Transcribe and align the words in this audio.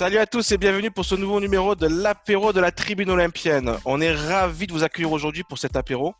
Salut 0.00 0.16
à 0.16 0.24
tous 0.24 0.50
et 0.50 0.56
bienvenue 0.56 0.90
pour 0.90 1.04
ce 1.04 1.14
nouveau 1.14 1.40
numéro 1.40 1.74
de 1.74 1.86
l'apéro 1.86 2.54
de 2.54 2.60
la 2.60 2.70
tribune 2.70 3.10
olympienne. 3.10 3.76
On 3.84 4.00
est 4.00 4.14
ravis 4.14 4.66
de 4.66 4.72
vous 4.72 4.82
accueillir 4.82 5.12
aujourd'hui 5.12 5.42
pour 5.42 5.58
cet 5.58 5.76
apéro 5.76 6.14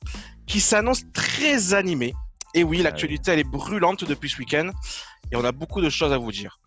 qui 0.46 0.60
s'annonce 0.60 1.10
très 1.14 1.72
animé. 1.72 2.12
Et 2.52 2.62
oui, 2.62 2.82
l'actualité 2.82 3.30
elle 3.30 3.38
est 3.38 3.50
brûlante 3.50 4.04
depuis 4.04 4.28
ce 4.28 4.36
week-end 4.36 4.70
et 5.32 5.36
on 5.36 5.44
a 5.46 5.52
beaucoup 5.52 5.80
de 5.80 5.88
choses 5.88 6.12
à 6.12 6.18
vous 6.18 6.30
dire. 6.30 6.60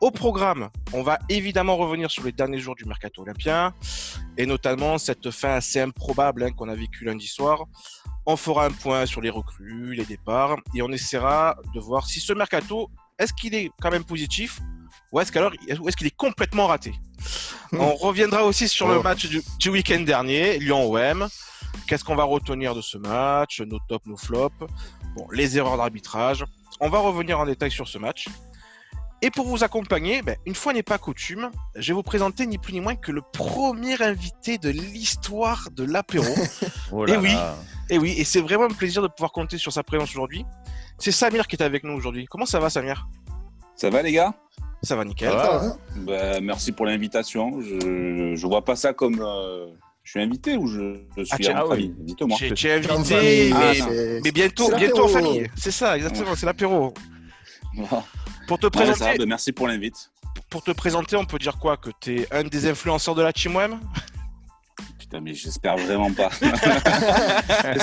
Au 0.00 0.12
programme, 0.12 0.70
on 0.92 1.02
va 1.02 1.18
évidemment 1.28 1.76
revenir 1.76 2.08
sur 2.08 2.22
les 2.22 2.30
derniers 2.30 2.60
jours 2.60 2.76
du 2.76 2.84
mercato 2.84 3.22
olympien 3.22 3.74
et 4.38 4.46
notamment 4.46 4.96
cette 4.96 5.32
fin 5.32 5.54
assez 5.54 5.80
improbable 5.80 6.44
hein, 6.44 6.52
qu'on 6.52 6.68
a 6.68 6.76
vécue 6.76 7.04
lundi 7.04 7.26
soir. 7.26 7.64
On 8.26 8.36
fera 8.36 8.66
un 8.66 8.70
point 8.70 9.06
sur 9.06 9.20
les 9.20 9.30
recrues, 9.30 9.96
les 9.96 10.04
départs 10.04 10.56
et 10.72 10.82
on 10.82 10.92
essaiera 10.92 11.56
de 11.74 11.80
voir 11.80 12.06
si 12.06 12.20
ce 12.20 12.32
mercato, 12.32 12.88
est-ce 13.18 13.32
qu'il 13.32 13.56
est 13.56 13.70
quand 13.80 13.90
même 13.90 14.04
positif 14.04 14.60
ou 15.12 15.20
est-ce 15.20 15.32
qu'alors 15.32 15.52
est-ce 15.68 15.96
qu'il 15.96 16.06
est 16.06 16.16
complètement 16.16 16.66
raté. 16.66 16.94
On 17.72 17.94
reviendra 17.94 18.44
aussi 18.44 18.68
sur 18.68 18.88
le 18.88 18.98
oh. 18.98 19.02
match 19.02 19.26
du, 19.26 19.42
du 19.58 19.68
week-end 19.68 20.00
dernier, 20.00 20.58
Lyon-OM. 20.58 21.28
Qu'est-ce 21.86 22.04
qu'on 22.04 22.16
va 22.16 22.24
retenir 22.24 22.74
de 22.74 22.80
ce 22.80 22.98
match 22.98 23.60
Nos 23.60 23.78
tops, 23.88 24.06
nos 24.06 24.16
flops 24.16 24.64
Bon, 25.16 25.26
les 25.32 25.56
erreurs 25.56 25.76
d'arbitrage. 25.76 26.44
On 26.80 26.88
va 26.88 26.98
revenir 26.98 27.38
en 27.38 27.46
détail 27.46 27.70
sur 27.70 27.88
ce 27.88 27.98
match. 27.98 28.26
Et 29.22 29.30
pour 29.30 29.46
vous 29.46 29.62
accompagner, 29.64 30.22
ben, 30.22 30.36
une 30.46 30.54
fois 30.54 30.72
n'est 30.72 30.82
pas 30.82 30.96
coutume, 30.96 31.50
je 31.74 31.88
vais 31.88 31.94
vous 31.94 32.02
présenter 32.02 32.46
ni 32.46 32.56
plus 32.56 32.72
ni 32.72 32.80
moins 32.80 32.96
que 32.96 33.12
le 33.12 33.20
premier 33.20 34.00
invité 34.02 34.56
de 34.56 34.70
l'histoire 34.70 35.68
de 35.72 35.84
l'apéro. 35.84 36.26
Oh 36.92 37.06
et 37.06 37.16
oui, 37.16 37.36
et 37.88 37.98
oui, 37.98 38.14
et 38.18 38.24
c'est 38.24 38.40
vraiment 38.40 38.64
un 38.64 38.74
plaisir 38.74 39.00
de 39.00 39.06
pouvoir 39.06 39.30
compter 39.30 39.58
sur 39.58 39.72
sa 39.72 39.84
présence 39.84 40.10
aujourd'hui. 40.10 40.44
C'est 40.98 41.12
Samir 41.12 41.46
qui 41.46 41.54
est 41.54 41.62
avec 41.62 41.84
nous 41.84 41.92
aujourd'hui. 41.92 42.26
Comment 42.26 42.46
ça 42.46 42.58
va, 42.58 42.68
Samir? 42.68 43.06
Ça 43.76 43.90
va, 43.90 44.02
les 44.02 44.10
gars? 44.10 44.34
Ça 44.82 44.96
va 44.96 45.04
nickel. 45.04 45.32
Ben, 45.96 46.42
merci 46.42 46.72
pour 46.72 46.86
l'invitation. 46.86 47.60
Je, 47.60 48.34
je 48.34 48.46
vois 48.46 48.64
pas 48.64 48.76
ça 48.76 48.92
comme 48.94 49.20
euh, 49.20 49.66
je 50.02 50.10
suis 50.18 50.20
invité 50.20 50.56
ou 50.56 50.66
je, 50.66 50.96
suis 51.24 51.48
ah, 51.48 51.64
en 51.64 51.68
famille? 51.68 51.94
Dites-moi. 51.98 52.36
Tu 52.36 52.66
es 52.66 52.72
invité, 52.72 53.52
mais, 54.24 54.32
bientôt, 54.32 54.74
bientôt 54.74 55.04
en 55.04 55.08
famille. 55.08 55.50
C'est 55.56 55.70
ça, 55.70 55.96
exactement, 55.96 56.34
c'est 56.34 56.46
l'apéro. 56.46 56.94
Pour 58.48 58.58
te 58.58 58.66
présenter. 58.66 59.18
Ben, 59.18 59.28
merci 59.28 59.52
pour 59.52 59.68
l'invite. 59.68 60.10
Pour 60.48 60.62
te 60.62 60.70
présenter, 60.72 61.16
on 61.16 61.24
peut 61.24 61.38
dire 61.38 61.58
quoi? 61.58 61.76
Que 61.76 61.90
tu 62.00 62.22
es 62.22 62.32
un 62.32 62.44
des 62.44 62.66
influenceurs 62.68 63.14
de 63.14 63.22
la 63.22 63.32
Team 63.32 63.54
Web 63.54 63.72
Putain, 65.10 65.22
mais 65.22 65.34
j'espère 65.34 65.76
vraiment 65.76 66.12
pas. 66.12 66.28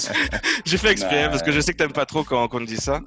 j'ai 0.66 0.78
fait 0.78 0.92
exprès 0.92 1.30
parce 1.30 1.44
que 1.44 1.52
je 1.52 1.60
sais 1.60 1.74
que 1.74 1.78
t'aimes 1.78 1.92
pas 1.92 2.06
trop 2.06 2.24
quand, 2.24 2.48
on 2.54 2.62
dit 2.62 2.78
ça. 2.78 3.02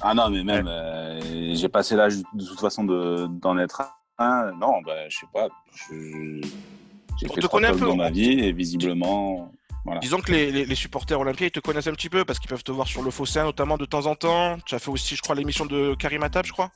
Ah 0.00 0.12
non, 0.12 0.28
mais 0.28 0.42
même, 0.42 0.66
euh, 0.66 1.54
j'ai 1.54 1.68
passé 1.68 1.94
l'âge 1.94 2.16
de 2.16 2.44
toute 2.44 2.58
façon 2.58 2.82
d'en 2.82 3.58
être 3.58 3.82
un. 4.18 4.50
Non, 4.58 4.82
bah, 4.84 5.08
je 5.08 5.18
sais 5.18 5.26
pas. 5.32 5.46
J'ai 5.88 7.28
fait 7.28 7.40
trois 7.42 7.64
un 7.64 7.70
peu, 7.70 7.86
dans 7.86 7.94
ma 7.94 8.10
vie 8.10 8.40
et 8.40 8.52
visiblement. 8.52 9.52
Voilà. 9.84 10.00
Disons 10.00 10.20
que 10.20 10.32
les, 10.32 10.66
les, 10.66 10.74
supporters 10.74 11.20
olympiens 11.20 11.46
ils 11.46 11.52
te 11.52 11.60
connaissent 11.60 11.86
un 11.86 11.92
petit 11.92 12.10
peu 12.10 12.24
parce 12.24 12.40
qu'ils 12.40 12.50
peuvent 12.50 12.64
te 12.64 12.72
voir 12.72 12.88
sur 12.88 13.02
le 13.02 13.12
Fosséen 13.12 13.44
notamment 13.44 13.76
de 13.76 13.84
temps 13.84 14.06
en 14.06 14.16
temps. 14.16 14.58
Tu 14.66 14.74
as 14.74 14.80
fait 14.80 14.90
aussi, 14.90 15.14
je 15.14 15.22
crois, 15.22 15.36
l'émission 15.36 15.64
de 15.64 15.94
Karim 15.94 16.24
Atab, 16.24 16.44
je 16.44 16.52
crois. 16.52 16.72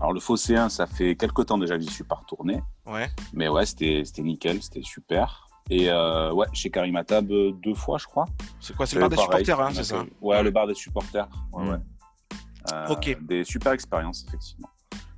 Alors 0.00 0.12
le 0.12 0.18
Fosséen, 0.18 0.68
ça 0.70 0.88
fait 0.88 1.14
quelques 1.14 1.46
temps 1.46 1.56
déjà 1.56 1.78
que 1.78 1.84
j'y 1.84 1.90
suis 1.90 2.04
pas 2.04 2.16
retourné. 2.16 2.60
Ouais. 2.84 3.08
Mais 3.32 3.46
ouais, 3.48 3.64
c'était 3.64 4.02
nickel, 4.18 4.60
c'était 4.60 4.82
super. 4.82 5.46
Et 5.70 5.88
euh, 5.88 6.32
ouais, 6.32 6.46
chez 6.52 6.68
Karim 6.68 6.96
Atab 6.96 7.30
euh, 7.30 7.52
deux 7.52 7.74
fois, 7.74 7.96
je 7.98 8.06
crois. 8.06 8.26
C'est 8.60 8.76
quoi 8.76 8.86
C'est 8.86 8.96
le 8.96 9.02
bar 9.02 9.10
des 9.10 9.16
supporters, 9.16 9.60
hein, 9.60 9.70
c'est 9.72 9.84
ça 9.84 10.04
Ouais, 10.20 10.42
le 10.42 10.50
bar 10.50 10.66
des 10.66 10.74
supporters. 10.74 11.28
Ouais, 11.52 11.68
ouais. 11.68 11.76
Euh, 12.72 12.88
ok. 12.88 13.16
Des 13.22 13.44
super 13.44 13.72
expériences, 13.72 14.24
effectivement. 14.28 14.68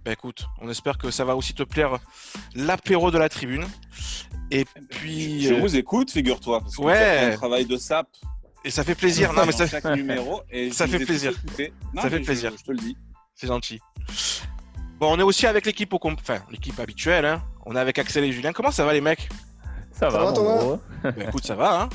Bah 0.04 0.12
écoute, 0.12 0.46
on 0.60 0.68
espère 0.68 0.98
que 0.98 1.10
ça 1.10 1.24
va 1.24 1.36
aussi 1.36 1.54
te 1.54 1.62
plaire 1.62 1.98
l'apéro 2.54 3.10
de 3.10 3.18
la 3.18 3.28
tribune. 3.28 3.64
Et 4.50 4.66
puis. 4.90 5.42
Je 5.42 5.54
euh, 5.54 5.60
vous 5.60 5.76
écoute, 5.76 6.10
figure-toi. 6.10 6.60
Parce 6.60 6.76
que 6.76 6.82
ouais. 6.82 7.32
un 7.32 7.36
travail 7.36 7.64
de 7.64 7.76
sap. 7.76 8.08
Et 8.64 8.70
ça 8.70 8.84
fait 8.84 8.94
plaisir. 8.94 9.32
non, 9.32 9.46
mais 9.46 9.52
ça... 9.52 9.66
Chaque 9.66 9.84
numéro. 9.84 10.42
Et 10.50 10.70
ça 10.70 10.86
fait 10.86 10.98
plaisir. 11.04 11.32
ça 11.32 12.10
fait 12.10 12.20
plaisir. 12.20 12.52
Je, 12.58 12.64
te 12.64 12.72
le 12.72 12.78
dis. 12.78 12.96
C'est 13.34 13.46
gentil. 13.46 13.80
Bon, 14.98 15.14
on 15.14 15.18
est 15.18 15.24
aussi 15.24 15.46
avec 15.46 15.66
l'équipe 15.66 15.92
au 15.94 16.00
enfin 16.04 16.40
l'équipe 16.50 16.78
habituelle. 16.78 17.24
Hein. 17.24 17.42
On 17.64 17.74
est 17.74 17.80
avec 17.80 17.98
Axel 17.98 18.24
et 18.24 18.32
Julien. 18.32 18.52
Comment 18.52 18.70
ça 18.70 18.84
va 18.84 18.92
les 18.92 19.00
mecs? 19.00 19.28
Ça, 20.02 20.08
va, 20.08 20.24
va 20.24 20.32
Thomas 20.32 20.78
bah, 21.04 21.10
Écoute, 21.28 21.46
ça 21.46 21.54
va. 21.54 21.82
Hein 21.82 21.88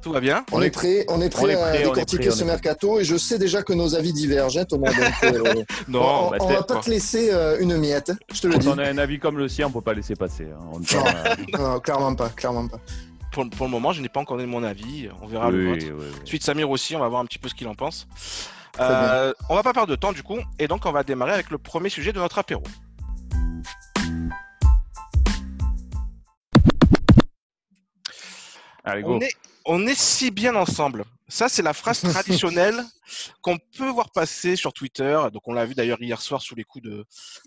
tout 0.00 0.12
va 0.12 0.20
bien 0.20 0.46
On 0.52 0.62
est 0.62 0.70
prêt, 0.70 1.04
on 1.08 1.20
est 1.20 1.28
prêt, 1.28 1.54
à 1.60 1.76
décortiquer 1.76 2.30
ce 2.30 2.44
mercato 2.44 3.00
et 3.00 3.04
je 3.04 3.16
sais 3.16 3.38
déjà 3.38 3.62
que 3.62 3.74
nos 3.74 3.94
avis 3.94 4.14
divergent, 4.14 4.60
hein, 4.60 4.64
Thomas. 4.64 4.92
Euh, 5.24 5.64
non, 5.88 6.30
on, 6.30 6.46
ne 6.46 6.52
va 6.54 6.62
pas 6.62 6.76
te 6.76 6.88
laisser 6.88 7.30
euh, 7.32 7.58
une 7.60 7.76
miette, 7.76 8.12
je 8.32 8.40
te 8.40 8.46
le 8.46 8.56
dis. 8.56 8.68
On 8.68 8.78
a 8.78 8.88
un 8.88 8.98
avis 8.98 9.18
comme 9.18 9.36
le 9.36 9.48
sien, 9.48 9.66
on 9.66 9.70
peut 9.70 9.80
pas 9.80 9.94
laisser 9.94 10.14
passer. 10.14 10.46
Hein. 10.46 11.36
non, 11.58 11.80
clairement 11.80 12.14
pas, 12.14 12.28
clairement 12.28 12.68
pas. 12.68 12.78
Pour, 13.32 13.44
le 13.44 13.70
moment, 13.70 13.92
je 13.92 14.00
n'ai 14.00 14.08
pas 14.08 14.20
encore 14.20 14.36
donné 14.36 14.48
mon 14.48 14.62
avis. 14.62 15.08
On 15.20 15.26
verra 15.26 15.50
le 15.50 15.74
vote. 15.74 15.82
Suite 16.24 16.44
Samir 16.44 16.70
aussi, 16.70 16.96
on 16.96 17.00
va 17.00 17.08
voir 17.08 17.20
un 17.20 17.26
petit 17.26 17.38
peu 17.38 17.48
ce 17.48 17.54
qu'il 17.54 17.68
en 17.68 17.74
pense. 17.74 18.06
Euh, 18.80 19.32
on 19.50 19.54
va 19.54 19.62
pas 19.62 19.72
perdre 19.72 19.90
de 19.90 19.96
temps 19.96 20.12
du 20.12 20.22
coup, 20.22 20.38
et 20.58 20.68
donc 20.68 20.86
on 20.86 20.92
va 20.92 21.02
démarrer 21.02 21.32
avec 21.32 21.50
le 21.50 21.58
premier 21.58 21.88
sujet 21.88 22.12
de 22.12 22.18
notre 22.18 22.38
apéro. 22.38 22.62
Allez, 28.88 29.02
go 29.02 29.18
on 29.70 29.86
est 29.86 29.98
si 29.98 30.30
bien 30.30 30.56
ensemble. 30.56 31.04
Ça, 31.28 31.50
c'est 31.50 31.62
la 31.62 31.74
phrase 31.74 32.00
traditionnelle 32.02 32.82
qu'on 33.42 33.58
peut 33.76 33.90
voir 33.90 34.10
passer 34.10 34.56
sur 34.56 34.72
Twitter. 34.72 35.20
Donc, 35.30 35.42
on 35.46 35.52
l'a 35.52 35.66
vu 35.66 35.74
d'ailleurs 35.74 36.00
hier 36.00 36.20
soir 36.22 36.40
sous 36.40 36.54
les 36.54 36.64
coups 36.64 36.84
de 36.84 37.04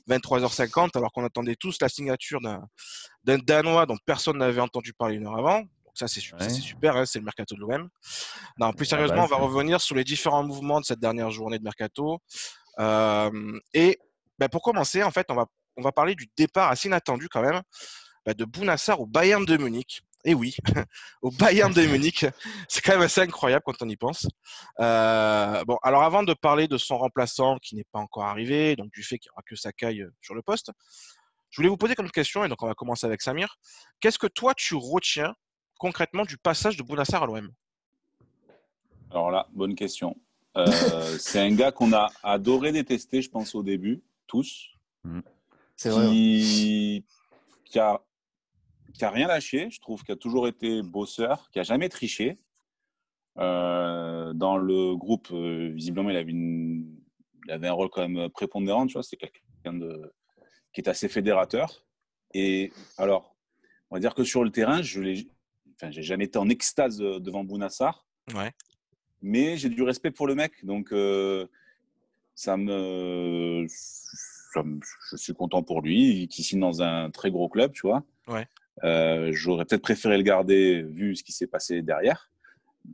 23h50, 0.07 0.91
alors 0.95 1.11
qu'on 1.11 1.25
attendait 1.25 1.55
tous 1.55 1.77
la 1.81 1.89
signature 1.89 2.39
d'un 2.41 3.37
Danois 3.39 3.87
dont 3.87 3.97
personne 4.05 4.37
n'avait 4.37 4.61
entendu 4.61 4.93
parler 4.93 5.15
une 5.15 5.25
heure 5.25 5.37
avant. 5.37 5.61
Donc, 5.61 5.95
ça, 5.95 6.07
c'est 6.07 6.21
super, 6.21 6.95
hein, 6.95 7.05
c'est 7.05 7.17
le 7.17 7.25
mercato 7.25 7.55
de 7.55 7.59
l'OM. 7.59 7.89
Non, 8.59 8.71
plus 8.71 8.85
sérieusement, 8.85 9.23
on 9.23 9.27
va 9.27 9.37
revenir 9.37 9.81
sur 9.81 9.95
les 9.95 10.03
différents 10.03 10.43
mouvements 10.43 10.79
de 10.79 10.85
cette 10.85 10.99
dernière 10.99 11.31
journée 11.31 11.57
de 11.57 11.63
mercato. 11.63 12.19
Euh, 12.79 13.59
et 13.73 13.97
ben, 14.37 14.47
pour 14.47 14.61
commencer, 14.61 15.01
en 15.01 15.11
fait, 15.11 15.25
on 15.29 15.35
va, 15.35 15.47
on 15.75 15.81
va 15.81 15.91
parler 15.91 16.13
du 16.13 16.29
départ 16.37 16.69
assez 16.69 16.87
inattendu 16.87 17.27
quand 17.29 17.41
même 17.41 17.61
ben, 18.27 18.35
de 18.35 18.45
Bounassar 18.45 19.01
au 19.01 19.07
Bayern 19.07 19.43
de 19.43 19.57
Munich. 19.57 20.03
Et 20.23 20.33
oui, 20.33 20.55
au 21.21 21.31
Bayern 21.31 21.73
de 21.73 21.81
Munich. 21.81 22.25
C'est 22.67 22.81
quand 22.81 22.93
même 22.93 23.01
assez 23.01 23.21
incroyable 23.21 23.63
quand 23.65 23.81
on 23.81 23.89
y 23.89 23.95
pense. 23.95 24.27
Euh, 24.79 25.63
bon, 25.65 25.77
alors 25.83 26.03
avant 26.03 26.23
de 26.23 26.33
parler 26.33 26.67
de 26.67 26.77
son 26.77 26.97
remplaçant 26.97 27.57
qui 27.57 27.75
n'est 27.75 27.87
pas 27.91 27.99
encore 27.99 28.25
arrivé, 28.25 28.75
donc 28.75 28.91
du 28.91 29.03
fait 29.03 29.17
qu'il 29.17 29.29
n'y 29.29 29.33
aura 29.33 29.43
que 29.43 29.55
Sakai 29.55 30.01
euh, 30.01 30.13
sur 30.21 30.35
le 30.35 30.41
poste, 30.41 30.71
je 31.49 31.57
voulais 31.57 31.69
vous 31.69 31.77
poser 31.77 31.95
comme 31.95 32.09
question, 32.09 32.45
et 32.45 32.49
donc 32.49 32.61
on 32.63 32.67
va 32.67 32.75
commencer 32.75 33.05
avec 33.05 33.21
Samir. 33.21 33.57
Qu'est-ce 33.99 34.19
que 34.19 34.27
toi 34.27 34.53
tu 34.55 34.75
retiens 34.75 35.33
concrètement 35.79 36.23
du 36.23 36.37
passage 36.37 36.77
de 36.77 36.83
Bounassar 36.83 37.23
à 37.23 37.25
l'OM 37.25 37.49
Alors 39.09 39.31
là, 39.31 39.47
bonne 39.51 39.75
question. 39.75 40.15
Euh, 40.57 40.65
c'est 41.19 41.39
un 41.39 41.53
gars 41.53 41.71
qu'on 41.71 41.93
a 41.93 42.09
adoré 42.23 42.71
détester, 42.71 43.21
je 43.21 43.29
pense, 43.29 43.55
au 43.55 43.63
début, 43.63 44.01
tous. 44.27 44.69
Mmh. 45.03 45.21
C'est 45.75 45.89
vrai. 45.89 46.05
qui 47.65 47.79
a 47.79 48.01
qui 48.93 49.05
a 49.05 49.09
rien 49.09 49.27
lâché, 49.27 49.69
je 49.69 49.79
trouve, 49.79 50.03
qui 50.03 50.11
a 50.11 50.15
toujours 50.15 50.47
été 50.47 50.81
bosseur, 50.81 51.49
qui 51.51 51.59
a 51.59 51.63
jamais 51.63 51.89
triché. 51.89 52.39
Euh, 53.37 54.33
dans 54.33 54.57
le 54.57 54.95
groupe, 54.95 55.29
euh, 55.31 55.71
visiblement, 55.73 56.09
il 56.09 56.17
avait, 56.17 56.31
une, 56.31 56.97
il 57.45 57.51
avait 57.51 57.67
un 57.67 57.73
rôle 57.73 57.89
quand 57.89 58.07
même 58.07 58.29
prépondérant, 58.29 58.85
tu 58.87 58.93
vois, 58.93 59.03
c'est 59.03 59.17
quelqu'un 59.17 59.73
de, 59.73 60.13
qui 60.73 60.81
est 60.81 60.89
assez 60.89 61.07
fédérateur. 61.07 61.85
Et 62.33 62.71
alors, 62.97 63.35
on 63.89 63.95
va 63.95 63.99
dire 63.99 64.15
que 64.15 64.23
sur 64.23 64.43
le 64.43 64.51
terrain, 64.51 64.81
je 64.81 65.01
n'ai 65.01 65.27
enfin, 65.75 65.91
jamais 65.91 66.25
été 66.25 66.37
en 66.37 66.49
extase 66.49 66.97
devant 66.97 67.43
Bounassar. 67.43 68.05
Ouais. 68.33 68.51
Mais 69.21 69.57
j'ai 69.57 69.69
du 69.69 69.83
respect 69.83 70.11
pour 70.11 70.27
le 70.27 70.35
mec, 70.35 70.65
donc 70.65 70.91
euh, 70.91 71.47
ça, 72.33 72.57
me, 72.57 73.65
ça 73.69 74.63
me, 74.63 74.79
je 75.11 75.15
suis 75.15 75.33
content 75.33 75.61
pour 75.61 75.81
lui, 75.81 76.27
qui 76.27 76.43
signe 76.43 76.59
dans 76.59 76.81
un 76.81 77.11
très 77.11 77.29
gros 77.31 77.47
club, 77.47 77.71
tu 77.71 77.81
vois. 77.81 78.03
Ouais. 78.27 78.47
Euh, 78.83 79.31
j'aurais 79.33 79.65
peut-être 79.65 79.81
préféré 79.81 80.17
le 80.17 80.23
garder 80.23 80.81
vu 80.81 81.15
ce 81.15 81.23
qui 81.23 81.31
s'est 81.31 81.47
passé 81.47 81.81
derrière. 81.81 82.31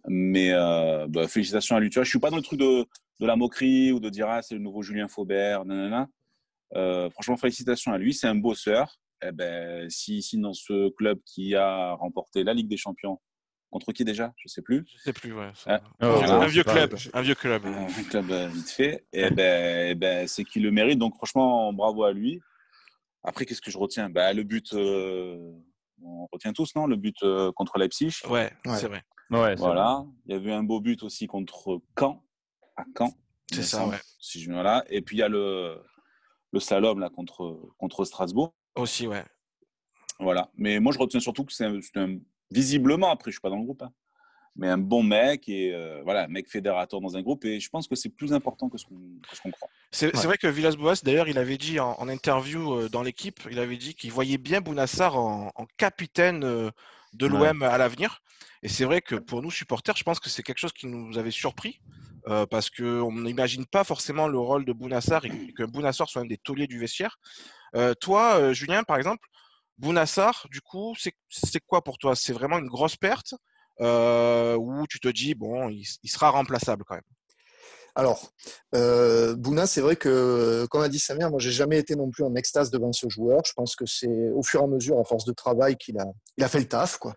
Mais 0.08 0.52
euh, 0.52 1.08
bah, 1.08 1.28
félicitations 1.28 1.76
à 1.76 1.80
lui. 1.80 1.90
Tu 1.90 1.96
vois, 1.96 2.04
je 2.04 2.10
suis 2.10 2.20
pas 2.20 2.30
dans 2.30 2.38
le 2.38 2.42
truc 2.42 2.60
de, 2.60 2.86
de 3.20 3.26
la 3.26 3.36
moquerie 3.36 3.92
ou 3.92 4.00
de 4.00 4.10
dire 4.10 4.28
ah 4.30 4.42
c'est 4.42 4.56
le 4.56 4.62
nouveau 4.62 4.82
Julien 4.82 5.08
Faubert. 5.08 5.66
Nanana. 5.66 6.08
Euh, 6.76 7.10
franchement, 7.12 7.38
félicitations 7.38 7.94
à 7.94 7.98
lui. 7.98 8.14
C'est 8.14 8.28
un 8.28 8.36
bosseur. 8.36 9.00
Eh 9.24 9.32
ben, 9.32 9.90
si 9.90 10.18
ici 10.18 10.38
dans 10.38 10.54
ce 10.54 10.90
club 10.90 11.20
qui 11.26 11.56
a 11.56 11.94
remporté 11.94 12.44
la 12.44 12.54
Ligue 12.54 12.68
des 12.68 12.78
Champions 12.78 13.20
contre 13.72 13.92
qui 13.92 14.06
déjà? 14.06 14.34
Je 14.38 14.48
sais 14.48 14.62
plus. 14.62 14.86
Je 14.96 15.02
sais 15.02 15.14
plus. 15.14 15.34
Ouais, 15.34 15.52
ah, 15.66 15.82
un, 16.00 16.48
vieux 16.48 16.64
club, 16.64 16.96
un 17.14 17.22
vieux 17.22 17.36
club. 17.36 17.66
Un 17.66 18.04
club 18.04 18.32
vite 18.52 18.70
fait. 18.70 19.06
Et 19.14 19.26
eh 19.26 19.30
ben, 19.32 19.90
eh 19.92 19.96
ben, 19.96 20.28
c'est 20.28 20.44
qu'il 20.44 20.64
le 20.64 20.72
mérite. 20.72 21.00
Donc 21.00 21.16
franchement, 21.16 21.72
bravo 21.72 22.04
à 22.04 22.12
lui. 22.12 22.42
Après, 23.28 23.46
qu'est-ce 23.46 23.62
que 23.62 23.70
je 23.70 23.78
retiens? 23.78 24.10
Bah, 24.10 24.32
Le 24.32 24.44
but, 24.44 24.72
euh, 24.74 25.52
on 26.02 26.28
retient 26.32 26.54
tous, 26.54 26.74
non? 26.76 26.88
Le 26.88 26.96
but 26.96 27.18
euh, 27.24 27.52
contre 27.52 27.78
Leipzig. 27.78 28.14
Ouais, 28.30 28.54
c'est 28.64 28.88
vrai. 28.88 29.04
Ouais, 29.30 29.56
voilà. 29.56 30.06
Il 30.26 30.34
y 30.34 30.40
a 30.40 30.42
eu 30.42 30.52
un 30.52 30.64
beau 30.64 30.80
but 30.80 31.04
aussi 31.04 31.28
contre 31.28 31.82
Caen, 32.00 32.24
à 32.78 32.86
Caen. 32.98 33.12
C'est 33.52 33.64
ça, 33.64 33.86
ouais. 33.86 33.98
Si 34.18 34.40
je... 34.40 34.50
voilà. 34.50 34.86
Et 34.90 35.02
puis 35.02 35.18
il 35.18 35.20
y 35.20 35.24
a 35.24 35.28
le, 35.28 35.84
le 36.54 36.60
slalom 36.62 37.00
là, 37.00 37.10
contre, 37.10 37.74
contre 37.78 38.06
Strasbourg. 38.06 38.56
Aussi, 38.76 39.08
ouais. 39.08 39.26
Voilà. 40.22 40.50
Mais 40.56 40.80
moi, 40.80 40.94
je 40.94 41.00
retiens 41.00 41.20
surtout 41.20 41.44
que 41.44 41.52
c'est 41.52 41.66
un, 41.66 42.20
visiblement, 42.50 43.10
après, 43.10 43.32
je 43.32 43.36
suis 43.36 43.42
pas 43.42 43.50
dans 43.50 43.58
le 43.58 43.66
groupe, 43.66 43.82
hein, 43.82 43.92
mais 44.58 44.68
un 44.68 44.78
bon 44.78 45.04
mec 45.04 45.48
et 45.48 45.74
euh, 45.74 46.02
voilà, 46.04 46.24
un 46.24 46.28
mec 46.28 46.50
fédérateur 46.50 47.00
dans 47.00 47.16
un 47.16 47.22
groupe. 47.22 47.46
Et 47.46 47.60
je 47.60 47.70
pense 47.70 47.88
que 47.88 47.96
c'est 47.96 48.10
plus 48.10 48.34
important 48.34 48.70
que 48.70 48.78
ce 48.78 48.86
qu'on 48.86 49.52
croit. 49.52 49.70
C'est 49.92 50.12
vrai 50.16 50.38
que 50.38 50.48
Villas-Boas, 50.48 51.02
d'ailleurs, 51.04 51.30
il 51.30 51.38
avait 51.38 51.58
dit 51.58 51.80
en, 51.80 52.10
interview 52.10 52.74
euh, 52.74 52.90
dans 52.90 53.04
l'équipe, 53.04 53.40
il 53.50 53.60
avait 53.60 53.78
dit 53.78 53.94
qu'il 53.94 54.12
voyait 54.12 54.38
bien 54.38 54.62
Bounassar 54.62 55.16
en, 55.18 55.52
capitaine 55.78 56.44
euh, 56.44 56.72
de 57.14 57.28
l'OM 57.28 57.62
à 57.62 57.78
l'avenir. 57.78 58.22
Et 58.64 58.68
c'est 58.68 58.86
vrai 58.86 59.02
que 59.02 59.16
pour 59.16 59.42
nous, 59.42 59.52
supporters, 59.52 59.96
je 59.96 60.04
pense 60.04 60.20
que 60.20 60.30
c'est 60.30 60.44
quelque 60.44 60.58
chose 60.58 60.74
qui 60.74 60.88
nous 60.88 61.18
avait 61.18 61.32
surpris. 61.32 61.80
parce 62.50 62.70
qu'on 62.70 63.12
n'imagine 63.12 63.66
pas 63.66 63.84
forcément 63.86 64.28
le 64.28 64.40
rôle 64.40 64.66
de 64.66 64.74
Bounassar 64.74 65.24
et 65.26 65.54
que 65.54 65.64
Bounassar 65.64 66.10
soit 66.10 66.24
un 66.24 66.26
des 66.26 66.38
tauliers 66.38 66.68
du 66.68 66.80
vestiaire. 66.80 67.20
toi, 68.02 68.52
Julien, 68.54 68.84
par 68.84 68.98
exemple, 68.98 69.28
Bounassar, 69.78 70.48
du 70.52 70.60
coup, 70.62 70.96
c'est 70.98 71.60
quoi 71.66 71.84
pour 71.84 71.98
toi? 72.00 72.16
C'est 72.16 72.34
vraiment 72.34 72.58
une 72.58 72.68
grosse 72.68 72.98
perte 72.98 73.36
euh, 73.82 74.56
ou 74.56 74.86
tu 74.88 75.00
te 75.00 75.08
dis, 75.08 75.36
bon, 75.36 75.70
il, 75.70 75.86
sera 76.10 76.30
remplaçable 76.30 76.84
quand 76.86 76.96
même 76.96 77.04
alors, 77.98 78.32
euh, 78.76 79.36
Bouna, 79.36 79.66
c'est 79.66 79.82
vrai 79.82 79.96
que, 79.96 80.68
comme 80.70 80.84
a 80.84 80.88
dit 80.88 81.00
Samir, 81.00 81.32
moi, 81.32 81.40
j'ai 81.40 81.50
jamais 81.50 81.80
été 81.80 81.96
non 81.96 82.12
plus 82.12 82.24
en 82.24 82.36
extase 82.36 82.70
devant 82.70 82.94
ce 82.94 83.10
joueur. 83.10 83.42
Je 83.44 83.54
pense 83.54 83.76
que 83.76 83.88
c'est 83.88 84.30
au 84.36 84.44
fur 84.44 84.62
et 84.62 84.64
à 84.66 84.68
mesure, 84.68 85.00
à 85.00 85.04
force 85.04 85.26
de 85.26 85.32
travail, 85.32 85.78
qu'il 85.78 85.98
a, 85.98 86.06
il 86.38 86.44
a 86.44 86.48
fait 86.48 86.60
le 86.60 86.68
taf, 86.68 87.00
quoi. 87.00 87.16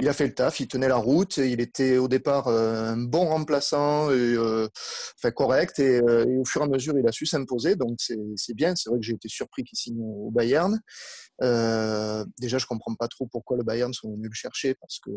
Il 0.00 0.08
a 0.08 0.14
fait 0.14 0.26
le 0.26 0.34
taf, 0.34 0.58
il 0.58 0.68
tenait 0.68 0.88
la 0.88 0.96
route. 0.96 1.36
il 1.36 1.60
était 1.60 1.98
au 1.98 2.08
départ 2.08 2.48
euh, 2.48 2.92
un 2.92 2.96
bon 2.96 3.26
remplaçant, 3.26 4.10
et, 4.10 4.14
euh, 4.14 4.68
enfin, 5.18 5.32
correct, 5.32 5.78
et, 5.80 6.00
au 6.00 6.46
fur 6.46 6.62
et 6.62 6.64
à 6.64 6.68
mesure, 6.68 6.98
il 6.98 7.06
a 7.06 7.12
su 7.12 7.26
s'imposer. 7.26 7.76
Donc, 7.76 7.98
c'est 7.98 8.54
bien. 8.54 8.74
C'est 8.74 8.88
vrai 8.88 9.00
que 9.00 9.04
j'ai 9.04 9.12
été 9.12 9.28
surpris 9.28 9.64
qu'il 9.64 9.76
signe 9.76 10.00
au 10.00 10.30
Bayern. 10.30 10.80
déjà, 12.38 12.56
je 12.56 12.64
comprends 12.64 12.94
pas 12.94 13.08
trop 13.08 13.26
pourquoi 13.26 13.58
le 13.58 13.64
Bayern 13.64 13.92
sont 13.92 14.14
venus 14.14 14.30
le 14.30 14.34
chercher, 14.34 14.76
parce 14.76 14.98
que 14.98 15.10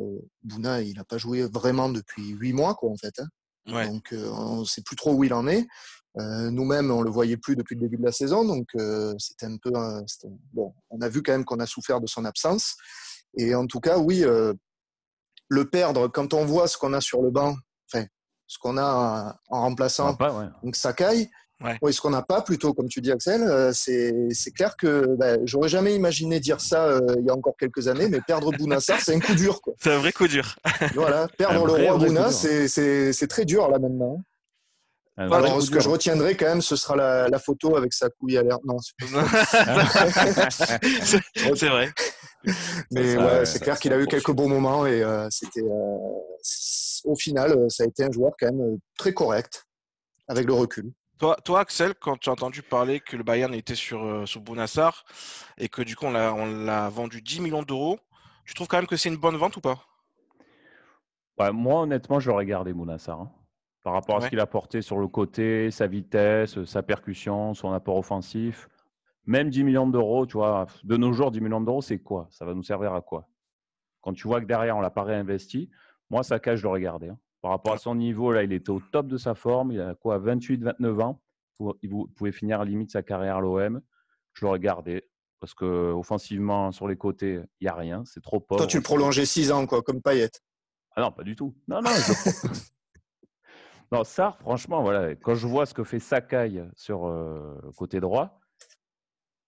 Bouna, 0.43 0.81
il 0.81 0.97
n'a 0.97 1.05
pas 1.05 1.17
joué 1.17 1.43
vraiment 1.43 1.87
depuis 1.87 2.31
huit 2.31 2.51
mois, 2.51 2.75
quoi, 2.75 2.89
en 2.89 2.97
fait. 2.97 3.17
Hein. 3.21 3.29
Donc, 3.67 4.13
on 4.13 4.59
ne 4.59 4.65
sait 4.65 4.81
plus 4.81 4.95
trop 4.95 5.13
où 5.13 5.23
il 5.23 5.33
en 5.33 5.47
est. 5.47 5.65
Nous-mêmes, 6.17 6.91
on 6.91 7.01
le 7.01 7.09
voyait 7.09 7.37
plus 7.37 7.55
depuis 7.55 7.75
le 7.75 7.81
début 7.81 7.97
de 7.97 8.05
la 8.05 8.11
saison, 8.11 8.45
donc 8.45 8.67
c'était 9.17 9.47
un 9.47 9.57
peu. 9.57 9.71
bon, 10.53 10.73
on 10.89 11.01
a 11.01 11.09
vu 11.09 11.21
quand 11.21 11.33
même 11.33 11.45
qu'on 11.45 11.59
a 11.59 11.65
souffert 11.65 11.99
de 11.99 12.07
son 12.07 12.25
absence. 12.25 12.75
Et 13.37 13.53
en 13.53 13.67
tout 13.67 13.79
cas, 13.79 13.97
oui, 13.97 14.23
le 15.47 15.69
perdre 15.69 16.07
quand 16.07 16.33
on 16.33 16.45
voit 16.45 16.67
ce 16.67 16.77
qu'on 16.77 16.93
a 16.93 17.01
sur 17.01 17.21
le 17.21 17.31
banc, 17.31 17.55
enfin, 17.91 18.05
ce 18.47 18.57
qu'on 18.59 18.77
a 18.77 19.35
en 19.49 19.61
remplaçant, 19.61 20.15
donc 20.63 20.75
Sakai, 20.75 21.29
Ouais. 21.63 21.77
Oui, 21.81 21.93
ce 21.93 22.01
qu'on 22.01 22.09
n'a 22.09 22.21
pas 22.21 22.41
plutôt, 22.41 22.73
comme 22.73 22.89
tu 22.89 22.99
dis 22.99 23.11
Axel, 23.11 23.41
euh, 23.43 23.71
c'est 23.73 24.51
clair 24.53 24.75
que 24.75 25.15
bah, 25.17 25.37
j'aurais 25.45 25.69
jamais 25.69 25.95
imaginé 25.95 26.41
dire 26.41 26.59
ça 26.59 26.85
euh, 26.85 26.99
il 27.17 27.25
y 27.25 27.29
a 27.29 27.33
encore 27.33 27.55
quelques 27.57 27.87
années, 27.87 28.09
mais 28.09 28.19
perdre 28.19 28.51
Bounassar, 28.51 28.99
c'est 29.01 29.15
un 29.15 29.19
coup 29.19 29.35
dur. 29.35 29.61
C'est 29.81 29.93
un 29.93 29.99
vrai 29.99 30.11
coup 30.11 30.27
dur. 30.27 30.57
voilà, 30.95 31.27
perdre 31.37 31.65
le 31.65 31.85
roi 31.85 31.97
Bouna, 31.97 32.31
c'est 32.31 33.27
très 33.29 33.45
dur 33.45 33.69
là 33.69 33.79
maintenant. 33.79 34.21
Alors, 35.17 35.61
ce 35.61 35.71
que 35.71 35.79
je 35.79 35.87
retiendrai 35.87 36.35
quand 36.35 36.47
même, 36.47 36.61
ce 36.61 36.75
sera 36.75 37.29
la, 37.29 37.39
photo 37.39 37.77
avec 37.77 37.93
sa 37.93 38.09
couille 38.09 38.37
à 38.37 38.43
l'air. 38.43 38.57
Non, 38.65 38.75
c'est 38.79 38.93
vrai. 41.69 41.93
Mais 42.91 43.17
ouais, 43.17 43.45
c'est 43.45 43.59
clair 43.59 43.79
qu'il 43.79 43.93
a 43.93 43.99
eu 43.99 44.07
quelques 44.07 44.31
bons 44.31 44.49
moments 44.49 44.85
et 44.85 45.01
euh, 45.01 45.29
c'était. 45.29 45.61
au 45.61 47.15
final, 47.15 47.65
ça 47.69 47.83
a 47.83 47.85
été 47.87 48.03
un 48.03 48.11
joueur 48.11 48.33
quand 48.37 48.51
même 48.51 48.77
très 48.97 49.13
correct 49.13 49.63
avec 50.27 50.47
le 50.47 50.53
recul. 50.53 50.91
Toi, 51.17 51.37
toi, 51.45 51.61
Axel, 51.61 51.93
quand 51.95 52.17
tu 52.17 52.29
as 52.29 52.33
entendu 52.33 52.61
parler 52.61 52.99
que 52.99 53.15
le 53.15 53.23
Bayern 53.23 53.53
était 53.53 53.75
sur, 53.75 54.03
euh, 54.03 54.25
sur 54.25 54.41
Bounassar 54.41 55.05
et 55.57 55.69
que 55.69 55.81
du 55.81 55.95
coup 55.95 56.07
on 56.07 56.11
l'a 56.11 56.89
vendu 56.89 57.21
10 57.21 57.39
millions 57.39 57.63
d'euros, 57.63 57.99
tu 58.45 58.53
trouves 58.53 58.67
quand 58.67 58.77
même 58.77 58.87
que 58.87 58.97
c'est 58.97 59.09
une 59.09 59.15
bonne 59.15 59.37
vente 59.37 59.55
ou 59.55 59.61
pas? 59.61 59.79
Moi, 61.51 61.81
honnêtement, 61.81 62.19
je 62.19 62.29
l'aurais 62.29 62.45
gardé 62.45 62.73
Bounassar. 62.73 63.21
Hein. 63.21 63.31
par 63.83 63.93
rapport 63.93 64.17
à 64.17 64.21
ce 64.21 64.29
qu'il 64.29 64.39
a 64.39 64.47
porté 64.47 64.81
sur 64.81 64.97
le 64.97 65.07
côté, 65.07 65.71
sa 65.71 65.87
vitesse, 65.87 66.63
sa 66.65 66.83
percussion, 66.83 67.53
son 67.53 67.71
apport 67.71 67.97
offensif. 67.97 68.67
Même 69.25 69.49
10 69.49 69.63
millions 69.63 69.87
d'euros, 69.87 70.25
tu 70.25 70.33
vois, 70.33 70.67
de 70.83 70.97
nos 70.97 71.13
jours, 71.13 71.31
10 71.31 71.41
millions 71.41 71.61
d'euros, 71.61 71.81
c'est 71.81 71.99
quoi? 71.99 72.27
Ça 72.29 72.45
va 72.45 72.53
nous 72.53 72.63
servir 72.63 72.93
à 72.93 73.01
quoi? 73.01 73.27
Quand 74.01 74.13
tu 74.13 74.27
vois 74.27 74.41
que 74.41 74.45
derrière, 74.45 74.77
on 74.77 74.81
l'a 74.81 74.91
pas 74.91 75.03
réinvesti, 75.03 75.69
moi, 76.09 76.23
ça 76.23 76.39
cache, 76.39 76.59
je 76.59 76.63
l'aurais 76.63 76.81
gardé. 76.81 77.09
Hein. 77.09 77.17
Par 77.45 77.51
rapport 77.51 77.73
à 77.73 77.77
son 77.77 77.93
niveau, 77.93 78.31
là, 78.31 78.41
il 78.41 78.51
était 78.53 78.71
au 78.71 78.79
top 78.79 79.05
de 79.05 79.17
sa 79.17 79.35
forme. 79.35 79.71
Il 79.71 79.79
a 79.79 79.93
quoi, 79.93 80.17
28, 80.17 80.63
29 80.63 80.99
ans. 80.99 81.21
Il 81.83 81.91
pouvait 82.15 82.31
finir 82.31 82.59
à 82.59 82.65
limite 82.65 82.89
sa 82.89 83.03
carrière 83.03 83.37
à 83.37 83.39
l'OM. 83.39 83.81
Je 84.33 84.43
l'aurais 84.43 84.57
gardé 84.57 85.07
parce 85.39 85.53
que 85.53 85.91
offensivement, 85.91 86.71
sur 86.71 86.87
les 86.87 86.95
côtés, 86.95 87.41
il 87.61 87.65
n'y 87.65 87.67
a 87.67 87.75
rien. 87.75 88.01
C'est 88.03 88.23
trop 88.23 88.39
pauvre. 88.39 88.61
Toi, 88.61 88.65
tu 88.65 88.77
le 88.77 88.81
prolongeais 88.81 89.27
6 89.27 89.51
ans, 89.51 89.67
quoi, 89.67 89.83
comme 89.83 90.01
Payet. 90.01 90.31
Ah 90.95 91.01
non, 91.01 91.11
pas 91.11 91.21
du 91.21 91.35
tout. 91.35 91.55
Non, 91.67 91.83
non. 91.83 91.91
non, 93.91 94.03
ça, 94.03 94.35
franchement, 94.39 94.81
voilà. 94.81 95.13
Quand 95.13 95.35
je 95.35 95.45
vois 95.45 95.67
ce 95.67 95.75
que 95.75 95.83
fait 95.83 95.99
Sakai 95.99 96.63
sur 96.75 97.05
euh, 97.05 97.59
le 97.61 97.71
côté 97.73 97.99
droit, 97.99 98.39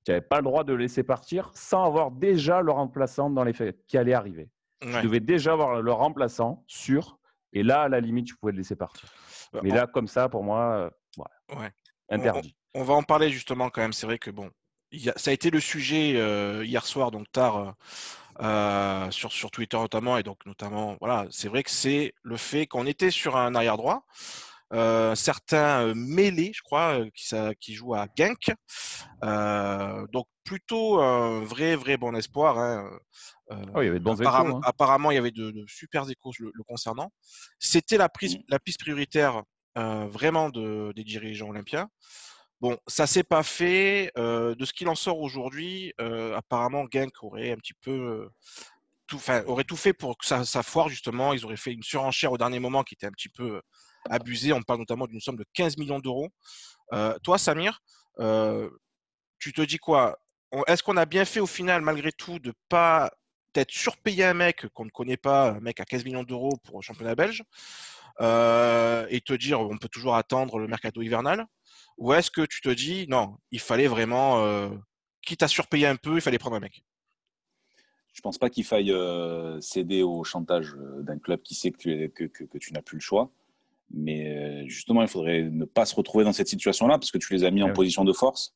tu 0.06 0.12
n'avais 0.12 0.22
pas 0.22 0.38
le 0.38 0.44
droit 0.44 0.64
de 0.64 0.74
le 0.74 0.84
laisser 0.84 1.02
partir 1.02 1.50
sans 1.56 1.84
avoir 1.84 2.12
déjà 2.12 2.62
le 2.62 2.72
remplaçant 2.72 3.32
dans 3.32 3.44
les 3.44 3.54
faits 3.54 3.84
qui 3.88 3.98
allait 3.98 4.14
arriver. 4.14 4.52
Tu 4.82 5.02
devais 5.02 5.20
déjà 5.20 5.54
avoir 5.54 5.82
le 5.82 5.92
remplaçant 5.92 6.64
sûr 6.68 7.18
et 7.54 7.64
là, 7.64 7.84
à 7.84 7.90
la 7.90 8.00
limite, 8.00 8.28
tu 8.28 8.36
pouvais 8.36 8.52
le 8.52 8.60
laisser 8.60 8.76
partir. 8.76 9.10
Bah, 9.54 9.62
Mais 9.64 9.70
là, 9.70 9.88
comme 9.88 10.08
ça, 10.08 10.30
pour 10.30 10.44
moi, 10.44 10.92
euh, 11.18 11.56
ouais. 11.56 11.72
interdit. 12.10 12.56
On, 12.74 12.84
va 12.84 12.94
en 12.94 13.04
parler 13.04 13.30
justement 13.30 13.70
quand 13.70 13.82
même. 13.82 13.94
C'est 13.94 14.06
vrai 14.06 14.20
que 14.20 14.30
bon, 14.30 14.52
ça 15.16 15.32
a 15.32 15.34
été 15.34 15.50
le 15.50 15.60
sujet 15.60 16.14
euh, 16.16 16.64
hier 16.66 16.86
soir, 16.86 17.12
donc 17.12 17.32
tard, 17.32 17.76
euh, 18.42 19.12
sur, 19.12 19.32
sur 19.32 19.52
Twitter 19.52 19.78
notamment. 19.78 20.18
Et 20.18 20.24
donc, 20.24 20.46
notamment, 20.46 20.98
voilà, 21.00 21.26
c'est 21.32 21.48
vrai 21.48 21.64
que 21.64 21.72
c'est 21.72 22.14
le 22.24 22.38
fait 22.38 22.68
qu'on 22.68 22.86
était 22.86 23.12
sur 23.12 23.38
un 23.38 23.56
arrière 23.56 23.78
droit. 23.78 24.06
certains 25.16 25.94
mêlés, 25.96 26.52
je 26.54 26.62
crois, 26.62 27.00
qui, 27.14 27.28
ça, 27.28 27.56
qui 27.56 27.74
jouent 27.74 27.96
à 27.96 28.08
Genk. 28.16 28.52
donc 30.12 30.28
plutôt 30.44 31.00
un 31.00 31.42
vrai, 31.42 31.76
vrai 31.76 31.98
bon 31.98 32.16
espoir. 32.16 32.60
Hein. 32.60 32.90
Oh, 33.50 33.82
il 33.82 33.86
y 33.86 33.90
avait 33.90 34.00
de 34.00 34.10
apparemment, 34.10 34.58
hein. 34.58 34.62
apparemment, 34.64 35.12
il 35.12 35.16
y 35.16 35.18
avait 35.18 35.32
de, 35.32 35.54
super 35.68 36.10
échos 36.10 36.32
le, 36.40 36.52
concernant. 36.68 37.12
C'était 37.60 37.98
la, 37.98 38.10
prise, 38.10 38.38
mmh. 38.38 38.42
la 38.50 38.60
piste 38.60 38.80
prioritaire 38.80 39.44
vraiment 39.76 40.50
de, 40.50 40.92
des 40.96 41.04
dirigeants 41.04 41.50
olympiens. 41.50 41.88
Bon, 42.60 42.78
ça 42.88 43.06
s'est 43.06 43.24
pas 43.24 43.44
fait. 43.44 44.12
de 44.16 44.66
ce 44.66 44.74
qu'il 44.74 44.88
en 44.90 44.96
sort 44.96 45.20
aujourd'hui, 45.20 45.94
apparemment, 46.36 46.86
Genk 46.92 47.12
aurait 47.22 47.52
un 47.52 47.58
petit 47.58 47.76
peu 47.82 48.28
tout, 49.06 49.20
aurait 49.46 49.64
tout 49.64 49.78
fait 49.78 49.94
pour 49.94 50.18
que 50.18 50.26
ça, 50.26 50.44
ça, 50.44 50.64
foire 50.64 50.90
justement. 50.90 51.34
Ils 51.34 51.46
auraient 51.46 51.58
fait 51.58 51.72
une 51.72 51.84
surenchère 51.84 52.32
au 52.32 52.38
dernier 52.38 52.60
moment 52.60 52.84
qui 52.84 52.96
était 52.96 53.08
un 53.08 53.12
petit 53.12 53.30
peu 53.30 53.62
abusée. 54.10 54.54
On 54.54 54.62
parle 54.62 54.80
notamment 54.80 55.08
d'une 55.08 55.22
somme 55.22 55.38
de 55.38 55.46
15 55.54 55.78
millions 55.78 56.00
d'euros. 56.00 56.30
toi, 57.24 57.38
Samir, 57.38 57.80
tu 58.18 59.54
te 59.54 59.62
dis 59.62 59.78
quoi? 59.78 60.18
Est-ce 60.68 60.82
qu'on 60.82 60.98
a 60.98 61.06
bien 61.06 61.26
fait 61.26 61.40
au 61.40 61.48
final, 61.48 61.82
malgré 61.82 62.12
tout, 62.12 62.40
de 62.40 62.54
pas 62.70 63.12
peut-être 63.58 63.72
surpayer 63.72 64.24
un 64.24 64.36
mec 64.36 64.68
qu'on 64.76 64.86
ne 64.86 64.92
connaît 64.92 65.18
pas, 65.18 65.54
un 65.54 65.60
mec 65.62 65.80
à 65.80 65.86
15 65.86 66.06
millions 66.06 66.22
d'euros 66.22 66.58
pour 66.64 66.78
le 66.78 66.84
championnat 66.84 67.16
belge, 67.16 67.44
euh, 68.22 69.08
et 69.10 69.20
te 69.20 69.34
dire 69.34 69.60
on 69.60 69.78
peut 69.80 69.90
toujours 69.90 70.16
attendre 70.16 70.60
le 70.60 70.68
mercato 70.68 71.02
hivernal. 71.02 71.48
Ou 71.98 72.14
est-ce 72.14 72.30
que 72.30 72.46
tu 72.46 72.62
te 72.62 72.70
dis 72.70 73.08
non, 73.10 73.38
il 73.50 73.60
fallait 73.60 73.88
vraiment, 73.88 74.46
euh, 74.46 74.70
quitte 75.24 75.42
à 75.42 75.48
surpayer 75.48 75.88
un 75.88 75.96
peu, 75.96 76.16
il 76.16 76.22
fallait 76.22 76.38
prendre 76.38 76.56
un 76.56 76.60
mec? 76.60 76.84
Je 78.14 78.22
pense 78.22 78.38
pas 78.38 78.52
qu'il 78.52 78.64
faille 78.64 78.92
euh, 78.92 79.60
céder 79.60 80.04
au 80.04 80.24
chantage 80.24 80.76
d'un 81.00 81.18
club 81.18 81.42
qui 81.42 81.56
sait 81.56 81.72
que 81.72 81.78
tu, 81.78 82.12
que, 82.12 82.26
que, 82.26 82.58
tu 82.60 82.74
n'as 82.74 82.84
plus 82.84 82.98
le 82.98 83.02
choix. 83.02 83.32
Mais 83.90 84.68
justement, 84.68 85.02
il 85.02 85.08
faudrait 85.08 85.44
ne 85.44 85.66
pas 85.66 85.88
se 85.88 85.96
retrouver 85.96 86.26
dans 86.26 86.34
cette 86.34 86.48
situation-là 86.48 87.00
parce 87.00 87.10
que 87.10 87.18
tu 87.18 87.34
les 87.34 87.44
as 87.44 87.52
mis 87.52 87.64
en 87.64 87.74
position 87.74 88.04
de 88.04 88.14
force 88.14 88.54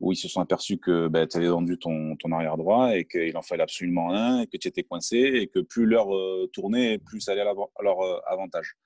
où 0.00 0.12
ils 0.12 0.16
se 0.16 0.28
sont 0.28 0.40
aperçus 0.40 0.78
que 0.78 1.08
bah, 1.08 1.26
tu 1.26 1.36
avais 1.36 1.48
vendu 1.48 1.78
ton, 1.78 2.16
ton, 2.16 2.30
arrière 2.32 2.56
droit 2.56 2.96
et 2.96 3.04
qu'il 3.04 3.36
en 3.36 3.42
fallait 3.42 3.62
absolument 3.62 4.12
un 4.12 4.42
et 4.42 4.46
que 4.46 4.56
tu 4.56 4.68
étais 4.68 4.84
coincé 4.84 5.16
et 5.16 5.48
que 5.48 5.58
plus 5.58 5.86
l'heure 5.86 6.14
euh, 6.14 6.48
tournait, 6.52 6.98
plus 6.98 7.20
ça 7.20 7.32
allait 7.32 7.40
à 7.40 7.44
leur, 7.82 8.00
euh, 8.00 8.20
avantage. 8.26 8.76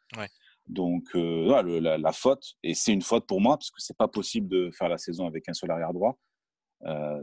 Donc 0.67 1.05
euh, 1.15 1.81
la, 1.81 2.13
faute, 2.13 2.55
et 2.63 2.75
c'est 2.75 2.93
une 2.93 3.03
faute 3.03 3.27
pour 3.27 3.41
moi 3.41 3.57
parce 3.59 3.71
que 3.71 3.81
c'est 3.81 3.97
pas 3.97 4.09
possible 4.09 4.49
de 4.49 4.71
faire 4.71 4.89
la 4.89 4.99
saison 4.99 5.27
avec 5.27 5.49
un 5.49 5.55
seul 5.55 5.71
arrière 5.71 5.93
droit, 5.93 6.19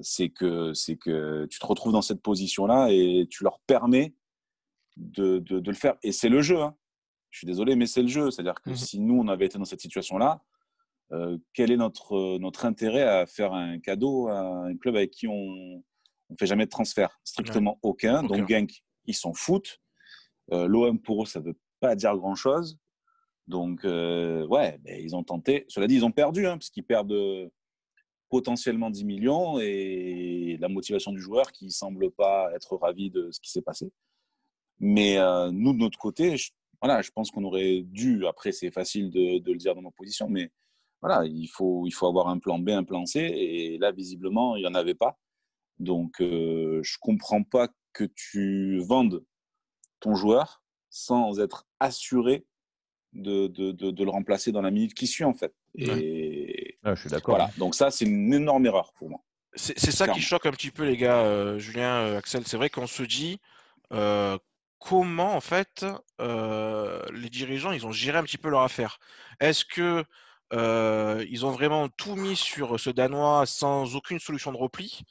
c'est 0.01 0.29
que, 0.29 0.71
que 0.95 1.45
tu 1.45 1.59
te 1.59 1.65
retrouves 1.65 1.93
dans 1.93 2.01
cette 2.01 2.21
position-là 2.21 2.89
et 2.91 3.27
tu 3.29 3.43
leur 3.43 3.59
permets 3.61 4.13
de, 4.97 5.39
de, 5.39 5.69
le 5.69 5.75
faire. 5.75 5.95
Et 6.03 6.11
c'est 6.11 6.29
le 6.29 6.41
jeu. 6.41 6.61
Hein. 6.61 6.75
Je 7.29 7.39
suis 7.39 7.47
désolé, 7.47 7.75
mais 7.75 7.85
c'est 7.85 8.01
le 8.01 8.07
jeu. 8.07 8.31
C'est-à-dire 8.31 8.61
que 8.61 8.71
mmh 8.71 8.75
si 8.75 8.99
nous, 8.99 9.19
on 9.19 9.27
avait 9.27 9.45
été 9.45 9.57
dans 9.57 9.65
cette 9.65 9.81
situation-là, 9.81 10.41
euh, 11.11 11.37
quel 11.53 11.71
est 11.71 11.77
notre, 11.77 12.37
notre 12.39 12.65
intérêt 12.65 13.03
à 13.03 13.25
faire 13.25 13.53
un 13.53 13.79
cadeau 13.79 14.27
à 14.27 14.39
un 14.39 14.77
club 14.77 14.95
avec 14.95 15.11
qui 15.11 15.27
on 15.27 15.81
ne 16.29 16.35
fait 16.37 16.45
jamais 16.45 16.65
de 16.65 16.69
transfert? 16.69 17.19
Strictement 17.23 17.79
aucun. 17.81 18.23
Donc 18.23 18.47
Genk, 18.47 18.71
ils 19.05 19.15
s'en 19.15 19.33
foutent. 19.33 19.79
Euh, 20.51 20.67
L'OM, 20.67 20.99
pour 20.99 21.23
eux, 21.23 21.25
ça 21.25 21.39
ne 21.39 21.45
veut 21.45 21.57
pas 21.79 21.95
dire 21.95 22.15
grand-chose. 22.17 22.77
Donc, 23.47 23.83
euh, 23.83 24.45
ouais, 24.47 24.77
ben, 24.79 24.99
ils 25.01 25.15
ont 25.15 25.23
tenté. 25.23 25.65
Cela 25.67 25.87
dit, 25.87 25.95
ils 25.95 26.05
ont 26.05 26.11
perdu, 26.11 26.45
hein, 26.45 26.57
parce 26.57 26.69
qu'ils 26.69 26.83
perdent 26.83 27.49
potentiellement 28.29 28.89
10 28.89 29.05
millions 29.05 29.59
et 29.59 30.57
la 30.59 30.69
motivation 30.69 31.11
du 31.11 31.19
joueur 31.19 31.51
qui 31.51 31.71
semble 31.71 32.11
pas 32.11 32.51
être 32.53 32.77
ravi 32.77 33.09
de 33.09 33.31
ce 33.31 33.39
qui 33.39 33.49
s'est 33.49 33.61
passé. 33.61 33.91
Mais 34.79 35.17
euh, 35.17 35.51
nous, 35.51 35.73
de 35.73 35.79
notre 35.79 35.97
côté, 35.97 36.37
je, 36.37 36.51
voilà, 36.81 37.01
je 37.01 37.11
pense 37.11 37.31
qu'on 37.31 37.43
aurait 37.43 37.81
dû, 37.81 38.25
après 38.25 38.51
c'est 38.51 38.71
facile 38.71 39.09
de, 39.09 39.41
le 39.51 39.57
dire 39.57 39.75
dans 39.75 39.81
ma 39.81 39.91
position, 39.91 40.29
mais 40.29 40.51
voilà, 41.01 41.25
il 41.25 41.47
faut, 41.47 41.85
il 41.85 41.91
faut 41.91 42.07
avoir 42.07 42.27
un 42.27 42.39
plan 42.39 42.59
B, 42.59 42.69
un 42.69 42.83
plan 42.83 43.05
C, 43.05 43.19
et 43.19 43.77
là, 43.77 43.91
visiblement, 43.91 44.55
il 44.55 44.61
n'y 44.61 44.67
en 44.67 44.75
avait 44.75 44.95
pas. 44.95 45.17
Donc, 45.79 46.21
euh, 46.21 46.81
je 46.83 46.95
ne 46.95 46.99
comprends 46.99 47.43
pas 47.43 47.69
que 47.93 48.03
tu 48.03 48.79
vendes 48.79 49.23
ton 49.99 50.15
joueur 50.15 50.61
sans 50.89 51.39
être 51.39 51.67
assuré 51.79 52.45
de, 53.13 53.47
de, 53.47 53.71
de, 53.71 54.03
le 54.03 54.09
remplacer 54.09 54.51
dans 54.51 54.61
la 54.61 54.71
minute 54.71 54.93
qui 54.93 55.07
suit, 55.07 55.23
en 55.23 55.33
fait. 55.33 55.53
Et 55.75 56.77
ah, 56.83 56.95
je 56.95 57.01
suis 57.01 57.09
d'accord. 57.09 57.35
Voilà. 57.35 57.51
Donc 57.57 57.75
ça, 57.75 57.91
c'est 57.91 58.05
une 58.05 58.33
énorme 58.33 58.65
erreur 58.65 58.93
pour 58.93 59.09
moi. 59.09 59.21
C'est 59.55 59.91
ça 59.91 60.07
qui 60.07 60.21
choque 60.21 60.45
un 60.45 60.51
petit 60.51 60.71
peu 60.71 60.85
les 60.85 60.95
gars, 60.95 61.21
euh, 61.21 61.57
Julien, 61.57 62.03
euh, 62.05 62.17
Axel. 62.17 62.43
C'est 62.45 62.57
vrai 62.57 62.69
qu'on 62.69 62.87
se 62.87 63.03
dit 63.03 63.39
euh, 63.91 64.37
comment 64.77 65.35
en 65.35 65.41
fait 65.41 65.85
les 66.19 67.29
dirigeants 67.29 67.71
ils 67.71 67.85
ont 67.85 67.91
géré 67.91 68.17
un 68.17 68.23
petit 68.23 68.37
peu 68.37 68.49
leur 68.49 68.61
affaire? 68.61 68.99
Est-ce 69.39 69.65
que 69.65 70.05
ils 70.51 71.45
ont 71.45 71.51
vraiment 71.51 71.89
tout 71.89 72.15
mis 72.15 72.35
sur 72.35 72.79
ce 72.79 72.89
Danois 72.89 73.45
sans 73.45 73.95
aucune 73.95 74.19
solution 74.19 74.51
de 74.51 74.57
repli 74.57 75.01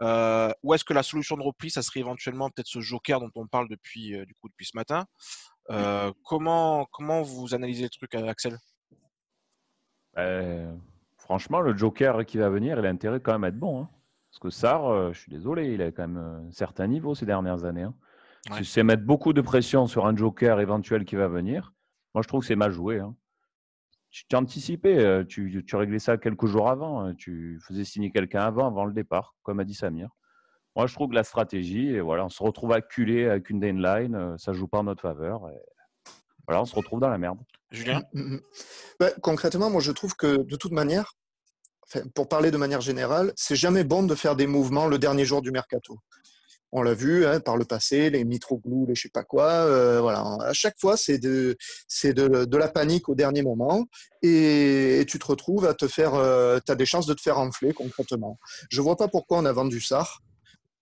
Ou 0.00 0.74
est-ce 0.74 0.84
que 0.84 0.94
la 0.94 1.02
solution 1.02 1.36
de 1.36 1.42
repli, 1.42 1.70
ça 1.70 1.82
serait 1.82 2.00
éventuellement 2.00 2.50
peut-être 2.50 2.68
ce 2.68 2.80
joker 2.80 3.20
dont 3.20 3.30
on 3.34 3.46
parle 3.46 3.68
depuis, 3.68 4.10
du 4.26 4.34
coup, 4.34 4.48
depuis 4.48 4.66
ce 4.66 4.76
matin? 4.76 5.06
Comment, 6.24 6.86
comment 6.92 7.22
vous 7.22 7.54
analysez 7.54 7.84
le 7.84 7.90
truc, 7.90 8.14
Axel? 8.14 8.58
Euh, 10.18 10.72
franchement, 11.16 11.60
le 11.60 11.76
Joker 11.76 12.24
qui 12.26 12.38
va 12.38 12.48
venir, 12.48 12.78
il 12.78 12.86
a 12.86 12.88
intérêt 12.88 13.20
quand 13.20 13.32
même 13.32 13.44
à 13.44 13.48
être 13.48 13.58
bon. 13.58 13.82
Hein. 13.82 13.88
Parce 14.30 14.40
que 14.40 14.50
Sar, 14.50 14.86
euh, 14.86 15.12
je 15.12 15.20
suis 15.20 15.30
désolé, 15.30 15.72
il 15.72 15.82
a 15.82 15.90
quand 15.90 16.06
même 16.08 16.16
un 16.18 16.52
certain 16.52 16.86
niveau 16.86 17.14
ces 17.14 17.26
dernières 17.26 17.64
années. 17.64 17.84
Hein. 17.84 17.94
Si 18.56 18.64
c'est 18.64 18.82
mettre 18.82 19.04
beaucoup 19.04 19.32
de 19.32 19.40
pression 19.40 19.86
sur 19.86 20.06
un 20.06 20.16
Joker 20.16 20.60
éventuel 20.60 21.04
qui 21.04 21.16
va 21.16 21.28
venir, 21.28 21.72
moi 22.14 22.22
je 22.22 22.28
trouve 22.28 22.40
que 22.40 22.46
c'est 22.46 22.56
mal 22.56 22.72
joué. 22.72 22.98
Hein. 22.98 23.14
Tu 24.10 24.24
anticipé, 24.34 24.98
euh, 24.98 25.24
tu, 25.24 25.64
tu, 25.66 25.76
réglais 25.76 25.98
ça 25.98 26.16
quelques 26.16 26.46
jours 26.46 26.70
avant, 26.70 27.14
tu 27.14 27.60
faisais 27.66 27.84
signer 27.84 28.10
quelqu'un 28.10 28.40
avant, 28.40 28.66
avant 28.66 28.86
le 28.86 28.92
départ, 28.92 29.34
comme 29.42 29.60
a 29.60 29.64
dit 29.64 29.74
Samir. 29.74 30.08
Moi 30.76 30.86
je 30.86 30.94
trouve 30.94 31.10
que 31.10 31.14
la 31.14 31.24
stratégie, 31.24 31.88
et 31.88 32.00
voilà, 32.00 32.24
on 32.24 32.28
se 32.28 32.42
retrouve 32.42 32.72
acculé 32.72 33.26
avec 33.26 33.50
une 33.50 33.60
deadline, 33.60 34.36
ça 34.38 34.52
joue 34.52 34.66
pas 34.66 34.78
en 34.78 34.84
notre 34.84 35.02
faveur. 35.02 35.48
Et 35.50 35.60
voilà, 36.46 36.62
on 36.62 36.64
se 36.64 36.74
retrouve 36.74 37.00
dans 37.00 37.10
la 37.10 37.18
merde. 37.18 37.38
Julien 37.70 38.02
mm, 38.14 38.20
mm, 38.20 38.40
mm. 39.00 39.06
Concrètement, 39.20 39.70
moi 39.70 39.82
je 39.82 39.92
trouve 39.92 40.16
que 40.16 40.42
de 40.42 40.56
toute 40.56 40.72
manière, 40.72 41.12
pour 42.14 42.28
parler 42.28 42.50
de 42.50 42.56
manière 42.56 42.80
générale, 42.80 43.32
c'est 43.36 43.56
jamais 43.56 43.84
bon 43.84 44.02
de 44.02 44.14
faire 44.14 44.36
des 44.36 44.46
mouvements 44.46 44.86
le 44.86 44.98
dernier 44.98 45.24
jour 45.24 45.42
du 45.42 45.50
mercato. 45.50 45.98
On 46.72 46.82
l'a 46.82 46.94
vu 46.94 47.24
hein, 47.24 47.40
par 47.40 47.56
le 47.56 47.64
passé, 47.64 48.10
les 48.10 48.24
Mitroglou, 48.24 48.86
les 48.86 48.94
je 48.94 49.02
sais 49.02 49.08
pas 49.08 49.24
quoi. 49.24 49.48
Euh, 49.48 50.00
voilà, 50.00 50.22
à 50.44 50.52
chaque 50.52 50.78
fois, 50.78 50.96
c'est 50.96 51.18
de, 51.18 51.56
c'est 51.86 52.12
de, 52.12 52.44
de, 52.44 52.56
la 52.56 52.68
panique 52.68 53.08
au 53.08 53.14
dernier 53.14 53.42
moment, 53.42 53.86
et, 54.22 55.04
tu 55.08 55.18
te 55.18 55.26
retrouves 55.26 55.64
à 55.66 55.74
te 55.74 55.88
faire, 55.88 56.14
euh, 56.14 56.58
tu 56.66 56.76
des 56.76 56.86
chances 56.86 57.06
de 57.06 57.14
te 57.14 57.20
faire 57.22 57.38
enfler 57.38 57.72
concrètement. 57.72 58.38
Je 58.70 58.80
vois 58.82 58.96
pas 58.96 59.08
pourquoi 59.08 59.38
on 59.38 59.44
a 59.46 59.52
vendu 59.52 59.80
ça 59.80 60.06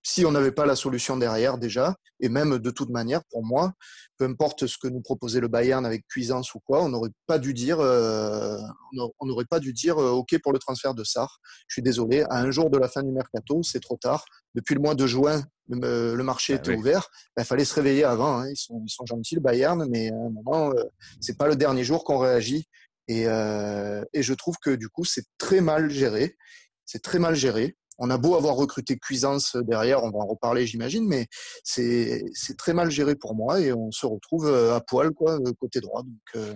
si 0.08 0.24
on 0.24 0.30
n'avait 0.30 0.52
pas 0.52 0.66
la 0.66 0.76
solution 0.76 1.16
derrière 1.16 1.58
déjà, 1.58 1.96
et 2.20 2.28
même 2.28 2.58
de 2.58 2.70
toute 2.70 2.90
manière, 2.90 3.24
pour 3.24 3.44
moi, 3.44 3.72
peu 4.18 4.24
importe 4.24 4.68
ce 4.68 4.78
que 4.78 4.86
nous 4.86 5.00
proposait 5.00 5.40
le 5.40 5.48
Bayern 5.48 5.84
avec 5.84 6.06
Cuisance 6.06 6.54
ou 6.54 6.60
quoi, 6.60 6.84
on 6.84 6.90
n'aurait 6.90 7.10
pas 7.26 7.40
dû 7.40 7.52
dire, 7.52 7.80
euh, 7.80 8.56
on 9.18 9.26
n'aurait 9.26 9.46
pas 9.46 9.58
dû 9.58 9.72
dire 9.72 9.98
euh, 9.98 10.12
OK 10.12 10.38
pour 10.44 10.52
le 10.52 10.60
transfert 10.60 10.94
de 10.94 11.02
Sarr. 11.02 11.40
Je 11.66 11.74
suis 11.74 11.82
désolé, 11.82 12.22
à 12.30 12.38
un 12.38 12.52
jour 12.52 12.70
de 12.70 12.78
la 12.78 12.86
fin 12.86 13.02
du 13.02 13.10
mercato, 13.10 13.64
c'est 13.64 13.80
trop 13.80 13.96
tard. 13.96 14.24
Depuis 14.54 14.76
le 14.76 14.80
mois 14.80 14.94
de 14.94 15.08
juin, 15.08 15.42
le, 15.68 16.14
marché 16.22 16.52
ah 16.52 16.56
était 16.58 16.76
ouvert. 16.76 17.08
Il 17.12 17.32
ben, 17.38 17.44
fallait 17.44 17.64
se 17.64 17.74
réveiller 17.74 18.04
avant. 18.04 18.38
Hein. 18.38 18.48
Ils, 18.48 18.56
sont, 18.56 18.80
ils, 18.86 18.90
sont, 18.90 19.06
gentils, 19.06 19.34
le 19.34 19.40
Bayern, 19.40 19.88
mais 19.90 20.12
à 20.12 20.14
un 20.14 20.30
moment, 20.30 20.70
euh, 20.70 20.84
c'est 21.20 21.36
pas 21.36 21.48
le 21.48 21.56
dernier 21.56 21.82
jour 21.82 22.04
qu'on 22.04 22.18
réagit. 22.18 22.68
Et, 23.08 23.22
et 23.22 24.22
je 24.22 24.34
trouve 24.34 24.56
que 24.60 24.70
du 24.70 24.88
coup, 24.88 25.04
c'est 25.04 25.26
très 25.38 25.60
mal 25.60 25.90
géré. 25.90 26.36
C'est 26.84 27.02
très 27.02 27.18
mal 27.18 27.34
géré. 27.34 27.76
On 27.98 28.10
a 28.10 28.18
beau 28.18 28.34
avoir 28.36 28.56
recruté 28.56 28.98
Cuisance 28.98 29.56
derrière, 29.56 30.04
on 30.04 30.10
va 30.10 30.18
en 30.18 30.26
reparler, 30.26 30.66
j'imagine, 30.66 31.06
mais 31.06 31.26
c'est 31.64 32.22
très 32.58 32.74
mal 32.74 32.90
géré 32.90 33.14
pour 33.14 33.34
moi 33.34 33.60
et 33.60 33.72
on 33.72 33.90
se 33.90 34.06
retrouve 34.06 34.46
euh, 34.46 34.74
à 34.74 34.80
poil, 34.80 35.12
quoi, 35.12 35.38
côté 35.58 35.80
droit. 35.80 36.02
Donc, 36.02 36.36
euh, 36.36 36.54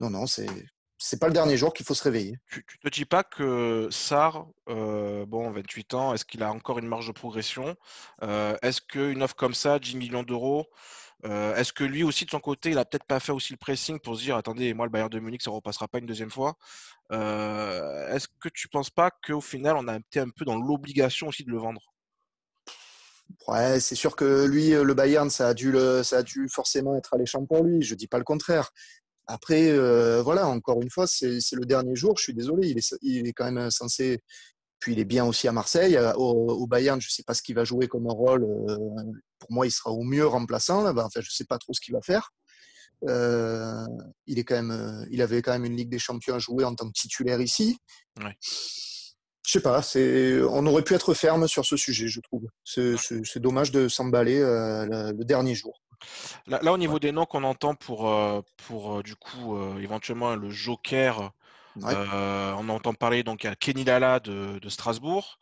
non, 0.00 0.10
non, 0.10 0.26
c'est 0.26 1.18
pas 1.20 1.26
le 1.28 1.32
dernier 1.32 1.56
jour 1.56 1.72
qu'il 1.72 1.86
faut 1.86 1.94
se 1.94 2.02
réveiller. 2.02 2.36
Tu, 2.50 2.64
tu 2.64 2.78
te 2.78 2.88
dis 2.88 3.04
pas 3.04 3.22
que 3.24 3.88
Sar, 3.90 4.46
euh, 4.68 5.24
bon, 5.26 5.50
28 5.50 5.94
ans, 5.94 6.14
est-ce 6.14 6.24
qu'il 6.24 6.42
a 6.42 6.52
encore 6.52 6.78
une 6.78 6.86
marge 6.88 7.06
de 7.06 7.12
progression? 7.12 7.76
Est-ce 8.20 8.80
qu'une 8.80 9.22
offre 9.22 9.36
comme 9.36 9.54
ça, 9.54 9.78
10 9.78 9.96
millions 9.96 10.22
d'euros, 10.22 10.66
est-ce 11.24 11.72
que 11.72 11.84
lui 11.84 12.02
aussi 12.02 12.24
de 12.24 12.30
son 12.30 12.40
côté, 12.40 12.70
il 12.70 12.78
a 12.78 12.84
peut-être 12.84 13.04
pas 13.04 13.20
fait 13.20 13.32
aussi 13.32 13.52
le 13.52 13.58
pressing 13.58 14.00
pour 14.00 14.16
se 14.16 14.22
dire, 14.22 14.36
attendez, 14.36 14.74
moi 14.74 14.86
le 14.86 14.90
Bayern 14.90 15.08
de 15.08 15.20
Munich, 15.20 15.42
ça 15.42 15.50
ne 15.50 15.56
repassera 15.56 15.88
pas 15.88 15.98
une 15.98 16.06
deuxième 16.06 16.30
fois. 16.30 16.56
est-ce 17.10 18.26
que 18.40 18.48
tu 18.48 18.68
penses 18.68 18.90
pas 18.90 19.10
qu'au 19.10 19.40
final, 19.40 19.76
on 19.76 19.88
a 19.88 19.96
été 19.96 20.20
un 20.20 20.30
peu 20.30 20.44
dans 20.44 20.56
l'obligation 20.56 21.28
aussi 21.28 21.44
de 21.44 21.50
le 21.50 21.58
vendre? 21.58 21.80
Ouais, 23.48 23.80
c'est 23.80 23.94
sûr 23.94 24.14
que 24.14 24.46
lui, 24.46 24.70
le 24.70 24.94
Bayern, 24.94 25.30
ça 25.30 25.48
a 25.48 25.54
dû, 25.54 25.74
ça 26.02 26.18
a 26.18 26.22
dû 26.22 26.48
forcément 26.48 26.96
être 26.96 27.14
alléchant 27.14 27.44
pour 27.44 27.64
lui. 27.64 27.82
Je 27.82 27.94
dis 27.94 28.06
pas 28.06 28.18
le 28.18 28.24
contraire. 28.24 28.70
Après, 29.26 29.72
voilà, 30.20 30.46
encore 30.48 30.82
une 30.82 30.90
fois, 30.90 31.06
c'est 31.06 31.38
le 31.52 31.64
dernier 31.64 31.96
jour. 31.96 32.16
Je 32.18 32.24
suis 32.24 32.34
désolé, 32.34 32.68
il 32.68 32.78
est, 32.78 32.94
il 33.02 33.26
est 33.26 33.32
quand 33.32 33.50
même 33.50 33.70
censé 33.70 34.20
puis 34.82 34.94
il 34.94 34.98
est 34.98 35.04
bien 35.04 35.24
aussi 35.24 35.46
à 35.46 35.52
Marseille. 35.52 35.96
Au, 36.16 36.66
Bayern, 36.66 37.00
je 37.00 37.06
ne 37.06 37.10
sais 37.10 37.22
pas 37.22 37.34
ce 37.34 37.42
qu'il 37.42 37.54
va 37.54 37.62
jouer 37.62 37.86
comme 37.86 38.08
rôle. 38.08 38.44
Pour 39.38 39.52
moi, 39.52 39.64
il 39.64 39.70
sera 39.70 39.92
au 39.92 40.02
mieux 40.02 40.26
remplaçant. 40.26 40.84
Enfin, 40.84 41.08
je 41.14 41.20
ne 41.20 41.24
sais 41.30 41.44
pas 41.44 41.56
trop 41.58 41.72
ce 41.72 41.80
qu'il 41.80 41.94
va 41.94 42.00
faire. 42.02 42.32
il, 43.06 44.38
est 44.40 44.42
quand 44.42 44.60
même, 44.60 45.06
il 45.12 45.22
avait 45.22 45.40
quand 45.40 45.52
même 45.52 45.64
une 45.64 45.76
Ligue 45.76 45.88
des 45.88 46.00
Champions 46.00 46.34
à 46.34 46.40
jouer 46.40 46.64
en 46.64 46.74
tant 46.74 46.88
que 46.88 46.94
titulaire 46.94 47.40
ici. 47.40 47.78
Ouais. 48.20 48.36
Je 49.46 49.52
sais 49.52 49.60
pas, 49.60 49.82
on 50.50 50.66
aurait 50.66 50.82
pu 50.82 50.94
être 50.94 51.14
ferme 51.14 51.46
sur 51.46 51.64
ce 51.64 51.76
sujet, 51.76 52.08
je 52.08 52.18
trouve. 52.18 52.48
C'est 52.64 53.38
dommage 53.40 53.70
de 53.70 53.86
s'emballer 53.86 54.40
le, 54.40 55.22
dernier 55.22 55.54
jour. 55.54 55.80
Là, 56.48 56.72
au 56.72 56.78
niveau 56.78 56.98
des 56.98 57.12
noms 57.12 57.24
qu'on 57.24 57.44
entend 57.44 57.76
pour, 57.76 58.12
pour 58.66 59.04
du 59.04 59.14
coup, 59.14 59.56
éventuellement 59.78 60.34
le 60.34 60.50
Joker 60.50 61.30
euh, 61.82 62.54
on 62.58 62.68
entend 62.68 62.92
parler 62.92 63.22
donc 63.22 63.44
à 63.44 63.54
Kenny 63.54 63.84
Lala 63.84 64.20
de, 64.20 64.68
Strasbourg. 64.68 65.38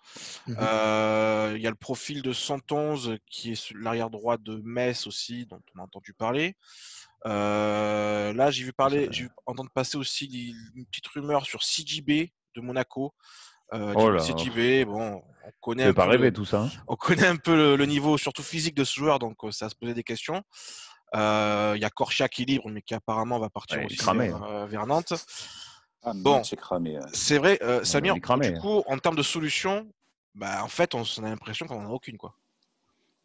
Mmh 0.46 0.54
euh, 0.60 1.52
il 1.56 1.62
y 1.62 1.66
a 1.66 1.70
le 1.70 1.76
profil 1.76 2.22
de 2.22 2.32
111 2.32 3.16
qui 3.26 3.52
est 3.52 3.72
l'arrière 3.75 4.10
droit 4.10 4.37
de 4.37 4.60
Metz 4.64 5.06
aussi, 5.06 5.46
dont 5.46 5.60
on 5.75 5.80
a 5.80 5.82
entendu 5.82 6.12
parler. 6.12 6.56
Euh, 7.26 8.32
là, 8.32 8.50
j'ai 8.50 8.64
vu 8.64 8.72
parler, 8.72 9.08
j'ai 9.10 9.28
entendre 9.46 9.70
passer 9.70 9.96
aussi 9.96 10.54
une 10.75 10.87
petite 10.87 11.06
rumeur 11.08 11.44
sur 11.44 11.60
CJB 11.60 12.30
de 12.54 12.60
Monaco. 12.60 13.12
Oh 13.72 14.16
CJB, 14.18 14.84
bon, 14.84 15.22
on 15.44 15.50
connaît 15.60 15.84
un 15.84 15.92
pas 15.92 16.04
peu, 16.04 16.10
rêver 16.10 16.32
tout 16.32 16.44
ça. 16.44 16.62
Hein. 16.62 16.70
On 16.88 16.96
connaît 16.96 17.26
un 17.26 17.37
peu 17.37 17.76
le, 17.76 17.87
niveau, 17.87 18.18
surtout 18.18 18.42
physique 18.42 18.75
de 18.75 18.82
ce 18.82 18.94
joueur, 18.99 19.20
donc 19.20 19.37
ça 19.52 19.68
se 19.68 19.76
posait 19.76 19.94
des 19.94 20.02
questions. 20.02 20.42
Il 21.14 21.78
y 21.78 21.84
a 21.84 21.90
Korcha 21.90 22.28
qui 22.28 22.42
est 22.42 22.46
libre, 22.46 22.68
mais 22.68 22.82
qui 22.82 22.94
apparemment 22.94 23.38
va 23.38 23.49
partir 23.49 23.84
aussi 23.84 23.99
vers 24.68 24.87
Nantes. 24.87 25.14
Ah, 26.02 26.12
bon, 26.14 26.42
c'est 26.45 26.57
cramé. 26.57 26.99
C'est 27.12 27.38
vrai, 27.38 27.59
euh, 27.62 27.85
Samir, 27.85 28.14
du 28.14 28.21
coup, 28.21 28.83
en 28.87 28.99
termes 28.99 29.16
de 29.16 29.23
solution, 29.23 29.87
bah, 30.35 30.64
en 30.64 30.69
fait, 30.69 30.95
on, 30.95 31.02
a 31.02 31.28
l'impression 31.28 31.66
qu'on 31.66 31.80
n'en 31.80 31.90
a 31.90 31.92
aucune. 31.92 32.16
Quoi. 32.16 32.35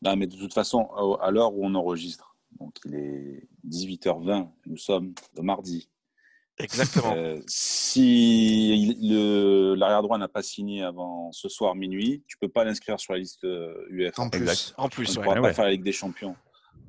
Non, 0.01 0.15
mais 0.15 0.27
de 0.27 0.36
toute 0.36 0.53
façon, 0.53 0.89
à 1.22 1.32
l'heure 1.32 1.53
où 1.53 1.65
on 1.65 1.74
enregistre, 1.75 2.36
donc 2.60 2.75
il 2.86 2.96
est 2.96 3.48
18h20, 3.67 4.50
nous 4.65 4.77
sommes 4.77 5.13
le 5.36 5.41
mardi. 5.41 5.89
Exactement. 6.58 7.13
Euh, 7.15 7.41
si 7.48 8.96
l'arrière 9.75 10.01
droit 10.01 10.17
n'a 10.17 10.29
pas 10.29 10.41
signé 10.41 10.84
avant 10.84 11.32
ce 11.34 11.50
soir 11.50 11.75
minuit, 11.75 12.24
tu 12.27 12.38
peux 12.38 12.48
pas 12.48 12.63
l'inscrire 12.63 13.00
sur 13.00 13.13
la 13.13 13.20
liste 13.20 13.46
UEFA. 13.89 14.22
En 14.22 14.29
plus, 14.29 14.74
en 14.77 14.89
plus, 14.89 15.17
on 15.17 15.22
ne 15.22 15.25
pourra 15.25 15.41
pas 15.41 15.53
faire 15.53 15.65
la 15.65 15.72
Ligue 15.72 15.84
des 15.84 15.91
Champions. 15.91 16.36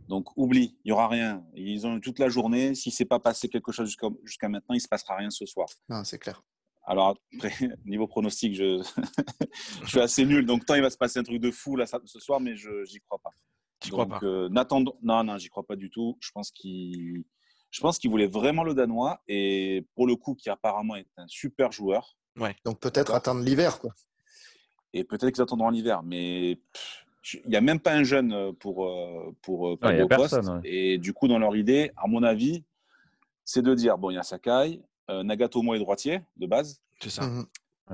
Donc 0.09 0.37
oublie, 0.37 0.77
il 0.85 0.89
n'y 0.89 0.93
aura 0.93 1.09
rien. 1.09 1.45
Ils 1.55 1.87
ont 1.87 1.97
eu 1.97 2.01
toute 2.01 2.19
la 2.19 2.29
journée. 2.29 2.75
Si 2.75 2.91
c'est 2.91 3.05
pas 3.05 3.19
passé 3.19 3.49
quelque 3.49 3.73
chose 3.73 3.95
jusqu'à 4.25 4.49
maintenant, 4.49 4.75
il 4.75 4.79
ne 4.79 4.81
se 4.83 4.89
passera 4.89 5.17
rien 5.17 5.31
ce 5.31 5.47
soir. 5.47 5.69
Non, 5.89 6.05
c'est 6.05 6.19
clair. 6.19 6.43
Alors 6.85 7.19
après, 7.35 7.51
niveau 7.85 8.07
pronostic, 8.07 8.55
je... 8.55 8.83
je 9.83 9.89
suis 9.89 10.01
assez 10.01 10.25
nul. 10.25 10.47
Donc 10.47 10.65
tant 10.65 10.75
il 10.77 10.83
va 10.83 10.91
se 10.91 10.97
passer 10.97 11.19
un 11.19 11.25
truc 11.25 11.41
de 11.41 11.51
fou 11.51 11.77
là 11.77 11.85
ce 11.87 12.21
soir, 12.21 12.41
mais 12.41 12.57
je 12.57 12.71
n'y 12.93 13.01
crois 13.01 13.19
pas. 13.19 13.31
Tu 13.81 13.91
crois 13.91 14.07
pas? 14.07 14.21
euh, 14.23 14.49
Non, 14.49 15.25
non, 15.25 15.39
j'y 15.39 15.49
crois 15.49 15.67
pas 15.67 15.77
du 15.77 15.91
tout. 15.91 16.17
Je 16.21 16.31
pense 16.33 16.51
qu'il, 16.51 17.25
je 17.71 17.81
pense 17.81 17.99
qu'il 17.99 18.11
voulait 18.11 18.27
vraiment 18.29 18.63
le 18.65 18.75
danois 18.75 19.21
et 19.29 19.87
pour 19.95 20.07
le 20.07 20.17
coup, 20.17 20.35
qui 20.35 20.49
apparemment 20.49 20.97
est 20.97 21.09
un 21.17 21.27
super 21.29 21.73
joueur. 21.73 22.17
Ouais. 22.39 22.55
Donc 22.65 22.81
peut-être 22.81 23.13
attendre 23.15 23.43
l'hiver, 23.43 23.79
quoi. 23.81 23.93
Et 24.93 25.05
peut-être 25.05 25.31
qu'ils 25.35 25.43
attendront 25.43 25.69
l'hiver, 25.71 26.03
mais 26.03 26.61
il 27.35 27.51
n'y 27.51 27.57
a 27.57 27.61
même 27.61 27.81
pas 27.81 27.93
un 27.93 28.05
jeune 28.05 28.33
euh, 28.33 28.53
pour, 28.53 28.87
euh, 28.87 29.35
pour, 29.43 29.69
euh, 29.69 29.77
pour 29.77 30.09
poste. 30.09 30.41
Et 30.65 30.99
du 30.99 31.13
coup, 31.13 31.29
dans 31.29 31.39
leur 31.39 31.57
idée, 31.57 31.93
à 31.97 32.07
mon 32.07 32.23
avis, 32.23 32.65
c'est 33.45 33.63
de 33.63 33.75
dire 33.75 33.99
bon, 33.99 34.11
il 34.11 34.15
y 34.15 34.19
a 34.19 34.23
Sakai, 34.23 34.81
Nagatomo 35.09 35.75
est 35.75 35.79
droitier 35.79 36.23
de 36.37 36.47
base. 36.47 36.81
C'est 37.01 37.11
ça. 37.11 37.27
Mmh 37.27 37.47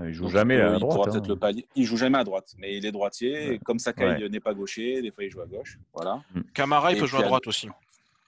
il 0.07 0.15
joue 0.15 0.29
jamais 0.29 0.59
à 0.59 0.79
droite. 0.79 1.11
Il, 1.12 1.19
hein. 1.19 1.51
le 1.53 1.62
il 1.77 1.85
joue 1.85 1.99
jamais 1.99 2.17
à 2.17 2.25
droite, 2.25 2.55
mais 2.57 2.79
il 2.79 2.87
est 2.87 2.93
droitier. 2.93 3.61
Comme 3.62 3.79
Sakai 3.79 4.27
n'est 4.27 4.41
pas 4.41 4.55
gaucher, 4.55 5.03
des 5.03 5.11
fois 5.11 5.23
il 5.23 5.31
joue 5.31 5.43
à 5.43 5.47
gauche. 5.47 5.79
Voilà. 5.93 6.23
Mm. 6.35 6.41
Camara, 6.55 6.93
il 6.93 6.99
peut 6.99 7.05
jouer 7.05 7.21
à 7.21 7.25
droite 7.25 7.47
aussi. 7.47 7.69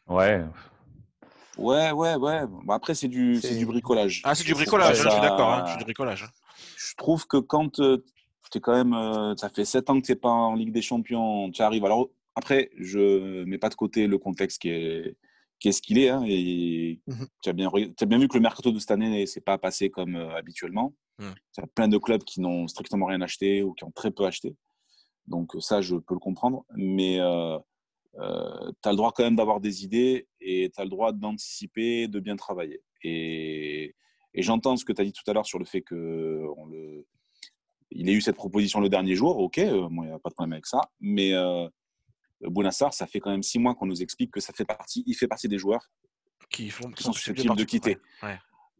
Ouais. 0.06 0.44
Ouais, 1.56 1.90
ouais, 1.92 2.16
ouais. 2.16 2.42
après, 2.68 2.94
c'est 2.94 3.08
du, 3.08 3.40
du 3.40 3.64
bricolage. 3.64 4.20
Ah, 4.24 4.34
c'est 4.34 4.44
du 4.44 4.52
bricolage, 4.52 5.00
hein, 5.00 5.04
je 5.04 5.08
suis 5.08 5.20
d'accord. 5.20 5.54
Hein, 5.54 5.64
c'est 5.68 5.78
du 5.78 5.84
bricolage. 5.84 6.28
Je 6.76 6.94
trouve 6.96 7.26
que 7.26 7.38
quand 7.38 7.80
euh, 7.80 8.04
es 8.58 8.60
quand 8.60 8.74
même. 8.74 8.94
Euh, 8.94 9.34
ça 9.36 9.48
fait 9.48 9.64
7 9.64 9.90
ans 9.90 10.00
que 10.00 10.06
tu 10.06 10.12
n'es 10.12 10.16
pas 10.16 10.30
en 10.30 10.54
Ligue 10.54 10.72
des 10.72 10.82
Champions, 10.82 11.50
tu 11.50 11.62
arrives. 11.62 11.84
Alors, 11.84 12.08
après, 12.34 12.70
je 12.78 12.98
ne 12.98 13.44
mets 13.44 13.58
pas 13.58 13.68
de 13.68 13.74
côté 13.74 14.06
le 14.06 14.18
contexte 14.18 14.60
qui 14.60 14.70
est, 14.70 15.16
qui 15.60 15.68
est 15.68 15.72
ce 15.72 15.82
qu'il 15.82 15.98
est. 15.98 16.08
Hein, 16.08 16.24
et 16.26 17.00
mmh 17.06 17.24
tu, 17.42 17.48
as 17.48 17.52
bien, 17.52 17.70
as 17.70 18.06
bien 18.06 18.18
vu 18.18 18.28
que 18.28 18.36
le 18.36 18.42
mercato 18.42 18.72
de 18.72 18.78
cette 18.78 18.90
année 18.90 19.20
ne 19.20 19.26
s'est 19.26 19.40
pas 19.40 19.58
passé 19.58 19.90
comme 19.90 20.16
euh, 20.16 20.34
habituellement. 20.36 20.94
Mmh. 21.18 21.30
Tu 21.54 21.60
as 21.60 21.66
plein 21.68 21.88
de 21.88 21.98
clubs 21.98 22.24
qui 22.24 22.40
n'ont 22.40 22.66
strictement 22.66 23.06
rien 23.06 23.20
acheté 23.20 23.62
ou 23.62 23.72
qui 23.72 23.84
ont 23.84 23.92
très 23.92 24.10
peu 24.10 24.24
acheté. 24.26 24.56
Donc, 25.26 25.52
ça, 25.60 25.80
je 25.80 25.96
peux 25.96 26.14
le 26.14 26.20
comprendre. 26.20 26.64
Mais 26.74 27.20
euh, 27.20 27.58
euh, 28.18 28.72
tu 28.82 28.88
as 28.88 28.92
le 28.92 28.96
droit 28.96 29.12
quand 29.12 29.24
même 29.24 29.36
d'avoir 29.36 29.60
des 29.60 29.84
idées 29.84 30.26
et 30.40 30.70
tu 30.74 30.80
as 30.80 30.84
le 30.84 30.90
droit 30.90 31.12
d'anticiper, 31.12 32.08
de 32.08 32.20
bien 32.20 32.36
travailler. 32.36 32.82
Et, 33.02 33.94
et 34.34 34.42
j'entends 34.42 34.76
ce 34.76 34.84
que 34.84 34.92
tu 34.92 35.00
as 35.00 35.04
dit 35.04 35.12
tout 35.12 35.28
à 35.30 35.32
l'heure 35.32 35.46
sur 35.46 35.58
le 35.58 35.64
fait 35.64 35.82
que 35.82 36.44
on 36.56 36.66
le, 36.66 37.06
il 37.94 38.08
ait 38.08 38.12
eu 38.12 38.20
cette 38.20 38.36
proposition 38.36 38.80
le 38.80 38.88
dernier 38.88 39.14
jour. 39.14 39.38
Ok, 39.38 39.58
moi, 39.58 40.04
il 40.04 40.08
n'y 40.08 40.14
a 40.14 40.18
pas 40.18 40.28
de 40.30 40.34
problème 40.34 40.52
avec 40.52 40.66
ça. 40.66 40.80
Mais 41.00 41.32
Bounassar, 42.40 42.92
ça 42.92 43.06
fait 43.06 43.20
quand 43.20 43.30
même 43.30 43.42
six 43.42 43.58
mois 43.58 43.74
qu'on 43.74 43.86
nous 43.86 44.02
explique 44.02 44.30
que 44.30 44.40
ça 44.40 44.52
fait 44.52 44.64
partie, 44.64 45.04
il 45.06 45.14
fait 45.14 45.28
partie 45.28 45.48
des 45.48 45.58
joueurs 45.58 45.90
qui, 46.50 46.70
font, 46.70 46.90
sont 46.96 47.12
susceptibles 47.12 47.56
de 47.56 47.64
quitter. 47.64 47.98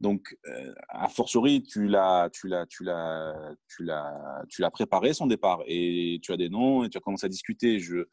Donc, 0.01 0.37
euh, 0.47 0.75
a 0.89 1.09
fortiori, 1.09 1.63
tu 1.63 1.87
l'as, 1.87 2.29
tu 2.31 2.49
l'as, 2.49 2.67
tu 2.67 2.83
l'as, 2.83 3.55
tu 3.69 3.85
l'as, 3.85 4.43
tu 4.49 4.61
l'as 4.61 4.71
préparé 4.71 5.15
son 5.15 5.27
départ 5.27 5.61
et 5.67 6.19
tu 6.23 6.33
as 6.33 6.37
des 6.37 6.49
noms 6.49 6.85
et 6.85 6.91
tu 6.91 6.99
as 6.99 7.01
commencé 7.01 7.27
à 7.27 7.29
discuter. 7.29 7.79
Je, 7.79 8.05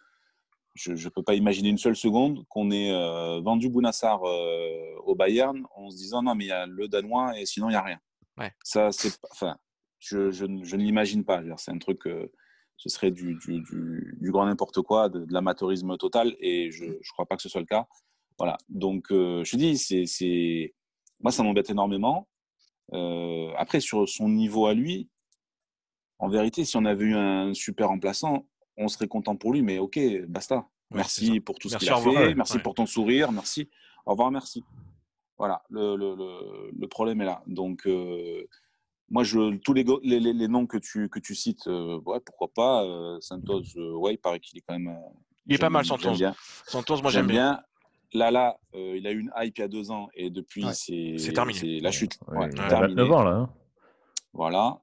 je 0.75 0.91
ne 0.91 1.10
peux 1.10 1.24
pas 1.24 1.34
imaginer 1.34 1.70
une 1.70 1.79
seule 1.79 1.96
seconde 1.96 2.46
qu'on 2.48 2.72
ait 2.72 2.91
euh, 2.91 3.41
vendu 3.41 3.67
Bounassar 3.67 4.24
euh, 4.24 4.96
au 5.03 5.15
Bayern 5.15 5.65
en 5.75 5.89
se 5.89 5.98
disant 5.98 6.22
non 6.22 6.36
mais 6.36 6.46
il 6.46 6.50
y 6.50 6.53
a 6.53 6.65
le 6.65 6.88
danois 6.88 7.38
et 7.38 7.46
sinon 7.46 7.70
il 7.70 7.74
y 7.74 7.75
a 7.75 7.81
rien. 7.81 8.00
Ça 8.63 8.91
c'est, 8.91 9.20
enfin, 9.31 9.58
je, 10.01 10.31
je, 10.31 10.46
je 10.63 10.75
ne 10.75 10.84
l'imagine 10.84 11.24
pas. 11.24 11.41
C'est 11.58 11.72
un 11.72 11.77
truc 11.77 12.05
ce 12.81 12.89
serait 12.89 13.12
du, 13.12 13.36
du, 13.36 14.31
grand 14.31 14.48
n'importe 14.48 14.81
quoi, 14.81 15.08
de, 15.08 15.24
l'amateurisme 15.29 15.96
total, 15.98 16.36
et 16.39 16.72
je 16.72 16.86
ne 16.86 17.12
crois 17.13 17.27
pas 17.27 17.36
que 17.36 17.43
ce 17.43 17.50
soit 17.50 17.62
le 17.62 17.67
cas. 17.67 17.88
Voilà. 18.39 18.58
Donc, 18.70 19.12
euh, 19.12 19.43
je 19.43 19.55
dis, 19.55 19.77
c'est, 19.77 20.74
moi, 21.20 21.31
ça 21.31 21.43
m'embête 21.43 21.70
énormément. 21.70 22.27
Euh, 22.93 23.51
après, 23.55 23.81
sur 23.81 24.10
son 24.10 24.29
niveau 24.29 24.65
à 24.65 24.74
lui, 24.74 25.10
en 26.17 26.27
vérité, 26.27 26.65
si 26.65 26.75
on 26.75 26.86
avait 26.86 27.05
eu 27.05 27.15
un 27.15 27.53
super 27.53 27.89
remplaçant, 27.89 28.48
on 28.77 28.88
serait 28.88 29.08
content 29.08 29.36
pour 29.36 29.53
lui, 29.53 29.62
mais 29.62 29.77
ok, 29.77 30.00
basta. 30.27 30.67
Merci 30.89 31.39
pour 31.39 31.60
tout 31.60 31.70
ce 31.70 31.77
qu'il 31.77 31.89
a 31.89 31.98
fait, 31.98 32.34
merci 32.34 32.58
pour 32.58 32.74
ton 32.74 32.88
sourire, 32.88 33.31
merci. 33.31 33.70
Au 34.08 34.12
revoir, 34.12 34.31
merci. 34.31 34.63
Voilà, 35.38 35.63
le, 35.70 35.96
le, 35.96 36.72
le 36.75 36.88
problème 36.88 37.22
est 37.22 37.25
là. 37.25 37.43
Donc, 37.46 37.86
euh, 37.86 38.48
moi, 39.12 39.24
je, 39.24 39.58
tous 39.58 39.74
les, 39.74 39.84
les, 40.03 40.20
les, 40.20 40.48
noms 40.48 40.65
que 40.65 40.77
tu, 40.77 41.10
que 41.10 41.20
tu 41.20 41.36
cites, 41.36 41.68
euh, 41.68 42.00
ouais, 42.06 42.22
pourquoi 42.22 42.48
pas. 42.48 42.86
Euh, 42.86 43.20
Santos, 43.20 43.63
euh, 43.75 43.94
ouais, 43.98 44.13
il 44.13 44.18
paraît 44.18 44.39
qu'il 44.39 44.58
est 44.58 44.62
quand 44.62 44.80
même. 44.80 44.98
il 45.46 45.56
est 45.56 45.58
pas 45.58 45.70
mal, 45.70 45.84
Santos. 45.84 46.15
Santos, 46.65 47.01
moi 47.01 47.12
j'aime 47.12 47.27
bien. 47.27 47.51
bien. 47.51 47.63
Lala, 48.13 48.58
il 48.74 49.06
a 49.08 49.12
eu 49.12 49.20
une 49.20 49.32
hype 49.38 49.58
il 49.58 49.62
y 49.62 49.63
a 49.63 49.68
deux 49.68 49.91
ans 49.91 50.08
et 50.15 50.30
depuis, 50.30 50.65
c'est 50.74 51.34
terminé. 51.34 51.82
la 51.82 51.91
chute. 51.91 52.18
Ouais, 52.27 52.50
il 52.51 52.60
a 52.60 52.82
29 52.82 53.12
ans, 53.12 53.24
là. 53.24 53.32
Hein. 53.32 53.50
Voilà. 54.34 54.80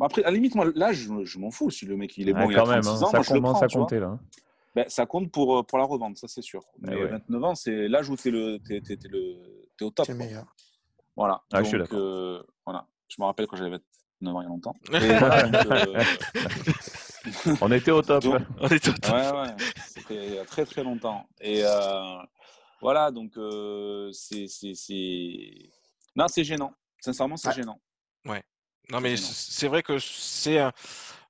après, 0.00 0.22
à 0.22 0.30
la 0.30 0.36
limite, 0.36 0.54
moi, 0.54 0.70
là, 0.74 0.92
je, 0.92 1.38
m'en 1.38 1.50
fous. 1.50 1.70
Si 1.70 1.84
le 1.84 1.96
mec 1.96 2.16
il 2.18 2.28
est 2.28 2.32
bon, 2.32 2.50
il 2.50 2.58
a 2.58 2.62
36 2.62 2.88
hein, 2.88 2.92
ans, 2.92 2.96
ça 2.96 3.16
moi, 3.18 3.22
je 3.22 3.34
le 3.34 3.64
à 3.64 3.68
compter, 3.68 3.98
là. 3.98 4.18
Ben, 4.74 4.86
ça 4.88 5.04
compte 5.04 5.30
pour, 5.30 5.66
pour 5.66 5.76
la 5.78 5.84
revente, 5.84 6.16
ça 6.16 6.28
c'est 6.28 6.40
sûr. 6.40 6.62
Mais 6.78 7.04
29 7.04 7.44
ans, 7.44 7.54
c'est 7.54 7.88
l'âge 7.88 8.08
où 8.08 8.16
tu 8.16 8.28
es, 8.28 8.30
le, 8.30 8.58
es, 8.70 9.84
au 9.84 9.90
top. 9.90 10.06
C'est 10.06 10.14
meilleur. 10.14 10.46
Voilà. 11.14 11.42
Ah, 11.52 11.58
Donc, 11.58 11.64
je 11.64 11.68
suis 11.68 11.78
voilà. 11.90 12.42
Je 13.14 13.20
me 13.20 13.26
rappelle 13.26 13.46
quand 13.46 13.56
j'avais 13.56 13.78
29 14.22 14.36
ans 14.36 14.40
il 14.40 14.44
y 14.44 14.46
a 14.46 14.48
longtemps. 14.48 14.76
Euh, 17.24 17.54
On 17.60 17.70
était 17.70 17.90
au 17.92 18.02
top. 18.02 18.24
On 18.58 18.66
était 18.66 18.88
au 18.88 18.92
top. 18.94 19.12
Ouais, 19.12 19.30
ouais. 19.30 19.56
C'était 19.86 20.26
il 20.26 20.34
y 20.34 20.38
a 20.38 20.44
très 20.44 20.64
très 20.64 20.82
longtemps. 20.82 21.24
Et 21.40 21.62
euh, 21.64 22.16
voilà, 22.80 23.12
donc 23.12 23.36
euh, 23.36 24.10
c'est. 24.12 24.46
Non, 26.16 26.26
c'est 26.26 26.42
gênant. 26.42 26.72
Sincèrement, 27.00 27.36
c'est 27.36 27.52
gênant. 27.52 27.78
Ouais. 28.90 28.96
Non, 28.96 29.00
mais 29.00 29.16
c'est 29.16 29.68
vrai 29.68 29.82
que 29.82 29.98
c'est 29.98 30.58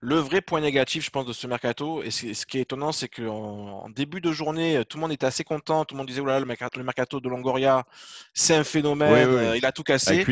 le 0.04 0.16
vrai 0.16 0.40
point 0.40 0.60
négatif, 0.60 1.04
je 1.04 1.10
pense, 1.10 1.26
de 1.26 1.32
ce 1.32 1.46
mercato, 1.46 2.02
et 2.02 2.10
ce 2.10 2.44
qui 2.44 2.58
est 2.58 2.62
étonnant, 2.62 2.90
c'est 2.90 3.08
qu'en 3.08 3.88
début 3.88 4.20
de 4.20 4.32
journée, 4.32 4.82
tout 4.88 4.96
le 4.98 5.02
monde 5.02 5.12
était 5.12 5.26
assez 5.26 5.44
content. 5.44 5.84
Tout 5.84 5.94
le 5.94 5.98
monde 5.98 6.08
disait, 6.08 6.20
voilà, 6.20 6.40
le 6.40 6.46
mercato, 6.46 7.20
de 7.20 7.28
Longoria, 7.28 7.84
c'est 8.34 8.56
un 8.56 8.64
phénomène, 8.64 9.28
euh, 9.28 9.56
il 9.56 9.64
a 9.64 9.70
tout 9.70 9.84
cassé. 9.84 10.24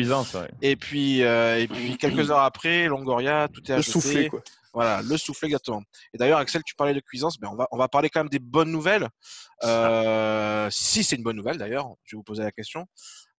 et, 0.61 0.75
puis, 0.75 1.23
euh, 1.23 1.57
et 1.57 1.69
puis, 1.69 1.97
quelques 1.97 2.31
heures 2.31 2.41
après, 2.41 2.87
Longoria, 2.87 3.47
tout 3.47 3.61
est 3.71 3.77
Le 3.77 3.81
soufflé, 3.81 4.27
quoi. 4.27 4.41
Voilà, 4.73 5.01
le 5.01 5.17
soufflé 5.17 5.47
exactement. 5.47 5.83
Et 6.13 6.17
d'ailleurs, 6.17 6.39
Axel, 6.39 6.63
tu 6.65 6.75
parlais 6.75 6.93
de 6.93 6.99
cuisance, 7.01 7.37
ben 7.39 7.49
on, 7.51 7.55
va, 7.55 7.67
on 7.71 7.77
va 7.77 7.87
parler 7.87 8.09
quand 8.09 8.21
même 8.21 8.29
des 8.29 8.39
bonnes 8.39 8.71
nouvelles. 8.71 9.09
Euh, 9.63 10.69
si 10.71 11.03
c'est 11.03 11.17
une 11.17 11.23
bonne 11.23 11.35
nouvelle, 11.35 11.57
d'ailleurs, 11.57 11.93
je 12.05 12.15
vais 12.15 12.17
vous 12.17 12.23
poser 12.23 12.43
la 12.43 12.51
question. 12.51 12.87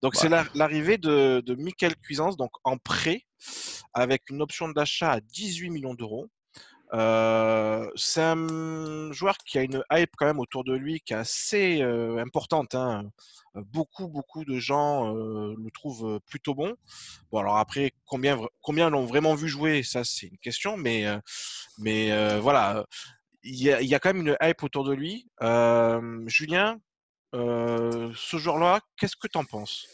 Donc, 0.02 0.16
c'est 0.16 0.28
l'arrivée 0.28 0.98
de, 0.98 1.42
de 1.46 1.54
Michael 1.54 1.94
Cuisance, 1.96 2.36
donc 2.36 2.50
en 2.64 2.76
prêt, 2.76 3.22
avec 3.94 4.28
une 4.30 4.42
option 4.42 4.68
d'achat 4.68 5.12
à 5.12 5.20
18 5.20 5.70
millions 5.70 5.94
d'euros. 5.94 6.28
Euh, 6.94 7.90
c'est 7.96 8.22
un 8.22 9.12
joueur 9.12 9.38
qui 9.38 9.58
a 9.58 9.62
une 9.62 9.82
hype 9.90 10.10
quand 10.16 10.26
même 10.26 10.40
autour 10.40 10.62
de 10.62 10.74
lui 10.74 11.00
qui 11.00 11.14
est 11.14 11.16
assez 11.16 11.80
euh, 11.80 12.18
importante. 12.18 12.74
Hein. 12.74 13.04
Beaucoup, 13.54 14.08
beaucoup 14.08 14.44
de 14.44 14.58
gens 14.58 15.14
euh, 15.14 15.54
le 15.56 15.70
trouvent 15.70 16.20
plutôt 16.26 16.54
bon. 16.54 16.74
Bon, 17.30 17.38
alors 17.38 17.56
après, 17.56 17.92
combien, 18.06 18.38
combien 18.60 18.90
l'ont 18.90 19.06
vraiment 19.06 19.34
vu 19.34 19.48
jouer, 19.48 19.82
ça 19.82 20.04
c'est 20.04 20.26
une 20.26 20.38
question, 20.38 20.76
mais, 20.76 21.06
mais 21.78 22.38
voilà, 22.38 22.84
il 23.42 23.62
y, 23.62 23.72
a, 23.72 23.80
il 23.80 23.88
y, 23.88 23.94
a, 23.94 23.98
quand 23.98 24.12
même 24.12 24.26
une 24.26 24.36
hype 24.42 24.62
autour 24.62 24.84
de 24.84 24.92
lui. 24.92 25.26
Julien, 26.26 26.78
ce 27.32 28.36
joueur-là, 28.36 28.80
qu'est-ce 28.96 29.16
que 29.16 29.28
tu 29.28 29.38
en 29.38 29.44
penses? 29.44 29.86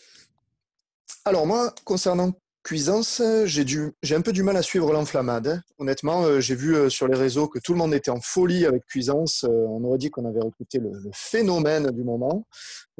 Alors 1.24 1.46
moi, 1.46 1.74
concernant 1.84 2.32
Cuisance, 2.68 3.22
j'ai 3.46 4.14
un 4.14 4.20
peu 4.20 4.30
du 4.32 4.42
mal 4.42 4.54
à 4.56 4.62
suivre 4.62 4.92
l'enflammade. 4.92 5.46
Hein. 5.48 5.62
Honnêtement, 5.78 6.24
euh, 6.24 6.40
j'ai 6.40 6.54
vu 6.54 6.74
euh, 6.76 6.90
sur 6.90 7.08
les 7.08 7.16
réseaux 7.16 7.48
que 7.48 7.58
tout 7.58 7.72
le 7.72 7.78
monde 7.78 7.94
était 7.94 8.10
en 8.10 8.20
folie 8.20 8.66
avec 8.66 8.84
Cuisance. 8.84 9.44
Euh, 9.44 9.66
on 9.70 9.82
aurait 9.84 9.96
dit 9.96 10.10
qu'on 10.10 10.26
avait 10.26 10.40
recruté 10.40 10.78
le, 10.78 10.90
phénomène 11.14 11.90
du 11.92 12.04
moment. 12.04 12.46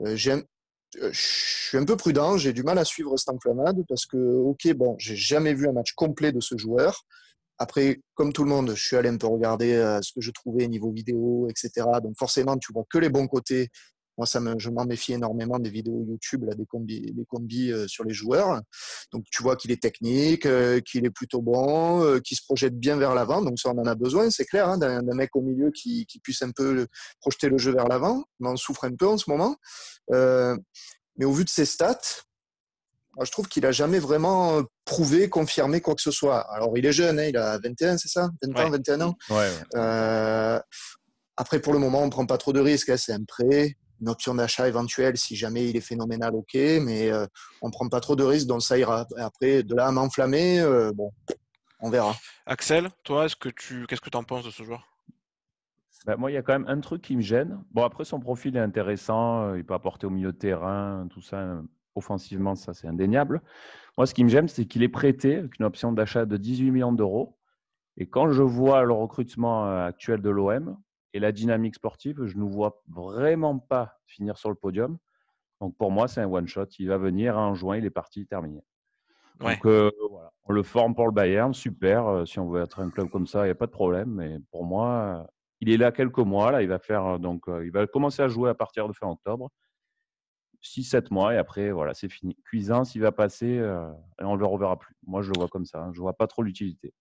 je 0.03 0.40
suis 1.12 1.77
un 1.77 1.85
peu 1.85 1.96
prudent, 1.96 2.38
j'ai 2.38 2.55
du 2.55 2.62
mal 2.62 2.79
à 2.79 2.85
suivre 2.87 3.14
cette 3.18 3.29
enflammade 3.29 3.85
parce 3.88 4.07
que, 4.07 4.16
ok, 4.16 4.72
bon, 4.72 4.94
j'ai 4.98 5.16
jamais 5.16 5.53
vu 5.53 5.68
un 5.68 5.72
match 5.72 5.92
complet 5.92 6.33
de 6.33 6.40
ce 6.40 6.57
joueur. 6.57 7.05
Après, 7.59 8.01
comme 8.14 8.33
tout 8.33 8.44
le 8.44 8.51
monde, 8.51 8.72
je 8.74 8.83
suis 8.83 8.96
allé 8.96 9.11
un 9.11 9.18
peu 9.18 9.27
regarder 9.27 9.98
ce 10.01 10.12
que 10.12 10.22
je 10.22 10.31
trouvais 10.31 10.66
niveau 10.66 10.92
vidéo, 10.92 11.46
etc. 11.51 11.87
Donc 12.03 12.16
forcément, 12.16 12.57
tu 12.57 12.72
vois 12.72 12.85
que 12.88 12.96
les 12.96 13.11
bons 13.11 13.27
côtés 13.27 13.68
moi, 14.18 14.26
ça 14.26 14.40
me, 14.40 14.59
je 14.59 14.68
m'en 14.68 14.85
méfie 14.85 15.12
énormément 15.12 15.61
des 15.61 15.70
vidéos 15.70 16.04
YouTube, 16.07 16.44
là, 16.44 16.54
des 16.54 16.66
combis, 16.66 17.12
des 17.12 17.24
combis 17.24 17.72
euh, 17.72 17.87
sur 17.87 18.02
les 18.02 18.12
joueurs. 18.12 18.61
Donc, 19.12 19.24
tu 19.31 19.44
vois 19.44 19.54
qu'il 19.54 19.70
est 19.70 19.81
technique, 19.81 20.44
euh, 20.44 20.81
qu'il 20.81 21.07
est 21.07 21.11
plutôt 21.11 21.40
bon, 21.40 22.02
euh, 22.02 22.18
qu'il 22.18 22.37
se 22.37 22.42
projette 22.42 22.76
bien 22.76 22.96
vers 22.96 23.14
l'avant. 23.14 23.42
Donc, 23.42 23.61
ça, 23.61 23.70
on 23.70 23.78
en 23.78 23.87
a 23.87 23.94
besoin, 23.94 24.28
c'est 24.31 24.44
clair, 24.44 24.68
hein, 24.68 24.76
d'un, 24.76 25.02
mec 25.14 25.31
au 25.37 25.40
milieu 25.40 25.70
qui, 25.70 26.04
qui, 26.07 26.18
puisse 26.18 26.42
un 26.42 26.50
peu 26.50 26.88
projeter 27.20 27.48
le 27.48 27.59
jeu 27.59 27.72
vers 27.72 27.87
l'avant. 27.87 28.24
On 28.40 28.46
en 28.46 28.57
souffre 28.57 28.85
un 28.85 28.94
peu 28.94 29.07
en 29.07 29.16
ce 29.18 29.31
moment. 29.31 29.57
mais 30.11 31.24
au 31.24 31.33
vu 31.33 31.44
de 31.44 31.48
ses 31.48 31.64
stats, 31.64 32.24
moi, 33.16 33.24
je 33.24 33.31
trouve 33.31 33.46
qu'il 33.48 33.66
a 33.66 33.72
jamais 33.72 34.00
vraiment 34.00 34.62
prouvé, 34.85 35.28
confirmé 35.28 35.81
quoi 35.81 35.94
que 35.94 36.02
ce 36.02 36.11
soit. 36.11 36.40
Alors, 36.52 36.76
il 36.76 36.85
est 36.87 36.92
jeune, 36.92 37.20
hein, 37.20 37.26
il 37.26 37.37
a 37.37 37.59
21, 37.59 37.98
c'est 37.98 38.09
ça? 38.09 38.31
20 38.42 38.66
ans, 38.66 38.70
21 38.70 39.00
ans? 39.00 39.14
Ouais, 39.31 40.61
Après, 41.37 41.61
pour 41.61 41.72
le 41.72 41.78
moment, 41.78 42.02
on 42.02 42.11
prend 42.11 42.26
pas 42.26 42.38
trop 42.38 42.52
de 42.52 42.61
risques. 42.61 42.88
Hein, 42.88 42.96
c'est 42.96 43.12
un 43.12 43.22
prêt 43.24 43.76
une 44.00 44.08
option 44.08 44.34
d'achat 44.34 44.68
éventuelle 44.68 45.16
si 45.16 45.37
jamais 45.37 45.68
il 45.68 45.76
est 45.76 45.80
phénoménal, 45.80 46.34
ok, 46.34 46.54
mais 46.54 47.11
euh, 47.11 47.26
on 47.62 47.68
ne 47.68 47.72
prend 47.72 47.88
pas 47.88 48.00
trop 48.00 48.16
de 48.16 48.24
risques, 48.24 48.46
donc 48.46 48.62
ça 48.62 48.78
ira. 48.78 49.06
Après, 49.16 49.62
de 49.62 49.74
là 49.74 49.87
à 49.87 49.92
m'enflammer, 49.92 50.61
euh, 50.61 50.92
bon, 50.92 51.11
on 51.80 51.90
verra. 51.90 52.14
Axel, 52.46 52.88
toi, 53.04 53.26
est-ce 53.26 53.37
que 53.37 53.48
tu, 53.48 53.87
qu'est-ce 53.87 54.00
que 54.00 54.11
tu 54.11 54.16
en 54.16 54.24
penses 54.24 54.44
de 54.44 54.50
ce 54.50 54.62
joueur? 54.62 54.87
Ben, 56.06 56.16
Moi, 56.16 56.30
il 56.30 56.34
y 56.34 56.37
a 56.37 56.42
quand 56.42 56.52
même 56.52 56.68
un 56.68 56.80
truc 56.80 57.02
qui 57.02 57.16
me 57.16 57.22
gêne. 57.22 57.62
Bon, 57.72 57.82
après, 57.84 58.04
son 58.04 58.20
profil 58.20 58.56
est 58.56 58.61
intéressant, 58.61 59.42
euh, 59.42 59.58
il 59.58 59.64
peut 59.64 59.74
apporter 59.74 60.06
au 60.06 60.11
milieu 60.11 60.32
de 60.32 60.38
terrain, 60.38 61.06
tout 61.11 61.22
ça, 61.22 61.61
offensivement, 61.94 62.54
ça 62.54 62.72
c'est 62.72 62.87
indéniable. 62.87 63.42
Moi, 63.96 64.06
ce 64.06 64.14
qui 64.14 64.22
me 64.22 64.28
gêne, 64.28 64.48
c'est 64.48 64.66
qu'il 64.66 64.82
est 64.82 64.88
prêté 64.88 65.38
avec 65.38 65.58
une 65.58 65.64
option 65.64 65.92
d'achat 65.92 66.24
de 66.24 66.37
18 66.37 66.70
millions 66.70 66.92
d'euros. 66.92 67.37
Et 67.96 68.06
quand 68.08 68.30
je 68.30 68.42
vois 68.42 68.84
le 68.84 68.92
recrutement 68.92 69.64
actuel 69.64 70.22
de 70.22 70.30
l'OM, 70.30 70.78
et 71.12 71.21
la 71.21 71.33
dynamique 71.33 71.75
sportive, 71.75 72.27
je 72.27 72.37
ne 72.37 72.44
vois 72.44 72.83
vraiment 72.88 73.59
pas 73.59 73.99
finir 74.07 74.37
sur 74.37 74.51
le 74.51 74.55
podium. 74.55 74.99
Donc 75.61 75.77
pour 75.77 75.90
moi, 75.90 76.09
c'est 76.09 76.21
un 76.21 76.31
one-shot. 76.31 76.66
Il 76.79 76.88
va 76.88 76.99
venir 76.99 77.37
en 77.37 77.55
juin, 77.55 77.77
il 77.77 77.85
est 77.85 77.90
parti, 77.90 78.27
terminé. 78.27 78.62
Donc 79.40 79.64
voilà, 79.64 80.33
on 80.44 80.53
le 80.53 80.62
forme 80.62 80.94
pour 80.94 81.07
le 81.07 81.12
Bayern, 81.12 81.55
super. 81.55 82.27
si 82.27 82.38
on 82.38 82.49
veut 82.49 82.62
être 82.62 82.81
un 82.81 82.90
club 82.90 83.09
comme 83.09 83.27
ça, 83.27 83.42
il 83.42 83.44
n'y 83.47 83.53
a 83.53 83.55
pas 83.55 83.66
de 83.66 83.73
problème. 83.73 84.11
Mais 84.11 84.38
pour 84.51 84.64
moi, 84.64 85.27
il 85.61 85.71
est 85.71 85.77
là 85.77 85.92
quelques 85.92 86.18
mois. 86.18 86.53
Là, 86.53 86.62
il 86.62 86.68
va 86.68 86.79
faire 86.79 87.18
donc, 87.18 87.44
il 87.49 87.71
va 87.71 87.87
commencer 87.87 88.23
à 88.23 88.29
jouer 88.29 88.51
à 88.51 88.55
partir 88.55 88.88
de 88.88 88.92
fin 88.92 89.09
octobre. 89.09 89.51
6-7 90.62 91.12
mois 91.12 91.35
et 91.35 91.37
après, 91.37 91.71
voilà, 91.71 91.94
c'est 91.94 92.09
fini. 92.09 92.37
Cuisance, 92.44 92.97
il 92.97 93.01
va 93.01 93.12
passer 93.12 93.47
et 93.47 94.25
on 94.25 94.35
ne 94.35 94.40
le 94.40 94.47
reverra 94.47 94.77
plus. 94.77 94.97
Moi, 95.07 95.23
je 95.23 95.31
le 95.31 95.38
vois 95.38 95.49
comme 95.49 95.64
ça. 95.64 95.81
Hein. 95.81 95.92
Je 95.92 95.99
ne 95.99 96.03
vois 96.03 96.14
pas 96.14 96.27
trop 96.27 96.42
l'utilité. 96.42 96.92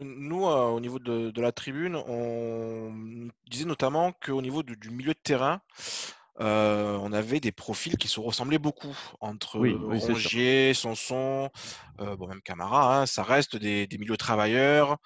Nous, 0.00 0.44
au 0.44 0.80
niveau 0.80 0.98
de, 0.98 1.40
la 1.40 1.52
tribune, 1.52 1.96
on 1.96 3.28
disait 3.50 3.66
notamment 3.66 4.12
qu'au 4.12 4.40
niveau 4.40 4.62
du, 4.62 4.90
milieu 4.90 5.12
de 5.12 5.20
terrain, 5.22 5.60
on 6.38 7.12
avait 7.12 7.40
des 7.40 7.52
profils 7.52 7.96
qui 7.98 8.08
se 8.08 8.18
ressemblaient 8.18 8.58
beaucoup 8.58 8.96
entre 9.20 9.58
oui, 9.58 9.74
Rongier, 9.74 10.72
Sanson, 10.74 11.50
bon, 11.98 12.26
même 12.26 12.40
Camara. 12.42 13.00
Hein. 13.00 13.06
ça 13.06 13.22
reste 13.22 13.56
des, 13.56 13.86
des 13.86 13.98
milieux 13.98 14.16
travailleurs. 14.16 14.96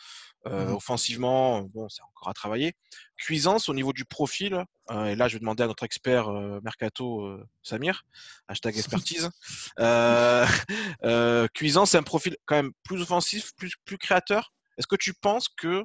Mmh 0.47 0.75
offensivement, 0.75 1.63
bon, 1.63 1.89
c'est 1.89 2.03
encore 2.03 2.29
à 2.29 2.35
travailler. 2.35 2.75
Cuisance 3.17 3.71
au 3.71 3.75
niveau 3.75 3.95
du 3.95 4.05
profil, 4.05 4.63
hein, 4.89 5.07
et 5.07 5.17
là 5.17 5.27
je 5.27 5.35
vais 5.35 5.39
demander 5.41 5.63
à 5.63 5.67
notre 5.67 5.85
expert 5.85 6.31
mercato 6.63 7.41
Samir, 7.63 8.05
hashtag 8.49 8.77
expertise. 8.77 9.31
Cuisance, 11.55 11.93
c'est 11.93 11.97
un 11.97 12.03
profil 12.03 12.37
quand 12.45 12.57
même 12.57 12.73
plus 12.83 13.01
offensif, 13.01 13.53
plus, 13.57 13.73
plus 13.87 13.97
créateur. 13.97 14.53
Est-ce 14.79 14.87
que 14.87 14.97
tu 14.97 15.15
penses 15.15 15.49
que 15.49 15.85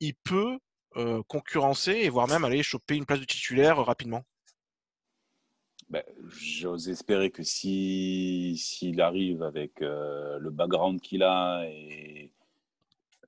il 0.00 0.14
peut 0.24 0.58
concurrencer 1.26 1.92
et 1.92 2.08
voire 2.08 2.28
même 2.28 2.44
aller 2.44 2.62
choper 2.62 2.96
une 2.96 3.06
place 3.06 3.20
de 3.20 3.24
titulaire 3.24 3.78
rapidement? 3.84 4.22
Ben, 5.90 6.02
J'ose 6.28 6.88
espérer 6.88 7.30
que 7.30 7.42
s'il 7.42 8.58
si, 8.58 9.00
arrive 9.00 9.42
avec 9.42 9.80
le 9.80 10.50
background 10.50 11.00
qu'il 11.00 11.22
a 11.22 11.64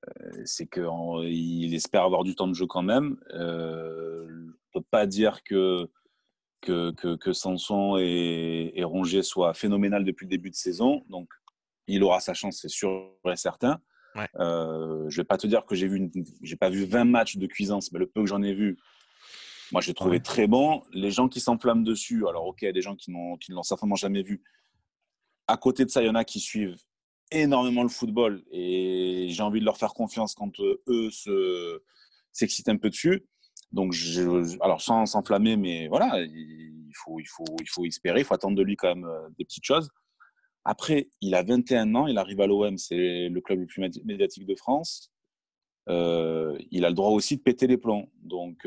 euh, 0.08 0.42
c'est 0.44 0.66
qu'il 0.66 1.74
espère 1.74 2.02
avoir 2.02 2.24
du 2.24 2.34
temps 2.34 2.46
de 2.46 2.54
jeu 2.54 2.66
quand 2.66 2.82
même. 2.82 3.16
Euh, 3.32 4.26
on 4.74 4.78
ne 4.78 4.82
peut 4.82 4.86
pas 4.90 5.06
dire 5.06 5.42
que, 5.42 5.88
que, 6.60 6.90
que, 7.16 7.32
Sanson 7.32 7.96
et, 7.98 8.72
et, 8.74 8.84
Rongier 8.84 9.22
soient 9.22 9.54
phénoménal 9.54 10.04
depuis 10.04 10.26
le 10.26 10.30
début 10.30 10.50
de 10.50 10.56
saison. 10.56 11.04
Donc, 11.08 11.28
il 11.86 12.02
aura 12.02 12.20
sa 12.20 12.34
chance, 12.34 12.58
c'est 12.60 12.68
sûr 12.68 13.12
et 13.24 13.36
certain. 13.36 13.80
Euh, 14.38 15.08
je 15.08 15.16
ne 15.16 15.22
vais 15.22 15.26
pas 15.26 15.38
te 15.38 15.46
dire 15.46 15.64
que 15.64 15.74
j'ai 15.74 15.88
vu, 15.88 16.10
j'ai 16.42 16.56
pas 16.56 16.70
vu 16.70 16.84
20 16.84 17.04
matchs 17.04 17.36
de 17.36 17.46
cuisance, 17.46 17.92
mais 17.92 17.98
le 17.98 18.06
peu 18.06 18.22
que 18.22 18.28
j'en 18.28 18.42
ai 18.42 18.54
vu, 18.54 18.78
moi, 19.72 19.80
j'ai 19.80 19.94
trouvé 19.94 20.20
très 20.20 20.46
bon. 20.46 20.82
Les 20.92 21.10
gens 21.10 21.28
qui 21.28 21.40
s'enflamment 21.40 21.82
dessus, 21.82 22.26
alors 22.28 22.46
ok, 22.46 22.62
il 22.62 22.66
y 22.66 22.68
a 22.68 22.72
des 22.72 22.82
gens 22.82 22.94
qui, 22.94 23.12
qui 23.40 23.50
ne 23.50 23.56
l'ont 23.56 23.62
certainement 23.62 23.96
jamais 23.96 24.22
vu. 24.22 24.42
À 25.48 25.56
côté 25.56 25.84
de 25.84 25.90
ça, 25.90 26.02
il 26.02 26.06
y 26.06 26.10
en 26.10 26.14
a 26.14 26.24
qui 26.24 26.40
suivent 26.40 26.76
énormément 27.32 27.82
le 27.82 27.88
football 27.88 28.44
et 28.52 29.26
j'ai 29.30 29.42
envie 29.42 29.60
de 29.60 29.64
leur 29.64 29.76
faire 29.76 29.94
confiance 29.94 30.34
quand 30.34 30.60
euh, 30.60 30.80
eux 30.88 31.10
se, 31.10 31.82
s'excitent 32.32 32.68
un 32.68 32.76
peu 32.76 32.90
dessus. 32.90 33.26
Donc, 33.72 33.92
je, 33.92 34.62
alors 34.62 34.80
sans 34.80 35.06
s'enflammer, 35.06 35.56
mais 35.56 35.88
voilà, 35.88 36.20
il 36.20 36.92
faut, 36.94 37.18
il, 37.18 37.26
faut, 37.26 37.44
il 37.60 37.68
faut 37.68 37.84
espérer, 37.84 38.20
il 38.20 38.24
faut 38.24 38.34
attendre 38.34 38.56
de 38.56 38.62
lui 38.62 38.76
quand 38.76 38.94
même 38.94 39.04
euh, 39.04 39.28
des 39.36 39.44
petites 39.44 39.64
choses. 39.64 39.90
Après, 40.68 41.08
il 41.20 41.34
a 41.34 41.42
21 41.42 41.94
ans, 41.94 42.06
il 42.06 42.18
arrive 42.18 42.40
à 42.40 42.46
l'OM, 42.46 42.76
c'est 42.76 43.28
le 43.28 43.40
club 43.40 43.60
le 43.60 43.66
plus 43.66 43.80
médiatique 44.04 44.46
de 44.46 44.54
France. 44.56 45.12
Euh, 45.88 46.58
il 46.72 46.84
a 46.84 46.88
le 46.88 46.94
droit 46.94 47.10
aussi 47.10 47.36
de 47.36 47.42
péter 47.42 47.66
les 47.66 47.76
plombs. 47.76 48.10
Donc, 48.22 48.66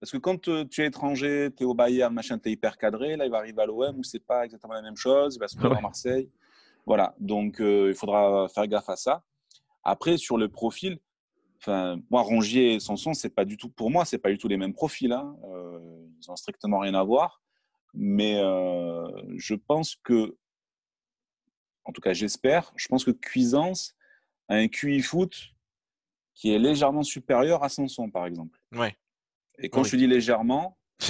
parce 0.00 0.12
que 0.12 0.18
quand 0.18 0.50
tu 0.68 0.82
es 0.82 0.86
étranger, 0.86 1.48
tu 1.56 1.62
es 1.62 1.66
au 1.66 1.72
Bayern, 1.72 2.12
machin, 2.12 2.38
tu 2.38 2.50
es 2.50 2.52
hyper 2.52 2.76
cadré. 2.76 3.16
Là, 3.16 3.24
il 3.24 3.30
va 3.30 3.38
arriver 3.38 3.62
à 3.62 3.66
l'OM 3.66 3.98
où 3.98 4.02
c'est 4.02 4.24
pas 4.24 4.44
exactement 4.44 4.74
la 4.74 4.82
même 4.82 4.96
chose. 4.96 5.36
Il 5.36 5.38
va 5.38 5.48
se 5.48 5.56
trouver 5.56 5.76
à 5.76 5.80
Marseille. 5.80 6.28
Voilà, 6.86 7.14
donc 7.18 7.60
euh, 7.60 7.88
il 7.88 7.94
faudra 7.94 8.46
faire 8.48 8.66
gaffe 8.66 8.90
à 8.90 8.96
ça. 8.96 9.22
Après, 9.82 10.16
sur 10.16 10.36
le 10.36 10.48
profil, 10.48 10.98
enfin, 11.58 11.98
moi, 12.10 12.22
Rongier 12.22 12.74
et 12.74 12.80
Sanson, 12.80 13.14
c'est 13.14 13.34
pas 13.34 13.44
du 13.44 13.56
tout, 13.56 13.70
pour 13.70 13.90
moi, 13.90 14.04
c'est 14.04 14.18
pas 14.18 14.30
du 14.30 14.38
tout 14.38 14.48
les 14.48 14.56
mêmes 14.56 14.74
profils. 14.74 15.12
Hein. 15.12 15.36
Euh, 15.44 16.06
ils 16.20 16.30
ont 16.30 16.36
strictement 16.36 16.78
rien 16.80 16.94
à 16.94 17.02
voir. 17.02 17.42
Mais 17.94 18.40
euh, 18.40 19.06
je 19.36 19.54
pense 19.54 19.96
que, 19.96 20.36
en 21.84 21.92
tout 21.92 22.00
cas, 22.00 22.12
j'espère, 22.12 22.72
je 22.76 22.88
pense 22.88 23.04
que 23.04 23.10
Cuisance 23.10 23.94
a 24.48 24.54
un 24.54 24.68
QI 24.68 25.00
foot 25.00 25.54
qui 26.34 26.52
est 26.52 26.58
légèrement 26.58 27.02
supérieur 27.02 27.62
à 27.62 27.68
Sanson, 27.68 28.10
par 28.10 28.26
exemple. 28.26 28.58
Ouais. 28.72 28.96
Et 29.58 29.68
quand 29.68 29.84
je 29.84 29.96
dis 29.96 30.06
légèrement, 30.06 30.78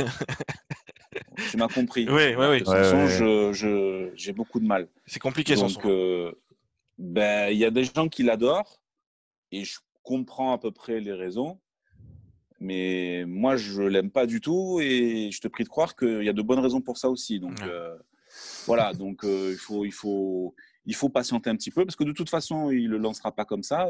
tu 1.50 1.56
m'as 1.56 1.68
compris. 1.68 2.06
Oui, 2.08 2.34
oui, 2.36 2.46
oui. 2.50 2.62
De 2.62 4.12
j'ai 4.14 4.32
beaucoup 4.32 4.60
de 4.60 4.66
mal. 4.66 4.88
C'est 5.06 5.20
compliqué, 5.20 5.54
Donc, 5.56 5.84
euh, 5.86 6.32
ben, 6.98 7.50
il 7.50 7.58
y 7.58 7.64
a 7.64 7.70
des 7.70 7.84
gens 7.84 8.08
qui 8.08 8.22
l'adorent 8.22 8.80
et 9.50 9.64
je 9.64 9.78
comprends 10.02 10.52
à 10.52 10.58
peu 10.58 10.70
près 10.72 11.00
les 11.00 11.12
raisons. 11.12 11.58
Mais 12.60 13.24
moi, 13.26 13.56
je 13.56 13.82
l'aime 13.82 14.10
pas 14.10 14.26
du 14.26 14.40
tout 14.40 14.78
et 14.80 15.30
je 15.30 15.40
te 15.40 15.48
prie 15.48 15.64
de 15.64 15.68
croire 15.68 15.96
qu'il 15.96 16.22
y 16.22 16.28
a 16.28 16.32
de 16.32 16.42
bonnes 16.42 16.60
raisons 16.60 16.80
pour 16.80 16.98
ça 16.98 17.10
aussi. 17.10 17.40
Donc, 17.40 17.60
euh, 17.62 17.96
voilà. 18.66 18.92
Donc, 18.92 19.24
euh, 19.24 19.50
il, 19.52 19.58
faut, 19.58 19.84
il, 19.84 19.92
faut, 19.92 20.54
il 20.86 20.94
faut 20.94 21.08
patienter 21.08 21.50
un 21.50 21.56
petit 21.56 21.70
peu 21.70 21.84
parce 21.84 21.96
que 21.96 22.04
de 22.04 22.12
toute 22.12 22.30
façon, 22.30 22.70
il 22.70 22.88
le 22.88 22.98
lancera 22.98 23.32
pas 23.32 23.44
comme 23.44 23.62
ça. 23.62 23.88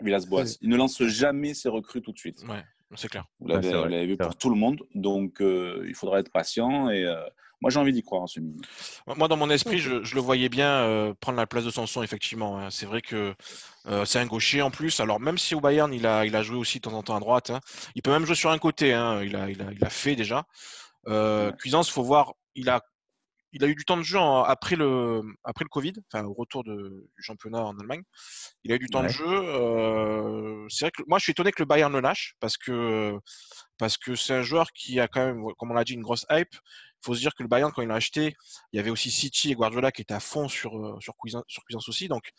Villas-Boas. 0.00 0.58
Il 0.60 0.68
ne 0.68 0.76
lance 0.76 1.02
jamais 1.04 1.54
ses 1.54 1.68
recrues 1.68 2.02
tout 2.02 2.12
de 2.12 2.18
suite. 2.18 2.44
Ouais. 2.48 2.62
C'est 2.96 3.08
clair. 3.08 3.26
Vous 3.40 3.48
l'avez 3.48 4.06
vu 4.06 4.16
pour 4.16 4.36
tout 4.36 4.48
le 4.48 4.56
monde. 4.56 4.82
Donc, 4.94 5.40
euh, 5.40 5.84
il 5.86 5.94
faudra 5.94 6.20
être 6.20 6.30
patient. 6.30 6.88
Et 6.88 7.04
euh, 7.04 7.20
moi, 7.60 7.70
j'ai 7.70 7.78
envie 7.78 7.92
d'y 7.92 8.02
croire 8.02 8.22
en 8.22 8.26
ce 8.26 8.40
milieu. 8.40 8.60
Moi, 9.06 9.28
dans 9.28 9.36
mon 9.36 9.50
esprit, 9.50 9.78
je, 9.78 9.90
le 9.96 10.20
voyais 10.20 10.48
bien 10.48 10.70
euh, 10.70 11.14
prendre 11.20 11.36
la 11.36 11.46
place 11.46 11.64
de 11.64 11.70
Sanson, 11.70 12.02
effectivement. 12.02 12.58
Hein. 12.58 12.70
C'est 12.70 12.86
vrai 12.86 13.02
que 13.02 13.34
c'est 14.04 14.18
un 14.18 14.26
gaucher 14.26 14.62
en 14.62 14.70
plus. 14.70 15.00
Alors, 15.00 15.20
même 15.20 15.36
si 15.36 15.54
au 15.54 15.60
Bayern, 15.60 15.92
il 15.92 16.06
a, 16.06 16.24
il 16.24 16.34
a 16.34 16.42
joué 16.42 16.56
aussi 16.56 16.78
de 16.78 16.82
temps 16.82 16.94
en 16.94 17.02
temps 17.02 17.16
à 17.16 17.20
droite, 17.20 17.50
hein. 17.50 17.60
il 17.94 18.02
peut 18.02 18.10
même 18.10 18.24
jouer 18.24 18.34
sur 18.34 18.50
un 18.50 18.58
côté. 18.58 18.94
Hein. 18.94 19.22
Il, 19.22 19.36
a, 19.36 19.50
il, 19.50 19.60
a, 19.60 19.72
il, 19.72 19.84
a, 19.84 19.90
fait 19.90 20.16
déjà. 20.16 20.46
Cuisance, 21.58 21.88
il 21.88 21.92
faut 21.92 22.02
voir. 22.02 22.34
Il 22.54 22.70
a 22.70 22.82
il 23.52 23.64
a 23.64 23.66
eu 23.66 23.74
du 23.74 23.84
temps 23.84 23.96
de 23.96 24.02
jeu 24.02 24.18
après, 24.18 24.76
le, 24.76 25.22
après 25.44 25.64
le 25.64 25.68
Covid, 25.68 25.94
enfin 26.12 26.24
au 26.24 26.34
retour 26.34 26.64
de, 26.64 27.08
du 27.16 27.22
championnat 27.22 27.64
en 27.64 27.78
Allemagne. 27.78 28.02
Il 28.64 28.72
a 28.72 28.76
eu 28.76 28.78
du 28.78 28.88
temps 28.88 29.02
de 29.02 29.08
jeu. 29.08 29.26
Euh, 29.26 30.66
c'est 30.68 30.86
vrai 30.86 30.90
que 30.90 31.02
moi, 31.06 31.18
je 31.18 31.24
suis 31.24 31.32
étonné 31.32 31.52
que 31.52 31.62
le 31.62 31.66
Bayern 31.66 31.92
le 31.92 32.00
lâche 32.00 32.34
parce 32.40 32.56
que 32.56 33.18
parce 33.78 33.96
que 33.96 34.14
c'est 34.14 34.34
un 34.34 34.42
joueur 34.42 34.72
qui 34.72 35.00
a 35.00 35.08
quand 35.08 35.24
même, 35.24 35.42
comme 35.58 35.70
on 35.70 35.74
l'a 35.74 35.84
dit, 35.84 35.94
une 35.94 36.02
grosse 36.02 36.26
hype. 36.30 36.54
Il 36.54 37.06
faut 37.06 37.14
se 37.14 37.20
dire 37.20 37.34
que 37.34 37.42
le 37.42 37.48
Bayern, 37.48 37.70
quand 37.72 37.82
il 37.82 37.88
l'a 37.88 37.94
acheté, 37.94 38.34
il 38.72 38.76
y 38.76 38.80
avait 38.80 38.90
aussi 38.90 39.10
City 39.10 39.52
et 39.52 39.54
Guardiola 39.54 39.92
qui 39.92 40.02
étaient 40.02 40.14
à 40.14 40.20
fond 40.20 40.48
sur, 40.48 40.76
euh, 40.76 40.98
sur, 41.00 41.16
Cuisance, 41.16 41.44
sur 41.46 41.64
Cuisance 41.64 41.88
aussi. 41.88 42.08
Donc 42.08 42.32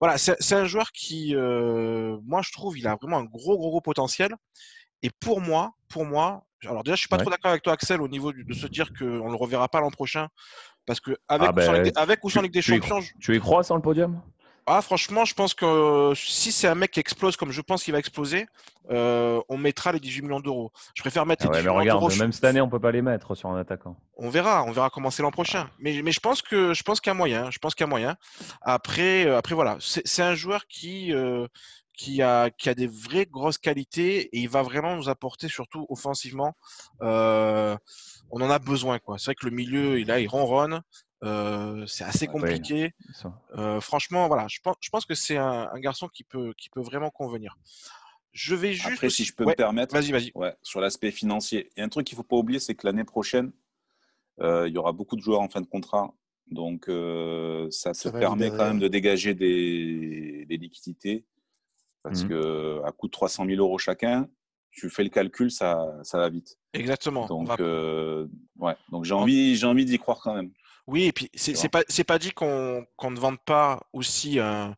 voilà, 0.00 0.18
c'est 0.18 0.52
un 0.52 0.66
joueur 0.66 0.92
qui, 0.92 1.34
euh, 1.34 2.18
moi, 2.24 2.42
je 2.42 2.52
trouve, 2.52 2.78
il 2.78 2.86
a 2.86 2.96
vraiment 2.96 3.18
un 3.18 3.24
gros, 3.24 3.56
gros, 3.56 3.70
gros 3.70 3.80
potentiel. 3.80 4.34
Et 5.02 5.10
pour 5.10 5.40
moi, 5.40 5.72
pour 5.88 6.04
moi, 6.04 6.44
alors 6.64 6.82
déjà, 6.82 6.96
je 6.96 7.00
suis 7.00 7.08
pas 7.08 7.18
trop 7.18 7.30
d'accord 7.30 7.50
avec 7.50 7.62
toi, 7.62 7.72
Axel, 7.72 8.00
au 8.00 8.08
niveau 8.08 8.32
de 8.32 8.52
se 8.52 8.66
dire 8.66 8.92
qu'on 8.98 9.04
ne 9.04 9.30
le 9.30 9.36
reverra 9.36 9.68
pas 9.68 9.80
l'an 9.80 9.90
prochain, 9.90 10.28
parce 10.86 11.00
que 11.00 11.16
avec, 11.28 11.50
ah 11.50 11.52
ou, 11.56 11.60
sans 11.60 11.72
Ligue, 11.72 11.92
avec 11.96 12.24
ou 12.24 12.30
sans 12.30 12.42
Ligue 12.42 12.52
des 12.52 12.62
Champions, 12.62 13.00
tu 13.20 13.36
y 13.36 13.40
crois 13.40 13.62
sans 13.62 13.76
le 13.76 13.82
podium? 13.82 14.20
Ah, 14.70 14.82
franchement, 14.82 15.24
je 15.24 15.32
pense 15.32 15.54
que 15.54 15.64
euh, 15.64 16.14
si 16.14 16.52
c'est 16.52 16.68
un 16.68 16.74
mec 16.74 16.90
qui 16.90 17.00
explose 17.00 17.38
comme 17.38 17.52
je 17.52 17.62
pense 17.62 17.84
qu'il 17.84 17.92
va 17.92 17.98
exploser, 17.98 18.46
euh, 18.90 19.40
on 19.48 19.56
mettra 19.56 19.92
les 19.92 20.00
18 20.00 20.22
millions 20.22 20.40
d'euros. 20.40 20.72
Je 20.94 21.00
préfère 21.00 21.24
mettre 21.24 21.46
ah 21.46 21.52
les 21.52 21.62
18 21.62 21.70
millions 21.70 21.84
d'euros. 21.94 22.10
Même 22.18 22.32
cette 22.32 22.44
année, 22.44 22.60
on 22.60 22.68
peut 22.68 22.78
pas 22.78 22.92
les 22.92 23.00
mettre 23.00 23.34
sur 23.34 23.48
un 23.48 23.58
attaquant. 23.58 23.96
On 24.18 24.28
verra, 24.28 24.64
on 24.64 24.72
verra 24.72 24.90
comment 24.90 25.10
c'est 25.10 25.22
l'an 25.22 25.30
prochain. 25.30 25.70
Mais, 25.78 26.02
mais 26.02 26.12
je 26.12 26.20
pense 26.20 26.42
que 26.42 26.74
je 26.74 26.82
pense 26.82 27.00
qu'il 27.00 27.08
y 27.08 27.12
a 27.12 27.14
moyen. 27.14 27.50
Je 27.50 27.58
pense 27.58 27.74
qu'il 27.74 27.84
y 27.84 27.88
a 27.88 27.88
moyen. 27.88 28.16
Après, 28.60 29.24
euh, 29.24 29.38
après 29.38 29.54
voilà, 29.54 29.78
c'est 29.80 30.22
un 30.22 30.34
joueur 30.34 30.66
qui 30.66 31.14
qui 31.98 32.22
a, 32.22 32.48
qui 32.50 32.68
a 32.68 32.74
des 32.74 32.86
vraies 32.86 33.26
grosses 33.26 33.58
qualités 33.58 34.20
et 34.34 34.38
il 34.38 34.48
va 34.48 34.62
vraiment 34.62 34.96
nous 34.96 35.08
apporter, 35.08 35.48
surtout 35.48 35.84
offensivement. 35.90 36.56
Euh, 37.02 37.76
on 38.30 38.40
en 38.40 38.48
a 38.48 38.60
besoin. 38.60 39.00
quoi. 39.00 39.18
C'est 39.18 39.26
vrai 39.26 39.34
que 39.34 39.46
le 39.46 39.50
milieu, 39.50 39.98
il, 39.98 40.10
a, 40.10 40.20
il 40.20 40.28
ronronne. 40.28 40.80
Euh, 41.24 41.84
c'est 41.88 42.04
assez 42.04 42.28
compliqué. 42.28 42.94
Euh, 43.56 43.80
franchement, 43.80 44.28
voilà, 44.28 44.46
je 44.48 44.60
pense, 44.62 44.76
je 44.80 44.88
pense 44.90 45.04
que 45.04 45.14
c'est 45.14 45.36
un, 45.36 45.68
garçon 45.80 46.06
qui 46.06 46.22
peut, 46.22 46.54
qui 46.56 46.70
peut 46.70 46.80
vraiment 46.80 47.10
convenir. 47.10 47.58
Je 48.30 48.54
vais 48.54 48.72
juste. 48.72 48.92
Après, 48.92 49.10
si 49.10 49.24
je 49.24 49.34
peux 49.34 49.44
me 49.44 49.54
permettre. 49.54 49.92
Vas-y, 49.92 50.12
vas-y. 50.12 50.30
Ouais, 50.36 50.54
sur 50.62 50.80
l'aspect 50.80 51.10
financier. 51.10 51.70
Et 51.76 51.82
un 51.82 51.88
truc 51.88 52.06
qu'il 52.06 52.14
ne 52.14 52.22
faut 52.22 52.28
pas 52.28 52.36
oublier, 52.36 52.60
c'est 52.60 52.76
que 52.76 52.86
l'année 52.86 53.04
prochaine, 53.04 53.50
il 54.40 54.72
y 54.72 54.78
aura 54.78 54.92
beaucoup 54.92 55.16
de 55.16 55.20
joueurs 55.20 55.40
en 55.40 55.48
fin 55.48 55.60
de 55.60 55.66
contrat. 55.66 56.14
Donc, 56.52 56.84
ça, 57.72 57.92
ça 57.92 58.12
te 58.12 58.16
permet 58.16 58.50
quand 58.50 58.66
même 58.68 58.78
de 58.78 58.86
dégager 58.86 59.34
des, 59.34 60.46
des 60.48 60.56
liquidités 60.56 61.26
parce 62.02 62.24
mmh 62.24 62.28
que 62.28 62.80
à 62.84 62.92
coût 62.92 63.06
de 63.06 63.12
300 63.12 63.46
000 63.46 63.58
euros 63.58 63.78
chacun, 63.78 64.28
tu 64.78 64.90
fais 64.90 65.02
le 65.02 65.10
calcul, 65.10 65.50
ça, 65.50 65.86
ça 66.02 66.18
va 66.18 66.28
vite. 66.28 66.56
Exactement. 66.72 67.26
Donc, 67.26 67.48
euh, 67.60 68.26
ouais. 68.58 68.76
Donc 68.90 69.04
j'ai 69.04 69.14
envie, 69.14 69.56
j'ai 69.56 69.66
envie 69.66 69.84
d'y 69.84 69.98
croire 69.98 70.20
quand 70.20 70.34
même. 70.34 70.50
Oui, 70.86 71.04
et 71.04 71.12
puis 71.12 71.30
c'est, 71.34 71.68
pas, 71.68 71.82
c'est 71.88 72.04
pas 72.04 72.18
dit 72.18 72.30
qu'on, 72.30 72.86
ne 73.02 73.18
vende 73.18 73.38
pas 73.44 73.80
aussi 73.92 74.38
un, 74.38 74.74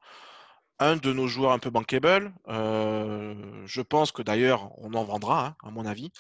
un 0.81 0.97
de 0.97 1.13
nos 1.13 1.29
joueurs 1.29 1.53
un 1.53 1.61
peu 1.61 1.71
bankable. 1.71 2.33
Euh, 2.49 3.35
je 3.67 3.81
pense 3.81 4.11
que 4.11 4.23
d'ailleurs, 4.23 4.73
on 4.79 4.93
en 4.95 5.05
vendra, 5.05 5.47
hein, 5.47 5.57
à 5.63 5.71
mon 5.71 5.87
avis. 5.87 6.11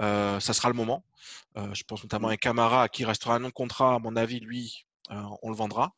Euh, 0.00 0.38
ça 0.40 0.52
sera 0.52 0.68
le 0.68 0.74
moment. 0.74 1.02
je 1.56 1.82
pense 1.84 2.02
notamment 2.02 2.28
à 2.28 2.32
un 2.32 2.36
Camara 2.36 2.88
qui 2.88 3.04
restera 3.06 3.36
un 3.36 3.38
non 3.38 3.50
contrat, 3.50 3.94
à 3.94 3.98
mon 3.98 4.16
avis, 4.16 4.40
lui, 4.40 4.84
on 5.08 5.48
le 5.48 5.56
vendra. 5.56 5.94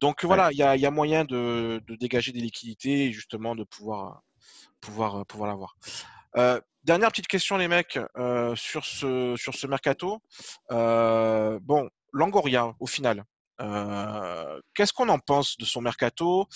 Donc 0.00 0.24
voilà, 0.24 0.50
il 0.52 0.58
y, 0.58 0.62
a, 0.62 0.90
moyen 0.90 1.24
de, 1.24 1.82
dégager 1.88 2.32
des 2.32 2.40
liquidités 2.40 3.06
et 3.06 3.12
justement 3.12 3.54
de 3.54 3.64
pouvoir, 3.64 4.22
pouvoir, 4.80 5.24
pouvoir 5.26 5.48
l'avoir. 5.48 5.76
dernière 6.84 7.10
petite 7.10 7.28
question, 7.28 7.56
les 7.56 7.68
mecs, 7.68 7.98
sur, 8.54 8.84
ce, 8.84 9.34
sur 9.36 9.54
ce 9.54 9.66
mercato. 9.66 10.20
bon, 10.68 11.88
Langoria, 12.12 12.74
au 12.78 12.86
final, 12.86 13.24
qu'est-ce 14.74 14.92
qu'on 14.92 15.08
en 15.08 15.18
pense 15.18 15.56
de 15.56 15.64
son 15.64 15.80
mercato? 15.80 16.46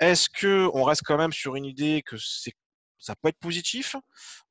Est-ce 0.00 0.28
qu'on 0.28 0.82
reste 0.82 1.02
quand 1.04 1.18
même 1.18 1.32
sur 1.32 1.56
une 1.56 1.66
idée 1.66 2.02
que 2.04 2.16
c'est 2.16 2.54
ça 3.00 3.14
peut 3.16 3.28
être 3.28 3.38
positif? 3.38 3.96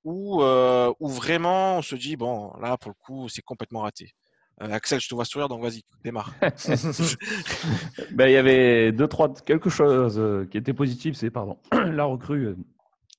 Ou, 0.03 0.41
ou 0.43 1.07
vraiment 1.09 1.77
on 1.77 1.81
se 1.81 1.95
dit 1.95 2.15
bon 2.15 2.53
là 2.59 2.77
pour 2.77 2.89
le 2.89 2.95
coup 2.95 3.29
c'est 3.29 3.41
complètement 3.41 3.81
raté? 3.81 4.13
Euh, 4.61 4.71
Axel, 4.71 4.99
je 4.99 5.07
te 5.07 5.15
vois 5.15 5.25
sourire, 5.25 5.47
donc 5.47 5.61
vas-y, 5.61 5.83
démarre. 6.03 6.33
ben, 8.11 8.27
il 8.27 8.33
y 8.33 8.37
avait 8.37 8.91
deux, 8.91 9.07
trois, 9.07 9.33
quelque 9.45 9.69
chose 9.69 10.17
euh, 10.17 10.45
qui 10.51 10.57
était 10.57 10.73
positif, 10.73 11.15
c'est 11.15 11.29
pardon, 11.29 11.57
la 11.71 12.03
recrue, 12.03 12.47
euh, 12.47 12.57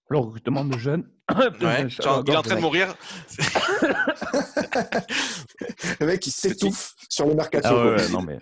le 0.08 0.18
recrutement 0.18 0.64
de 0.64 0.76
jeunes. 0.76 1.08
Ouais, 1.62 1.86
il 1.86 2.32
est 2.32 2.36
en 2.36 2.42
train 2.42 2.56
de 2.56 2.60
mourir. 2.60 2.92
le 6.00 6.06
mec, 6.06 6.26
il 6.26 6.32
s'étouffe 6.32 6.96
sur 7.08 7.26
le 7.26 7.34
mercato. 7.34 7.68
Ah 7.72 7.96
non, 8.10 8.22
mais... 8.22 8.40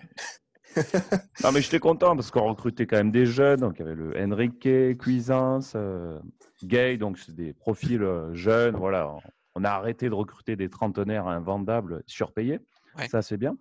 non, 1.43 1.51
mais 1.51 1.61
j'étais 1.61 1.77
content 1.77 2.15
parce 2.15 2.31
qu'on 2.31 2.49
recrutait 2.49 2.87
quand 2.87 2.97
même 2.97 3.11
des 3.11 3.27
jeunes. 3.27 3.59
Donc, 3.59 3.75
il 3.77 3.81
y 3.81 3.85
avait 3.85 3.93
le 3.93 4.19
Enrique, 4.19 4.97
Cuisance, 4.97 5.77
Gay, 6.63 6.97
donc 6.97 7.19
c'est 7.19 7.35
des 7.35 7.53
profils 7.53 8.03
jeunes. 8.33 8.75
Voilà, 8.75 9.13
on 9.53 9.63
a 9.63 9.69
arrêté 9.69 10.09
de 10.09 10.15
recruter 10.15 10.55
des 10.55 10.69
trentenaires 10.69 11.27
invendables 11.27 12.01
surpayés. 12.07 12.59
Ça, 13.07 13.21
c'est 13.21 13.37
bien. 13.37 13.57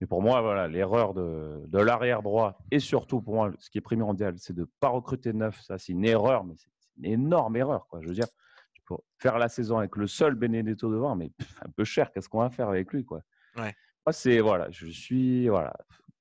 Mais 0.00 0.06
pour 0.06 0.22
moi, 0.22 0.40
voilà, 0.40 0.66
l'erreur 0.66 1.12
de, 1.12 1.62
de 1.66 1.78
l'arrière 1.78 2.22
droit 2.22 2.58
et 2.70 2.80
surtout 2.80 3.20
pour 3.20 3.34
moi, 3.34 3.52
ce 3.58 3.68
qui 3.68 3.78
est 3.78 3.82
primordial, 3.82 4.34
c'est 4.38 4.54
de 4.54 4.62
ne 4.62 4.66
pas 4.80 4.88
recruter 4.88 5.32
neuf. 5.32 5.60
Ça, 5.60 5.76
c'est 5.78 5.92
une 5.92 6.06
erreur, 6.06 6.44
mais 6.44 6.54
c'est 6.56 6.70
une 6.98 7.12
énorme 7.12 7.56
erreur. 7.56 7.86
Quoi. 7.88 8.00
Je 8.02 8.08
veux 8.08 8.14
dire, 8.14 8.26
tu 8.72 8.82
peux 8.86 8.96
faire 9.18 9.38
la 9.38 9.48
saison 9.48 9.78
avec 9.78 9.96
le 9.96 10.06
seul 10.06 10.34
Benedetto 10.34 10.90
devant, 10.90 11.16
mais 11.16 11.30
un 11.62 11.70
peu 11.70 11.84
cher. 11.84 12.10
Qu'est-ce 12.12 12.28
qu'on 12.30 12.40
va 12.40 12.50
faire 12.50 12.68
avec 12.68 12.90
lui 12.92 13.04
quoi? 13.04 13.20
Ouais. 13.56 13.74
Moi, 14.06 14.12
c'est 14.12 14.40
voilà, 14.40 14.70
je 14.70 14.86
suis 14.86 15.48
voilà, 15.48 15.74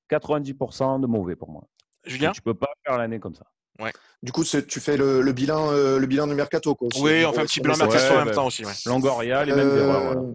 90% 0.10 1.00
de 1.00 1.08
mauvais 1.08 1.38
pour 1.38 1.50
moi. 1.50 1.64
Julien, 2.04 2.32
tu 2.32 2.42
peux 2.42 2.54
pas 2.54 2.70
faire 2.86 2.98
l'année 2.98 3.20
comme 3.20 3.36
ça. 3.36 3.46
Ouais. 3.80 3.94
Du 4.22 4.34
coup, 4.34 4.44
tu 4.44 4.80
fais 4.82 4.98
le, 4.98 5.32
bilan, 5.32 5.72
euh, 5.72 6.00
le 6.00 6.06
bilan 6.06 6.28
du 6.28 6.34
mercato. 6.34 6.76
Quoi, 6.76 6.90
oui, 7.00 7.26
on 7.26 7.32
fait 7.32 7.40
un 7.40 7.46
petit 7.46 7.62
bilan 7.62 7.78
mercato 7.78 8.14
en 8.14 8.26
même 8.26 8.36
temps 8.36 8.48
aussi. 8.48 8.66
Longoria, 8.86 9.46
les 9.46 9.56
mêmes 9.56 9.78
erreurs. 9.78 10.14
Voilà 10.14 10.34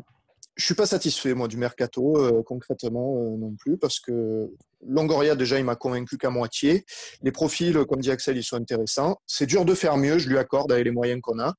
je 0.56 0.64
suis 0.64 0.74
pas 0.74 0.86
satisfait 0.86 1.34
moi 1.34 1.48
du 1.48 1.56
mercato 1.56 2.16
euh, 2.16 2.42
concrètement 2.44 3.16
euh, 3.18 3.36
non 3.36 3.54
plus 3.58 3.76
parce 3.76 3.98
que 3.98 4.50
Longoria 4.86 5.34
déjà 5.34 5.58
il 5.58 5.64
m'a 5.64 5.76
convaincu 5.76 6.18
qu'à 6.18 6.30
moitié. 6.30 6.84
Les 7.22 7.32
profils 7.32 7.74
comme 7.88 8.00
dit 8.00 8.10
Axel 8.10 8.36
ils 8.36 8.44
sont 8.44 8.56
intéressants. 8.56 9.16
C'est 9.26 9.46
dur 9.46 9.64
de 9.64 9.74
faire 9.74 9.96
mieux, 9.96 10.18
je 10.18 10.28
lui 10.28 10.38
accorde 10.38 10.70
avec 10.70 10.84
les 10.84 10.90
moyens 10.90 11.20
qu'on 11.22 11.38
a. 11.38 11.54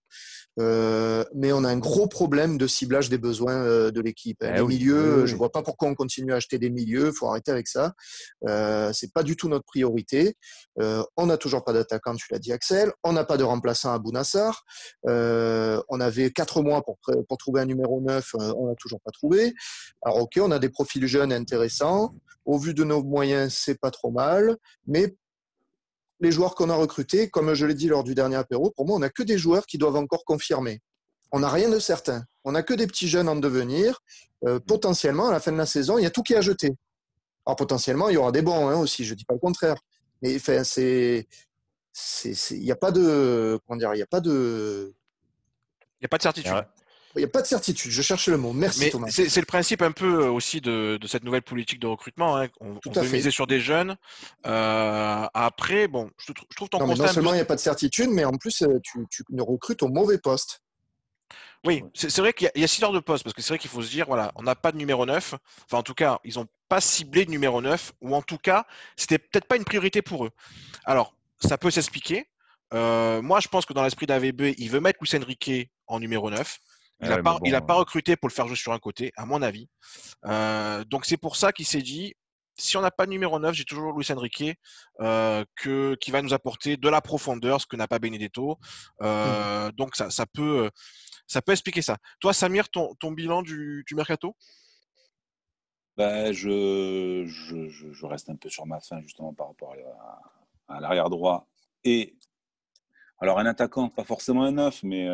Euh, 0.60 1.24
mais 1.34 1.52
on 1.52 1.64
a 1.64 1.70
un 1.70 1.78
gros 1.78 2.08
problème 2.08 2.58
de 2.58 2.68
ciblage 2.68 3.10
des 3.10 3.18
besoins 3.18 3.56
euh, 3.56 3.92
de 3.92 4.02
l'équipe. 4.02 4.42
Hein. 4.42 4.54
Eh 4.56 4.60
les 4.60 4.66
milieux, 4.66 5.26
je 5.26 5.36
vois 5.36 5.52
pas 5.52 5.62
pourquoi 5.62 5.90
on 5.90 5.96
continue 5.96 6.34
à 6.34 6.38
acheter 6.38 6.58
des 6.58 6.70
milieux. 6.70 7.12
Faut 7.12 7.28
arrêter 7.28 7.52
avec 7.52 7.68
ça. 7.68 7.94
Euh, 8.48 8.92
c'est 8.94 9.12
pas 9.14 9.24
du 9.24 9.36
tout 9.36 9.50
notre 9.50 9.66
priorité. 9.66 10.36
Euh, 10.80 11.04
on 11.18 11.26
n'a 11.26 11.38
toujours 11.38 11.64
pas 11.64 11.74
d'attaquant, 11.74 12.16
tu 12.16 12.28
l'as 12.32 12.40
dit 12.40 12.54
Axel. 12.54 12.92
On 13.04 13.14
n'a 13.14 13.26
pas 13.26 13.38
de 13.38 13.44
remplaçant 13.44 13.94
à 13.94 14.00
Bounassar. 14.00 14.64
Euh, 15.08 15.82
on 15.90 16.00
avait 16.00 16.32
quatre 16.32 16.62
mois 16.62 16.82
pour 16.84 16.98
pour 17.28 17.38
trouver 17.38 17.62
un 17.62 17.66
numéro 17.66 18.02
9, 18.02 18.36
on 18.56 18.68
n'a 18.68 18.76
toujours 18.76 19.00
pas 19.02 19.12
trouvé. 19.12 19.54
Alors 20.04 20.20
ok, 20.20 20.40
on 20.42 20.52
a 20.52 20.60
des 20.60 20.70
profils 20.70 21.06
jeunes 21.06 21.34
intéressants. 21.34 22.16
Au 22.46 22.58
vu 22.58 22.74
de 22.74 22.84
nos 22.84 23.04
moyens, 23.04 23.54
c'est 23.54 23.80
pas 23.80 23.92
trop 23.92 24.12
mal, 24.12 24.56
mais 24.88 25.16
les 26.20 26.32
joueurs 26.32 26.56
qu'on 26.56 26.70
a 26.70 26.76
recrutés, 26.76 27.30
comme 27.30 27.54
je 27.54 27.66
l'ai 27.66 27.74
dit 27.74 27.88
lors 27.88 28.04
du 28.04 28.16
dernier 28.16 28.36
apéro, 28.36 28.72
pour 28.72 28.86
moi, 28.86 28.96
on 28.96 29.00
n'a 29.00 29.10
que 29.10 29.24
des 29.24 29.38
joueurs 29.38 29.66
qui 29.66 29.78
doivent 29.78 29.98
encore 29.98 30.24
confirmer. 30.26 30.82
On 31.32 31.40
n'a 31.40 31.50
rien 31.50 31.70
de 31.70 31.80
certain. 31.80 32.24
On 32.44 32.54
n'a 32.54 32.64
que 32.64 32.74
des 32.74 32.88
petits 32.88 33.08
jeunes 33.08 33.28
en 33.28 33.36
devenir. 33.36 34.00
Euh, 34.46 34.60
potentiellement, 34.60 35.28
à 35.28 35.32
la 35.32 35.40
fin 35.40 35.52
de 35.52 35.58
la 35.58 35.66
saison, 35.66 35.98
il 35.98 36.04
y 36.04 36.06
a 36.06 36.12
tout 36.12 36.24
qui 36.24 36.34
est 36.34 36.38
à 36.38 36.42
jeter. 36.42 36.72
Alors 37.46 37.56
potentiellement, 37.56 38.10
il 38.10 38.14
y 38.14 38.18
aura 38.18 38.32
des 38.32 38.42
bons 38.42 38.70
hein, 38.70 38.80
aussi, 38.80 39.06
je 39.06 39.14
ne 39.14 39.18
dis 39.18 39.26
pas 39.26 39.34
le 39.34 39.40
contraire. 39.40 39.76
Mais 40.22 40.36
enfin, 40.36 40.64
c'est, 40.64 41.28
il 42.52 42.60
n'y 42.60 42.72
a 42.72 42.76
pas 42.76 42.92
de, 42.92 43.60
comment 43.66 43.78
dire, 43.78 43.94
il 43.94 43.98
n'y 43.98 44.04
a 44.04 44.08
pas 44.08 44.22
de, 44.22 44.94
il 46.00 46.04
n'y 46.04 46.06
a 46.06 46.10
pas 46.10 46.18
de 46.18 46.24
certitude. 46.24 46.54
Il 47.16 47.20
n'y 47.20 47.26
a 47.26 47.30
pas 47.30 47.42
de 47.42 47.48
certitude, 47.48 47.92
je 47.92 48.02
cherche 48.02 48.28
le 48.28 48.38
mot. 48.38 48.52
Merci 48.52 48.90
Thomas. 48.90 49.08
C'est 49.10 49.38
le 49.38 49.46
principe 49.46 49.82
un 49.82 49.92
peu 49.92 50.26
euh, 50.26 50.30
aussi 50.30 50.60
de, 50.60 51.00
cette 51.08 51.24
nouvelle 51.24 51.44
politique 51.44 51.80
de 51.80 51.88
recrutement. 51.88 52.38
Hein. 52.38 52.50
On, 52.60 52.76
Tout 52.76 52.90
on 52.90 52.92
peut 52.92 53.08
miser 53.08 53.32
sur 53.32 53.48
des 53.48 53.60
jeunes. 53.60 53.96
Euh, 54.46 55.26
après, 55.34 55.88
bon, 55.88 56.10
je, 56.18 56.34
trouve 56.56 56.68
ton 56.68 56.80
non, 56.80 56.88
constat. 56.88 57.06
non 57.06 57.14
seulement 57.14 57.32
il 57.32 57.38
n'y 57.38 57.42
a 57.42 57.46
pas 57.46 57.56
de 57.56 57.62
certitude, 57.62 58.10
mais 58.10 58.26
en 58.26 58.34
plus, 58.34 58.64
euh, 58.64 58.80
tu, 58.84 59.06
tu 59.10 59.24
ne 59.30 59.42
recrutes 59.42 59.82
au 59.82 59.88
mauvais 59.88 60.18
poste. 60.18 60.62
Oui, 61.66 61.84
c'est 61.96 62.16
vrai 62.20 62.34
qu'il 62.34 62.52
y, 62.54 62.64
a 62.64 62.68
six 62.68 62.84
heures 62.84 62.92
de 62.92 63.00
poste, 63.00 63.24
parce 63.24 63.34
que 63.34 63.42
c'est 63.42 63.50
vrai 63.50 63.58
qu'il 63.58 63.72
faut 63.72 63.82
se 63.82 63.90
dire, 63.90 64.06
voilà, 64.06 64.32
on 64.36 64.44
n'a 64.44 64.54
pas 64.54 64.72
de 64.72 64.78
numéro 64.78 65.06
9. 65.06 65.34
Enfin, 65.66 65.78
en 65.80 65.84
tout 65.84 65.96
cas, 65.96 66.20
ils 66.24 66.36
n'ont 66.36 66.46
pas 66.70 66.80
ciblé 66.80 67.26
de 67.26 67.32
numéro 67.32 67.60
9, 67.60 67.94
ou 68.02 68.14
en 68.14 68.22
tout 68.22 68.38
cas, 68.38 68.68
c'était 68.96 69.18
peut-être 69.18 69.46
pas 69.46 69.56
une 69.56 69.64
priorité 69.64 70.04
pour 70.04 70.26
eux. 70.26 70.32
Alors, 70.84 71.16
ça 71.40 71.58
peut 71.58 71.72
s'expliquer. 71.72 72.28
moi, 72.72 73.40
je 73.40 73.48
pense 73.48 73.66
que 73.66 73.74
dans 73.74 73.84
l'esprit 73.84 74.06
d'AVB, 74.06 74.54
il 74.58 74.70
veut 74.70 74.80
mettre 74.80 75.00
Luis 75.02 75.20
Enrique 75.20 75.72
en 75.88 76.00
numéro 76.00 76.30
9. 76.30 76.60
Il 77.02 77.10
n'a 77.10 77.22
pas, 77.22 77.40
pas, 77.40 77.76
euh 77.76 77.78
recruté 77.78 78.16
pour 78.16 78.30
le 78.30 78.34
faire 78.34 78.48
jouer 78.48 78.56
sur 78.56 78.72
un 78.72 78.80
côté, 78.80 79.12
à 79.18 79.26
mon 79.26 79.42
avis. 79.42 79.68
Euh, 80.26 80.84
donc 80.86 81.06
c'est 81.06 81.18
pour 81.18 81.36
ça 81.36 81.52
qu'il 81.52 81.66
s'est 81.66 81.82
dit, 81.82 82.14
si 82.58 82.78
on 82.78 82.82
n'a 82.82 82.92
pas 82.92 83.06
de 83.06 83.12
numéro 83.12 83.38
9, 83.38 83.54
j'ai 83.54 83.66
toujours 83.66 83.92
Luis 83.92 84.08
Enrique 84.12 84.58
euh, 85.02 85.44
que, 85.58 85.96
qui 85.96 86.12
va 86.12 86.22
nous 86.22 86.34
apporter 86.34 86.78
de 86.78 86.90
la 86.90 87.02
profondeur, 87.02 87.60
ce 87.60 87.66
que 87.66 87.76
n'a 87.76 87.88
pas 87.88 88.00
Benedetto. 88.00 88.58
Mmh. 89.02 89.72
Donc 89.76 89.96
ça, 89.96 90.10
ça, 90.10 90.26
peut, 90.26 90.72
ça 91.28 91.42
peut 91.42 91.52
expliquer 91.52 91.82
ça. 91.82 91.98
Toi, 92.22 92.34
Samir, 92.34 92.70
ton, 92.70 92.96
ton 92.96 93.12
bilan 93.12 93.42
du, 93.42 93.84
du 93.86 93.96
mercato? 93.96 94.36
Ben, 95.98 96.34
je, 96.34 97.24
je, 97.26 97.70
je, 97.70 98.06
reste 98.06 98.30
un 98.30 98.36
peu 98.36 98.50
sur 98.50 98.66
ma 98.66 98.82
fin 98.82 99.02
justement 99.02 99.34
par 99.34 99.48
rapport 99.48 99.74
à, 100.68 100.80
l'arrière 100.82 101.10
droit. 101.10 101.48
Et 101.86 102.18
alors 103.20 103.40
un 103.40 103.46
attaquant, 103.46 103.88
pas 103.88 104.04
forcément 104.04 104.44
un 104.44 104.52
neuf, 104.52 104.84
mais 104.84 105.08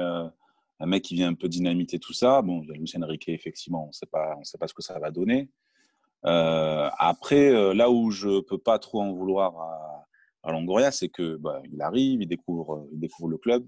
un 0.81 0.87
mec 0.87 1.03
qui 1.03 1.13
vient 1.13 1.29
un 1.29 1.35
peu 1.35 1.47
dynamiter 1.47 1.99
tout 1.99 2.13
ça. 2.13 2.41
Bon, 2.41 2.63
il 2.63 2.69
y 2.69 2.71
a 2.71 2.75
Lucien 2.75 3.05
Riquet, 3.05 3.33
effectivement, 3.33 3.85
on 3.85 3.87
ne 3.89 3.93
sait 3.93 4.07
pas 4.07 4.67
ce 4.67 4.73
que 4.73 4.81
ça 4.81 4.97
va 4.99 5.11
donner. 5.11 5.49
Euh, 6.25 6.89
après, 6.97 7.51
euh, 7.51 7.73
là 7.73 7.91
où 7.91 8.09
je 8.09 8.27
ne 8.27 8.39
peux 8.41 8.57
pas 8.57 8.79
trop 8.79 9.01
en 9.01 9.13
vouloir 9.13 9.57
à, 10.43 10.51
Longoria, 10.51 10.91
c'est 10.91 11.09
que 11.09 11.35
bah, 11.35 11.61
il 11.71 11.81
arrive, 11.81 12.23
il 12.23 12.27
découvre, 12.27 12.87
il 12.91 12.99
découvre 12.99 13.29
le 13.29 13.37
club, 13.37 13.63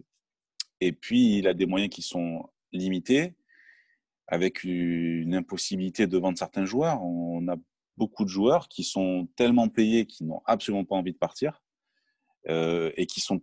et 0.82 0.91
puis 0.91 1.38
il 1.38 1.47
a 1.47 1.54
des 1.54 1.67
moyens 1.67 1.93
qui 1.93 2.02
sont 2.02 2.49
limités, 2.71 3.36
avec 4.28 4.63
une 4.63 5.36
impossibilité 5.36 6.08
de 6.08 6.17
vendre 6.17 6.38
certains 6.38 6.65
joueurs. 6.65 7.04
On 7.04 7.47
a 7.47 7.58
beaucoup 7.95 8.23
de 8.23 8.30
joueurs 8.30 8.69
qui 8.69 8.84
sont 8.84 9.28
tellement 9.36 9.69
payés 9.69 10.08
qu'ils 10.08 10.26
n'ont 10.26 10.41
absolument 10.45 10.84
pas 10.84 10.95
envie 10.95 11.13
de 11.13 11.17
partir 11.17 11.62
euh, 12.49 12.91
et 12.95 13.06
qui 13.06 13.19
sont 13.19 13.41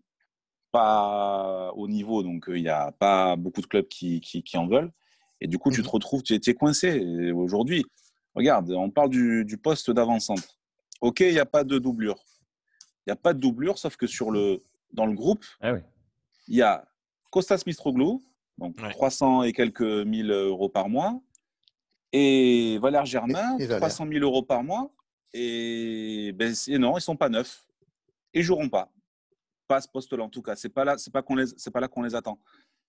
pas 0.71 1.73
au 1.75 1.89
niveau, 1.89 2.23
donc 2.23 2.45
il 2.49 2.63
n'y 2.63 2.69
a 2.69 2.93
pas 2.93 3.37
beaucoup 3.37 3.61
de 3.61 3.67
clubs 3.67 3.89
qui, 3.89 4.21
qui, 4.21 4.57
en 4.57 4.67
veulent. 4.67 4.93
Et 5.41 5.47
du 5.47 5.59
coup, 5.59 5.71
tu 5.71 5.83
te 5.83 5.87
mmh 5.87 5.91
retrouves, 5.91 6.23
tu 6.23 6.35
es, 6.35 6.55
coincé. 6.55 7.33
Aujourd'hui, 7.33 7.85
regarde, 8.35 8.71
on 8.73 8.91
parle 8.91 9.11
du, 9.11 9.45
du 9.45 9.57
poste 9.57 9.91
d'avant-centre. 9.91 10.59
Ok, 11.01 11.21
il 11.21 11.33
n'y 11.33 11.39
a 11.39 11.47
pas 11.47 11.65
de 11.65 11.79
doublure. 11.79 12.19
Il 13.07 13.11
n'y 13.11 13.13
a 13.13 13.17
pas 13.17 13.33
de 13.33 13.41
doublure, 13.41 13.79
sauf 13.79 13.97
que 13.97 14.07
sur 14.07 14.31
le, 14.31 14.63
dans 14.93 15.07
le 15.07 15.15
groupe, 15.15 15.45
ah 15.61 15.75
il 16.49 16.57
y 16.57 16.63
a 16.63 16.85
Costas 17.31 17.63
Mistroglou, 17.67 18.23
donc 18.59 18.77
300 18.77 19.45
et 19.45 19.53
quelques 19.53 19.81
mille 19.81 20.31
euros 20.31 20.69
par 20.69 20.89
mois, 20.89 21.21
et 22.13 22.79
Valère 22.79 23.07
Germain, 23.07 23.57
300 23.59 24.07
000 24.11 24.25
euros 24.25 24.43
par 24.43 24.63
mois. 24.63 24.91
Et, 25.33 26.33
ben, 26.35 26.53
non, 26.79 26.93
ils 26.93 26.97
ne 26.97 27.01
sont 27.01 27.17
pas 27.17 27.29
neufs. 27.29 27.65
Ils 28.35 28.43
joueront 28.43 28.69
pas 28.69 28.91
pas 29.71 29.81
ce 29.81 29.87
poste-là 29.87 30.25
en 30.25 30.29
tout 30.29 30.43
cas. 30.43 30.57
C'est 30.57 30.69
pas 30.69 30.85
là, 30.85 30.99
c'est 30.99 31.13
pas 31.13 31.23
qu'on 31.23 31.37
les, 31.37 31.47
c'est 31.57 31.71
pas 31.71 31.79
là 31.79 31.87
qu'on 31.87 32.03
les 32.03 32.17
attend. 32.17 32.41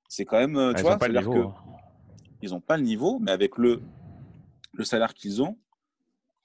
C'est 0.10 0.26
quand 0.26 0.40
même, 0.40 0.58
euh, 0.58 0.74
tu 0.74 0.82
vois, 0.82 0.98
c'est-à-dire 1.00 1.30
que 1.30 1.38
hein. 1.38 1.54
ils 2.42 2.50
n'ont 2.50 2.60
pas 2.60 2.76
le 2.76 2.84
niveau, 2.84 3.20
mais 3.22 3.32
avec 3.32 3.58
le 3.60 3.82
le 4.74 4.84
salaire 4.84 5.14
qu'ils 5.14 5.44
ont, 5.44 5.60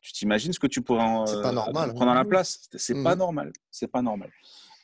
tu 0.03 0.13
t'imagines 0.13 0.53
ce 0.53 0.59
que 0.59 0.67
tu 0.67 0.83
pourrais 0.83 1.05
en, 1.05 1.25
pas 1.25 1.53
normal, 1.53 1.95
prendre 1.95 2.11
à 2.11 2.15
la 2.15 2.27
place. 2.27 2.69
C'est 2.75 3.03
pas 3.03 3.15
mmh. 3.15 3.19
normal. 3.19 3.53
C'est 3.71 3.87
pas 3.87 4.03
normal. 4.03 4.31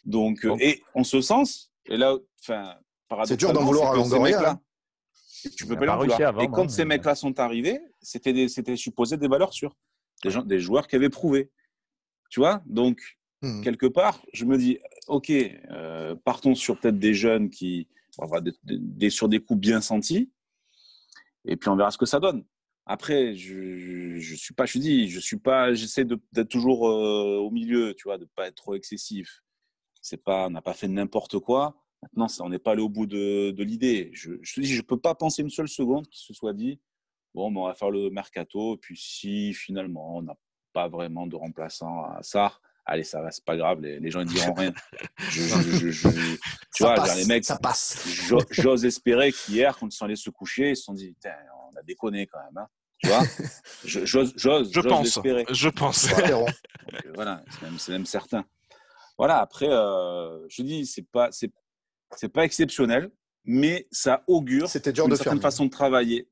Donc, 0.06 0.46
euh, 0.46 0.56
et 0.58 0.82
en 0.94 1.04
ce 1.04 1.20
sens, 1.20 1.70
et 1.84 1.98
là, 1.98 2.16
enfin, 2.40 2.76
c'est 3.24 3.36
dur 3.36 3.52
d'en 3.52 3.64
vouloir 3.64 3.92
à 3.92 3.96
Longoria. 3.96 4.40
Là, 4.40 4.50
hein. 4.52 5.50
tu 5.54 5.66
peux 5.66 5.76
pas 5.76 5.84
leur 5.84 6.00
vouloir. 6.00 6.40
Et 6.40 6.48
quand 6.48 6.70
ces 6.70 6.86
mecs-là 6.86 7.14
sont 7.14 7.38
arrivés, 7.38 7.78
c'était 8.00 8.48
c'était 8.48 8.76
supposé 8.76 9.18
des 9.18 9.28
valeurs 9.28 9.52
sûres, 9.52 9.76
des, 10.24 10.30
gens, 10.30 10.42
des 10.42 10.60
joueurs 10.60 10.86
qui 10.86 10.96
avaient 10.96 11.10
prouvé. 11.10 11.50
Tu 12.30 12.40
vois, 12.40 12.62
donc 12.64 13.02
Mmh. 13.42 13.62
Quelque 13.62 13.86
part, 13.86 14.22
je 14.32 14.44
me 14.44 14.56
dis, 14.56 14.78
OK, 15.08 15.30
euh, 15.30 16.14
partons 16.24 16.54
sur 16.54 16.78
peut-être 16.78 16.98
des 16.98 17.14
jeunes 17.14 17.50
qui, 17.50 17.88
des, 18.72 19.10
sur 19.10 19.28
des 19.28 19.40
coups 19.40 19.60
bien 19.60 19.80
sentis, 19.80 20.30
et 21.44 21.56
puis 21.56 21.68
on 21.68 21.76
verra 21.76 21.90
ce 21.90 21.98
que 21.98 22.06
ça 22.06 22.20
donne. 22.20 22.44
après, 22.86 23.34
je, 23.34 24.18
je 24.18 24.34
suis 24.34 24.54
pas, 24.54 24.66
je 24.66 24.78
dis, 24.78 25.08
je 25.08 25.20
suis 25.20 25.38
pas, 25.38 25.74
j'essaie 25.74 26.04
d'être 26.04 26.48
toujours 26.48 26.88
euh, 26.88 27.38
au 27.38 27.50
milieu, 27.50 27.94
tu 27.94 28.04
vois, 28.04 28.18
de 28.18 28.26
pas 28.26 28.48
être 28.48 28.56
trop 28.56 28.74
excessif. 28.74 29.42
C'est 30.00 30.22
pas, 30.22 30.46
on 30.46 30.50
n'a 30.50 30.62
pas 30.62 30.74
fait 30.74 30.88
n'importe 30.88 31.38
quoi. 31.38 31.76
Maintenant, 32.02 32.26
on 32.40 32.48
n'est 32.48 32.58
pas 32.58 32.72
allé 32.72 32.82
au 32.82 32.88
bout 32.88 33.06
de, 33.06 33.54
l'idée. 33.62 34.10
Je, 34.12 34.32
je, 34.42 34.54
te 34.54 34.60
dis, 34.60 34.74
je 34.74 34.82
peux 34.82 34.98
pas 34.98 35.14
penser 35.14 35.42
une 35.42 35.50
seule 35.50 35.68
seconde 35.68 36.08
qui 36.08 36.20
se 36.20 36.34
soit 36.34 36.52
dit, 36.52 36.80
bon, 37.34 37.54
on 37.56 37.66
va 37.66 37.74
faire 37.74 37.90
le 37.90 38.10
mercato, 38.10 38.76
puis 38.78 38.96
si 38.96 39.54
finalement 39.54 40.16
on 40.16 40.22
n'a 40.22 40.36
pas 40.72 40.88
vraiment 40.88 41.26
de 41.26 41.36
remplaçant 41.36 42.04
à 42.04 42.22
ça, 42.22 42.58
allez, 42.92 43.04
ça 43.04 43.22
va, 43.22 43.30
c'est 43.30 43.44
pas 43.44 43.56
grave, 43.56 43.80
les, 43.80 43.98
les 43.98 44.10
gens 44.10 44.20
ne 44.20 44.24
diront 44.24 44.52
rien. 44.52 44.72
Je, 45.30 46.08
tu 46.74 46.82
vois, 46.82 47.14
les 47.16 47.24
mecs, 47.24 47.44
ça 47.44 47.58
passe. 47.58 48.06
J'ose 48.50 48.84
espérer 48.84 49.32
qu'hier, 49.32 49.76
quand 49.78 49.86
ils 49.86 49.96
sont 49.96 50.04
allés 50.04 50.16
se 50.16 50.30
coucher, 50.30 50.70
ils 50.70 50.76
se 50.76 50.84
sont 50.84 50.92
dit, 50.94 51.16
on 51.72 51.76
a 51.76 51.82
déconné 51.82 52.26
quand 52.26 52.38
même. 52.38 52.58
Hein. 52.58 52.68
Tu 52.98 53.08
vois? 53.08 53.22
J'ose, 53.84 54.34
je 54.36 54.80
pense. 54.80 55.18
Je 55.50 55.68
pense. 55.68 56.08
voilà, 57.14 57.42
c'est 57.78 57.92
même, 57.92 58.06
certain. 58.06 58.44
Voilà. 59.16 59.38
Après, 59.38 59.68
euh, 59.68 60.46
je 60.48 60.62
dis, 60.62 60.86
c'est 60.86 61.06
pas, 61.10 61.30
c'est, 61.32 62.28
pas 62.28 62.44
exceptionnel, 62.44 63.10
mais 63.44 63.88
ça 63.90 64.22
augure 64.26 64.68
C'était 64.68 64.92
dur 64.92 65.04
une 65.04 65.10
de 65.10 65.16
certaine 65.16 65.40
façon 65.40 65.64
de 65.64 65.70
travailler. 65.70 66.28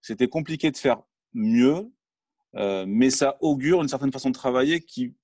C'était 0.00 0.28
compliqué 0.28 0.70
de 0.70 0.76
faire 0.76 1.02
mieux, 1.32 1.90
euh, 2.56 2.84
mais 2.86 3.10
ça 3.10 3.36
augure 3.40 3.82
une 3.82 3.88
certaine 3.88 4.12
façon 4.12 4.28
de 4.28 4.34
travailler 4.34 4.80
qui, 4.80 5.14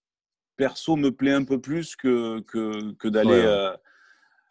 perso, 0.59 0.97
me 0.97 1.11
plaît 1.11 1.33
un 1.33 1.45
peu 1.45 1.59
plus 1.59 1.97
que, 1.97 2.41
que, 2.41 2.93
que 2.95 3.09
d'aller 3.09 3.31
ouais. 3.31 3.47
euh, 3.47 3.75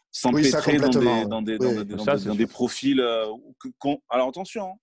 s'empêtrer 0.10 0.78
dans, 0.78 0.90
des, 0.90 1.26
dans, 1.26 1.42
des, 1.44 1.58
oui. 1.60 1.76
dans, 1.76 1.84
des, 1.84 2.04
ça, 2.04 2.16
dans 2.16 2.34
des, 2.34 2.48
profils. 2.48 3.00
Euh, 3.00 3.28
que, 3.60 3.70
alors 4.10 4.30
attention, 4.30 4.72
hein. 4.72 4.78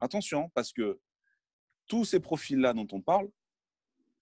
attention, 0.00 0.50
parce 0.54 0.72
que 0.72 0.98
tous 1.88 2.04
ces 2.04 2.20
profils-là 2.20 2.72
dont 2.72 2.86
on 2.92 3.02
parle, 3.02 3.28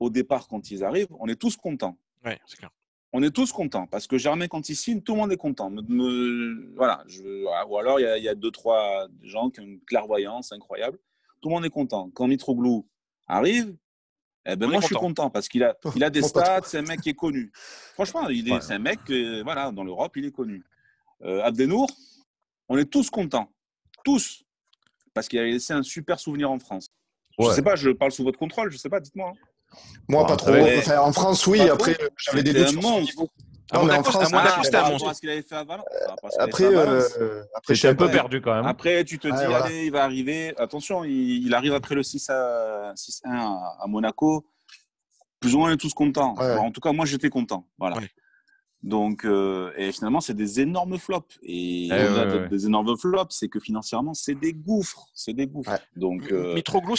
au 0.00 0.10
départ, 0.10 0.48
quand 0.48 0.70
ils 0.70 0.82
arrivent, 0.82 1.14
on 1.20 1.28
est 1.28 1.36
tous 1.36 1.56
contents. 1.56 1.98
Oui, 2.24 2.32
c'est 2.46 2.56
clair. 2.56 2.70
On 3.12 3.22
est 3.22 3.30
tous 3.30 3.52
contents 3.52 3.86
parce 3.86 4.06
que 4.06 4.18
Germain, 4.18 4.48
quand 4.48 4.68
il 4.68 4.76
signe, 4.76 5.02
tout 5.02 5.12
le 5.12 5.20
monde 5.20 5.32
est 5.32 5.38
content. 5.38 5.70
Me, 5.70 5.82
me, 5.82 6.74
voilà, 6.76 7.04
je, 7.06 7.22
ou 7.44 7.78
alors 7.78 8.00
il 8.00 8.02
y, 8.02 8.06
a, 8.06 8.18
il 8.18 8.24
y, 8.24 8.28
a 8.28 8.34
deux, 8.34 8.50
trois 8.50 9.08
gens 9.22 9.50
qui 9.50 9.60
ont 9.60 9.64
une 9.64 9.80
clairvoyance 9.80 10.52
incroyable. 10.52 10.98
Tout 11.40 11.48
le 11.50 11.54
monde 11.54 11.64
est 11.64 11.70
content. 11.70 12.10
Quand 12.10 12.26
Mitroglou 12.26 12.86
arrive, 13.26 13.74
eh 14.46 14.56
ben 14.56 14.68
moi, 14.68 14.80
je 14.80 14.86
suis 14.86 14.94
content 14.94 15.30
parce 15.30 15.48
qu'il 15.48 15.62
a, 15.62 15.76
il 15.94 16.02
a 16.02 16.10
des 16.10 16.22
stats, 16.22 16.62
c'est 16.64 16.78
un 16.78 16.82
mec 16.82 17.00
qui 17.00 17.10
est 17.10 17.14
connu. 17.14 17.52
Franchement, 17.94 18.28
il 18.28 18.48
est, 18.48 18.52
ouais. 18.52 18.60
c'est 18.60 18.74
un 18.74 18.78
mec, 18.78 19.00
euh, 19.10 19.42
voilà, 19.42 19.70
dans 19.70 19.84
l'Europe, 19.84 20.16
il 20.16 20.24
est 20.24 20.30
connu. 20.30 20.64
Euh, 21.22 21.42
Abdenour, 21.42 21.90
on 22.68 22.78
est 22.78 22.86
tous 22.86 23.10
contents. 23.10 23.50
Tous. 24.04 24.44
Parce 25.12 25.28
qu'il 25.28 25.38
a 25.38 25.44
laissé 25.44 25.72
un 25.72 25.82
super 25.82 26.18
souvenir 26.18 26.50
en 26.50 26.58
France. 26.58 26.88
Ouais. 27.38 27.46
Je 27.48 27.52
sais 27.52 27.62
pas, 27.62 27.76
je 27.76 27.90
parle 27.90 28.12
sous 28.12 28.24
votre 28.24 28.38
contrôle, 28.38 28.70
je 28.70 28.78
sais 28.78 28.88
pas, 28.88 29.00
dites-moi. 29.00 29.32
Moi, 30.08 30.26
pas 30.26 30.36
trop. 30.36 30.54
Enfin, 30.78 31.00
en 31.00 31.12
France, 31.12 31.46
oui. 31.46 31.60
Après, 31.68 31.96
j'avais 32.16 32.42
des 32.42 32.52
doutes 32.52 32.82
sur 33.68 33.80
son 33.80 33.84
niveau. 33.84 33.86
Non, 33.86 33.92
mais 33.92 33.98
en 33.98 34.02
France, 34.02 34.30
ah, 34.32 34.60
c'était 34.62 34.76
un 34.76 34.90
monstre. 34.90 35.12
qu'il 35.20 35.30
avait 35.30 35.42
fait 35.42 35.54
à 35.54 35.64
Valence. 35.64 35.84
Après, 36.38 36.64
euh, 36.64 37.42
après 37.54 37.74
je 37.74 37.78
suis 37.78 37.88
un 37.88 37.94
peu 37.94 38.10
perdu 38.10 38.40
quand 38.40 38.54
même. 38.54 38.66
Après, 38.66 39.04
tu 39.04 39.18
te 39.18 39.28
dis, 39.28 39.34
voilà. 39.34 39.64
allez, 39.64 39.86
il 39.86 39.92
va 39.92 40.04
arriver. 40.04 40.54
Attention, 40.58 41.04
il, 41.04 41.46
il 41.46 41.54
arrive 41.54 41.74
après 41.74 41.94
le 41.94 42.02
6 42.02 42.30
à 42.30 42.92
6 42.94 43.22
1 43.24 43.30
à, 43.30 43.76
à, 43.80 43.86
Monaco. 43.86 44.46
Plus 45.40 45.54
ou 45.54 45.58
moins, 45.58 45.70
on 45.70 45.74
est 45.74 45.76
tous 45.76 45.94
contents. 45.94 46.34
Ouais. 46.36 46.56
en 46.56 46.70
tout 46.72 46.80
cas, 46.80 46.92
moi, 46.92 47.06
j'étais 47.06 47.30
content. 47.30 47.66
Voilà. 47.78 47.96
Ouais. 47.98 48.10
Donc, 48.84 49.24
euh, 49.24 49.72
et 49.76 49.90
finalement, 49.90 50.20
c'est 50.20 50.34
des 50.34 50.60
énormes 50.60 50.98
flops. 50.98 51.38
Et 51.42 51.86
eh 51.86 51.92
au-delà 51.92 52.26
ouais, 52.26 52.40
ouais. 52.42 52.48
des 52.48 52.66
énormes 52.66 52.96
flops, 52.96 53.34
c'est 53.34 53.48
que 53.48 53.58
financièrement, 53.58 54.14
c'est 54.14 54.36
des 54.36 54.52
gouffres. 54.52 55.08
C'est 55.14 55.32
des 55.32 55.48
gouffres. 55.48 55.72
Ouais. 55.72 55.78
Donc, 55.96 56.30
euh... 56.30 56.54
Mitroglou, 56.54 56.96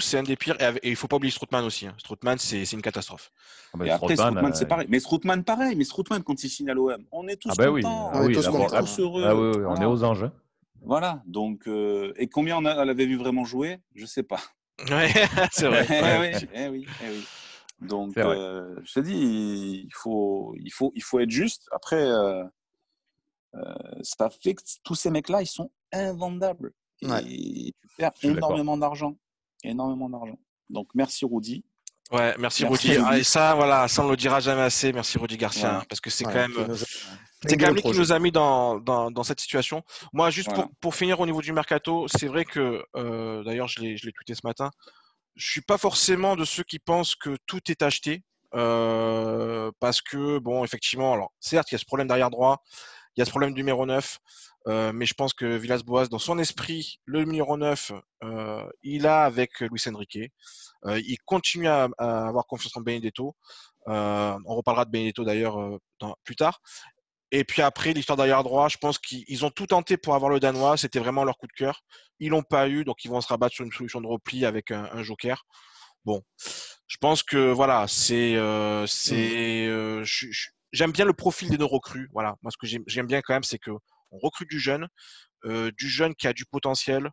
c'est 0.00 0.18
un 0.18 0.22
des 0.22 0.36
pires. 0.36 0.56
Et 0.82 0.90
il 0.90 0.96
faut 0.96 1.08
pas 1.08 1.16
oublier 1.16 1.32
Strootman 1.32 1.64
aussi. 1.64 1.86
Hein. 1.86 1.94
Strootman, 1.98 2.38
c'est 2.38 2.70
une 2.72 2.82
catastrophe. 2.82 3.32
Ah 3.74 3.78
bah, 3.78 3.86
et 3.86 3.90
après, 3.90 4.14
Strootman, 4.14 4.54
c'est 4.54 4.66
pareil. 4.66 4.86
Mais 4.88 5.00
Strootman, 5.00 5.42
pareil. 5.42 5.74
Mais 5.74 5.84
Strootman, 5.84 6.22
quand 6.22 6.42
il 6.44 6.48
signe 6.48 6.70
à 6.70 6.74
l'OM, 6.74 7.04
on 7.10 7.26
est 7.26 7.36
tous 7.36 7.50
ah 7.50 7.54
bah 7.58 7.66
contents. 7.66 8.10
Oui. 8.14 8.20
on 8.20 8.28
est 8.28 8.34
tous 8.34 8.98
heureux. 9.00 9.24
Ah 9.26 9.34
oui, 9.34 9.40
oui, 9.40 9.56
on 9.56 9.74
voilà. 9.74 9.82
est 9.82 9.86
aux 9.86 10.04
anges. 10.04 10.22
Hein. 10.22 10.32
Voilà. 10.84 11.22
Donc, 11.26 11.66
euh... 11.66 12.12
et 12.16 12.28
combien 12.28 12.56
on, 12.58 12.64
a, 12.64 12.80
on 12.80 12.84
l'avait 12.84 13.06
vu 13.06 13.16
vraiment 13.16 13.44
jouer? 13.44 13.80
Je 13.96 14.06
sais 14.06 14.22
pas. 14.22 14.40
Ouais, 14.88 15.10
c'est 15.50 15.66
vrai. 15.66 15.84
eh, 15.90 16.20
oui, 16.20 16.48
eh 16.54 16.68
oui, 16.68 16.86
eh 17.02 17.08
oui. 17.10 17.24
Donc, 17.80 18.16
euh, 18.16 18.74
je 18.82 18.94
te 18.94 19.00
dis, 19.00 19.84
il 19.84 19.94
faut, 19.94 20.54
il, 20.58 20.70
faut, 20.70 20.92
il 20.94 21.02
faut 21.02 21.20
être 21.20 21.30
juste. 21.30 21.68
Après, 21.70 22.02
euh, 22.02 22.44
euh, 23.54 23.74
ça 24.02 24.30
fait 24.30 24.54
que 24.54 24.62
tous 24.82 24.96
ces 24.96 25.10
mecs-là, 25.10 25.42
ils 25.42 25.46
sont 25.46 25.70
invendables. 25.92 26.72
Ouais. 27.02 27.22
Et 27.26 27.74
tu 27.80 27.88
perds 27.96 28.12
énormément 28.22 28.76
d'argent. 28.76 29.16
Énormément 29.62 30.10
d'argent. 30.10 30.38
Donc, 30.68 30.88
merci 30.94 31.24
Rudy. 31.24 31.64
Ouais, 32.10 32.34
merci, 32.38 32.64
merci 32.64 32.96
Rudy. 32.96 33.04
Ah, 33.06 33.18
et 33.18 33.22
ça, 33.22 33.54
voilà, 33.54 33.86
ça 33.86 34.04
on 34.04 34.08
le 34.08 34.16
dira 34.16 34.40
jamais 34.40 34.62
assez. 34.62 34.92
Merci 34.92 35.18
Rudy 35.18 35.36
Garcia, 35.36 35.68
ouais. 35.68 35.76
hein, 35.76 35.84
parce 35.88 36.00
que 36.00 36.10
c'est 36.10 36.26
ouais, 36.26 36.32
quand 36.32 36.48
même, 36.48 36.76
c'est 37.46 37.56
quand 37.56 37.66
même 37.66 37.74
lui 37.74 37.82
qui 37.82 37.96
nous 37.96 38.12
a 38.12 38.18
mis 38.18 38.32
dans, 38.32 38.80
dans, 38.80 39.12
dans 39.12 39.22
cette 39.22 39.40
situation. 39.40 39.84
Moi, 40.12 40.30
juste 40.30 40.48
voilà. 40.48 40.64
pour, 40.64 40.72
pour 40.80 40.94
finir 40.96 41.20
au 41.20 41.26
niveau 41.26 41.42
du 41.42 41.52
mercato, 41.52 42.08
c'est 42.08 42.26
vrai 42.26 42.44
que, 42.44 42.82
euh, 42.96 43.44
d'ailleurs, 43.44 43.68
je 43.68 43.80
l'ai, 43.80 43.96
je 43.96 44.06
l'ai 44.06 44.12
tweeté 44.12 44.34
ce 44.34 44.40
matin 44.42 44.70
je 45.38 45.50
suis 45.50 45.60
pas 45.62 45.78
forcément 45.78 46.36
de 46.36 46.44
ceux 46.44 46.64
qui 46.64 46.78
pensent 46.78 47.14
que 47.14 47.36
tout 47.46 47.70
est 47.70 47.82
acheté. 47.82 48.22
Euh, 48.54 49.70
parce 49.78 50.00
que, 50.00 50.38
bon, 50.38 50.64
effectivement, 50.64 51.12
alors, 51.12 51.32
certes, 51.38 51.70
il 51.70 51.74
y 51.74 51.76
a 51.76 51.78
ce 51.78 51.84
problème 51.84 52.08
derrière 52.08 52.30
droit, 52.30 52.62
il 53.16 53.20
y 53.20 53.22
a 53.22 53.24
ce 53.26 53.30
problème 53.30 53.52
du 53.52 53.60
numéro 53.60 53.84
9, 53.84 54.18
euh, 54.68 54.92
mais 54.92 55.04
je 55.06 55.14
pense 55.14 55.34
que 55.34 55.44
Villas-Boas, 55.44 56.06
dans 56.06 56.18
son 56.18 56.38
esprit, 56.38 56.98
le 57.04 57.24
numéro 57.24 57.58
9, 57.58 57.92
euh, 58.24 58.64
il 58.82 59.06
a 59.06 59.24
avec 59.24 59.60
Luis 59.60 59.82
Enrique. 59.86 60.18
Il 60.86 61.16
continue 61.24 61.68
à, 61.68 61.88
à, 61.98 62.28
avoir 62.28 62.46
confiance 62.46 62.76
en 62.76 62.80
Benedetto. 62.80 63.36
On 63.86 64.54
reparlera 64.54 64.84
de 64.84 64.90
Benedetto 64.90 65.24
d'ailleurs 65.24 65.58
plus 66.24 66.36
tard. 66.36 66.60
Et 67.30 67.44
puis 67.44 67.62
après, 67.62 67.92
l'histoire 67.92 68.16
derrière 68.16 68.42
droit, 68.42 68.68
je 68.68 68.78
pense 68.78 68.98
qu'ils 68.98 69.44
ont 69.44 69.50
tout 69.50 69.66
tenté 69.66 69.96
pour 69.96 70.14
avoir 70.14 70.30
le 70.30 70.40
Danois. 70.40 70.76
C'était 70.76 70.98
vraiment 70.98 71.24
leur 71.24 71.36
coup 71.36 71.46
de 71.46 71.52
cœur. 71.52 71.82
Ils 72.20 72.30
l'ont 72.30 72.42
pas 72.42 72.68
eu, 72.68 72.84
donc 72.84 73.04
ils 73.04 73.10
vont 73.10 73.20
se 73.20 73.28
rabattre 73.28 73.54
sur 73.54 73.64
une 73.64 73.72
solution 73.72 74.00
de 74.00 74.06
repli 74.06 74.44
avec 74.44 74.70
un, 74.70 74.88
un 74.92 75.02
joker. 75.02 75.44
Bon, 76.04 76.22
je 76.86 76.96
pense 77.00 77.22
que 77.22 77.50
voilà, 77.52 77.86
c'est, 77.86 78.36
euh, 78.36 78.86
c'est, 78.86 79.66
euh, 79.66 80.04
j'aime 80.72 80.92
bien 80.92 81.04
le 81.04 81.12
profil 81.12 81.50
des 81.50 81.58
deux 81.58 81.64
recrues. 81.64 82.08
Voilà, 82.12 82.36
moi 82.42 82.50
ce 82.50 82.56
que 82.56 82.82
j'aime 82.86 83.06
bien 83.06 83.20
quand 83.20 83.34
même, 83.34 83.44
c'est 83.44 83.58
que 83.58 83.72
on 84.10 84.18
recrute 84.18 84.48
du 84.48 84.58
jeune, 84.58 84.88
euh, 85.44 85.70
du 85.76 85.88
jeune 85.88 86.14
qui 86.14 86.26
a 86.26 86.32
du 86.32 86.46
potentiel. 86.46 87.10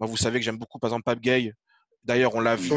Moi, 0.00 0.08
vous 0.08 0.16
savez 0.16 0.38
que 0.38 0.44
j'aime 0.44 0.56
beaucoup, 0.56 0.78
par 0.78 0.88
exemple, 0.88 1.04
Pape 1.04 1.20
Gay. 1.20 1.52
D'ailleurs, 2.04 2.34
on 2.34 2.40
l'a 2.40 2.56
vu, 2.56 2.70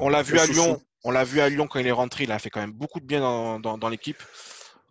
on 0.00 0.08
l'a 0.08 0.22
vu 0.22 0.38
à 0.38 0.46
Lyon. 0.46 0.82
On 1.04 1.10
l'a 1.10 1.24
vu 1.24 1.40
à 1.40 1.48
Lyon 1.48 1.68
quand 1.68 1.78
il 1.78 1.86
est 1.86 1.92
rentré. 1.92 2.24
Il 2.24 2.32
a 2.32 2.38
fait 2.38 2.50
quand 2.50 2.60
même 2.60 2.72
beaucoup 2.72 3.00
de 3.00 3.06
bien 3.06 3.20
dans, 3.20 3.60
dans, 3.60 3.78
dans 3.78 3.88
l'équipe. 3.88 4.22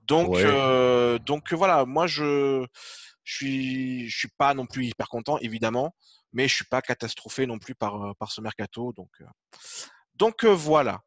Donc, 0.07 0.29
ouais. 0.29 0.43
euh, 0.45 1.19
donc 1.19 1.53
voilà, 1.53 1.85
moi 1.85 2.07
je, 2.07 2.65
je 3.23 3.35
suis, 3.35 4.09
je 4.09 4.17
suis 4.17 4.31
pas 4.37 4.53
non 4.53 4.65
plus 4.65 4.85
hyper 4.85 5.09
content 5.09 5.37
évidemment, 5.39 5.93
mais 6.31 6.47
je 6.47 6.55
suis 6.55 6.65
pas 6.65 6.81
catastrophé 6.81 7.45
non 7.45 7.59
plus 7.59 7.75
par 7.75 8.15
par 8.15 8.31
ce 8.31 8.41
mercato. 8.41 8.93
Donc, 8.93 9.09
euh, 9.21 9.25
donc 10.15 10.45
euh, 10.45 10.49
voilà, 10.49 11.01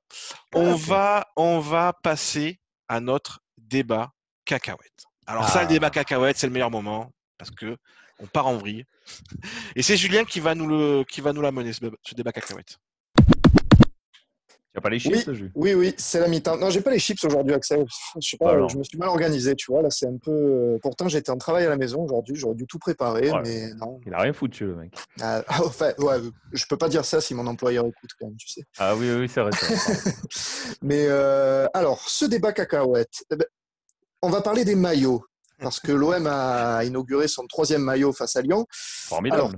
on 0.55 0.73
okay. 0.73 0.83
va 0.83 1.27
on 1.37 1.61
va 1.61 1.93
passer 2.03 2.61
à 2.89 3.01
notre 3.01 3.41
débat 3.57 4.13
cacahuète. 4.45 5.05
Alors 5.27 5.45
ah. 5.45 5.49
ça, 5.49 5.63
le 5.63 5.69
débat 5.69 5.91
cacahuète, 5.91 6.37
c'est 6.37 6.47
le 6.47 6.53
meilleur 6.53 6.71
moment 6.71 7.13
parce 7.39 7.51
que 7.51 7.77
on 8.19 8.27
part 8.27 8.47
en 8.47 8.59
vrille. 8.59 8.85
Et 9.77 9.83
c'est 9.83 9.97
Julien 9.97 10.25
qui 10.25 10.41
va 10.41 10.55
nous 10.55 10.67
le 10.67 11.05
qui 11.05 11.23
va 11.23 11.33
nous 11.33 11.41
l'amener 11.41 11.73
ce, 11.73 11.87
ce 12.03 12.15
débat 12.15 12.33
cacahuète. 12.33 12.79
Tu 14.73 14.79
n'as 14.79 14.83
pas 14.83 14.91
les 14.91 15.01
chips 15.01 15.27
Oui, 15.27 15.51
oui, 15.57 15.75
oui 15.75 15.95
c'est 15.99 16.21
la 16.21 16.29
mi-temps. 16.29 16.57
Non, 16.57 16.71
j'ai 16.71 16.81
pas 16.81 16.93
les 16.93 17.01
chips 17.01 17.25
aujourd'hui, 17.25 17.53
Axel. 17.55 17.85
Je 18.23 18.29
sais 18.29 18.37
pas, 18.37 18.51
Alors. 18.53 18.69
je 18.69 18.79
me 18.79 18.85
suis 18.85 18.97
mal 18.99 19.09
organisé, 19.09 19.57
tu 19.57 19.73
vois. 19.73 19.83
Là, 19.83 19.91
c'est 19.91 20.07
un 20.07 20.17
peu. 20.17 20.31
euh, 20.31 20.79
Pourtant, 20.81 21.09
j'étais 21.09 21.31
en 21.31 21.39
travail 21.39 21.67
à 21.67 21.69
la 21.69 21.77
maison 21.77 22.03
aujourd'hui. 22.05 22.37
J'aurais 22.37 22.55
dû 22.55 22.67
tout 22.69 22.79
préparer, 22.79 23.33
ouais. 23.33 23.41
mais 23.45 23.75
non. 23.75 23.99
Il 24.07 24.15
a 24.15 24.21
rien 24.21 24.33
foutu, 24.33 24.67
le 24.67 24.77
mec. 24.77 24.95
Ah, 25.21 25.43
enfin, 25.65 25.93
ouais, 25.99 26.19
je 26.53 26.65
peux 26.67 26.77
pas 26.77 26.89
dire 26.89 27.05
ça 27.05 27.21
si 27.21 27.35
mon 27.35 27.49
employeur 27.49 27.85
écoute 27.85 28.11
quand 28.19 28.27
même, 28.27 28.37
tu 28.37 28.49
sais. 28.49 28.63
Ah 28.79 28.95
oui, 28.95 29.11
oui, 29.13 29.29
c'est 29.29 29.41
vrai. 29.41 29.51
mais 30.83 31.07
euh, 31.09 31.67
alors, 31.75 32.09
ce 32.09 32.25
débat 32.25 32.53
cacahuète, 32.53 33.25
eh 33.33 33.37
ben, 33.37 33.47
on 34.23 34.31
va 34.31 34.41
parler 34.41 34.65
des 34.65 34.77
maillots 34.77 35.25
parce 35.59 35.81
que 35.81 35.91
l'OM 35.93 36.27
a 36.29 36.85
inauguré 36.85 37.27
son 37.27 37.45
troisième 37.47 37.83
maillot 37.83 38.13
face 38.13 38.37
à 38.37 38.43
Lyon. 38.43 38.67
Formidable. 38.71 39.41
Alors, 39.43 39.53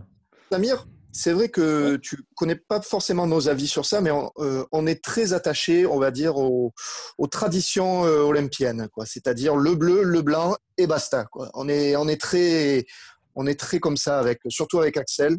Samir, 0.50 0.86
c'est 1.12 1.32
vrai 1.32 1.50
que 1.50 1.96
tu 1.96 2.24
connais 2.34 2.56
pas 2.56 2.80
forcément 2.80 3.26
nos 3.26 3.48
avis 3.48 3.68
sur 3.68 3.84
ça, 3.84 4.00
mais 4.00 4.10
on, 4.10 4.30
euh, 4.38 4.64
on 4.72 4.86
est 4.86 5.04
très 5.04 5.34
attaché, 5.34 5.86
on 5.86 5.98
va 5.98 6.10
dire, 6.10 6.36
aux, 6.38 6.72
aux 7.18 7.26
traditions 7.26 8.06
euh, 8.06 8.22
olympiennes, 8.22 8.88
quoi. 8.92 9.04
C'est-à-dire 9.04 9.54
le 9.54 9.74
bleu, 9.74 10.02
le 10.02 10.22
blanc 10.22 10.56
et 10.78 10.86
basta, 10.86 11.26
quoi. 11.26 11.50
On 11.52 11.68
est, 11.68 11.96
on 11.96 12.08
est 12.08 12.20
très, 12.20 12.86
on 13.34 13.46
est 13.46 13.60
très 13.60 13.78
comme 13.78 13.98
ça 13.98 14.18
avec, 14.18 14.40
surtout 14.48 14.80
avec 14.80 14.96
Axel. 14.96 15.36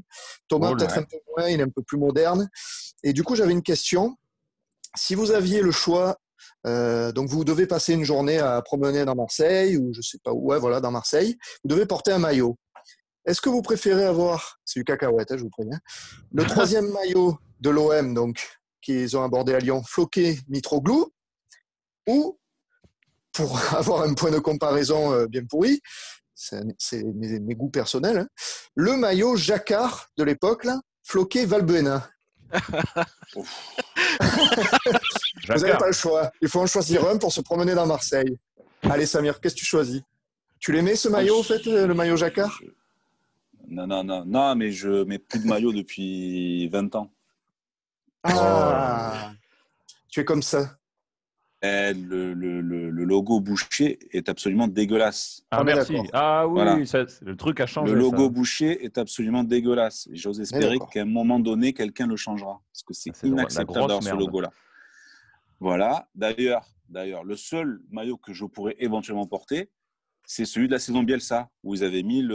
Thomas 0.47 0.69
oh 0.71 0.75
peut-être 0.75 0.99
un 0.99 1.03
peu 1.03 1.17
moins, 1.35 1.49
il 1.49 1.59
est 1.59 1.63
un 1.63 1.69
peu 1.69 1.81
plus 1.81 1.97
moderne. 1.97 2.49
Et 3.03 3.13
du 3.13 3.23
coup, 3.23 3.35
j'avais 3.35 3.51
une 3.51 3.63
question. 3.63 4.15
Si 4.95 5.15
vous 5.15 5.31
aviez 5.31 5.61
le 5.61 5.71
choix, 5.71 6.17
euh, 6.67 7.11
donc 7.11 7.29
vous 7.29 7.43
devez 7.43 7.65
passer 7.65 7.93
une 7.93 8.03
journée 8.03 8.37
à 8.37 8.61
promener 8.61 9.05
dans 9.05 9.15
Marseille 9.15 9.77
ou 9.77 9.91
je 9.93 10.01
sais 10.01 10.19
pas 10.23 10.33
où, 10.33 10.49
ouais, 10.49 10.59
voilà, 10.59 10.81
dans 10.81 10.91
Marseille, 10.91 11.37
vous 11.63 11.69
devez 11.69 11.87
porter 11.87 12.11
un 12.11 12.19
maillot. 12.19 12.57
Est-ce 13.25 13.41
que 13.41 13.49
vous 13.49 13.61
préférez 13.61 14.05
avoir, 14.05 14.59
c'est 14.65 14.79
du 14.79 14.83
cacahuète, 14.83 15.31
hein, 15.31 15.37
je 15.37 15.43
vous 15.43 15.49
préviens, 15.49 15.79
le 16.31 16.43
troisième 16.45 16.87
maillot 16.91 17.37
de 17.61 17.69
l'OM, 17.69 18.13
donc, 18.13 18.45
qu'ils 18.81 19.15
ont 19.15 19.23
abordé 19.23 19.53
à 19.53 19.59
Lyon, 19.59 19.81
floqué 19.83 20.39
Mitroglou, 20.49 21.11
ou, 22.07 22.37
pour 23.31 23.57
avoir 23.75 24.01
un 24.03 24.13
point 24.13 24.31
de 24.31 24.39
comparaison 24.39 25.13
euh, 25.13 25.27
bien 25.27 25.45
pourri, 25.45 25.81
c'est 26.35 27.03
mes, 27.03 27.55
goûts 27.55 27.69
personnels, 27.69 28.17
hein, 28.17 28.27
le 28.75 28.97
maillot 28.97 29.37
jacquard 29.37 30.09
de 30.17 30.23
l'époque, 30.23 30.65
là, 30.65 30.81
floqué 31.03 31.45
Valbuena. 31.45 32.09
vous 33.35 33.45
n'avez 35.47 35.77
pas 35.77 35.87
le 35.87 35.93
choix. 35.93 36.31
Il 36.41 36.49
faut 36.49 36.59
en 36.59 36.67
choisir 36.67 37.07
un 37.07 37.17
pour 37.17 37.33
se 37.33 37.41
promener 37.41 37.73
dans 37.73 37.87
Marseille. 37.87 38.37
Allez, 38.83 39.07
Samir, 39.07 39.39
qu'est-ce 39.39 39.55
que 39.55 39.59
tu 39.59 39.65
choisis? 39.65 40.01
Tu 40.59 40.71
l'aimais 40.71 40.95
ce 40.95 41.07
maillot, 41.07 41.39
en 41.39 41.43
fait, 41.43 41.65
le 41.65 41.93
maillot 41.93 42.17
jacquard? 42.17 42.59
Non, 43.67 43.87
non, 43.87 44.03
non, 44.03 44.25
non, 44.25 44.55
mais 44.55 44.71
je 44.71 45.03
mets 45.03 45.19
plus 45.19 45.39
de 45.39 45.47
maillot 45.47 45.73
depuis 45.73 46.67
20 46.69 46.95
ans. 46.95 47.11
Ah 48.23 49.31
Tu 50.09 50.19
es 50.19 50.25
comme 50.25 50.41
ça. 50.41 50.77
Eh, 51.65 51.93
le, 51.93 52.33
le, 52.33 52.59
le, 52.59 52.89
logo 53.05 53.39
Boucher 53.39 53.97
est 54.11 54.27
absolument 54.27 54.67
dégueulasse. 54.67 55.43
Ah, 55.49 55.63
merci. 55.63 55.95
Ah 56.11 56.45
oui, 56.45 56.61
le 56.61 57.35
truc 57.37 57.61
a 57.61 57.65
changé. 57.65 57.93
Le 57.93 57.99
logo 57.99 58.29
Boucher 58.29 58.83
est 58.83 58.97
absolument 58.97 59.45
dégueulasse. 59.45 60.09
J'ose 60.11 60.41
espérer 60.41 60.77
qu'à 60.91 61.03
un 61.03 61.05
moment 61.05 61.39
donné, 61.39 61.71
quelqu'un 61.71 62.05
le 62.05 62.17
changera. 62.17 62.61
Parce 62.73 62.83
que 62.83 62.93
c'est 62.93 63.11
ah, 63.23 63.27
inacceptable 63.27 63.87
d'avoir 63.87 64.03
ce 64.03 64.13
logo-là. 64.13 64.51
Voilà. 65.61 66.09
D'ailleurs, 66.15 66.67
d'ailleurs, 66.89 67.23
le 67.23 67.37
seul 67.37 67.79
maillot 67.89 68.17
que 68.17 68.33
je 68.33 68.43
pourrais 68.43 68.75
éventuellement 68.79 69.25
porter, 69.25 69.69
c'est 70.25 70.45
celui 70.45 70.67
de 70.67 70.73
la 70.73 70.79
saison 70.79 71.03
Bielsa, 71.03 71.49
où 71.63 71.75
ils 71.75 71.83
avaient 71.83 72.03
mis 72.03 72.27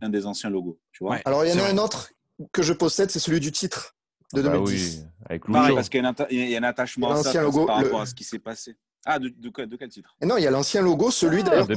un, 0.00 0.08
des 0.08 0.26
anciens 0.26 0.50
logos. 0.50 0.78
Tu 0.92 1.04
vois 1.04 1.18
Alors, 1.24 1.44
il 1.44 1.50
y 1.50 1.60
en 1.60 1.64
a 1.64 1.68
un 1.68 1.78
autre 1.78 2.10
que 2.52 2.62
je 2.62 2.72
possède, 2.72 3.10
c'est 3.10 3.18
celui 3.18 3.40
du 3.40 3.52
titre 3.52 3.94
de 4.34 4.42
2010. 4.42 5.00
Ah 5.00 5.04
bah 5.04 5.10
avec 5.30 5.46
Pareil, 5.46 5.74
parce 5.74 5.88
qu'il 5.88 6.02
y, 6.02 6.54
a 6.54 6.58
un 6.58 6.62
attachement 6.64 7.12
à 7.12 7.22
ça 7.22 7.42
logo, 7.42 7.66
par 7.66 7.76
rapport 7.76 8.00
à 8.00 8.06
ce 8.06 8.14
qui 8.14 8.24
s'est 8.24 8.38
passé. 8.38 8.76
Ah, 9.06 9.18
de, 9.18 9.28
de, 9.28 9.76
quel 9.76 9.88
titre? 9.90 10.16
Non, 10.22 10.38
il 10.38 10.44
y 10.44 10.46
a 10.46 10.50
l'ancien 10.50 10.80
logo, 10.80 11.10
celui 11.10 11.40
ah, 11.40 11.42
d'ailleurs 11.42 11.68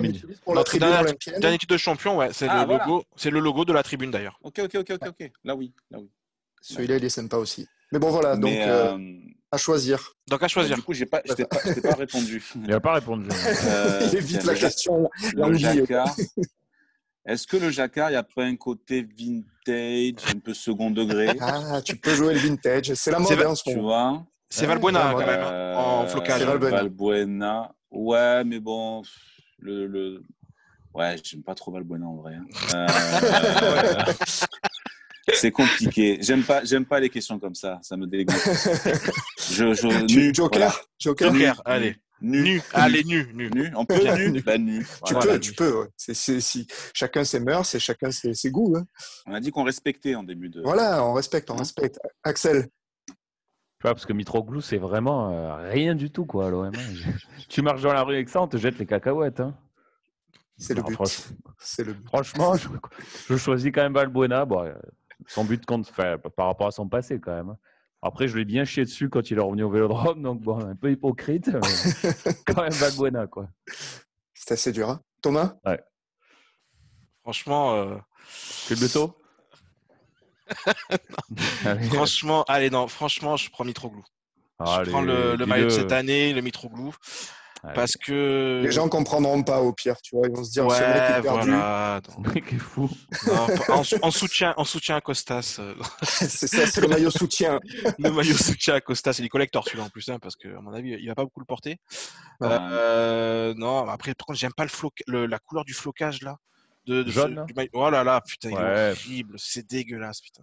pour 0.45 0.55
la 0.55 0.63
tribune 0.63 0.87
olympienne. 0.87 1.39
Dernier 1.41 1.57
titre 1.57 1.73
de 1.73 1.77
champion, 1.77 2.17
ouais, 2.17 2.29
c'est 2.31 2.47
ah, 2.47 2.65
le, 2.65 2.77
logo, 2.77 3.03
le 3.25 3.39
logo 3.39 3.65
de 3.65 3.73
la 3.73 3.83
tribune 3.83 4.11
d'ailleurs. 4.11 4.39
Ok, 4.43 4.59
ok, 4.63 4.75
ok, 4.75 4.91
ok, 4.91 5.07
ok. 5.09 5.31
Là 5.43 5.55
oui, 5.55 5.73
là 5.91 5.99
oui. 5.99 6.09
Celui-là, 6.61 6.97
il 6.97 7.05
est 7.05 7.09
sympa 7.09 7.37
aussi. 7.37 7.67
Mais 7.91 7.99
bon, 7.99 8.09
voilà, 8.09 8.35
donc 8.35 8.51
euh, 8.51 8.97
euh, 8.97 9.17
à 9.51 9.57
choisir. 9.57 10.13
Donc 10.29 10.43
à 10.43 10.47
choisir. 10.47 10.75
Du 10.75 10.81
coup, 10.81 10.93
je 10.93 11.01
n'ai 11.01 11.05
pas, 11.05 11.21
pas, 11.21 11.35
pas, 11.35 11.95
répondu. 11.95 12.43
Il 12.55 12.67
n'a 12.67 12.79
pas 12.79 12.93
répondu. 12.93 13.29
Euh, 13.63 14.07
il 14.11 14.17
évite 14.17 14.43
la 14.43 14.55
question. 14.55 15.09
Est-ce 17.25 17.45
que 17.45 17.57
le 17.57 17.69
jacquard, 17.69 18.09
il 18.09 18.13
n'y 18.13 18.17
a 18.17 18.23
pas 18.23 18.43
un 18.43 18.55
côté 18.55 19.01
vintage, 19.01 20.23
un 20.33 20.39
peu 20.39 20.53
second 20.53 20.91
degré? 20.91 21.35
Ah, 21.41 21.81
tu 21.83 21.97
peux 21.97 22.13
jouer 22.13 22.33
le 22.33 22.39
vintage. 22.39 22.93
C'est 22.93 23.11
la 23.11 23.19
mode 23.19 23.31
hein, 23.33 23.49
en 23.49 23.55
ce 23.55 23.69
moment. 23.75 24.27
C'est 24.49 24.65
Valbuena 24.65 25.11
quand 25.11 25.25
même, 25.25 25.41
hein, 25.41 25.75
en 25.75 26.07
flocage. 26.07 26.41
Valbuena. 26.43 26.77
Valbuena. 26.77 27.75
Ouais, 27.91 28.43
mais 28.45 28.59
bon, 28.59 29.01
le, 29.59 29.87
le... 29.87 30.23
ouais, 30.93 31.17
j'aime 31.21 31.43
pas 31.43 31.55
trop 31.55 31.71
Valbuena 31.71 32.05
en 32.05 32.15
vrai. 32.15 32.35
Hein. 32.35 32.45
Euh... 32.73 34.13
C'est 35.33 35.51
compliqué. 35.51 36.17
J'aime 36.21 36.43
pas, 36.43 36.63
j'aime 36.63 36.85
pas 36.85 36.99
les 36.99 37.09
questions 37.09 37.37
comme 37.39 37.55
ça. 37.55 37.79
Ça 37.81 37.97
me 37.97 38.07
dégoûte. 38.07 38.35
Je, 39.49 39.73
je, 39.73 40.33
Joker, 40.33 40.87
Joker, 40.99 41.33
Joker, 41.33 41.61
allez. 41.65 41.95
Nu. 42.21 42.61
Allez, 42.73 43.03
nu, 43.03 43.29
nu. 43.33 43.49
nu. 43.53 43.71
On 43.75 43.85
peut 43.85 43.95
nu. 44.15 44.31
nu. 44.31 44.41
Bah, 44.41 44.57
nu. 44.57 44.85
Tu 45.05 45.13
peux, 45.13 45.39
tu 45.39 45.53
peux. 45.53 45.81
Ouais. 45.81 45.87
C'est, 45.95 46.39
si 46.39 46.67
chacun 46.93 47.23
ses 47.23 47.39
mœurs 47.39 47.73
et 47.75 47.79
chacun 47.79 48.11
ses, 48.11 48.33
ses 48.33 48.49
goûts. 48.49 48.75
Hein. 48.75 48.85
On 49.27 49.33
a 49.33 49.39
dit 49.39 49.51
qu'on 49.51 49.63
respectait 49.63 50.15
en 50.15 50.23
début 50.23 50.49
de. 50.49 50.61
Voilà, 50.61 51.03
on 51.03 51.13
respecte, 51.13 51.49
on 51.51 51.55
respecte. 51.55 51.99
Axel. 52.23 52.67
parce 53.81 54.05
que 54.05 54.13
Mitroglou, 54.13 54.61
c'est 54.61 54.77
vraiment 54.77 55.31
euh, 55.31 55.69
rien 55.69 55.93
du 55.93 56.09
tout, 56.09 56.25
quoi, 56.25 56.49
l'OM. 56.49 56.71
tu 57.49 57.61
marches 57.61 57.81
dans 57.81 57.93
la 57.93 58.03
rue 58.03 58.15
avec 58.15 58.29
ça, 58.29 58.41
on 58.41 58.47
te 58.47 58.57
jette 58.57 58.79
les 58.79 58.85
cacahuètes. 58.85 59.39
Hein. 59.39 59.55
C'est 60.57 60.73
le, 60.73 60.81
but. 60.81 60.97
C'est 61.59 61.83
le 61.83 61.93
but. 61.93 62.07
Franchement, 62.07 62.55
je, 63.29 63.37
choisis 63.37 63.71
quand 63.71 63.83
même 63.83 63.93
Valbuena. 63.93 64.43
Bon, 64.45 64.63
euh, 64.63 64.73
son 65.25 65.43
but 65.43 65.65
compte 65.65 65.91
par 65.91 66.47
rapport 66.47 66.67
à 66.67 66.71
son 66.71 66.87
passé, 66.87 67.19
quand 67.19 67.33
même. 67.33 67.55
Après, 68.01 68.27
je 68.27 68.37
l'ai 68.37 68.45
bien 68.45 68.63
chié 68.63 68.85
dessus 68.85 69.09
quand 69.09 69.31
il 69.31 69.37
est 69.37 69.41
revenu 69.41 69.63
au 69.63 69.69
Vélodrome, 69.69 70.21
donc 70.21 70.41
bon, 70.41 70.59
un 70.59 70.75
peu 70.75 70.91
hypocrite, 70.91 71.47
mais 71.47 71.59
quand 72.45 72.61
même 72.61 72.71
Valbuena, 72.71 73.27
quoi. 73.27 73.49
C'est 74.33 74.53
assez 74.53 74.71
dur, 74.71 74.89
hein 74.89 75.01
Thomas? 75.21 75.55
Ouais. 75.65 75.81
Franchement. 77.23 77.75
Euh... 77.75 77.97
le 78.69 78.75
Beto 78.75 79.17
Franchement, 81.91 82.43
allez, 82.43 82.69
non, 82.69 82.87
franchement, 82.87 83.35
je 83.35 83.49
prends 83.49 83.65
Mitroglou. 83.65 84.03
je 84.59 84.89
prends 84.89 85.01
le, 85.01 85.35
le 85.35 85.45
maillot 85.45 85.65
de 85.65 85.71
cette 85.71 85.91
année, 85.91 86.33
le 86.33 86.41
Mitroglou. 86.41 86.95
Parce 87.73 87.95
que. 87.97 88.61
Les 88.63 88.71
gens 88.71 88.89
comprendront 88.89 89.43
pas 89.43 89.61
au 89.61 89.73
pire, 89.73 90.01
tu 90.01 90.15
vois. 90.15 90.27
Ils 90.27 90.35
vont 90.35 90.43
se 90.43 90.51
dire, 90.51 90.65
ouais, 90.65 90.75
ce 90.75 90.81
mec 90.81 91.19
est 91.19 91.21
perdu. 91.21 91.49
Voilà. 91.49 92.01
Le 92.23 92.33
mec 92.33 92.53
est 92.53 92.57
fou. 92.57 92.89
en, 94.01 94.11
soutien, 94.11 94.53
en 94.57 94.63
soutien 94.63 94.95
à 94.95 95.01
Costas. 95.01 95.57
Euh. 95.59 95.75
c'est 96.03 96.47
ça, 96.47 96.65
c'est 96.67 96.81
le 96.81 96.87
maillot 96.87 97.11
soutien. 97.11 97.59
le 97.99 98.11
maillot 98.11 98.35
soutien 98.35 98.75
à 98.75 98.81
Costas. 98.81 99.13
C'est 99.13 99.23
du 99.23 99.29
collector 99.29 99.63
celui-là 99.65 99.85
en 99.85 99.89
plus, 99.89 100.07
hein, 100.09 100.19
parce 100.21 100.35
qu'à 100.35 100.59
mon 100.61 100.73
avis, 100.73 100.97
il 100.99 101.07
va 101.07 101.15
pas 101.15 101.23
beaucoup 101.23 101.39
le 101.39 101.45
porter. 101.45 101.77
Euh, 102.43 103.53
non, 103.55 103.87
après, 103.87 104.13
par 104.13 104.27
contre, 104.27 104.39
j'aime 104.39 104.53
pas 104.55 104.65
le, 105.07 105.25
la 105.25 105.39
couleur 105.39 105.65
du 105.65 105.73
flocage 105.73 106.21
là. 106.21 106.37
De, 106.87 107.03
Jaune, 107.09 107.45
Oh 107.73 107.89
là 107.89 108.03
là, 108.03 108.21
putain, 108.21 108.49
il 108.49 108.57
est 108.57 108.91
horrible. 108.91 109.35
C'est 109.37 109.67
dégueulasse, 109.67 110.21
putain. 110.21 110.41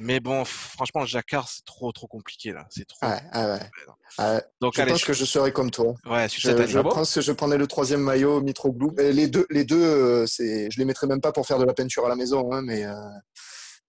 Mais 0.00 0.20
bon, 0.20 0.44
franchement, 0.44 1.00
le 1.02 1.06
jacquard, 1.06 1.48
c'est 1.48 1.64
trop, 1.64 1.90
trop 1.92 2.06
compliqué 2.06 2.52
là. 2.52 2.66
C'est 2.70 2.86
trop. 2.86 3.06
Ouais, 3.06 3.20
ouais. 3.34 4.40
Donc, 4.60 4.74
je 4.76 4.82
pense 4.82 5.04
que 5.04 5.12
je 5.12 5.24
serais 5.24 5.52
comme 5.52 5.70
toi. 5.70 5.94
Ouais, 6.06 6.28
je, 6.28 6.40
je 6.40 6.78
pense 6.80 7.14
que 7.14 7.20
je 7.20 7.32
prenais 7.32 7.56
le 7.56 7.66
troisième 7.66 8.00
maillot 8.00 8.40
Mitroglou. 8.40 8.94
Les 8.98 9.28
deux, 9.28 9.46
les 9.50 9.64
deux, 9.64 9.82
euh, 9.82 10.26
c'est, 10.26 10.70
je 10.70 10.78
les 10.78 10.84
mettrais 10.84 11.06
même 11.06 11.20
pas 11.20 11.32
pour 11.32 11.46
faire 11.46 11.58
de 11.58 11.64
la 11.64 11.74
peinture 11.74 12.06
à 12.06 12.08
la 12.08 12.16
maison, 12.16 12.52
hein, 12.52 12.62
mais 12.62 12.84
euh, 12.84 12.94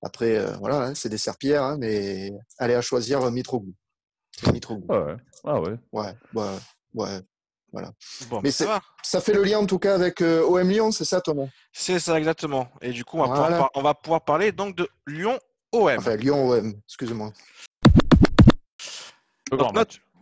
après, 0.02 0.38
euh, 0.38 0.52
voilà, 0.60 0.88
hein, 0.88 0.96
c'est 0.96 1.10
des 1.10 1.18
serpillères, 1.18 1.64
hein, 1.64 1.78
mais 1.80 2.32
allez 2.60 2.76
à 2.76 2.82
choisir 2.82 3.32
Mitroglou. 3.32 3.74
Mitroglou. 4.52 4.88
Ah 4.90 5.00
ouais. 5.02 5.16
Ah 5.44 5.62
ouais. 5.62 5.76
Ouais, 5.92 6.14
ouais, 6.34 6.58
ouais. 6.94 7.20
Voilà. 7.76 7.92
Bon, 8.30 8.40
mais 8.42 8.52
ça, 8.52 8.82
ça 9.04 9.20
fait 9.20 9.34
le 9.34 9.44
lien 9.44 9.60
en 9.60 9.66
tout 9.66 9.80
cas 9.80 9.96
avec 9.96 10.22
OM 10.22 10.70
Lyon, 10.70 10.92
c'est 10.92 11.04
ça 11.04 11.20
Thomas? 11.20 11.48
C'est 11.74 12.00
ça 12.00 12.18
exactement. 12.18 12.70
Et 12.82 12.92
du 12.92 13.04
coup, 13.04 13.18
on 13.18 13.28
va, 13.28 13.28
pouvoir, 13.28 13.70
on 13.76 13.82
va 13.82 13.94
pouvoir 13.94 14.24
parler 14.24 14.54
donc 14.54 14.76
de 14.76 14.88
Lyon 15.06 15.38
OM. 15.76 15.98
Enfin, 15.98 16.16
Lyon-OM, 16.16 16.74
excusez-moi. 16.88 17.32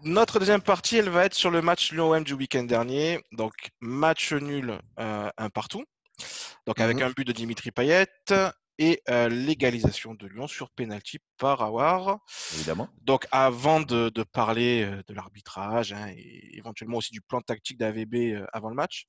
Notre, 0.04 0.40
deuxième 0.40 0.62
partie, 0.62 0.98
elle 0.98 1.10
va 1.10 1.26
être 1.26 1.34
sur 1.34 1.52
le 1.52 1.62
match 1.62 1.92
Lyon-OM 1.92 2.24
du 2.24 2.34
week-end 2.34 2.64
dernier. 2.64 3.22
Donc, 3.32 3.54
match 3.80 4.34
nul, 4.34 4.78
euh, 5.00 5.30
un 5.38 5.50
partout. 5.50 5.84
Donc, 6.68 6.80
avec 6.80 6.98
mhm. 6.98 7.04
un 7.04 7.10
but 7.12 7.26
de 7.26 7.32
Dimitri 7.32 7.72
Payet 7.72 8.08
et 8.84 9.02
euh, 9.10 9.30
l'égalisation 9.30 10.14
de 10.14 10.28
Lyon 10.28 10.48
sur 10.48 10.70
penalty 10.72 11.20
par 11.38 11.62
Awar. 11.62 12.20
Évidemment. 12.54 12.90
Donc, 13.02 13.28
avant 13.32 13.82
de, 13.82 14.12
parler 14.32 14.84
euh, 14.84 15.02
de 15.08 15.14
l'arbitrage 15.14 15.94
hein, 15.94 16.08
et 16.16 16.58
éventuellement 16.58 16.98
aussi 16.98 17.12
du 17.12 17.22
plan 17.22 17.42
tactique 17.42 17.78
d'AVB 17.78 18.46
avant 18.52 18.70
le 18.70 18.76
match, 18.76 19.08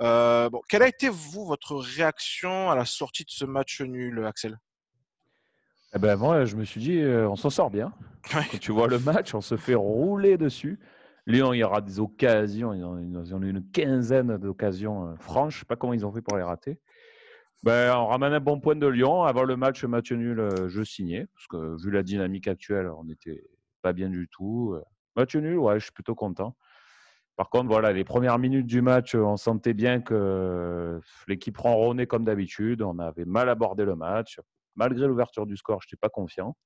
bon, 0.00 0.60
quelle 0.68 0.82
a 0.82 0.88
été, 0.88 1.08
vous, 1.08 1.44
votre 1.44 1.76
réaction 1.76 2.70
à 2.70 2.74
la 2.74 2.84
sortie 2.84 3.24
de 3.24 3.30
ce 3.30 3.44
match 3.44 3.80
nul, 3.80 4.24
Axel? 4.24 4.58
Eh 5.92 5.98
ben, 5.98 6.16
moi, 6.16 6.44
je 6.44 6.54
me 6.56 6.64
suis 6.64 6.80
dit, 6.80 6.98
euh, 7.00 7.28
on 7.28 7.36
s'en 7.36 7.50
sort 7.50 7.70
bien. 7.70 7.92
Quand 8.30 8.58
tu 8.60 8.72
vois 8.72 8.86
le 8.86 8.98
match, 8.98 9.34
on 9.34 9.40
se 9.40 9.56
fait 9.56 9.74
rouler 9.74 10.36
dessus. 10.36 10.78
Lyon, 11.26 11.52
il 11.52 11.58
y 11.58 11.64
aura 11.64 11.80
des 11.80 11.98
occasions. 11.98 12.72
Ils 12.72 12.84
ont, 13.34 13.42
eu 13.42 13.50
une 13.50 13.64
quinzaine 13.70 14.36
d'occasions 14.36 15.08
euh, 15.08 15.16
franches. 15.16 15.54
Je 15.54 15.58
ne 15.58 15.60
sais 15.60 15.66
pas 15.66 15.76
comment 15.76 15.92
ils 15.92 16.06
ont 16.06 16.12
fait 16.12 16.22
pour 16.22 16.36
les 16.36 16.44
rater. 16.44 16.78
Ben, 17.62 17.94
on 17.94 18.06
ramène 18.06 18.32
un 18.32 18.40
bon 18.40 18.58
point 18.58 18.76
de 18.76 18.86
Lyon. 18.86 19.24
Avant 19.24 19.44
le 19.44 19.56
match, 19.56 19.84
match 19.84 20.12
nul, 20.12 20.40
euh, 20.40 20.68
je 20.68 20.82
signais. 20.82 21.26
Parce 21.34 21.46
que 21.46 21.82
vu 21.82 21.90
la 21.90 22.02
dynamique 22.02 22.48
actuelle, 22.48 22.88
on 22.88 23.04
n'était 23.04 23.42
pas 23.82 23.92
bien 23.92 24.08
du 24.08 24.28
tout. 24.28 24.76
Match 25.16 25.36
nul, 25.36 25.58
ouais, 25.58 25.78
je 25.78 25.84
suis 25.84 25.92
plutôt 25.92 26.14
content. 26.14 26.56
Par 27.36 27.48
contre, 27.48 27.68
voilà, 27.68 27.92
les 27.92 28.04
premières 28.04 28.38
minutes 28.38 28.66
du 28.66 28.82
match, 28.82 29.14
on 29.14 29.36
sentait 29.36 29.72
bien 29.72 30.00
que 30.00 31.00
l'équipe 31.26 31.56
ronronnait 31.56 32.06
comme 32.06 32.24
d'habitude. 32.24 32.82
On 32.82 32.98
avait 32.98 33.24
mal 33.24 33.48
abordé 33.48 33.84
le 33.84 33.96
match 33.96 34.38
malgré 34.80 35.06
l'ouverture 35.06 35.46
du 35.46 35.56
score, 35.56 35.80
je 35.82 35.86
n'étais 35.86 35.96
pas 35.96 36.08
confiant. 36.08 36.56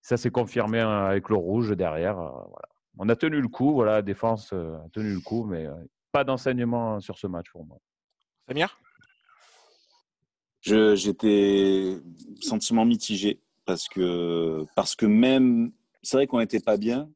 Ça 0.00 0.16
s'est 0.16 0.30
confirmé 0.30 0.80
hein, 0.80 1.06
avec 1.06 1.28
le 1.28 1.34
rouge 1.34 1.76
derrière. 1.76 2.18
Euh, 2.18 2.30
voilà. 2.30 2.68
On 2.98 3.08
a 3.08 3.16
tenu 3.16 3.40
le 3.40 3.48
coup, 3.48 3.74
voilà, 3.74 3.92
la 3.92 4.02
défense 4.02 4.52
euh, 4.52 4.76
a 4.76 4.88
tenu 4.90 5.12
le 5.12 5.20
coup, 5.20 5.44
mais 5.44 5.66
euh, 5.66 5.74
pas 6.12 6.22
d'enseignement 6.22 7.00
sur 7.00 7.18
ce 7.18 7.26
match 7.26 7.50
pour 7.50 7.66
moi. 7.66 7.78
Samir? 8.46 8.78
J'étais 10.94 11.96
sentiment 12.40 12.84
mitigé 12.84 13.40
parce 13.64 13.88
que, 13.88 14.64
parce 14.74 14.96
que 14.96 15.06
même, 15.06 15.72
c'est 16.02 16.16
vrai 16.16 16.26
qu'on 16.26 16.38
n'était 16.38 16.60
pas 16.60 16.76
bien. 16.76 17.10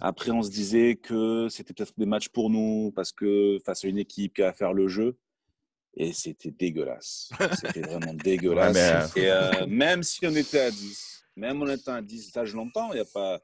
Après, 0.00 0.30
on 0.30 0.42
se 0.42 0.50
disait 0.50 0.96
que 0.96 1.48
c'était 1.50 1.74
peut-être 1.74 1.92
des 1.96 2.06
matchs 2.06 2.28
pour 2.28 2.50
nous 2.50 2.92
parce 2.96 3.12
que 3.12 3.58
face 3.64 3.84
à 3.84 3.88
une 3.88 3.98
équipe 3.98 4.34
qui 4.34 4.42
a 4.42 4.48
à 4.48 4.52
faire 4.52 4.72
le 4.72 4.88
jeu. 4.88 5.16
Et 5.94 6.12
c'était 6.12 6.50
dégueulasse. 6.50 7.30
C'était 7.60 7.80
vraiment 7.80 8.14
dégueulasse. 8.24 9.16
Et 9.16 9.30
euh, 9.30 9.66
même 9.66 10.02
si 10.02 10.24
on 10.26 10.34
était 10.34 10.60
à 10.60 10.70
10, 10.70 11.24
même 11.36 11.60
on 11.60 11.68
était 11.68 11.90
à 11.90 12.00
10, 12.00 12.30
ça 12.30 12.44
je 12.44 12.56
l'entends, 12.56 12.92
il 12.92 12.96
n'y 12.96 13.00
a 13.00 13.04
pas. 13.04 13.40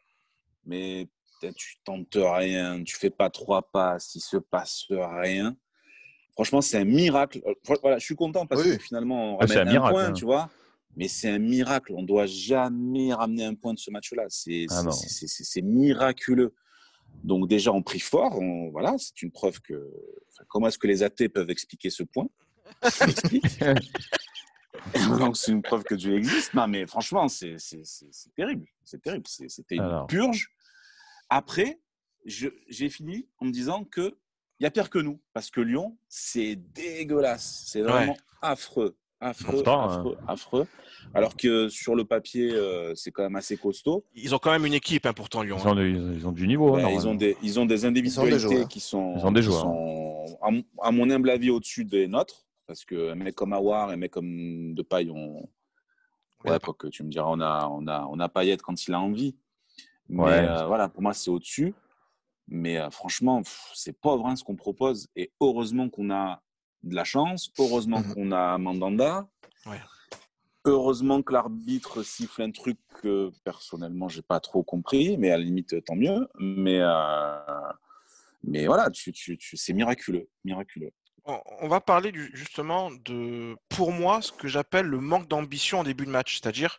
Mais 0.65 1.09
tu 1.41 1.77
tentes 1.85 2.17
rien, 2.17 2.83
tu 2.85 2.97
fais 2.97 3.11
pas 3.11 3.29
trois 3.29 3.63
passes, 3.63 4.15
il 4.15 4.21
se 4.21 4.37
passe 4.37 4.87
rien. 4.89 5.57
Franchement, 6.35 6.61
c'est 6.61 6.79
un 6.79 6.85
miracle. 6.85 7.41
Voilà, 7.83 7.99
je 7.99 8.05
suis 8.05 8.17
content 8.17 8.47
parce 8.47 8.63
que 8.63 8.79
finalement, 8.79 9.35
on 9.35 9.37
ramène 9.39 9.59
un, 9.59 9.65
miracle, 9.65 9.93
point, 9.93 10.07
hein. 10.07 10.13
tu 10.13 10.25
vois. 10.25 10.51
Mais 10.97 11.09
c'est 11.09 11.31
un 11.31 11.39
miracle. 11.39 11.93
On 11.97 12.03
ne 12.03 12.07
doit 12.07 12.27
jamais 12.27 13.13
ramener 13.13 13.45
un 13.45 13.55
point 13.55 13.75
de 13.75 13.79
ce 13.79 13.91
match-là. 13.91 14.25
C'est 14.29 14.67
ah 14.71 14.83
miraculeux. 15.63 16.55
Donc 17.23 17.49
déjà, 17.49 17.73
on 17.73 17.83
prie 17.83 18.01
fort. 18.01 18.41
voilà, 18.73 18.95
c'est 18.99 19.23
une 19.23 19.31
preuve 19.31 19.61
que. 19.61 19.91
comment 20.49 20.69
est-ce 20.69 20.79
que 20.79 20.87
les 20.87 21.03
athées 21.03 21.29
peuvent 21.29 21.51
expliquer 21.51 21.91
ce 21.91 22.03
point? 22.03 22.29
Donc 25.19 25.37
c'est 25.37 25.53
une 25.53 25.63
preuve 25.63 25.85
que 25.85 25.95
Dieu 25.95 26.17
existe. 26.17 26.55
Non, 26.55 26.67
mais 26.67 26.87
franchement, 26.87 27.29
c'est 27.29 27.57
terrible. 28.37 28.67
C'est 28.85 29.01
terrible. 29.01 29.27
C'était 29.27 29.77
une 29.77 30.05
purge. 30.09 30.49
Après, 31.31 31.81
j'ai 32.27 32.89
fini 32.89 33.29
en 33.39 33.47
me 33.47 33.53
disant 33.53 33.85
que 33.85 34.19
il 34.61 34.65
y 34.65 34.67
a 34.67 34.71
pire 34.71 34.91
que 34.91 34.99
nous, 34.99 35.21
parce 35.33 35.51
que 35.51 35.61
Lyon, 35.61 35.97
c'est 36.09 36.57
dégueulasse. 36.57 37.65
C'est 37.67 37.83
vraiment 37.83 38.17
affreux 38.43 38.97
affreux, 39.25 39.63
affreux, 39.67 40.17
hein. 40.21 40.25
affreux. 40.29 40.67
Alors 41.15 41.37
que 41.37 41.69
sur 41.69 41.95
le 41.95 42.05
papier, 42.05 42.53
euh, 42.53 42.95
c'est 42.95 43.11
quand 43.11 43.23
même 43.23 43.37
assez 43.37 43.57
costaud. 43.57 44.05
Ils 44.15 44.35
ont 44.35 44.39
quand 44.39 44.51
même 44.51 44.67
une 44.67 44.75
équipe, 44.75 45.07
hein, 45.07 45.13
pourtant, 45.13 45.43
Lyon. 45.43 45.57
Ils 45.61 45.69
ont, 45.69 45.77
hein. 45.77 46.13
ils 46.15 46.27
ont, 46.27 46.33
du 46.33 46.47
niveau. 46.47 46.73
Ben, 46.73 46.89
ils, 46.89 47.09
ont 47.09 47.15
des, 47.15 47.37
ils 47.43 47.59
ont 47.59 47.67
des 47.67 47.85
individualités 47.85 48.67
qui 48.67 48.81
sont, 48.81 49.15
ils 49.17 49.25
ont 49.25 49.33
des 49.33 49.43
joueurs. 49.43 49.61
Sont, 49.61 50.39
à, 50.83 50.91
mon 50.91 51.11
humble 51.11 51.31
avis, 51.31 51.51
au-dessus 51.51 51.85
des 51.85 52.07
nôtres. 52.07 52.45
Parce 52.67 52.85
que 52.85 53.13
un 53.13 53.15
mec 53.15 53.35
comme 53.35 53.53
Awar, 53.53 53.91
un 53.91 53.97
mec 53.97 54.11
comme 54.11 54.75
Depay, 54.75 55.09
on. 55.11 55.49
Ouais, 56.45 56.59
quoi 56.63 56.75
que 56.75 56.89
tu 56.89 57.03
me 57.03 57.11
diras, 57.11 57.29
on 57.31 57.41
a, 57.41 57.69
on 57.69 57.87
a, 57.87 58.07
on 58.11 58.21
a 58.21 58.29
Payet 58.29 58.59
quand 58.59 58.87
il 58.87 58.93
a 58.93 59.01
envie. 59.01 59.35
Mais 60.11 60.23
euh, 60.25 60.67
voilà, 60.67 60.89
pour 60.91 61.01
moi, 61.01 61.15
c'est 61.15 61.31
au-dessus. 61.31 61.75
Mais 62.49 62.79
euh, 62.79 62.91
franchement, 62.91 63.43
c'est 63.75 63.99
pauvre 63.99 64.27
hein, 64.27 64.37
ce 64.37 64.45
qu'on 64.45 64.57
propose. 64.57 65.09
Et 65.17 65.33
heureusement 65.41 65.89
qu'on 65.89 66.11
a 66.11 66.43
de 66.83 66.95
la 66.95 67.05
chance. 67.05 67.51
Heureusement 67.59 68.01
mmh 68.01 68.15
qu'on 68.15 68.33
a 68.33 68.59
Mandanda. 68.59 69.27
Heureusement 70.67 71.21
que 71.23 71.33
l'arbitre 71.33 72.03
siffle 72.03 72.41
un 72.41 72.51
truc 72.51 72.79
que 73.03 73.31
personnellement 73.45 74.09
j'ai 74.09 74.23
pas 74.23 74.41
trop 74.41 74.63
compris, 74.63 75.19
mais 75.19 75.31
à 75.31 75.37
la 75.37 75.45
limite 75.45 75.85
tant 75.85 75.95
mieux. 75.95 76.27
Mais 76.39 76.79
euh, 76.81 77.37
mais 78.47 78.67
voilà, 78.67 78.91
tu, 78.91 79.13
tu, 79.13 79.39
c'est 79.57 79.73
miraculeux, 79.73 80.29
miraculeux. 80.45 80.91
On 81.27 81.69
va 81.69 81.81
parler 81.81 82.13
du, 82.13 82.31
justement 82.35 82.91
de, 82.91 83.57
pour 83.71 83.93
moi, 83.93 84.21
ce 84.21 84.31
que 84.31 84.47
j'appelle 84.47 84.87
le 84.87 85.01
manque 85.01 85.27
d'ambition 85.27 85.81
en 85.81 85.85
début 85.85 86.05
de 86.05 86.11
match, 86.11 86.39
c'est-à-dire 86.39 86.79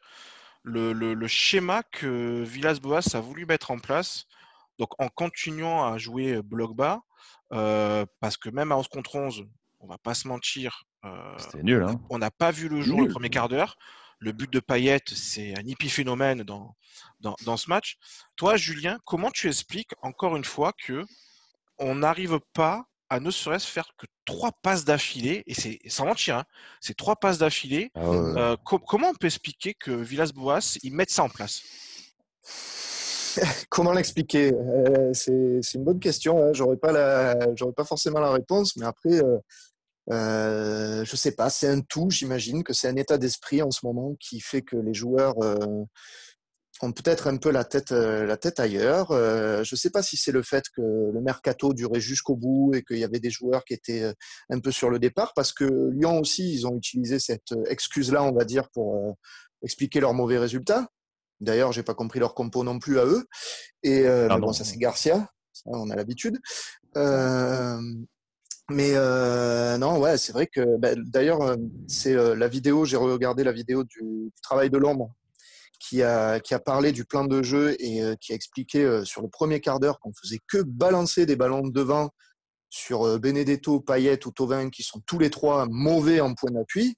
le, 0.62 0.94
le, 0.94 1.28
schéma 1.28 1.82
que 1.84 2.44
Villas-Boas 2.44 3.16
a 3.16 3.20
voulu 3.20 3.48
mettre 3.48 3.72
en 3.72 3.80
place, 3.80 4.28
donc 4.80 4.90
en 5.00 5.10
continuant 5.10 5.86
à 5.86 5.98
jouer 5.98 6.42
bloc 6.42 6.76
bas, 6.76 7.02
euh, 7.54 8.06
parce 8.20 8.38
que 8.38 8.50
même 8.50 8.72
à 8.72 8.78
11 8.78 8.88
contre 8.88 9.16
11, 9.16 9.46
on 9.80 9.88
va 9.88 9.98
pas 9.98 10.14
se 10.14 10.28
mentir. 10.28 10.84
Euh, 11.04 11.38
nul. 11.62 11.84
Hein. 11.84 12.00
On 12.10 12.18
n'a 12.18 12.32
pas 12.32 12.52
vu 12.52 12.68
le 12.68 12.82
jour 12.82 13.02
le 13.02 13.08
premier 13.08 13.30
quart 13.30 13.50
d'heure. 13.50 13.78
Le 14.20 14.32
but 14.32 14.52
de 14.52 14.60
Payet, 14.60 15.02
c'est 15.08 15.58
un 15.58 15.68
épiphénomène 15.68 16.44
dans, 16.44 16.76
dans, 17.20 17.58
ce 17.58 17.70
match. 17.70 17.98
Toi, 18.38 18.56
Julien, 18.56 18.98
comment 19.06 19.30
tu 19.30 19.48
expliques 19.48 19.92
encore 20.02 20.38
une 20.38 20.46
fois 20.46 20.72
que 20.74 21.04
on 21.78 21.96
n'arrive 21.96 22.40
pas 22.54 22.86
à 23.10 23.20
ne 23.20 23.30
serait-ce 23.30 23.68
faire 23.68 23.90
que 23.98 24.08
trois 24.24 24.52
passes 24.52 24.86
d'affilée, 24.86 25.44
et 25.46 25.54
c'est 25.54 25.80
sans 25.88 26.06
mentir, 26.06 26.38
hein, 26.38 26.46
c'est 26.80 26.96
trois 26.96 27.18
passes 27.18 27.38
d'affilée. 27.38 27.92
Ah 27.94 28.00
euh, 28.00 28.58
comment 28.64 29.10
on 29.10 29.14
peut 29.14 29.28
expliquer 29.28 29.74
que 29.74 29.92
Villas-Boas, 29.92 30.80
ils 30.82 30.94
mettent 30.94 31.12
ça 31.12 31.24
en 31.24 31.30
place? 31.30 31.62
comment 33.70 33.94
l'expliquer? 33.94 34.54
Euh, 34.54 35.12
C'est 35.14 35.74
une 35.74 35.84
bonne 35.84 36.00
question. 36.00 36.44
Hein. 36.44 36.54
J'aurais 36.54 36.78
pas 36.78 37.86
forcément 37.86 38.20
la 38.20 38.32
réponse, 38.32 38.76
mais 38.78 38.86
après, 38.86 39.24
euh, 39.24 39.38
euh, 40.12 41.04
je 41.06 41.16
sais 41.16 41.32
pas. 41.32 41.50
C'est 41.50 41.68
un 41.68 41.82
tout, 41.82 42.10
j'imagine 42.10 42.64
que 42.64 42.74
c'est 42.74 42.88
un 42.88 42.96
état 42.96 43.18
d'esprit 43.18 43.62
en 43.62 43.72
ce 43.72 43.86
moment 43.86 44.16
qui 44.20 44.40
fait 44.40 44.62
que 44.62 44.78
les 44.78 44.94
joueurs 44.94 45.36
ont 46.82 46.92
peut-être 46.92 47.28
un 47.28 47.38
peu 47.38 47.52
la 47.52 47.64
tête, 47.64 47.92
la 47.92 48.38
tête 48.38 48.60
ailleurs. 48.60 49.08
je 49.12 49.76
sais 49.76 49.90
pas 49.90 50.04
si 50.04 50.18
c'est 50.18 50.32
le 50.32 50.44
fait 50.44 50.66
que 50.76 50.82
le 50.82 51.22
mercato 51.22 51.74
durait 51.74 52.02
jusqu'au 52.02 52.36
bout 52.36 52.74
et 52.76 52.84
qu'il 52.84 53.00
y 53.00 53.04
avait 53.04 53.20
des 53.20 53.30
joueurs 53.30 53.64
qui 53.64 53.74
étaient 53.74 54.14
un 54.50 54.60
peu 54.60 54.72
sur 54.72 54.90
le 54.90 55.00
départ, 55.00 55.34
parce 55.36 55.54
que 55.54 55.90
Lyon 55.94 56.20
aussi, 56.20 56.54
ils 56.54 56.68
ont 56.68 56.76
utilisé 56.76 57.18
cette 57.20 57.54
excuse-là, 57.68 58.24
on 58.24 58.34
va 58.34 58.46
dire, 58.46 58.70
pour 58.70 59.16
expliquer 59.64 60.00
leurs 60.02 60.14
mauvais 60.14 60.38
résultats. 60.38 60.90
D'ailleurs, 61.42 61.72
j'ai 61.72 61.84
pas 61.84 61.94
compris 61.94 62.20
leur 62.20 62.34
compo 62.34 62.64
non 62.64 62.80
plus 62.80 63.00
à 63.00 63.06
eux. 63.06 63.28
Et 63.84 64.08
euh, 64.08 64.28
bon, 64.38 64.54
ça 64.54 64.64
c'est 64.64 64.78
Garcia, 64.78 65.30
on 65.66 65.90
a 65.90 65.96
l'habitude. 65.96 66.40
Euh, 66.96 67.80
mais 68.70 68.92
euh, 68.96 69.78
non, 69.78 70.00
ouais, 70.00 70.18
c'est 70.18 70.32
vrai 70.32 70.48
que 70.48 70.78
bah, 70.78 70.96
d'ailleurs, 70.96 71.56
c'est 71.88 72.14
la 72.14 72.48
vidéo, 72.48 72.86
j'ai 72.86 72.98
regardé 72.98 73.44
la 73.44 73.52
vidéo 73.52 73.84
du, 73.84 74.32
travail 74.42 74.70
de 74.70 74.78
l'ombre 74.78 75.14
qui 75.80 76.02
a, 76.02 76.40
qui 76.40 76.54
a 76.54 76.60
parlé 76.60 76.92
du 76.92 77.06
plan 77.06 77.26
de 77.26 77.44
jeu 77.44 77.76
et 77.80 78.02
qui 78.20 78.32
a 78.32 78.36
expliqué 78.36 79.02
sur 79.04 79.22
le 79.22 79.28
premier 79.28 79.60
quart 79.60 79.80
d'heure 79.80 80.00
qu'on 80.00 80.14
faisait 80.14 80.40
que 80.48 80.64
balancer 80.64 81.26
des 81.26 81.36
ballons 81.36 81.62
de 81.62 81.72
devant 81.72 82.10
sur 82.70 83.20
Benedetto, 83.20 83.82
Payet 83.82 84.26
ou 84.26 84.32
Tovin 84.32 84.70
qui 84.70 84.84
sont 84.84 85.02
tous 85.06 85.20
les 85.20 85.30
trois 85.30 85.68
mauvais 85.70 86.22
en 86.22 86.34
point 86.34 86.52
d'appui. 86.52 86.96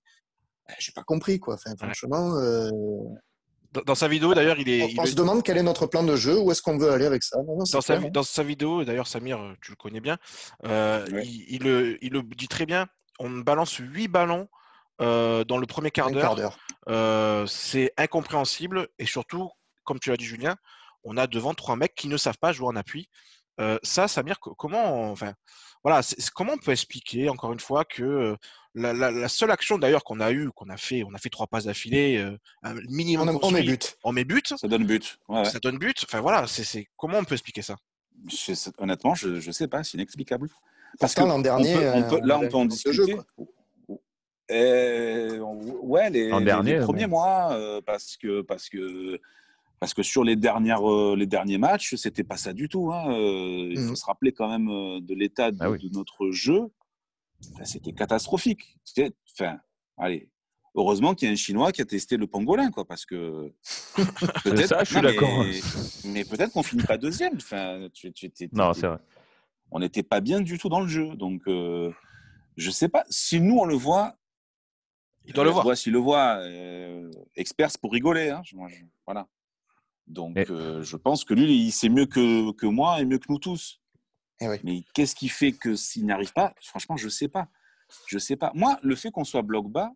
Bah, 0.67 0.75
j'ai 0.79 0.91
pas 0.93 1.03
compris 1.03 1.39
quoi. 1.39 1.55
Enfin, 1.55 1.75
franchement, 1.77 2.35
dans 3.85 3.95
sa 3.95 4.07
vidéo, 4.07 4.33
d'ailleurs, 4.33 4.59
il 4.59 4.69
est. 4.69 4.95
On, 4.97 5.05
se 5.05 5.15
demande 5.15 5.43
quel 5.43 5.57
est 5.57 5.63
notre 5.63 5.87
plan 5.87 6.03
de 6.03 6.15
jeu, 6.15 6.39
où 6.39 6.51
est-ce 6.51 6.61
qu'on 6.61 6.77
veut 6.77 6.91
aller 6.91 7.05
avec 7.05 7.23
ça. 7.23 7.37
dans, 7.43 7.65
sa, 7.65 7.95
hein. 7.95 8.09
dans, 8.11 8.23
sa, 8.23 8.43
vidéo, 8.43 8.83
d'ailleurs, 8.83 9.07
Samir, 9.07 9.55
tu 9.61 9.71
le 9.71 9.75
connais 9.75 9.99
bien, 9.99 10.17
euh, 10.65 11.05
il, 11.23 11.63
le, 11.63 12.03
il, 12.03 12.13
le, 12.13 12.21
dit 12.23 12.47
très 12.47 12.65
bien. 12.65 12.87
On 13.19 13.29
balance 13.29 13.75
8 13.77 14.07
ballons 14.07 14.47
euh, 15.01 15.43
dans 15.43 15.57
le 15.57 15.65
premier 15.65 15.91
quart 15.91 16.11
d'heure. 16.11 16.57
Euh, 16.87 17.45
c'est 17.47 17.91
incompréhensible 17.97 18.87
et 18.99 19.05
surtout, 19.05 19.49
comme 19.83 19.99
tu 19.99 20.09
l'as 20.09 20.17
dit, 20.17 20.25
Julien, 20.25 20.55
on 21.03 21.17
a 21.17 21.27
devant 21.27 21.53
trois 21.53 21.75
mecs 21.75 21.95
qui 21.95 22.07
ne 22.07 22.17
savent 22.17 22.37
pas 22.39 22.51
jouer 22.51 22.67
en 22.67 22.75
appui. 22.75 23.09
ça, 23.83 24.07
Samir, 24.07 24.39
comment, 24.39 25.11
enfin, 25.11 25.33
voilà, 25.83 26.01
comment 26.35 26.53
on 26.53 26.57
peut 26.57 26.71
expliquer 26.71 27.29
encore 27.29 27.53
une 27.53 27.59
fois 27.59 27.85
que 27.85 28.35
la, 28.77 29.27
seule 29.27 29.51
action 29.51 29.77
d'ailleurs 29.77 30.03
qu'on 30.03 30.19
a 30.19 30.31
eue, 30.31 30.49
qu'on 30.55 30.69
a 30.69 30.77
fait, 30.77 31.03
on 31.03 31.13
a 31.13 31.17
fait 31.17 31.29
trois 31.29 31.47
passes 31.47 31.65
d'affilée, 31.65 32.17
euh, 32.17 32.37
un 32.63 32.75
minimum. 32.89 33.39
On, 33.41 33.51
met 33.51 33.63
but. 33.63 33.97
On 34.03 34.11
met 34.11 34.23
but. 34.23 34.53
Ça 34.57 34.67
donne 34.67 34.85
but. 34.85 35.19
Ça 35.45 35.59
donne 35.59 35.77
but. 35.77 36.03
Enfin 36.03 36.21
voilà, 36.21 36.45
c'est 36.47 36.87
comment 36.95 37.17
on 37.17 37.23
peut 37.23 37.35
expliquer 37.35 37.61
ça? 37.61 37.75
Honnêtement, 38.77 39.15
je 39.15 39.45
ne 39.45 39.51
sais 39.51 39.67
pas, 39.67 39.83
c'est 39.83 39.95
inexplicable. 39.95 40.49
Parce 40.99 41.13
que 41.13 41.21
l'an 41.21 41.39
dernier, 41.39 41.75
là, 42.23 42.39
on 42.39 42.47
peut 42.47 42.57
en 42.57 42.65
discuter. 42.65 43.17
Et, 44.49 45.39
ouais, 45.81 46.09
les, 46.09 46.31
les, 46.63 46.79
premiers 46.79 47.07
mois, 47.07 47.51
euh, 47.51 47.81
parce 47.85 48.15
que 48.15 48.41
parce 48.41 48.69
que 48.69 49.19
parce 49.81 49.93
que 49.93 50.01
sur 50.01 50.23
les 50.23 50.37
dernières 50.37 50.89
euh, 50.89 51.17
les 51.17 51.25
derniers 51.25 51.57
matchs, 51.57 51.95
c'était 51.95 52.23
pas 52.23 52.37
ça 52.37 52.53
du 52.53 52.69
tout. 52.69 52.93
Hein. 52.93 53.07
il 53.09 53.77
faut 53.77 53.91
mmh. 53.91 53.95
se 53.97 54.05
rappeler 54.05 54.31
quand 54.31 54.47
même 54.47 55.01
de 55.01 55.13
l'état 55.13 55.51
de, 55.51 55.57
ah 55.59 55.69
de, 55.69 55.89
notre 55.93 56.31
jeu 56.31 56.71
c'était 57.63 57.93
catastrophique. 57.93 58.77
Enfin, 59.33 59.59
allez, 59.97 60.29
heureusement 60.75 61.13
qu'il 61.13 61.27
y 61.27 61.29
a 61.29 61.33
un 61.33 61.35
Chinois 61.35 61.71
qui 61.71 61.81
a 61.81 61.85
testé 61.85 62.17
le 62.17 62.27
pangolin, 62.27 62.71
quoi, 62.71 62.85
parce 62.85 63.05
que 63.05 63.53
peut-être. 64.43 64.67
Ça, 64.67 64.83
je 64.83 64.93
suis 64.93 65.01
d'accord. 65.01 65.45
Mais, 66.05 66.23
peut-être 66.23 66.51
qu'on 66.51 66.63
finit 66.63 66.83
pas 66.83 66.97
deuxième. 66.97 67.35
Enfin, 67.35 67.87
tu, 67.93 68.11
non, 68.53 68.73
c'est 68.73 68.87
vrai. 68.87 68.99
On 69.71 69.79
n'était 69.79 70.03
pas 70.03 70.21
bien 70.21 70.39
du 70.39 70.57
tout 70.57 70.69
dans 70.69 70.79
le 70.79 70.87
jeu, 70.87 71.15
donc 71.15 71.41
euh, 71.47 71.91
je 72.55 72.71
sais 72.71 72.87
pas. 72.87 73.03
Si 73.09 73.41
nous 73.41 73.57
on 73.57 73.65
le 73.65 73.75
voit, 73.75 74.17
il 75.25 75.33
doit 75.33 75.43
le 75.43 75.49
voir. 75.49 75.75
S'il 75.75 75.93
le 75.93 75.99
voit, 75.99 76.37
euh, 76.39 77.11
expert 77.35 77.69
pour 77.81 77.91
rigoler. 77.91 78.29
Hein, 78.29 78.41
voilà. 79.05 79.27
Donc, 80.07 80.37
euh, 80.37 80.83
je 80.83 80.95
pense 80.95 81.25
que 81.25 81.33
lui, 81.33 81.53
il 81.53 81.71
sait 81.71 81.89
mieux 81.89 82.05
que, 82.05 82.53
que 82.53 82.65
moi 82.65 83.01
et 83.01 83.05
mieux 83.05 83.17
que 83.17 83.25
nous 83.27 83.39
tous. 83.39 83.81
Eh 84.39 84.47
Mais 84.63 84.83
qu'est-ce 84.93 85.15
qui 85.15 85.29
fait 85.29 85.51
que 85.51 85.75
s'il 85.75 86.05
n'arrive 86.05 86.33
pas 86.33 86.53
Franchement, 86.61 86.97
je 86.97 87.05
ne 87.05 87.11
sais 87.11 87.27
pas. 87.27 87.47
Je 88.07 88.19
sais 88.19 88.35
pas. 88.35 88.51
Moi, 88.53 88.77
le 88.83 88.95
fait 88.95 89.11
qu'on 89.11 89.23
soit 89.23 89.41
bloc 89.41 89.69
bas, 89.69 89.91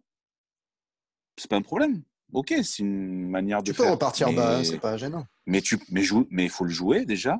c'est 1.37 1.49
pas 1.49 1.57
un 1.57 1.61
problème. 1.61 2.03
Ok, 2.33 2.53
c'est 2.63 2.79
une 2.79 3.29
manière 3.29 3.61
de 3.61 3.71
tu 3.71 3.77
peux 3.77 3.89
repartir 3.89 4.31
bas, 4.31 4.57
hein, 4.57 4.63
c'est 4.63 4.79
pas 4.79 4.95
gênant. 4.95 5.25
Mais 5.45 5.61
tu, 5.61 5.77
mais, 5.89 6.03
mais 6.29 6.45
il 6.45 6.49
faut 6.49 6.63
le 6.63 6.71
jouer 6.71 7.05
déjà. 7.05 7.37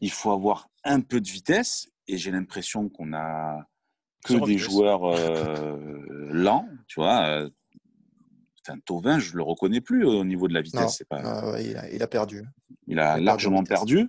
Il 0.00 0.12
faut 0.12 0.30
avoir 0.30 0.68
un 0.84 1.00
peu 1.00 1.20
de 1.20 1.28
vitesse. 1.28 1.88
Et 2.08 2.18
j'ai 2.18 2.30
l'impression 2.30 2.88
qu'on 2.88 3.12
a 3.14 3.66
que 4.24 4.44
des 4.44 4.58
joueurs 4.58 5.04
euh, 5.04 6.28
lents, 6.30 6.68
tu 6.86 7.00
vois. 7.00 7.48
Un 8.68 8.78
Tauvin, 8.80 9.20
je 9.20 9.36
le 9.36 9.44
reconnais 9.44 9.80
plus 9.80 10.04
au 10.04 10.24
niveau 10.24 10.48
de 10.48 10.54
la 10.54 10.60
vitesse. 10.60 11.04
Pas... 11.08 11.20
Ah 11.24 11.60
il, 11.60 12.02
a, 12.02 12.06
perdu. 12.08 12.44
Il 12.88 12.98
a, 12.98 13.16
largement 13.18 13.62
perdu. 13.62 14.08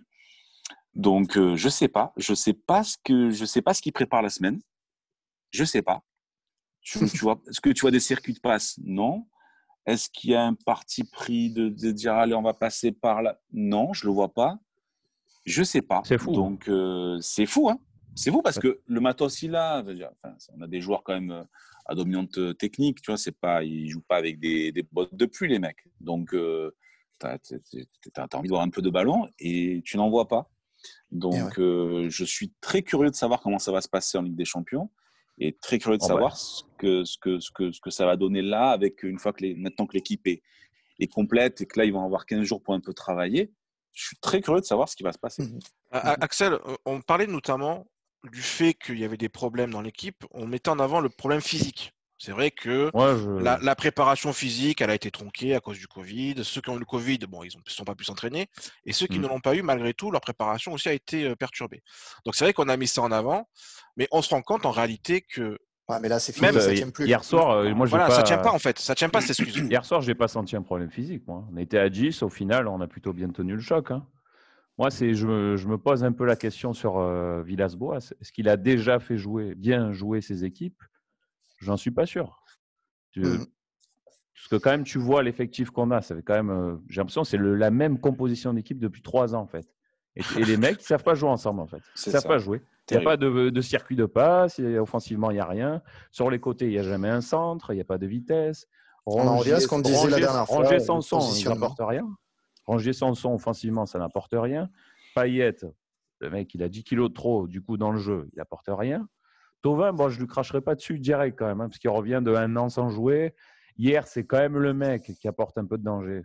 Donc, 0.98 1.38
euh, 1.38 1.56
je 1.56 1.70
sais 1.70 1.88
pas. 1.88 2.12
Je 2.18 2.34
sais 2.34 2.54
pas 2.54 2.84
ce 2.84 2.98
que 3.04 3.30
je 3.30 3.46
sais 3.46 3.62
pas 3.62 3.76
ce 3.76 3.84
qui 3.84 3.92
prépare 3.92 4.24
la 4.24 4.32
semaine. 4.32 4.60
Je 5.52 5.64
sais 5.64 5.84
pas. 5.84 6.02
tu, 6.82 6.98
vois, 7.22 7.40
Est-ce 7.48 7.62
que 7.62 7.70
tu 7.70 7.82
vois 7.82 7.92
des 7.92 8.00
circuits 8.00 8.34
de 8.34 8.40
passe? 8.40 8.80
Non. 8.84 9.28
Est-ce 9.86 10.10
qu'il 10.10 10.32
y 10.32 10.36
a 10.36 10.44
un 10.44 10.56
parti 10.56 11.04
pris 11.04 11.52
de, 11.52 11.70
dire 11.92 12.16
allez, 12.16 12.34
on 12.34 12.42
va 12.42 12.56
passer 12.56 12.92
par 12.92 13.22
là? 13.22 13.40
Non, 13.54 13.94
je 13.94 14.08
le 14.08 14.12
vois 14.12 14.34
pas. 14.34 14.60
Je 15.46 15.64
sais 15.64 15.84
pas. 15.84 16.02
C'est 16.04 16.18
fou. 16.18 16.34
Donc 16.34 16.68
euh, 16.68 17.20
c'est 17.22 17.46
fou, 17.46 17.70
hein 17.70 17.80
C'est 18.16 18.32
fou 18.32 18.42
parce 18.42 18.58
que 18.58 18.82
le 18.86 19.00
matos 19.00 19.44
il 19.44 19.56
a. 19.56 19.86
on 20.56 20.62
a 20.62 20.68
des 20.68 20.82
joueurs 20.82 21.04
quand 21.04 21.14
même 21.14 21.46
à 21.86 21.94
dominante 21.94 22.58
technique, 22.58 23.04
tu 23.04 23.12
vois. 23.12 23.18
C'est 23.18 23.38
pas, 23.40 23.64
ils 23.64 23.88
jouent 23.88 24.02
pas 24.02 24.18
avec 24.18 24.40
des, 24.40 24.72
des 24.72 24.84
bottes 24.84 25.16
de 25.16 25.26
pluie 25.28 25.48
les 25.48 25.60
mecs. 25.60 25.88
Donc 26.02 26.34
euh, 26.34 26.76
tu 27.20 27.28
as, 27.28 27.38
envie 28.34 28.48
de 28.48 28.54
voir 28.54 28.64
un 28.64 28.70
peu 28.70 28.82
de 28.82 28.90
ballon 28.90 29.28
et 29.38 29.84
tu 29.86 29.98
n'en 29.98 30.10
vois 30.10 30.28
pas. 30.28 30.50
Donc, 31.12 31.60
euh, 31.60 32.10
je 32.10 32.24
suis 32.24 32.54
très 32.62 32.82
curieux 32.82 33.10
de 33.10 33.16
savoir 33.16 33.42
comment 33.42 33.60
ça 33.60 33.72
va 33.72 33.82
se 33.82 33.90
passer 33.90 34.18
en 34.18 34.22
Ligue 34.22 34.36
des 34.36 34.46
Champions 34.46 34.90
et 35.40 35.54
très 35.54 35.78
curieux 35.78 35.98
de 35.98 36.04
oh, 36.04 36.08
savoir 36.08 36.38
ce, 36.38 36.64
que, 36.78 37.04
ce, 37.04 37.18
que, 37.18 37.40
ce, 37.40 37.52
que, 37.52 37.72
ce 37.72 37.80
que 37.80 37.90
ça 37.90 38.06
va 38.06 38.16
donner 38.16 38.42
là, 38.42 38.72
avec 38.72 39.04
une 39.04 39.20
fois 39.20 39.34
que 39.34 39.44
les, 39.44 39.56
maintenant 39.56 39.86
que 39.86 39.94
l'équipe 39.94 40.26
est, 40.28 40.42
est, 41.00 41.08
complète 41.08 41.62
et 41.62 41.66
que 41.66 41.80
là, 41.80 41.86
ils 41.86 41.94
vont 41.94 42.04
avoir 42.04 42.26
15 42.26 42.44
jours 42.44 42.62
pour 42.62 42.74
un 42.74 42.80
peu 42.80 42.94
travailler. 42.94 43.52
Je 43.94 44.06
suis 44.06 44.18
très 44.18 44.42
curieux 44.42 44.62
de 44.62 44.66
savoir 44.66 44.90
ce 44.90 44.96
qui 44.96 45.04
va 45.04 45.12
se 45.12 45.20
passer. 45.20 45.44
Mmh 45.44 45.60
Axel, 45.92 46.60
on 46.86 47.02
parlait 47.02 47.28
notamment 47.28 47.88
du 48.32 48.42
fait 48.42 48.74
qu'il 48.74 49.00
y 49.00 49.06
avait 49.06 49.18
des 49.18 49.30
problèmes 49.30 49.72
dans 49.72 49.82
l'équipe. 49.82 50.26
On 50.32 50.46
mettait 50.46 50.70
en 50.70 50.80
avant 50.80 51.00
le 51.00 51.10
problème 51.10 51.42
physique. 51.42 51.94
C'est 52.18 52.32
vrai 52.32 52.52
que 52.52 52.92
la, 53.42 53.76
préparation 53.76 54.34
physique, 54.34 54.82
elle 54.82 54.90
a 54.90 54.96
été 54.96 55.12
tronquée 55.12 55.56
à 55.56 55.60
cause 55.60 55.78
du 55.78 55.88
Covid. 55.88 56.36
Ceux 56.44 56.62
qui 56.62 56.70
ont 56.70 56.76
eu 56.76 56.80
le 56.80 56.86
Covid, 56.86 57.20
bon, 57.30 57.44
ils 57.44 57.56
ne 57.56 57.62
sont 57.68 57.84
pas 57.84 57.96
pu 57.96 58.04
s'entraîner. 58.04 58.48
Et 58.86 58.94
ceux 58.94 59.08
qui 59.08 59.20
ne 59.20 59.28
mmh. 59.28 59.30
l'ont 59.30 59.40
pas 59.40 59.56
eu, 59.56 59.62
malgré 59.62 59.94
tout, 59.94 60.10
leur 60.10 60.22
préparation 60.22 60.74
aussi 60.74 60.90
a 60.90 60.94
été 60.94 61.26
euh, 61.26 61.36
perturbée. 61.36 61.84
Donc 62.26 62.36
c'est 62.36 62.46
vrai 62.46 62.54
qu'on 62.54 62.70
a 62.70 62.78
mis 62.78 62.88
ça 62.88 63.02
en 63.02 63.12
avant, 63.12 63.48
mais 63.98 64.08
on 64.12 64.22
se 64.22 64.30
rend 64.30 64.42
compte 64.42 64.66
en 64.66 64.72
réalité 64.72 65.22
que 65.22 65.58
Ouais, 65.90 66.00
mais 66.02 66.10
là, 66.10 66.20
c'est 66.20 66.34
fini, 66.34 66.52
ça 66.60 66.74
tient 66.74 66.90
plus. 66.90 67.06
Hier 67.06 67.24
soir, 67.24 67.52
euh, 67.52 67.74
moi, 67.74 67.86
voilà, 67.86 68.08
pas... 68.08 68.16
ça 68.16 68.24
tient 68.24 68.40
pas 68.40 68.52
en 68.52 68.60
fait. 68.60 68.78
Ça 68.78 68.94
tient 68.94 69.08
pas, 69.08 69.22
c'est 69.22 69.40
Hier 69.72 69.86
soir, 69.86 70.02
j'ai 70.02 70.16
pas 70.16 70.28
senti 70.28 70.58
un 70.58 70.62
problème 70.62 70.92
physique. 70.92 71.26
Moi. 71.26 71.48
On 71.50 71.56
était 71.56 71.78
à 71.78 71.90
10, 71.90 72.24
au 72.24 72.30
final, 72.30 72.68
on 72.68 72.82
a 72.82 72.88
plutôt 72.88 73.14
bien 73.14 73.30
tenu 73.30 73.54
le 73.54 73.62
choc. 73.62 73.92
Hein. 73.92 74.06
Moi, 74.78 74.92
c'est, 74.92 75.14
je, 75.14 75.26
me, 75.26 75.56
je 75.56 75.68
me 75.68 75.78
pose 75.78 76.04
un 76.04 76.12
peu 76.12 76.26
la 76.26 76.36
question 76.36 76.74
sur 76.74 77.00
euh, 77.00 77.42
Villas-Boas. 77.42 78.12
Est-ce 78.22 78.34
qu'il 78.34 78.50
a 78.50 78.58
déjà 78.58 79.00
fait 79.00 79.18
jouer, 79.18 79.56
bien 79.56 79.94
jouer 79.94 80.20
ses 80.20 80.44
équipes? 80.44 80.84
J'en 81.58 81.78
suis 81.78 81.92
pas 81.92 82.06
sûr. 82.06 82.42
Mmh. 83.16 83.38
Parce 84.34 84.48
que 84.50 84.56
quand 84.58 84.72
même, 84.72 84.84
tu 84.84 85.00
vois 85.00 85.24
l'effectif 85.24 85.72
qu'on 85.72 85.92
a. 85.92 86.02
Ça 86.02 86.16
fait 86.16 86.22
quand 86.22 86.42
même, 86.42 86.80
j'ai 86.90 87.02
l'impression 87.02 87.24
que 87.24 87.28
c'est 87.28 87.40
la 87.40 87.72
même 87.72 88.00
composition 88.00 88.54
d'équipe 88.54 88.80
depuis 88.80 89.02
trois 89.02 89.36
ans 89.36 89.42
en 89.42 89.48
fait. 89.48 89.68
Et, 90.16 90.46
les 90.46 90.58
mecs, 90.58 90.82
ils 90.82 90.86
savent 90.86 91.04
pas 91.04 91.14
jouer 91.14 91.30
ensemble 91.30 91.60
en 91.60 91.68
fait. 91.68 91.82
Ils 91.96 92.12
savent 92.12 92.24
pas 92.24 92.38
jouer. 92.38 92.62
Il 92.90 92.98
n'y 92.98 93.04
a 93.04 93.06
pas 93.06 93.18
de, 93.18 93.62
circuit 93.62 93.96
de 93.96 94.06
passe. 94.06 94.60
offensivement, 94.60 95.32
il 95.32 95.36
n'y 95.36 95.40
a 95.40 95.46
rien. 95.46 95.82
Sur 96.12 96.30
les 96.30 96.40
côtés, 96.40 96.66
il 96.66 96.72
n'y 96.72 96.80
a 96.80 96.84
jamais 96.84 97.10
un 97.10 97.22
centre. 97.22 97.74
Il 97.74 97.76
n'y 97.76 97.82
a 97.82 97.86
pas 97.86 97.98
de 97.98 98.08
vitesse. 98.08 98.68
On 99.06 99.28
en 99.28 99.38
revient 99.38 99.54
à 99.54 99.60
ce 99.60 99.68
qu'on 99.68 99.80
disait 99.80 100.10
la 100.10 100.20
dernière 100.20 100.46
fois. 100.46 100.58
Ranger 100.58 100.80
Sanson, 100.80 101.20
ça 101.20 101.50
n'apporte 101.50 101.80
rien. 101.82 102.08
Ranger 102.66 102.94
Sanson, 102.94 103.34
offensivement, 103.34 103.86
ça 103.86 104.00
n'apporte 104.00 104.34
rien. 104.34 104.70
Payette, 105.16 105.66
le 106.20 106.30
mec, 106.30 106.54
il 106.54 106.64
a 106.64 106.70
10 106.70 106.84
kilos 106.84 107.10
de 107.10 107.14
trop, 107.14 107.48
du 107.48 107.62
coup, 107.62 107.78
dans 107.78 107.92
le 107.92 107.98
jeu, 107.98 108.28
il 108.34 108.38
n'apporte 108.38 108.70
rien. 108.70 109.08
Tovin, 109.68 109.92
bon, 109.92 110.08
je 110.08 110.16
ne 110.16 110.22
lui 110.22 110.28
cracherai 110.28 110.62
pas 110.62 110.76
dessus 110.76 110.98
direct 110.98 111.38
quand 111.38 111.46
même, 111.46 111.60
hein, 111.60 111.68
parce 111.68 111.78
qu'il 111.78 111.90
revient 111.90 112.22
de 112.24 112.34
un 112.34 112.56
an 112.56 112.70
sans 112.70 112.90
jouer. 112.90 113.36
Hier, 113.78 114.08
c'est 114.08 114.26
quand 114.26 114.38
même 114.38 114.58
le 114.58 114.74
mec 114.74 115.12
qui 115.20 115.28
apporte 115.28 115.58
un 115.58 115.66
peu 115.66 115.78
de 115.78 115.84
danger. 115.84 116.22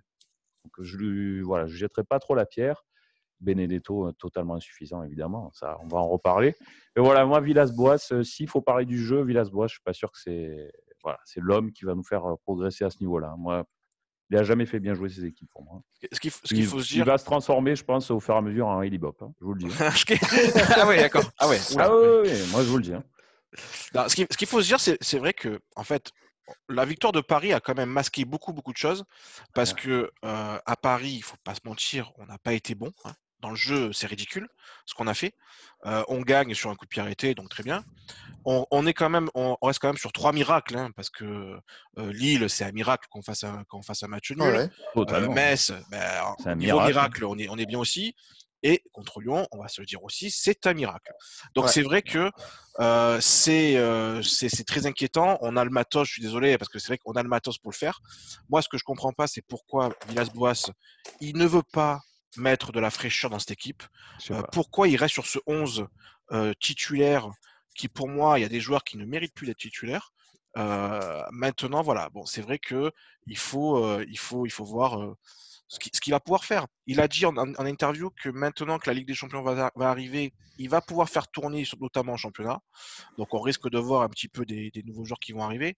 Donc, 0.64 0.72
je 0.78 0.96
lui, 0.96 1.40
voilà, 1.40 1.66
je 1.66 1.74
jetterai 1.74 2.04
pas 2.04 2.20
trop 2.20 2.36
la 2.36 2.46
pierre. 2.46 2.84
Benedetto, 3.40 4.06
euh, 4.06 4.12
totalement 4.12 4.54
insuffisant, 4.54 5.02
évidemment. 5.02 5.50
Ça, 5.54 5.76
on 5.82 5.88
va 5.88 5.98
en 5.98 6.06
reparler. 6.06 6.54
Et 6.94 7.00
voilà, 7.00 7.26
moi, 7.26 7.40
Villas-Boas, 7.40 8.12
euh, 8.12 8.22
s'il 8.22 8.48
faut 8.48 8.60
parler 8.60 8.84
du 8.84 8.96
jeu, 8.96 9.24
Villas-Boas, 9.24 9.66
je 9.66 9.72
suis 9.72 9.82
pas 9.82 9.92
sûr 9.92 10.12
que 10.12 10.20
c'est 10.20 10.70
voilà, 11.02 11.18
c'est 11.24 11.40
l'homme 11.40 11.72
qui 11.72 11.84
va 11.84 11.96
nous 11.96 12.04
faire 12.04 12.24
euh, 12.24 12.36
progresser 12.44 12.84
à 12.84 12.90
ce 12.90 13.00
niveau-là. 13.00 13.34
Moi, 13.36 13.64
il 14.30 14.36
n'a 14.36 14.44
jamais 14.44 14.66
fait 14.66 14.78
bien 14.78 14.94
jouer 14.94 15.08
ses 15.08 15.24
équipes 15.24 15.50
pour 15.50 15.64
moi. 15.64 15.82
Ce 16.12 16.20
qu'il 16.20 16.30
faut 16.30 16.46
se 16.78 16.86
dire. 16.86 16.98
Il 16.98 17.04
va 17.04 17.18
se 17.18 17.24
transformer, 17.24 17.74
je 17.74 17.82
pense, 17.82 18.08
au 18.12 18.20
fur 18.20 18.34
et 18.34 18.38
à 18.38 18.40
mesure 18.40 18.68
en 18.68 18.82
Elibop. 18.82 19.20
Hein, 19.20 19.32
je 19.40 19.44
vous 19.44 19.54
le 19.54 19.58
dis. 19.58 19.74
ah 19.80 20.86
oui, 20.86 20.98
d'accord. 20.98 21.24
Ah 21.40 21.48
ouais. 21.48 21.58
Ah 21.76 21.90
oui, 21.92 22.30
moi 22.52 22.62
je 22.62 22.68
vous 22.68 22.76
le 22.76 22.84
dis. 22.84 22.94
Hein 22.94 23.02
ce 23.56 24.36
qu'il 24.36 24.46
faut 24.46 24.62
se 24.62 24.66
dire, 24.66 24.80
c'est 24.80 25.18
vrai 25.18 25.32
que, 25.32 25.60
en 25.76 25.84
fait, 25.84 26.12
la 26.68 26.84
victoire 26.84 27.12
de 27.12 27.20
Paris 27.20 27.52
a 27.52 27.60
quand 27.60 27.76
même 27.76 27.90
masqué 27.90 28.24
beaucoup, 28.24 28.52
beaucoup 28.52 28.72
de 28.72 28.78
choses. 28.78 29.04
Parce 29.54 29.72
que 29.72 30.10
euh, 30.24 30.58
à 30.64 30.76
Paris, 30.76 31.12
il 31.12 31.22
faut 31.22 31.36
pas 31.44 31.54
se 31.54 31.60
mentir, 31.64 32.12
on 32.16 32.26
n'a 32.26 32.38
pas 32.38 32.52
été 32.52 32.74
bon. 32.74 32.92
Hein. 33.04 33.12
Dans 33.40 33.50
le 33.50 33.56
jeu, 33.56 33.92
c'est 33.92 34.06
ridicule 34.06 34.48
ce 34.86 34.94
qu'on 34.94 35.08
a 35.08 35.14
fait. 35.14 35.34
Euh, 35.84 36.04
on 36.06 36.20
gagne 36.20 36.54
sur 36.54 36.70
un 36.70 36.76
coup 36.76 36.84
de 36.84 36.88
pied 36.88 37.02
arrêté, 37.02 37.34
donc 37.34 37.48
très 37.48 37.64
bien. 37.64 37.84
On, 38.44 38.86
est 38.86 38.92
quand 38.92 39.08
même, 39.08 39.28
on 39.34 39.56
reste 39.62 39.78
quand 39.78 39.88
même 39.88 39.96
sur 39.96 40.12
trois 40.12 40.32
miracles, 40.32 40.76
hein, 40.76 40.90
parce 40.96 41.10
que 41.10 41.24
euh, 41.98 42.12
Lille, 42.12 42.48
c'est 42.50 42.64
un 42.64 42.72
miracle 42.72 43.06
qu'on 43.08 43.22
fasse 43.22 43.44
un, 43.44 43.64
fasse 43.84 44.02
un 44.02 44.08
match 44.08 44.32
nul. 44.32 44.70
Metz, 45.28 45.72
ben, 45.90 46.34
un 46.44 46.54
miracle, 46.56 47.24
on, 47.24 47.38
est, 47.38 47.48
on 47.48 47.56
est 47.56 47.66
bien 47.66 47.78
aussi. 47.78 48.16
Et 48.62 48.82
contre 48.92 49.20
Lyon, 49.20 49.46
on 49.50 49.58
va 49.60 49.68
se 49.68 49.80
le 49.80 49.86
dire 49.86 50.02
aussi, 50.04 50.30
c'est 50.30 50.66
un 50.66 50.74
miracle. 50.74 51.12
Donc 51.54 51.68
c'est 51.68 51.82
vrai 51.82 52.02
que 52.02 52.30
euh, 52.80 53.20
euh, 53.48 54.22
c'est 54.22 54.64
très 54.64 54.86
inquiétant. 54.86 55.38
On 55.40 55.56
a 55.56 55.64
le 55.64 55.70
matos, 55.70 56.06
je 56.06 56.12
suis 56.14 56.22
désolé, 56.22 56.56
parce 56.58 56.68
que 56.68 56.78
c'est 56.78 56.88
vrai 56.88 56.98
qu'on 56.98 57.12
a 57.12 57.22
le 57.22 57.28
matos 57.28 57.58
pour 57.58 57.72
le 57.72 57.76
faire. 57.76 58.00
Moi, 58.48 58.62
ce 58.62 58.68
que 58.68 58.78
je 58.78 58.84
comprends 58.84 59.12
pas, 59.12 59.26
c'est 59.26 59.42
pourquoi 59.42 59.90
Villas-Boas, 60.08 60.70
il 61.20 61.36
ne 61.36 61.46
veut 61.46 61.64
pas 61.72 62.00
mettre 62.36 62.72
de 62.72 62.80
la 62.80 62.90
fraîcheur 62.90 63.30
dans 63.30 63.38
cette 63.38 63.50
équipe. 63.50 63.82
Euh, 64.30 64.42
pourquoi 64.52 64.88
il 64.88 64.96
reste 64.96 65.14
sur 65.14 65.26
ce 65.26 65.38
11 65.46 65.86
titulaire 66.60 67.28
qui, 67.74 67.88
pour 67.88 68.08
moi, 68.08 68.38
il 68.38 68.42
y 68.42 68.44
a 68.46 68.48
des 68.48 68.60
joueurs 68.60 68.84
qui 68.84 68.96
ne 68.96 69.04
méritent 69.04 69.34
plus 69.34 69.46
d'être 69.46 69.58
titulaires. 69.58 70.12
maintenant, 70.54 71.82
voilà, 71.82 72.08
bon, 72.10 72.24
c'est 72.24 72.40
vrai 72.40 72.58
que 72.58 72.90
il 73.26 73.36
faut, 73.36 74.00
il 74.02 74.18
faut, 74.18 74.46
il 74.46 74.50
faut 74.50 74.64
voir 74.64 75.14
ce 75.72 76.00
qu'il 76.00 76.12
va 76.12 76.20
pouvoir 76.20 76.44
faire. 76.44 76.66
Il 76.86 77.00
a 77.00 77.08
dit 77.08 77.24
en, 77.24 77.36
interview 77.36 78.10
que 78.10 78.28
maintenant 78.28 78.78
que 78.78 78.90
la 78.90 78.94
Ligue 78.94 79.06
des 79.06 79.14
Champions 79.14 79.42
va, 79.42 79.70
arriver, 79.80 80.34
il 80.58 80.68
va 80.68 80.80
pouvoir 80.80 81.08
faire 81.08 81.28
tourner 81.28 81.64
notamment 81.80 82.12
en 82.12 82.16
championnat. 82.16 82.60
Donc 83.16 83.32
on 83.32 83.40
risque 83.40 83.70
de 83.70 83.78
voir 83.78 84.02
un 84.02 84.08
petit 84.08 84.28
peu 84.28 84.44
des, 84.44 84.70
nouveaux 84.84 85.04
joueurs 85.04 85.20
qui 85.20 85.32
vont 85.32 85.42
arriver. 85.42 85.76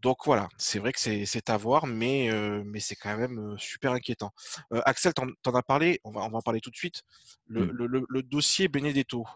Donc 0.00 0.18
voilà, 0.26 0.48
c'est 0.58 0.78
vrai 0.78 0.92
que 0.92 1.00
c'est 1.00 1.50
à 1.50 1.56
voir, 1.56 1.86
mais, 1.86 2.30
euh, 2.30 2.62
mais 2.64 2.78
c'est 2.78 2.94
quand 2.94 3.16
même 3.16 3.38
euh, 3.38 3.58
super 3.58 3.92
inquiétant. 3.92 4.30
Euh, 4.72 4.80
Axel, 4.84 5.12
tu 5.12 5.22
en, 5.22 5.54
as 5.54 5.62
parlé, 5.62 6.00
on 6.04 6.12
va, 6.12 6.20
on 6.20 6.28
va 6.28 6.38
en 6.38 6.42
parler 6.42 6.60
tout 6.60 6.70
de 6.70 6.76
suite. 6.76 7.02
Le, 7.46 7.66
mmh. 7.66 8.06
le 8.08 8.22
dossier 8.22 8.68
Benedetto, 8.68 9.26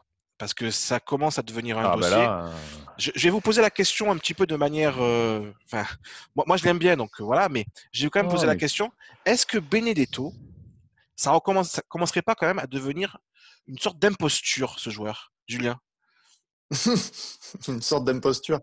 parce 0.43 0.55
que 0.55 0.73
ça 0.73 0.99
commence 0.99 1.39
à 1.39 1.43
devenir 1.43 1.79
un 1.79 1.85
ah, 1.85 1.97
bah 1.97 2.01
dossier. 2.01 2.17
Euh, 2.17 2.51
je, 2.99 3.13
vais 3.23 3.31
vous 3.31 3.41
poser 3.41 3.63
la 3.63 3.71
question 3.71 4.11
un 4.11 4.17
petit 4.17 4.35
peu 4.35 4.45
de 4.45 4.57
manière. 4.57 5.01
Euh, 5.01 5.53
enfin, 5.67 5.85
moi, 6.35 6.57
je 6.57 6.65
l'aime 6.65 6.81
bien, 6.81 6.97
donc 6.97 7.13
euh, 7.21 7.23
voilà, 7.23 7.49
mais 7.49 7.65
je 7.93 8.03
vais 8.03 8.11
quand 8.11 8.21
même 8.21 8.29
poser 8.29 8.49
la 8.49 8.57
question 8.57 8.91
est-ce 9.25 9.47
que 9.47 9.59
Benedetto, 9.59 10.33
ça, 11.15 11.31
recommence, 11.31 11.81
commencerait 11.89 12.23
pas 12.23 12.35
quand 12.35 12.49
même 12.49 12.59
à 12.59 12.67
devenir 12.67 13.19
une 13.69 13.79
sorte 13.79 14.01
d'imposture, 14.01 14.81
ce 14.81 14.91
joueur, 14.91 15.33
Julien? 15.47 15.79
Une 17.69 17.81
sorte 17.81 18.05
d'imposture. 18.05 18.59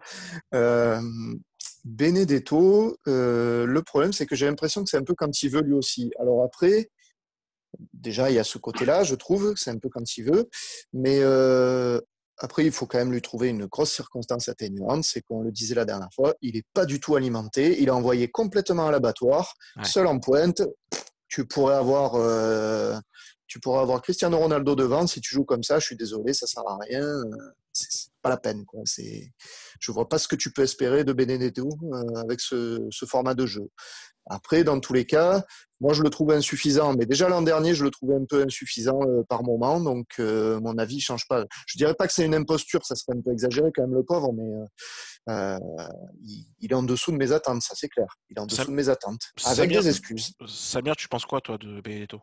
Benedetto, 1.85 2.97
le 3.05 3.81
problème, 3.85 4.11
c'est 4.11 4.25
que 4.25 4.35
j'ai 4.35 4.47
l'impression 4.47 4.83
que 4.83 4.89
c'est 4.89 4.97
un 4.97 5.05
peu 5.05 5.15
quand 5.15 5.41
il 5.43 5.49
veut 5.49 5.61
lui 5.61 5.75
aussi. 5.75 6.11
Alors 6.19 6.43
après, 6.43 6.89
déjà, 7.93 8.29
il 8.29 8.35
y 8.35 8.39
a 8.39 8.43
ce 8.43 8.57
côté-là, 8.57 9.03
je 9.03 9.15
trouve, 9.15 9.53
c'est 9.55 9.71
un 9.71 9.77
peu 9.77 9.89
quand 9.89 10.17
il 10.17 10.23
veut. 10.23 10.49
Mais 10.93 11.19
euh, 11.21 11.99
après, 12.37 12.65
il 12.65 12.71
faut 12.71 12.85
quand 12.85 12.97
même 12.97 13.11
lui 13.11 13.21
trouver 13.21 13.49
une 13.49 13.65
grosse 13.65 13.93
circonstance 13.93 14.49
atténuante. 14.49 15.03
C'est 15.03 15.21
qu'on 15.21 15.41
le 15.41 15.51
disait 15.51 15.75
la 15.75 15.85
dernière 15.85 16.13
fois, 16.13 16.33
il 16.41 16.55
n'est 16.55 16.65
pas 16.73 16.85
du 16.85 16.99
tout 16.99 17.15
alimenté. 17.15 17.81
Il 17.81 17.87
est 17.87 17.91
envoyé 17.91 18.29
complètement 18.29 18.87
à 18.87 18.91
l'abattoir, 18.91 19.53
seul 19.83 20.07
en 20.07 20.19
pointe. 20.19 20.61
Tu 21.27 21.45
pourrais 21.45 21.75
avoir. 21.75 22.15
Euh, 22.15 22.97
tu 23.45 23.59
pourrais 23.59 23.81
avoir 23.81 24.01
Cristiano 24.01 24.37
Ronaldo 24.37 24.75
devant. 24.75 25.07
Si 25.07 25.21
tu 25.21 25.33
joues 25.33 25.43
comme 25.43 25.63
ça, 25.63 25.79
je 25.79 25.85
suis 25.85 25.97
désolé, 25.97 26.33
ça 26.33 26.45
sert 26.45 26.67
à 26.67 26.77
rien. 26.77 27.03
C'est 27.73 28.11
pas 28.21 28.29
la 28.29 28.37
peine. 28.37 28.63
Quoi. 28.65 28.81
Je 29.79 29.91
vois 29.91 30.07
pas 30.07 30.19
ce 30.19 30.27
que 30.27 30.35
tu 30.35 30.51
peux 30.51 30.61
espérer 30.61 31.03
de 31.03 31.13
Benedetto 31.13 31.67
euh, 31.67 32.21
avec 32.21 32.41
ce, 32.41 32.87
ce, 32.91 33.05
format 33.05 33.33
de 33.33 33.45
jeu. 33.45 33.67
Après, 34.27 34.63
dans 34.63 34.79
tous 34.79 34.93
les 34.93 35.05
cas, 35.05 35.43
moi, 35.81 35.93
je 35.93 36.03
le 36.03 36.09
trouve 36.09 36.31
insuffisant. 36.31 36.93
Mais 36.93 37.05
déjà 37.05 37.29
l'an 37.29 37.41
dernier, 37.41 37.73
je 37.73 37.83
le 37.83 37.91
trouvais 37.91 38.15
un 38.15 38.25
peu 38.25 38.43
insuffisant 38.43 38.99
euh, 39.01 39.23
par 39.23 39.43
moment. 39.43 39.79
Donc, 39.79 40.07
euh, 40.19 40.59
mon 40.59 40.77
avis 40.77 40.95
ne 40.95 41.01
change 41.01 41.27
pas. 41.27 41.45
Je 41.67 41.77
dirais 41.77 41.93
pas 41.93 42.07
que 42.07 42.13
c'est 42.13 42.25
une 42.25 42.35
imposture, 42.35 42.85
ça 42.85 42.95
serait 42.95 43.17
un 43.17 43.21
peu 43.21 43.31
exagéré 43.31 43.71
quand 43.73 43.83
même 43.83 43.93
le 43.93 44.03
pauvre, 44.03 44.33
mais 44.33 44.49
euh, 45.29 45.59
il, 46.61 46.71
est 46.71 46.73
en 46.73 46.83
dessous 46.83 47.11
de 47.11 47.17
mes 47.17 47.31
attentes, 47.31 47.61
ça 47.61 47.75
c'est 47.75 47.89
clair. 47.89 48.07
Il 48.29 48.37
est 48.37 48.41
en 48.41 48.45
dessous 48.45 48.65
de 48.65 48.71
mes 48.71 48.89
attentes, 48.89 49.21
avec 49.45 49.71
des 49.71 49.87
excuses. 49.87 50.33
Samir, 50.47 50.95
tu 50.95 51.07
penses 51.07 51.25
quoi, 51.25 51.41
toi, 51.41 51.57
de 51.57 51.81
Benedetto? 51.81 52.21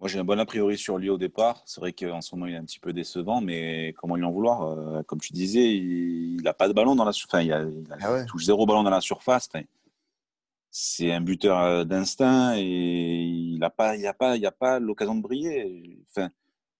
Moi, 0.00 0.08
j'ai 0.08 0.18
un 0.18 0.24
bon 0.24 0.38
a 0.38 0.44
priori 0.44 0.76
sur 0.76 0.98
lui 0.98 1.08
au 1.08 1.16
départ. 1.16 1.62
C'est 1.64 1.80
vrai 1.80 1.92
qu'en 1.92 2.20
ce 2.20 2.34
moment, 2.34 2.46
il 2.46 2.54
est 2.54 2.58
un 2.58 2.64
petit 2.64 2.80
peu 2.80 2.92
décevant, 2.92 3.40
mais 3.40 3.94
comment 3.96 4.16
lui 4.16 4.24
en 4.24 4.32
vouloir 4.32 5.04
Comme 5.06 5.20
tu 5.20 5.32
disais, 5.32 5.74
il 5.74 6.42
n'a 6.42 6.52
pas 6.52 6.68
de 6.68 6.74
ballon 6.74 6.94
dans 6.94 7.04
la 7.04 7.12
surface. 7.12 7.44
il, 7.44 7.52
a, 7.52 7.64
ah 8.02 8.24
touche 8.24 8.44
zéro 8.44 8.66
ballon 8.66 8.82
dans 8.82 8.90
la 8.90 9.00
surface 9.00 9.48
c'est 10.76 11.12
un 11.12 11.20
buteur 11.20 11.60
euh, 11.60 11.84
d'instinct 11.84 12.56
et 12.56 12.64
il 12.64 13.58
n'a 13.60 13.70
pas, 13.70 13.94
il 13.94 14.04
a 14.08 14.12
pas, 14.12 14.36
il 14.36 14.44
a 14.44 14.50
pas 14.50 14.80
l'occasion 14.80 15.14
de 15.14 15.22
briller. 15.22 16.00
Enfin, 16.10 16.30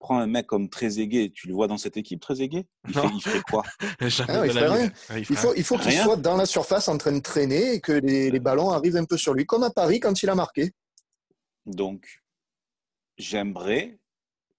prends 0.01 0.19
un 0.19 0.27
mec 0.27 0.49
comme 0.49 0.69
Trezeguet, 0.69 1.31
tu 1.33 1.47
le 1.47 1.55
vois 1.55 1.69
dans 1.69 1.79
cette 1.79 1.97
équipe, 1.97 2.21
Trezeguet 2.21 2.67
il, 2.89 2.93
fait, 2.93 3.07
il 3.15 3.23
ferait 3.23 3.43
quoi? 3.49 3.63
Ah, 4.01 5.17
il, 5.17 5.37
faut, 5.37 5.55
il 5.55 5.63
faut 5.63 5.79
qu'il 5.79 5.93
soit 5.93 6.17
dans 6.17 6.37
la 6.37 6.45
surface 6.45 6.89
en 6.89 6.99
train 6.99 7.13
de 7.13 7.21
traîner 7.21 7.75
et 7.75 7.81
que 7.81 7.93
les, 7.93 8.33
les, 8.33 8.41
ballons 8.41 8.71
arrivent 8.71 8.97
un 8.97 9.05
peu 9.05 9.17
sur 9.17 9.33
lui, 9.33 9.47
comme 9.47 9.63
à 9.63 9.71
Paris 9.71 10.01
quand 10.01 10.25
il 10.25 10.29
a 10.29 10.35
marqué. 10.35 10.73
Donc, 11.65 12.21
j'aimerais 13.17 14.01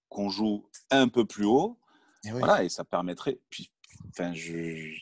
qu'on 0.08 0.30
joue 0.30 0.66
un 0.90 1.08
peu 1.08 1.26
plus 1.26 1.44
haut. 1.44 1.78
Et 2.24 2.30
Voilà, 2.30 2.64
et 2.64 2.70
ça 2.70 2.84
permettrait. 2.84 3.38
Puis, 3.50 3.70
enfin, 4.08 4.32
je... 4.32 4.96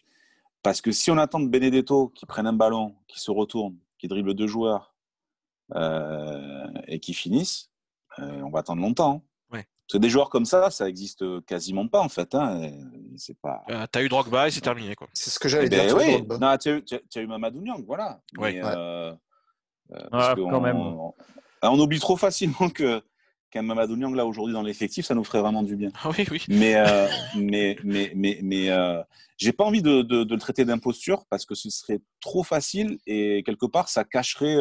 Parce 0.61 0.81
que 0.81 0.91
si 0.91 1.13
on 1.13 1.19
attend 1.19 1.39
de 1.39 1.49
Benedetto 1.49 2.09
qui 2.09 2.27
prenne 2.27 2.49
un 2.49 2.53
ballon, 2.53 2.97
qui 3.07 3.21
se 3.21 3.31
retourne, 3.31 3.77
qui 4.05 4.09
dribble 4.09 4.35
deux 4.35 4.47
joueurs 4.47 4.95
euh, 5.75 6.67
et 6.87 7.01
qui 7.01 7.15
finissent, 7.15 7.71
euh, 8.19 8.43
on 8.43 8.51
va 8.51 8.59
attendre 8.59 8.83
longtemps. 8.83 9.25
Ouais. 9.51 9.67
Parce 9.87 9.95
que 9.95 9.99
des 9.99 10.11
joueurs 10.11 10.29
comme 10.29 10.45
ça, 10.45 10.71
ça 10.71 10.91
existe 10.91 11.25
quasiment 11.47 11.89
pas 11.89 12.01
en 12.01 12.11
fait. 12.11 12.35
Hein. 12.35 12.71
C'est 13.17 13.39
pas. 13.41 13.65
Euh, 13.71 13.87
t'as 13.91 14.03
eu 14.03 14.11
Drogba 14.11 14.49
et 14.49 14.51
c'est 14.51 14.61
terminé 14.61 14.95
quoi. 14.95 15.09
C'est 15.15 15.31
ce 15.31 15.39
que 15.39 15.49
j'allais 15.49 15.69
eh 15.69 15.71
ben 15.71 15.87
dire. 15.87 15.97
Oui. 15.97 16.39
Non, 16.39 16.55
tu 16.59 16.85
as, 17.17 17.21
eu 17.21 17.27
Mamadou 17.27 17.63
Niang, 17.63 17.83
voilà. 17.87 18.21
Ouais. 18.37 18.53
Mais, 18.53 18.63
euh, 18.63 19.15
ah, 20.13 20.35
quand 20.37 20.53
on, 20.53 20.61
même. 20.61 20.77
On, 20.77 21.15
on, 21.63 21.81
oublie 21.81 21.99
trop 21.99 22.19
facilement 22.19 22.69
que 22.69 23.03
qu'un 23.55 23.63
Mamadou 23.63 23.97
Niang 23.97 24.15
là 24.15 24.27
aujourd'hui 24.27 24.53
dans 24.53 24.63
l'effectif, 24.63 25.07
ça 25.07 25.15
nous 25.15 25.25
ferait 25.25 25.41
vraiment 25.41 25.63
du 25.63 25.77
bien. 25.77 25.91
Ah 26.03 26.11
oui, 26.11 26.27
oui. 26.31 26.45
Mais 26.49 26.75
mais 27.37 27.77
mais 27.85 28.13
mais 28.15 28.41
mais 28.43 28.69
j'ai 29.39 29.53
pas 29.53 29.65
envie 29.65 29.83
de, 29.83 30.03
de, 30.03 30.25
de 30.25 30.35
le 30.35 30.41
traiter 30.41 30.65
d'imposture 30.65 31.25
parce 31.31 31.47
que 31.47 31.55
ce 31.55 31.71
serait 31.71 32.01
trop 32.21 32.43
facile 32.43 32.99
et 33.07 33.43
quelque 33.45 33.67
part 33.67 33.89
ça 33.89 34.05
cacherait 34.05 34.59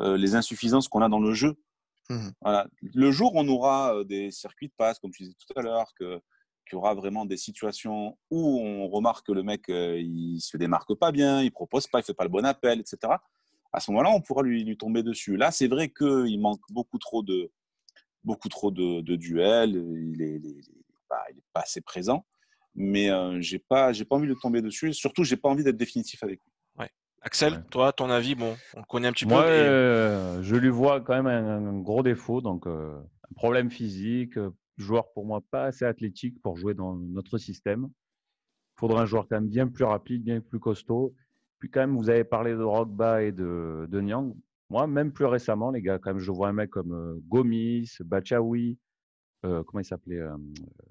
les 0.00 0.34
insuffisances 0.34 0.88
qu'on 0.88 1.02
a 1.02 1.08
dans 1.08 1.20
le 1.20 1.34
jeu. 1.34 1.54
Mmh. 2.10 2.28
Voilà. 2.40 2.66
Le 2.94 3.10
jour 3.10 3.34
où 3.34 3.40
on 3.40 3.48
aura 3.48 4.02
des 4.04 4.30
circuits 4.30 4.68
de 4.68 4.72
passe, 4.76 4.98
comme 4.98 5.10
tu 5.10 5.24
disais 5.24 5.34
tout 5.46 5.58
à 5.58 5.62
l'heure, 5.62 5.92
que 5.98 6.20
qu'il 6.66 6.76
y 6.76 6.78
aura 6.78 6.94
vraiment 6.94 7.24
des 7.24 7.38
situations 7.38 8.18
où 8.30 8.60
on 8.60 8.88
remarque 8.88 9.26
que 9.26 9.32
le 9.32 9.42
mec 9.42 9.64
il 9.68 10.40
se 10.40 10.56
démarque 10.56 10.94
pas 10.94 11.12
bien, 11.12 11.42
il 11.42 11.50
propose 11.50 11.86
pas, 11.86 12.00
il 12.00 12.04
fait 12.04 12.14
pas 12.14 12.24
le 12.24 12.30
bon 12.30 12.44
appel, 12.46 12.80
etc. 12.80 13.14
À 13.70 13.80
ce 13.80 13.90
moment-là, 13.90 14.10
on 14.10 14.22
pourra 14.22 14.42
lui, 14.42 14.64
lui 14.64 14.78
tomber 14.78 15.02
dessus. 15.02 15.36
Là, 15.36 15.50
c'est 15.50 15.68
vrai 15.68 15.90
qu'il 15.90 16.40
manque 16.40 16.62
beaucoup 16.70 16.98
trop 16.98 17.22
de 17.22 17.50
beaucoup 18.24 18.48
trop 18.48 18.70
de, 18.70 19.00
de 19.00 19.16
duels. 19.16 19.70
Il 19.70 20.22
est, 20.22 20.36
il, 20.36 20.46
est, 20.46 20.84
bah, 21.08 21.22
il 21.30 21.38
est, 21.38 21.44
pas 21.52 21.60
assez 21.60 21.80
présent, 21.80 22.26
mais 22.74 23.10
euh, 23.10 23.40
j'ai 23.40 23.58
pas 23.58 23.92
j'ai 23.92 24.04
pas 24.04 24.16
envie 24.16 24.28
de 24.28 24.34
tomber 24.34 24.62
dessus. 24.62 24.92
Surtout, 24.92 25.24
j'ai 25.24 25.36
pas 25.36 25.48
envie 25.48 25.64
d'être 25.64 25.76
définitif 25.76 26.22
avec 26.22 26.40
lui. 26.44 26.52
Ouais. 26.78 26.90
Axel, 27.22 27.54
ouais. 27.54 27.62
toi, 27.70 27.92
ton 27.92 28.10
avis, 28.10 28.34
bon, 28.34 28.56
on 28.74 28.80
le 28.80 28.86
connaît 28.86 29.08
un 29.08 29.12
petit 29.12 29.26
Moi, 29.26 29.42
peu. 29.42 29.48
Mais... 29.48 29.54
Euh, 29.54 30.42
je 30.42 30.56
lui 30.56 30.70
vois 30.70 31.00
quand 31.00 31.14
même 31.14 31.26
un, 31.26 31.66
un 31.66 31.78
gros 31.80 32.02
défaut, 32.02 32.40
donc 32.40 32.66
euh, 32.66 32.98
un 33.30 33.34
problème 33.34 33.70
physique, 33.70 34.38
joueur 34.76 35.12
pour 35.12 35.26
moi 35.26 35.42
pas 35.50 35.64
assez 35.64 35.84
athlétique 35.84 36.40
pour 36.42 36.56
jouer 36.56 36.74
dans 36.74 36.94
notre 36.94 37.38
système. 37.38 37.88
Il 38.76 38.80
faudrait 38.80 39.02
un 39.02 39.06
joueur 39.06 39.26
quand 39.28 39.36
même 39.36 39.48
bien 39.48 39.66
plus 39.66 39.84
rapide, 39.84 40.22
bien 40.22 40.40
plus 40.40 40.60
costaud. 40.60 41.14
Puis 41.58 41.68
quand 41.68 41.80
même, 41.80 41.96
vous 41.96 42.10
avez 42.10 42.22
parlé 42.22 42.52
de 42.52 42.62
Rogba 42.62 43.24
et 43.24 43.32
de, 43.32 43.88
de 43.90 44.00
Nyang. 44.00 44.36
Moi, 44.70 44.86
même 44.86 45.12
plus 45.12 45.24
récemment, 45.24 45.70
les 45.70 45.80
gars, 45.80 45.98
quand 45.98 46.10
même, 46.10 46.18
je 46.20 46.30
vois 46.30 46.48
un 46.48 46.52
mec 46.52 46.70
comme 46.70 46.92
euh, 46.92 47.18
Gomis, 47.28 47.90
Bachaoui, 48.00 48.78
euh, 49.44 49.62
comment 49.64 49.80
il 49.80 49.84
s'appelait 49.84 50.18
euh, 50.18 50.36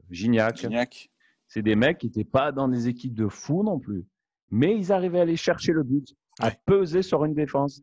Gignac. 0.09 0.57
Gignac. 0.57 1.09
C'est 1.47 1.61
des 1.61 1.75
mecs 1.75 1.99
qui 1.99 2.07
n'étaient 2.07 2.23
pas 2.23 2.51
dans 2.51 2.67
des 2.67 2.87
équipes 2.87 3.13
de 3.13 3.27
fous 3.27 3.63
non 3.63 3.79
plus. 3.79 4.05
Mais 4.49 4.75
ils 4.77 4.91
arrivaient 4.91 5.19
à 5.19 5.23
aller 5.23 5.35
chercher 5.37 5.73
le 5.73 5.83
but, 5.83 6.15
à 6.39 6.47
Ouais. 6.47 6.57
peser 6.65 7.01
sur 7.01 7.23
une 7.25 7.33
défense. 7.33 7.81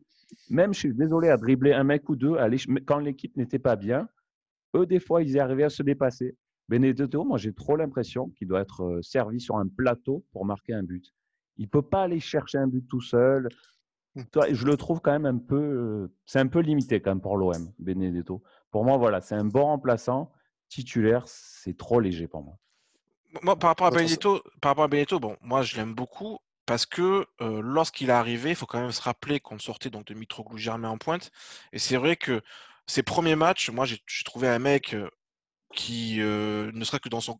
Même, 0.49 0.73
je 0.73 0.79
suis 0.79 0.93
désolé, 0.93 1.29
à 1.29 1.37
dribbler 1.37 1.71
un 1.73 1.83
mec 1.83 2.09
ou 2.09 2.15
deux, 2.15 2.35
à 2.35 2.43
aller- 2.43 2.57
quand 2.85 2.99
l'équipe 2.99 3.35
n'était 3.37 3.59
pas 3.59 3.75
bien, 3.75 4.09
eux, 4.75 4.85
des 4.85 4.99
fois, 4.99 5.23
ils 5.23 5.39
arrivaient 5.39 5.63
à 5.63 5.69
se 5.69 5.83
dépasser. 5.83 6.35
Benedetto, 6.67 7.23
moi, 7.23 7.37
j'ai 7.37 7.53
trop 7.53 7.75
l'impression 7.75 8.29
qu'il 8.31 8.47
doit 8.47 8.61
être 8.61 8.99
servi 9.01 9.39
sur 9.39 9.55
un 9.57 9.67
plateau 9.67 10.25
pour 10.31 10.45
marquer 10.45 10.73
un 10.73 10.83
but. 10.83 11.13
Il 11.57 11.69
peut 11.69 11.83
pas 11.83 12.03
aller 12.03 12.19
chercher 12.19 12.57
un 12.57 12.67
but 12.67 12.85
tout 12.87 13.01
seul. 13.01 13.47
Je 14.15 14.65
le 14.65 14.77
trouve 14.77 15.01
quand 15.01 15.11
même 15.11 15.25
un 15.25 15.37
peu, 15.37 15.55
euh, 15.55 16.13
c'est 16.25 16.39
un 16.39 16.47
peu 16.47 16.59
limité 16.59 17.01
quand 17.01 17.11
même 17.11 17.21
pour 17.21 17.37
l'OM, 17.37 17.71
Benedetto. 17.79 18.41
Pour 18.71 18.85
moi, 18.85 18.97
voilà, 18.97 19.21
c'est 19.21 19.35
un 19.35 19.45
bon 19.45 19.65
remplaçant. 19.65 20.31
Titulaire, 20.69 21.23
c'est 21.27 21.77
trop 21.77 21.99
léger 21.99 22.27
pour 22.27 22.41
moi. 22.43 22.57
Moi, 23.41 23.57
par 23.57 23.69
rapport 23.69 23.87
à 23.87 23.91
Benedetto, 23.91 24.41
par 24.61 24.71
rapport 24.71 24.85
à 24.85 24.87
Benedetto, 24.87 25.19
bon, 25.19 25.35
moi 25.41 25.61
je 25.61 25.75
l'aime 25.75 25.93
beaucoup 25.93 26.39
parce 26.65 26.85
que 26.85 27.27
euh, 27.41 27.61
lorsqu'il 27.61 28.09
est 28.09 28.13
arrivé, 28.13 28.51
il 28.51 28.55
faut 28.55 28.65
quand 28.65 28.79
même 28.79 28.91
se 28.91 29.01
rappeler 29.01 29.39
qu'on 29.39 29.59
sortait 29.59 29.89
donc 29.89 30.05
de 30.07 30.13
Mitroglou 30.13 30.57
Germain 30.57 30.89
en 30.89 30.97
pointe. 30.97 31.31
Et 31.73 31.79
c'est 31.79 31.97
vrai 31.97 32.15
que 32.15 32.41
ses 32.87 33.03
premiers 33.03 33.35
matchs, 33.35 33.69
moi 33.69 33.85
j'ai 33.85 33.99
trouvé 34.23 34.47
un 34.47 34.59
mec 34.59 34.93
euh, 34.93 35.09
qui, 35.75 36.21
euh, 36.21 36.71
ne 36.73 36.83
serait 36.85 36.99
que 36.99 37.09
dans, 37.09 37.21
son, 37.21 37.39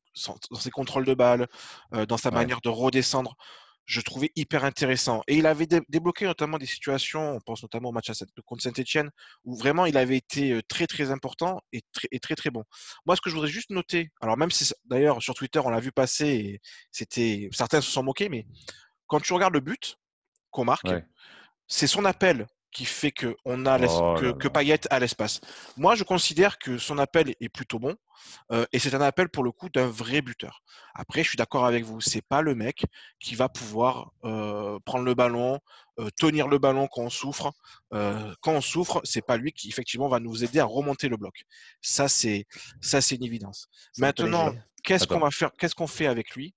dans 0.51 0.59
ses 0.59 0.71
contrôles 0.71 1.05
de 1.05 1.13
balles, 1.13 1.47
euh, 1.93 2.05
dans 2.05 2.17
sa 2.17 2.29
Ouais. 2.29 2.35
manière 2.35 2.61
de 2.61 2.69
redescendre, 2.69 3.35
je 3.85 4.01
trouvais 4.01 4.31
hyper 4.35 4.63
intéressant. 4.65 5.21
Et 5.27 5.37
il 5.37 5.45
avait 5.45 5.67
dé- 5.67 5.81
débloqué 5.89 6.25
notamment 6.25 6.57
des 6.57 6.65
situations, 6.65 7.35
on 7.35 7.39
pense 7.39 7.61
notamment 7.61 7.89
au 7.89 7.91
match 7.91 8.09
à 8.09 8.13
contre 8.45 8.63
Saint-Etienne, 8.63 9.11
où 9.43 9.55
vraiment 9.55 9.85
il 9.85 9.95
avait 9.97 10.17
été 10.17 10.51
euh, 10.53 10.61
très 10.67 10.87
très 10.87 11.11
important 11.11 11.61
et 11.71 11.81
très, 11.93 12.07
et 12.11 12.19
très 12.19 12.35
très 12.35 12.49
bon. 12.49 12.63
Moi, 13.05 13.15
ce 13.15 13.21
que 13.21 13.29
je 13.29 13.35
voudrais 13.35 13.49
juste 13.49 13.69
noter, 13.69 14.09
alors 14.21 14.37
même 14.37 14.51
si 14.51 14.71
d'ailleurs 14.85 15.21
sur 15.21 15.35
Twitter 15.35 15.59
on 15.63 15.69
l'a 15.69 15.79
vu 15.79 15.91
passer, 15.91 16.59
c'était 16.91 17.49
certains 17.51 17.81
se 17.81 17.91
sont 17.91 18.03
moqués, 18.03 18.29
mais 18.29 18.47
quand 19.07 19.19
tu 19.19 19.33
regardes 19.33 19.53
le 19.53 19.59
but 19.59 19.97
qu'on 20.49 20.65
marque, 20.65 20.87
Ouais. 20.87 21.05
c'est 21.67 21.87
son 21.87 22.05
appel 22.05 22.47
qui 22.75 22.83
fait 22.83 23.11
que 23.11 23.37
on 23.45 23.65
a 23.65 23.79
Oh 23.87 24.15
que. 24.15 24.47
Payet 24.49 24.81
a 24.89 24.99
l'espace. 24.99 25.39
Moi, 25.77 25.95
je 25.95 26.03
considère 26.03 26.59
que 26.59 26.77
son 26.77 26.97
appel 26.97 27.33
est 27.39 27.49
plutôt 27.49 27.79
bon 27.79 27.95
euh, 28.51 28.65
et 28.73 28.79
c'est 28.79 28.93
un 28.93 29.01
appel 29.01 29.29
pour 29.29 29.43
le 29.45 29.51
coup 29.51 29.69
d'un 29.69 29.87
vrai 29.87 30.21
buteur. 30.21 30.61
Après, 30.93 31.23
je 31.23 31.29
suis 31.29 31.37
d'accord 31.37 31.65
avec 31.65 31.85
vous, 31.85 32.01
c'est 32.01 32.21
pas 32.21 32.41
le 32.41 32.53
mec 32.53 32.85
qui 33.19 33.35
va 33.35 33.47
pouvoir 33.47 34.11
euh, 34.25 34.77
prendre 34.83 35.05
le 35.05 35.13
ballon, 35.13 35.59
euh, 35.99 36.09
tenir 36.17 36.49
le 36.49 36.57
ballon 36.57 36.87
quand 36.91 37.03
on 37.03 37.09
souffre. 37.09 37.53
Quand 37.91 38.51
on 38.51 38.61
souffre, 38.61 38.99
c'est 39.05 39.25
pas 39.25 39.37
lui 39.37 39.53
qui 39.53 39.69
effectivement 39.69 40.09
va 40.09 40.19
nous 40.19 40.43
aider 40.43 40.59
à 40.59 40.65
remonter 40.65 41.07
le 41.07 41.15
bloc. 41.15 41.45
Ça, 41.81 42.09
c'est 42.09 42.45
ça, 42.81 42.99
c'est 42.99 43.15
une 43.15 43.23
évidence. 43.23 43.69
Maintenant, 43.97 44.53
qu'est-ce 44.83 45.07
qu'on 45.07 45.19
va 45.19 45.31
faire 45.31 45.51
Qu'est-ce 45.57 45.75
qu'on 45.75 45.87
fait 45.87 46.07
avec 46.07 46.35
lui? 46.35 46.53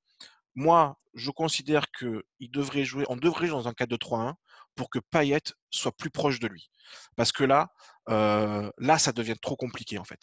Moi, 0.56 0.98
je 1.14 1.30
considère 1.30 1.88
que 1.92 2.24
il 2.40 2.50
devrait 2.50 2.84
jouer. 2.84 3.04
On 3.08 3.16
devrait 3.16 3.46
jouer 3.46 3.56
dans 3.62 3.68
un 3.68 3.72
4-2-3-1 3.72 4.34
pour 4.78 4.88
que 4.88 5.00
Payet 5.10 5.42
soit 5.70 5.92
plus 5.92 6.08
proche 6.08 6.38
de 6.38 6.46
lui. 6.46 6.70
Parce 7.16 7.32
que 7.32 7.44
là, 7.44 7.68
euh, 8.08 8.70
là, 8.78 8.96
ça 8.98 9.12
devient 9.12 9.34
trop 9.42 9.56
compliqué 9.56 9.98
en 9.98 10.04
fait. 10.04 10.20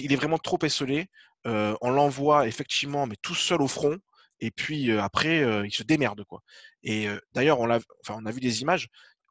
Il 0.00 0.12
est 0.12 0.16
vraiment 0.16 0.38
trop 0.38 0.58
esselé. 0.62 1.08
Euh, 1.46 1.76
on 1.82 1.90
l'envoie 1.90 2.48
effectivement, 2.48 3.06
mais 3.06 3.16
tout 3.22 3.34
seul 3.34 3.60
au 3.60 3.68
front. 3.68 3.98
Et 4.40 4.50
puis 4.50 4.90
euh, 4.90 5.00
après, 5.00 5.36
il 5.66 5.72
se 5.72 5.84
démerde 5.84 6.24
quoi. 6.24 6.40
Et 6.82 7.06
d'ailleurs, 7.34 7.60
on 7.60 7.70
enfin, 7.70 8.16
on 8.20 8.26
a 8.26 8.30
vu 8.32 8.40
des 8.40 8.62
images. 8.62 8.88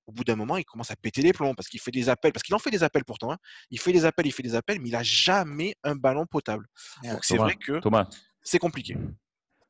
Au 0.07 0.12
bout 0.14 0.24
d'un 0.24 0.36
moment, 0.36 0.57
il 0.57 0.66
commence 0.66 0.91
à 0.91 0.95
péter 0.95 1.22
les 1.22 1.34
plombs 1.34 1.55
parce 1.55 1.70
qu'il 1.70 1.80
fait 1.80 1.91
des 1.91 2.07
appels, 2.09 2.34
parce 2.34 2.43
qu'il 2.43 2.55
en 2.55 2.59
fait 2.59 2.72
des 2.72 2.84
appels 2.84 3.05
pourtant. 3.05 3.32
hein. 3.32 3.38
Il 3.70 3.80
fait 3.80 3.93
des 3.93 4.05
appels, 4.05 4.28
il 4.28 4.32
fait 4.32 4.43
des 4.43 4.55
appels, 4.55 4.80
mais 4.82 4.89
il 4.89 4.95
a 4.95 5.03
jamais 5.03 5.76
un 5.84 5.95
ballon 5.95 6.26
potable. 6.26 6.66
Donc 7.03 7.24
c'est 7.24 7.36
Thomas, 7.36 7.47
vrai 7.47 7.55
que 7.55 7.80
Thomas, 7.80 8.07
c'est 8.41 8.59
compliqué. 8.59 8.97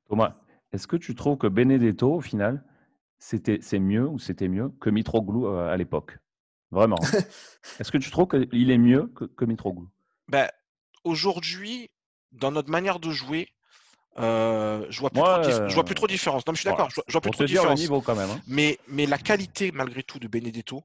Thomas, 0.10 0.36
est-ce 0.72 0.88
que 0.88 0.96
tu 0.96 1.16
trouves 1.16 1.38
que 1.38 1.48
Benedetto, 1.48 2.16
au 2.16 2.22
final, 2.22 2.64
c'était, 3.22 3.60
c'est 3.62 3.80
mieux 3.80 4.08
ou 4.08 4.18
c'était 4.18 4.48
mieux 4.48 4.70
que 4.82 4.90
Mitroglou 4.90 5.46
euh, 5.48 5.72
à 5.72 5.78
l'époque? 5.78 6.18
Vraiment. 6.72 6.98
hein. 7.06 7.24
est-ce 7.80 7.92
que 7.92 8.00
tu 8.00 8.10
trouves 8.10 8.28
qu'il 8.28 8.72
est 8.72 8.78
mieux 8.78 9.08
que, 9.16 9.26
que 9.26 9.46
Mitroglou? 9.46 9.88
Ben, 10.28 10.50
aujourd'hui, 11.04 11.92
dans 12.32 12.52
notre 12.52 12.72
manière 12.72 13.00
de 13.00 13.12
jouer, 13.12 13.48
euh, 14.18 14.86
je 14.90 15.00
vois 15.00 15.12
plus 15.12 15.20
Moi, 15.20 15.40
trop, 15.40 15.52
je 15.68 15.74
vois 15.74 15.84
plus 15.84 15.92
euh, 15.92 15.96
trop 15.96 16.08
de 16.08 16.12
différence. 16.12 16.46
Non, 16.48 16.54
mais 16.54 16.56
je 16.56 16.62
suis 16.62 16.68
voilà. 16.70 16.78
d'accord, 16.84 16.90
je 16.90 16.96
vois, 16.96 17.04
je 17.08 17.12
vois 17.14 17.22
plus 17.22 17.30
Pour 17.30 17.36
trop 17.36 17.46
différence. 17.46 17.80
niveau 17.80 18.02
quand 18.02 18.16
même. 18.16 18.30
hein. 18.32 18.42
Mais, 18.48 18.80
mais 18.88 19.06
la 19.06 19.18
qualité, 19.20 19.72
malgré 19.72 20.02
tout, 20.04 20.20
de 20.20 20.28
Benedetto 20.28 20.84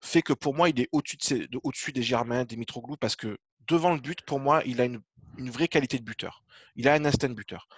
fait 0.00 0.22
que 0.22 0.32
pour 0.32 0.54
moi, 0.54 0.68
il 0.68 0.80
est 0.80 0.88
au-dessus 0.92 1.48
de 1.48 1.92
des 1.92 2.02
Germains, 2.02 2.44
des 2.44 2.56
Mitroglou, 2.56 2.96
parce 2.96 3.16
que 3.16 3.36
devant 3.68 3.92
le 3.94 4.00
but, 4.00 4.22
pour 4.22 4.40
moi, 4.40 4.62
il 4.64 4.80
a 4.80 4.84
une, 4.84 5.00
une 5.36 5.50
vraie 5.50 5.68
qualité 5.68 5.98
de 5.98 6.04
buteur. 6.04 6.42
Il 6.76 6.88
a 6.88 6.94
un 6.94 7.04
instinct 7.04 7.28
de 7.28 7.34
buteur. 7.34 7.68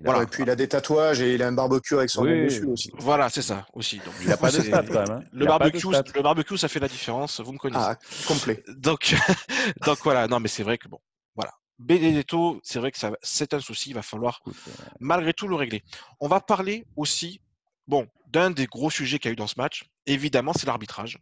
Voilà. 0.00 0.22
Et 0.22 0.26
puis 0.26 0.42
il 0.42 0.50
a 0.50 0.56
des 0.56 0.68
tatouages 0.68 1.20
et 1.20 1.34
il 1.34 1.42
a 1.42 1.46
un 1.48 1.52
barbecue 1.52 1.94
avec 1.94 2.10
son 2.10 2.22
Oui. 2.22 2.30
nom 2.38 2.44
dessus 2.46 2.64
aussi. 2.66 2.90
Voilà, 2.98 3.28
c'est 3.28 3.42
ça 3.42 3.66
aussi. 3.74 3.98
Donc, 3.98 4.14
Il 4.22 4.28
n'a 4.28 4.36
pas 4.36 4.50
de 4.50 4.60
stats 4.60 4.82
quand 4.82 4.94
même. 4.94 5.10
hein. 5.10 5.20
Le 5.32 5.46
barbecue, 5.46 5.78
stats. 5.78 6.02
le 6.14 6.22
barbecue, 6.22 6.58
ça 6.58 6.68
fait 6.68 6.80
la 6.80 6.88
différence. 6.88 7.40
Vous 7.40 7.52
me 7.52 7.58
connaissez. 7.58 7.84
Ah, 7.86 7.96
complet. 8.26 8.62
Donc, 8.76 9.14
donc 9.84 9.98
voilà. 10.02 10.26
Non, 10.26 10.40
mais 10.40 10.48
c'est 10.48 10.62
vrai 10.64 10.78
que 10.78 10.88
bon, 10.88 10.98
voilà. 11.36 11.52
Benedetto, 11.78 12.60
c'est 12.62 12.78
vrai 12.78 12.90
que 12.92 12.98
ça, 12.98 13.12
c'est 13.22 13.54
un 13.54 13.60
souci. 13.60 13.90
Il 13.90 13.94
va 13.94 14.02
falloir 14.02 14.40
Écoute, 14.42 14.56
euh, 14.68 14.84
malgré 15.00 15.32
tout 15.32 15.48
le 15.48 15.54
régler. 15.56 15.82
On 16.20 16.28
va 16.28 16.40
parler 16.40 16.86
aussi, 16.96 17.40
bon, 17.86 18.06
d'un 18.28 18.50
des 18.50 18.66
gros 18.66 18.90
sujets 18.90 19.18
qu'il 19.18 19.28
y 19.28 19.30
a 19.30 19.34
eu 19.34 19.36
dans 19.36 19.46
ce 19.46 19.54
match. 19.58 19.84
Évidemment, 20.06 20.52
c'est 20.52 20.66
l'arbitrage. 20.66 21.18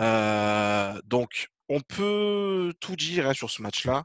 Euh, 0.00 1.00
donc, 1.04 1.48
on 1.68 1.80
peut 1.80 2.72
tout 2.80 2.96
dire 2.96 3.28
hein, 3.28 3.34
sur 3.34 3.50
ce 3.50 3.62
match-là. 3.62 4.04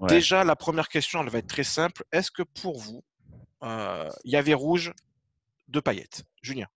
ouais. 0.00 0.08
Déjà, 0.08 0.44
la 0.44 0.56
première 0.56 0.88
question, 0.88 1.22
elle 1.22 1.28
va 1.30 1.38
être 1.38 1.46
très 1.46 1.64
simple. 1.64 2.04
Est-ce 2.12 2.30
que 2.30 2.42
pour 2.42 2.78
vous, 2.80 3.02
il 3.62 4.30
y 4.30 4.36
avait 4.36 4.54
rouge 4.54 4.92
de 5.68 5.80
paillettes 5.80 6.24
Julien 6.42 6.66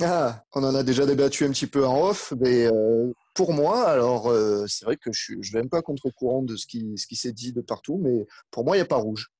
Ah, 0.00 0.44
on 0.54 0.62
en 0.64 0.74
a 0.74 0.82
déjà 0.82 1.06
débattu 1.06 1.44
un 1.44 1.50
petit 1.50 1.66
peu 1.66 1.86
en 1.86 2.08
off, 2.08 2.32
mais 2.38 2.66
euh, 2.66 3.12
pour 3.34 3.52
moi, 3.52 3.88
alors 3.88 4.30
euh, 4.30 4.66
c'est 4.68 4.84
vrai 4.84 4.96
que 4.96 5.12
je, 5.12 5.34
je 5.40 5.52
vais 5.52 5.60
un 5.60 5.66
peu 5.66 5.80
contre-courant 5.82 6.42
de 6.42 6.56
ce 6.56 6.66
qui, 6.66 6.96
s'est 7.12 7.32
dit 7.32 7.52
de 7.52 7.60
partout, 7.60 7.98
mais 8.02 8.26
pour 8.50 8.64
moi, 8.64 8.76
il 8.76 8.80
n'y 8.80 8.84
a 8.84 8.86
pas 8.86 8.96
rouge. 8.96 9.30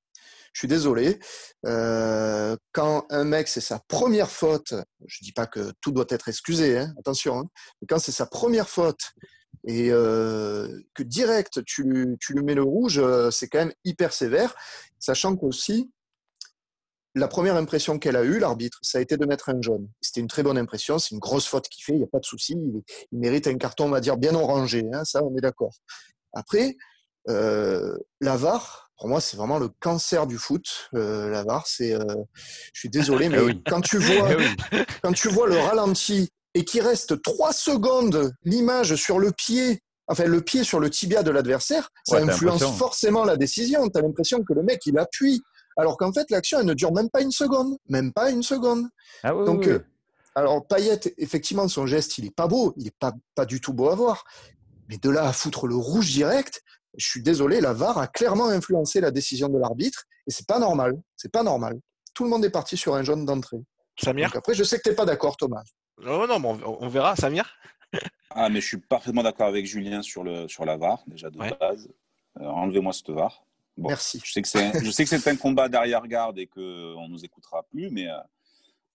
Je 0.53 0.61
suis 0.61 0.69
désolé. 0.69 1.21
Euh, 1.65 2.57
quand 2.73 3.07
un 3.11 3.23
mec, 3.23 3.47
c'est 3.47 3.61
sa 3.61 3.79
première 3.79 4.31
faute, 4.31 4.75
je 5.07 5.19
dis 5.23 5.33
pas 5.33 5.47
que 5.47 5.73
tout 5.81 5.93
doit 5.93 6.07
être 6.09 6.29
excusé, 6.29 6.79
hein, 6.79 6.93
attention, 6.99 7.39
hein, 7.39 7.45
mais 7.81 7.87
quand 7.87 8.01
c'est 8.01 8.13
sa 8.13 8.27
première 8.27 8.69
faute 8.69 9.13
et 9.67 9.89
que 9.89 11.03
direct 11.03 11.63
tu, 11.67 12.17
tu 12.19 12.33
lui 12.33 12.43
mets 12.43 12.55
le 12.55 12.63
rouge, 12.63 13.03
c'est 13.31 13.47
quand 13.47 13.59
même 13.59 13.75
hyper 13.85 14.15
sévère, 14.15 14.55
sachant 14.99 15.37
qu'aussi, 15.37 15.91
la 17.15 17.29
première 17.29 17.57
impression 17.57 17.99
qu'elle 17.99 18.17
a 18.17 18.23
eue, 18.23 18.39
l'arbitre, 18.39 18.79
ça 18.83 18.99
a 18.99 19.01
été 19.01 19.17
de 19.17 19.27
mettre 19.27 19.49
un 19.49 19.61
jaune. 19.61 19.89
C'était 20.01 20.21
une 20.21 20.29
très 20.29 20.43
bonne 20.43 20.59
impression, 20.59 20.99
c'est 20.99 21.15
une 21.15 21.19
grosse 21.21 21.47
faute 21.47 21.69
qu'il 21.69 21.83
fait, 21.83 21.93
il 21.93 21.99
n'y 21.99 22.05
a 22.05 22.09
pas 22.09 22.21
de 22.21 22.25
souci, 22.25 22.57
il, 23.13 23.19
mérite 23.19 23.47
un 23.47 23.57
carton, 23.57 23.87
on 23.87 23.91
va 23.91 24.01
dire, 24.01 24.17
bien 24.17 24.35
orangé, 24.35 24.85
hein, 24.93 25.05
ça 25.05 25.23
on 25.25 25.37
est 25.37 25.41
d'accord. 25.41 25.75
Après, 26.33 26.77
euh, 27.29 27.97
la 28.21 28.37
VAR, 28.37 28.91
pour 28.99 29.09
moi, 29.09 29.21
c'est 29.21 29.37
vraiment 29.37 29.59
le 29.59 29.71
cancer 29.81 30.27
du 30.27 30.39
foot. 30.39 30.91
Euh, 30.95 31.31
la 31.31 31.43
VAR, 31.43 31.67
c'est, 31.67 31.95
euh, 31.95 32.05
je 32.73 32.81
suis 32.81 32.91
désolé, 32.91 33.29
mais 33.31 33.39
eh 33.49 33.61
quand 33.69 33.81
tu 33.81 33.99
vois, 33.99 34.29
eh 34.33 34.85
quand 35.03 35.13
tu 35.13 35.29
vois 35.29 35.49
le 35.49 35.59
ralenti 35.59 36.29
et 36.55 36.65
qu'il 36.65 36.83
reste 36.83 37.23
trois 37.23 37.53
secondes 37.53 38.33
l'image 38.45 38.95
sur 38.97 39.19
le 39.19 39.33
pied, 39.33 39.81
enfin 40.07 40.25
le 40.25 40.41
pied 40.41 40.65
sur 40.65 40.81
le 40.81 40.91
tibia 40.91 41.23
de 41.23 41.31
l'adversaire, 41.31 41.91
ça 42.05 42.19
influence 42.19 42.65
forcément 42.77 43.25
la 43.25 43.37
décision. 43.37 43.89
Tu 43.89 43.99
as 43.99 44.03
l'impression 44.03 44.43
que 44.43 44.53
le 44.53 44.63
mec 44.63 44.85
il 44.87 44.99
appuie 44.99 45.43
alors 45.81 45.97
qu'en 45.97 46.13
fait, 46.13 46.31
l'action, 46.31 46.61
elle 46.61 46.67
ne 46.67 46.75
dure 46.75 46.93
même 46.93 47.11
pas 47.11 47.23
une 47.23 47.33
seconde. 47.33 47.77
Même 47.89 48.13
pas 48.13 48.31
une 48.31 48.43
seconde. 48.43 48.87
Ah 49.23 49.33
Donc, 49.33 49.67
euh, 49.67 49.81
alors, 50.35 50.67
Payet, 50.67 51.01
effectivement, 51.17 51.67
son 51.69 51.87
geste, 51.87 52.19
il 52.19 52.27
est 52.27 52.35
pas 52.35 52.47
beau. 52.47 52.75
Il 52.77 52.87
est 52.87 52.97
pas, 52.99 53.13
pas 53.35 53.47
du 53.47 53.61
tout 53.61 53.73
beau 53.73 53.89
à 53.89 53.95
voir. 53.95 54.25
Mais 54.89 54.99
de 54.99 55.11
là 55.11 55.27
à 55.27 55.33
foutre 55.33 55.67
le 55.67 55.77
rouge 55.77 56.11
direct, 56.11 56.63
je 56.97 57.07
suis 57.07 57.23
désolé, 57.23 57.61
la 57.61 57.73
VAR 57.73 57.99
a 57.99 58.07
clairement 58.09 58.49
influencé 58.49 59.01
la 59.01 59.11
décision 59.11 59.49
de 59.49 59.59
l'arbitre. 59.59 60.05
Et 60.27 60.31
c'est 60.31 60.47
pas 60.47 60.59
normal. 60.59 61.01
C'est 61.17 61.33
pas 61.33 61.43
normal. 61.43 61.81
Tout 62.15 62.25
le 62.25 62.31
monde 62.31 62.45
est 62.45 62.51
parti 62.51 62.77
sur 62.77 62.95
un 62.95 63.03
jaune 63.03 63.25
d'entrée. 63.25 63.61
Samir 63.99 64.29
Donc 64.29 64.37
après, 64.37 64.55
je 64.55 64.65
sais 64.65 64.77
que 64.77 64.83
tu 64.83 64.91
n'es 64.91 64.95
pas 64.95 65.05
d'accord, 65.05 65.37
Thomas. 65.37 65.63
Non, 66.03 66.27
non, 66.27 66.39
mais 66.39 66.65
on, 66.65 66.89
verra. 66.89 67.17
Samir 67.17 67.57
Ah, 68.31 68.49
mais 68.49 68.61
je 68.61 68.67
suis 68.67 68.79
parfaitement 68.79 69.23
d'accord 69.23 69.49
avec 69.49 69.67
Julien 69.67 70.03
sur, 70.03 70.25
le, 70.25 70.49
sur 70.49 70.65
la 70.65 70.77
VAR, 70.77 71.03
déjà 71.07 71.31
de 71.31 71.39
base. 71.39 71.89
Euh, 72.41 72.45
enlevez-moi 72.45 72.93
cette 72.93 73.11
VAR. 73.11 73.45
Merci. 73.89 74.21
Je 74.25 74.33
sais 74.33 74.43
que 74.43 74.49
c'est, 74.49 74.85
je 74.85 74.91
sais 74.91 75.05
que 75.05 75.11
c'est 75.11 75.31
un 75.31 75.37
combat 75.37 75.69
derrière-garde 75.69 76.39
et 76.39 76.47
qu'on 76.47 76.61
ne 76.61 77.09
nous 77.09 77.25
écoutera 77.25 77.63
plus, 77.65 77.91
mais 77.91 78.09
euh, 78.09 78.19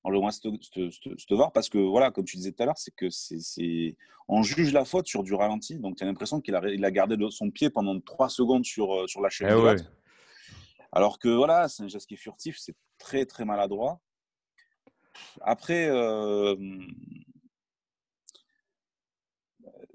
enlevez-moi 0.03 0.31
cette, 0.31 1.31
VAR 1.31 1.51
parce 1.51 1.69
que, 1.69 1.77
voilà, 1.77 2.11
comme 2.11 2.25
tu 2.25 2.37
disais 2.37 2.51
tout 2.51 2.63
à 2.63 2.65
l'heure, 2.65 2.77
c'est 2.77 2.93
que 2.95 3.09
c'est, 3.09 3.95
on 4.27 4.43
juge 4.43 4.73
la 4.73 4.85
faute 4.85 5.07
sur 5.07 5.23
du 5.23 5.33
ralenti. 5.33 5.79
Donc, 5.79 5.97
tu 5.97 6.03
as 6.03 6.07
l'impression 6.07 6.41
qu'il 6.41 6.55
a, 6.55 6.61
il 6.69 6.83
a 6.85 6.91
gardé 6.91 7.15
son 7.31 7.51
pied 7.51 7.69
pendant 7.69 7.99
trois 7.99 8.29
secondes 8.29 8.65
sur, 8.65 8.93
euh, 8.93 9.07
sur 9.07 9.21
la 9.21 9.29
chaîne 9.29 9.49
eh 9.49 9.77
Alors 10.91 11.19
que, 11.19 11.29
voilà, 11.29 11.67
c'est 11.67 11.83
un 11.83 11.87
geste 11.87 12.07
qui 12.07 12.13
est 12.15 12.17
furtif, 12.17 12.57
c'est 12.59 12.75
très, 12.97 13.25
très 13.25 13.45
maladroit. 13.45 13.99
Après, 15.41 15.87
euh, 15.89 16.55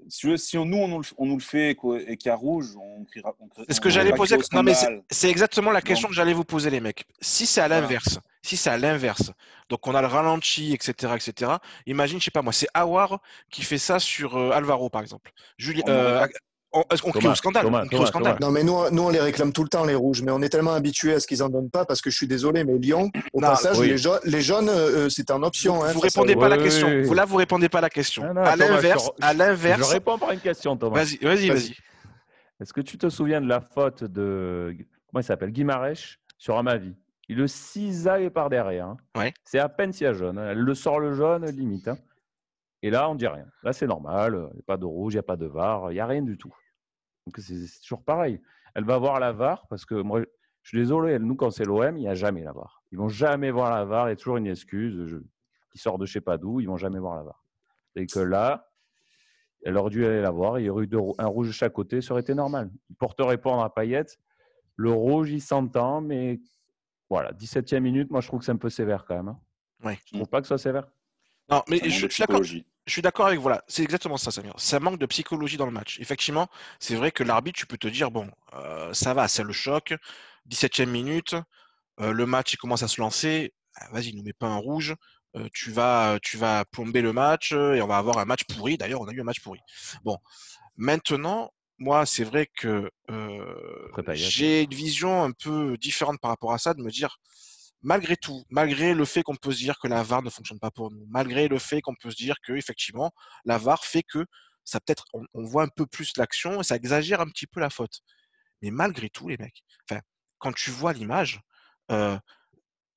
si, 0.09 0.57
nous, 0.57 0.77
on 0.77 0.87
nous, 1.25 1.35
le, 1.35 1.39
fait 1.39 1.71
et 1.71 1.75
qu'il 2.17 2.25
y 2.25 2.29
a 2.29 2.35
rouge, 2.35 2.75
on 2.77 3.03
criera. 3.05 3.35
C'est 3.67 3.73
ce 3.73 3.81
que 3.81 3.89
j'allais 3.89 4.13
poser. 4.13 4.37
Non, 4.53 4.63
mais 4.63 4.73
c'est 5.09 5.29
exactement 5.29 5.71
la 5.71 5.81
question 5.81 6.07
que 6.07 6.13
j'allais 6.13 6.33
vous 6.33 6.43
poser, 6.43 6.69
les 6.69 6.79
mecs. 6.79 7.05
Si 7.19 7.45
c'est 7.45 7.61
à 7.61 7.67
l'inverse, 7.67 8.19
si 8.41 8.57
c'est 8.57 8.69
à 8.69 8.77
l'inverse, 8.77 9.31
donc 9.69 9.87
on 9.87 9.95
a 9.95 10.01
le 10.01 10.07
ralenti, 10.07 10.73
etc., 10.73 11.13
etc. 11.15 11.53
Imagine, 11.85 12.19
je 12.19 12.25
sais 12.25 12.31
pas 12.31 12.41
moi, 12.41 12.53
c'est 12.53 12.67
Awar 12.73 13.21
qui 13.49 13.61
fait 13.61 13.77
ça 13.77 13.99
sur 13.99 14.37
euh, 14.37 14.51
Alvaro, 14.51 14.89
par 14.89 15.01
exemple. 15.01 15.31
Julien, 15.57 15.83
on, 16.73 16.83
on 17.03 17.11
crie 17.11 17.27
au 17.27 17.35
scandale. 17.35 18.37
Non, 18.39 18.51
mais 18.51 18.63
nous, 18.63 18.89
nous, 18.91 19.03
on 19.03 19.09
les 19.09 19.19
réclame 19.19 19.51
tout 19.51 19.63
le 19.63 19.69
temps, 19.69 19.83
les 19.85 19.95
rouges, 19.95 20.21
mais 20.21 20.31
on 20.31 20.41
est 20.41 20.49
tellement 20.49 20.73
habitués 20.73 21.13
à 21.13 21.19
ce 21.19 21.27
qu'ils 21.27 21.43
en 21.43 21.49
donnent 21.49 21.69
pas 21.69 21.85
parce 21.85 22.01
que 22.01 22.09
je 22.09 22.15
suis 22.15 22.27
désolé, 22.27 22.63
mais 22.63 22.77
Lyon, 22.77 23.11
au 23.33 23.41
passage, 23.41 23.79
les, 23.79 23.95
les, 24.25 24.41
jaunes, 24.41 24.69
euh, 24.69 25.09
c'est 25.09 25.31
en 25.31 25.43
option. 25.43 25.79
Vous, 25.79 25.83
hein, 25.83 25.91
vous 25.93 25.99
répondez 25.99 26.35
pas 26.35 26.45
à 26.45 26.49
la 26.49 26.57
question. 26.57 27.01
Vous, 27.03 27.13
là, 27.13 27.25
vous 27.25 27.35
répondez 27.35 27.69
pas 27.69 27.79
à 27.79 27.81
la 27.81 27.89
question. 27.89 28.23
à 28.37 28.55
l'inverse, 28.55 29.11
à 29.21 29.33
l'inverse. 29.33 29.87
Je 29.87 29.93
réponds 29.93 30.17
par 30.17 30.31
une 30.31 30.39
question, 30.39 30.77
Thomas. 30.77 31.03
Vas-y, 31.03 31.17
vas-y, 31.17 31.49
vas-y. 31.49 31.75
Est-ce 32.61 32.73
que 32.73 32.81
tu 32.81 32.97
te 32.97 33.09
souviens 33.09 33.41
de 33.41 33.47
la 33.47 33.59
faute 33.59 34.03
de 34.03 34.75
comment 35.07 35.21
il 35.21 35.23
s'appelle? 35.23 35.51
Guimarèche 35.51 36.19
sur 36.37 36.57
Amavi 36.57 36.95
Il 37.27 37.37
le 37.37 37.47
cisaille 37.47 38.29
par 38.29 38.49
derrière. 38.49 38.85
Hein. 38.85 38.97
Ouais. 39.17 39.33
C'est 39.43 39.57
à 39.59 39.67
peine 39.67 39.91
s'il 39.91 40.05
y 40.05 40.07
a 40.07 40.13
jaune. 40.13 40.37
Hein. 40.37 40.49
Elle 40.51 40.59
le 40.59 40.75
sort 40.75 40.99
le 40.99 41.13
jaune, 41.13 41.45
limite. 41.47 41.87
Hein. 41.87 41.97
Et 42.83 42.89
là, 42.89 43.09
on 43.09 43.15
dit 43.15 43.27
rien. 43.27 43.45
Là, 43.63 43.73
c'est 43.73 43.87
normal. 43.87 44.33
Il 44.51 44.55
n'y 44.55 44.59
a 44.59 44.65
pas 44.65 44.77
de 44.77 44.85
rouge, 44.85 45.13
il 45.13 45.17
n'y 45.17 45.21
a 45.21 45.23
pas 45.23 45.37
de 45.37 45.45
var, 45.45 45.91
il 45.91 45.95
n'y 45.95 45.99
a 45.99 46.05
rien 46.05 46.21
du 46.21 46.37
tout. 46.37 46.53
Donc 47.25 47.37
c'est 47.37 47.81
toujours 47.81 48.03
pareil. 48.03 48.41
Elle 48.75 48.85
va 48.85 48.97
voir 48.97 49.19
la 49.19 49.31
VAR 49.31 49.67
parce 49.67 49.85
que 49.85 49.95
moi, 49.95 50.21
je 50.63 50.69
suis 50.69 50.77
désolé, 50.77 51.19
nous, 51.19 51.35
quand 51.35 51.51
c'est 51.51 51.65
l'OM, 51.65 51.97
il 51.97 52.01
n'y 52.01 52.07
a 52.07 52.15
jamais 52.15 52.43
la 52.43 52.53
VAR. 52.53 52.83
Ils 52.91 52.97
vont 52.97 53.09
jamais 53.09 53.51
voir 53.51 53.71
la 53.71 53.85
VAR. 53.85 54.07
Il 54.07 54.11
y 54.11 54.13
a 54.13 54.15
toujours 54.15 54.37
une 54.37 54.47
excuse. 54.47 55.07
Je, 55.07 55.17
qui 55.71 55.77
sort 55.77 55.97
de 55.97 56.05
je 56.05 56.13
sais 56.13 56.21
pas 56.21 56.37
d'où, 56.37 56.59
ils 56.59 56.67
vont 56.67 56.77
jamais 56.77 56.99
voir 56.99 57.15
la 57.15 57.23
VAR. 57.23 57.43
Et 57.95 58.05
que 58.05 58.19
là, 58.19 58.69
elle 59.63 59.77
aurait 59.77 59.89
dû 59.89 60.05
aller 60.05 60.21
la 60.21 60.31
voir. 60.31 60.59
Il 60.59 60.65
y 60.65 60.69
aurait 60.69 60.85
eu 60.85 60.89
un 61.17 61.27
rouge 61.27 61.47
de 61.47 61.53
chaque 61.53 61.73
côté, 61.73 62.01
ça 62.01 62.13
aurait 62.13 62.21
été 62.21 62.33
normal. 62.33 62.71
Il 62.89 62.95
porte 62.95 63.19
répondre 63.21 63.61
à 63.61 63.73
Payet. 63.73 64.05
Le 64.75 64.91
rouge, 64.91 65.31
il 65.31 65.41
s'entend, 65.41 66.01
mais 66.01 66.39
voilà, 67.09 67.31
17e 67.33 67.79
minute, 67.79 68.09
moi 68.09 68.21
je 68.21 68.27
trouve 68.27 68.39
que 68.39 68.45
c'est 68.45 68.51
un 68.51 68.57
peu 68.57 68.69
sévère 68.69 69.05
quand 69.05 69.15
même. 69.15 69.27
Hein. 69.27 69.39
Ouais. 69.83 69.99
Je 70.05 70.15
trouve 70.15 70.27
pas 70.27 70.41
que 70.41 70.47
ce 70.47 70.49
soit 70.49 70.57
sévère. 70.57 70.87
Non, 71.49 71.61
mais 71.67 71.77
je, 71.83 72.07
suis 72.07 72.23
d'accord. 72.23 72.41
Je 72.91 72.95
suis 72.95 73.01
d'accord 73.01 73.27
avec 73.27 73.39
voilà, 73.39 73.63
c'est 73.69 73.83
exactement 73.83 74.17
ça, 74.17 74.31
Samir. 74.31 74.53
Ça 74.57 74.81
manque 74.81 74.99
de 74.99 75.05
psychologie 75.05 75.55
dans 75.55 75.65
le 75.65 75.71
match. 75.71 75.97
Effectivement, 76.01 76.49
c'est 76.77 76.95
vrai 76.95 77.13
que 77.13 77.23
l'arbitre, 77.23 77.57
tu 77.57 77.65
peux 77.65 77.77
te 77.77 77.87
dire 77.87 78.11
bon, 78.11 78.29
euh, 78.53 78.93
ça 78.93 79.13
va, 79.13 79.29
c'est 79.29 79.43
le 79.43 79.53
choc. 79.53 79.93
17e 80.49 80.87
minute, 80.87 81.33
euh, 82.01 82.11
le 82.11 82.25
match 82.25 82.51
il 82.51 82.57
commence 82.57 82.83
à 82.83 82.89
se 82.89 82.99
lancer. 82.99 83.53
Ah, 83.77 83.87
vas-y, 83.93 84.13
nous 84.13 84.23
mets 84.23 84.33
pas 84.33 84.47
un 84.47 84.57
rouge. 84.57 84.93
Euh, 85.37 85.47
tu 85.53 85.71
vas, 85.71 86.19
tu 86.21 86.35
vas 86.35 86.65
plomber 86.65 87.01
le 87.01 87.13
match 87.13 87.53
et 87.53 87.81
on 87.81 87.87
va 87.87 87.95
avoir 87.95 88.17
un 88.17 88.25
match 88.25 88.43
pourri. 88.43 88.77
D'ailleurs, 88.77 88.99
on 88.99 89.07
a 89.07 89.13
eu 89.13 89.21
un 89.21 89.23
match 89.23 89.39
pourri. 89.39 89.61
Bon, 90.03 90.17
maintenant, 90.75 91.53
moi, 91.77 92.05
c'est 92.05 92.25
vrai 92.25 92.49
que 92.57 92.91
j'ai 94.15 94.63
une 94.63 94.73
vision 94.73 95.23
un 95.23 95.31
peu 95.31 95.77
différente 95.77 96.19
par 96.19 96.31
rapport 96.31 96.51
à 96.51 96.57
ça, 96.57 96.73
de 96.73 96.81
me 96.81 96.91
dire 96.91 97.19
malgré 97.81 98.15
tout, 98.15 98.43
malgré 98.49 98.93
le 98.93 99.05
fait 99.05 99.23
qu'on 99.23 99.35
peut 99.35 99.51
se 99.51 99.57
dire 99.57 99.79
que 99.79 99.87
la 99.87 100.03
VAR 100.03 100.21
ne 100.21 100.29
fonctionne 100.29 100.59
pas 100.59 100.71
pour 100.71 100.91
nous, 100.91 101.05
malgré 101.09 101.47
le 101.47 101.57
fait 101.59 101.81
qu'on 101.81 101.95
peut 101.95 102.11
se 102.11 102.15
dire 102.15 102.35
que 102.43 102.53
effectivement 102.53 103.11
la 103.45 103.57
VAR 103.57 103.83
fait 103.83 104.03
que 104.03 104.25
ça 104.63 104.79
peut-être 104.79 105.05
on, 105.13 105.43
voit 105.43 105.63
un 105.63 105.69
peu 105.75 105.85
plus 105.85 106.13
l'action 106.17 106.61
et 106.61 106.63
ça 106.63 106.75
exagère 106.75 107.21
un 107.21 107.27
petit 107.27 107.47
peu 107.47 107.59
la 107.59 107.69
faute. 107.69 108.01
Mais 108.61 108.69
malgré 108.71 109.09
tout, 109.09 109.27
les 109.27 109.37
mecs, 109.37 109.63
enfin, 109.89 110.01
quand 110.37 110.53
tu 110.53 110.69
vois 110.69 110.93
l'image, 110.93 111.41
euh, 111.91 112.17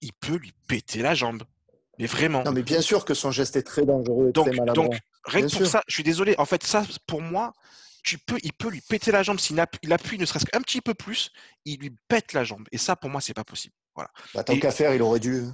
il 0.02 0.12
peut 0.12 0.36
lui 0.36 0.52
péter 0.68 1.00
la 1.00 1.14
jambe. 1.14 1.42
Mais 1.98 2.06
vraiment. 2.06 2.42
Non, 2.42 2.52
mais 2.52 2.62
bien 2.62 2.82
sûr 2.82 3.04
que 3.04 3.14
son 3.14 3.30
geste 3.30 3.56
est 3.56 3.62
très 3.62 3.86
dangereux 3.86 4.28
et 4.28 4.32
donc, 4.32 4.48
très 4.48 4.56
maladroit. 4.56 4.88
Donc, 4.88 5.00
rien 5.24 5.46
que 5.46 5.56
pour 5.56 5.66
ça, 5.66 5.82
je 5.86 5.94
suis 5.94 6.02
désolé. 6.02 6.34
En 6.38 6.44
fait, 6.44 6.62
ça, 6.64 6.84
pour 7.06 7.22
moi, 7.22 7.52
tu 8.02 8.18
peux, 8.18 8.38
il 8.42 8.52
peut 8.52 8.68
lui 8.68 8.82
péter 8.82 9.10
la 9.10 9.22
jambe 9.22 9.38
s'il 9.38 9.58
appuie 9.58 10.18
ne 10.18 10.26
serait-ce 10.26 10.44
qu'un 10.44 10.60
petit 10.60 10.82
peu 10.82 10.92
plus, 10.92 11.30
il 11.64 11.80
lui 11.80 11.96
pète 12.08 12.34
la 12.34 12.44
jambe. 12.44 12.66
Et 12.72 12.78
ça, 12.78 12.96
pour 12.96 13.08
moi, 13.08 13.20
c'est 13.20 13.32
pas 13.32 13.44
possible. 13.44 13.74
Voilà. 13.94 14.10
Bah, 14.34 14.44
tant 14.44 14.58
qu'à 14.58 14.70
faire, 14.70 14.94
il 14.94 15.02
aurait 15.02 15.20
dû. 15.20 15.44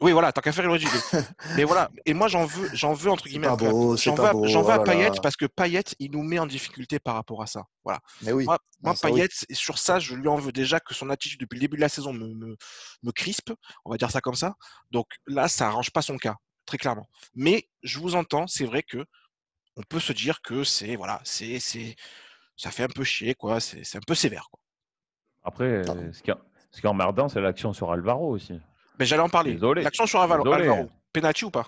Oui, 0.00 0.12
voilà, 0.12 0.32
tant 0.32 0.40
qu'à 0.40 0.52
faire, 0.52 0.64
il 0.64 0.68
aurait 0.68 0.78
dû. 0.78 0.86
Mais 1.56 1.64
voilà. 1.64 1.90
Et 2.04 2.14
moi, 2.14 2.28
j'en 2.28 2.44
veux, 2.44 2.68
j'en 2.74 2.92
veux 2.92 3.10
entre 3.10 3.26
guillemets. 3.26 3.46
J'en 3.46 3.56
veux, 3.56 3.96
j'en 4.48 4.62
veux 4.62 4.72
à 4.72 4.80
Payet 4.80 5.10
parce 5.22 5.36
que 5.36 5.46
Payet, 5.46 5.84
il 5.98 6.10
nous 6.10 6.22
met 6.22 6.38
en 6.38 6.46
difficulté 6.46 6.98
par 6.98 7.14
rapport 7.14 7.42
à 7.42 7.46
ça. 7.46 7.64
Voilà. 7.84 8.00
Mais 8.22 8.32
oui. 8.32 8.44
Moi, 8.44 8.58
moi 8.82 8.94
Payet, 9.00 9.28
sur 9.52 9.78
ça, 9.78 9.98
je 9.98 10.14
lui 10.14 10.28
en 10.28 10.36
veux 10.36 10.52
déjà 10.52 10.80
que 10.80 10.94
son 10.94 11.10
attitude 11.10 11.40
depuis 11.40 11.56
le 11.56 11.60
début 11.60 11.76
de 11.76 11.82
la 11.82 11.88
saison 11.88 12.12
me, 12.12 12.34
me, 12.34 12.56
me 13.02 13.12
crispe. 13.12 13.52
On 13.84 13.90
va 13.90 13.96
dire 13.96 14.10
ça 14.10 14.20
comme 14.20 14.34
ça. 14.34 14.54
Donc 14.90 15.06
là, 15.26 15.48
ça 15.48 15.68
arrange 15.68 15.90
pas 15.90 16.02
son 16.02 16.16
cas, 16.16 16.36
très 16.66 16.78
clairement. 16.78 17.08
Mais 17.34 17.68
je 17.82 17.98
vous 18.00 18.16
entends, 18.16 18.46
c'est 18.46 18.64
vrai 18.64 18.82
que 18.82 19.04
on 19.76 19.82
peut 19.82 20.00
se 20.00 20.12
dire 20.12 20.40
que 20.42 20.62
c'est 20.62 20.96
voilà, 20.96 21.20
c'est 21.24 21.58
c'est 21.58 21.96
ça 22.56 22.70
fait 22.70 22.84
un 22.84 22.88
peu 22.88 23.04
chier, 23.04 23.34
quoi. 23.34 23.60
C'est 23.60 23.96
un 23.96 24.00
peu 24.06 24.14
sévère, 24.14 24.48
quoi. 24.50 24.60
Après, 25.42 25.82
ce 26.12 26.22
qui, 26.22 26.30
est, 26.30 26.34
ce 26.74 26.80
qui 26.80 26.86
est 26.86 26.90
emmerdant, 26.90 27.28
c'est 27.28 27.40
l'action 27.40 27.72
sur 27.72 27.92
Alvaro 27.92 28.30
aussi. 28.30 28.60
Mais 28.98 29.04
j'allais 29.06 29.22
en 29.22 29.28
parler. 29.28 29.58
L'action 29.82 30.06
sur 30.06 30.20
Alvaro, 30.20 30.52
Alvaro. 30.52 30.88
Penalty 31.12 31.44
ou 31.44 31.50
pas? 31.50 31.66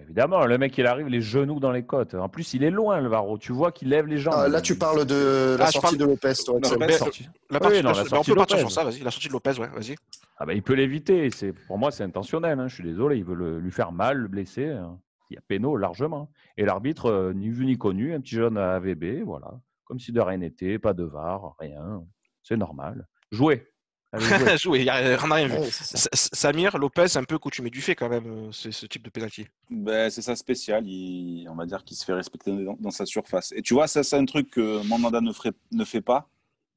Évidemment, 0.00 0.44
le 0.44 0.58
mec, 0.58 0.76
il 0.76 0.86
arrive 0.86 1.06
les 1.06 1.20
genoux 1.20 1.60
dans 1.60 1.70
les 1.70 1.84
côtes. 1.84 2.14
En 2.14 2.28
plus, 2.28 2.54
il 2.54 2.64
est 2.64 2.70
loin, 2.70 2.96
Alvaro. 2.96 3.38
Tu 3.38 3.52
vois 3.52 3.70
qu'il 3.70 3.90
lève 3.90 4.06
les 4.06 4.18
jambes. 4.18 4.34
Ah, 4.36 4.48
là, 4.48 4.60
tu 4.60 4.76
parles 4.76 5.04
de 5.04 5.56
la 5.58 5.66
ah, 5.66 5.70
sortie 5.70 5.96
de 5.96 6.04
Lopez. 6.04 6.32
Toi, 6.44 6.58
non, 6.60 6.76
la 6.78 6.92
sortie. 6.92 7.28
La 7.50 7.60
partie, 7.60 7.82
non, 7.82 7.90
la 7.90 7.94
sortie 7.94 8.14
on 8.14 8.22
peut 8.24 8.34
partir 8.34 8.58
sur 8.58 8.72
ça, 8.72 8.82
vas-y. 8.82 9.00
La 9.00 9.10
sortie 9.12 9.28
de 9.28 9.32
Lopez, 9.32 9.60
ouais, 9.60 9.68
vas-y. 9.68 9.94
Ah 10.38 10.46
bah, 10.46 10.52
il 10.52 10.62
peut 10.62 10.74
l'éviter. 10.74 11.28
Pour 11.68 11.78
moi, 11.78 11.92
c'est 11.92 12.02
intentionnel. 12.02 12.58
Hein. 12.58 12.66
Je 12.66 12.74
suis 12.74 12.84
désolé. 12.84 13.18
Il 13.18 13.24
veut 13.24 13.58
lui 13.58 13.70
faire 13.70 13.92
mal, 13.92 14.16
le 14.16 14.28
blesser. 14.28 14.70
Hein. 14.70 14.98
Il 15.30 15.34
y 15.34 15.38
a 15.38 15.42
péno 15.46 15.76
largement. 15.76 16.30
Et 16.56 16.64
l'arbitre, 16.64 17.06
euh, 17.06 17.32
ni 17.32 17.48
vu 17.48 17.64
ni 17.66 17.78
connu, 17.78 18.14
un 18.14 18.20
petit 18.20 18.34
jeune 18.34 18.58
AVB, 18.58 19.22
voilà 19.24 19.52
comme 19.84 20.00
si 20.00 20.12
de 20.12 20.20
rien 20.20 20.38
n'était, 20.38 20.78
pas 20.78 20.92
de 20.92 21.04
VAR, 21.04 21.54
rien. 21.58 22.02
C'est 22.42 22.56
normal. 22.56 23.06
Jouer. 23.30 23.70
jouer. 24.58 24.80
il 24.80 24.84
n'y 24.84 24.90
a 24.90 25.16
rien 25.16 25.48
vu. 25.48 25.58
Samir, 25.70 26.78
Lopez, 26.78 27.16
un 27.16 27.24
peu 27.24 27.38
coutumé 27.38 27.70
du 27.70 27.80
fait 27.80 27.94
quand 27.94 28.08
même, 28.08 28.52
ce 28.52 28.86
type 28.86 29.02
de 29.02 29.10
pénalty. 29.10 29.46
Ben, 29.70 30.10
c'est 30.10 30.22
ça 30.22 30.36
spécial. 30.36 30.86
Il, 30.86 31.48
on 31.48 31.54
va 31.54 31.66
dire 31.66 31.84
qu'il 31.84 31.96
se 31.96 32.04
fait 32.04 32.12
respecter 32.12 32.52
dans, 32.78 32.90
sa 32.90 33.06
surface. 33.06 33.52
Et 33.56 33.62
tu 33.62 33.74
vois, 33.74 33.86
ça, 33.86 34.02
c'est 34.02 34.16
un 34.16 34.24
truc 34.24 34.50
que 34.50 34.86
Mandanda 34.86 35.20
ne, 35.20 35.32
ferait, 35.32 35.52
ne 35.72 35.84
fait 35.84 36.00
pas 36.00 36.28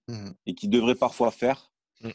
mmh. 0.07 0.29
et 0.45 0.53
qui 0.53 0.67
devrait 0.67 0.95
parfois 0.95 1.31
faire. 1.31 1.71
Mmh. 2.01 2.09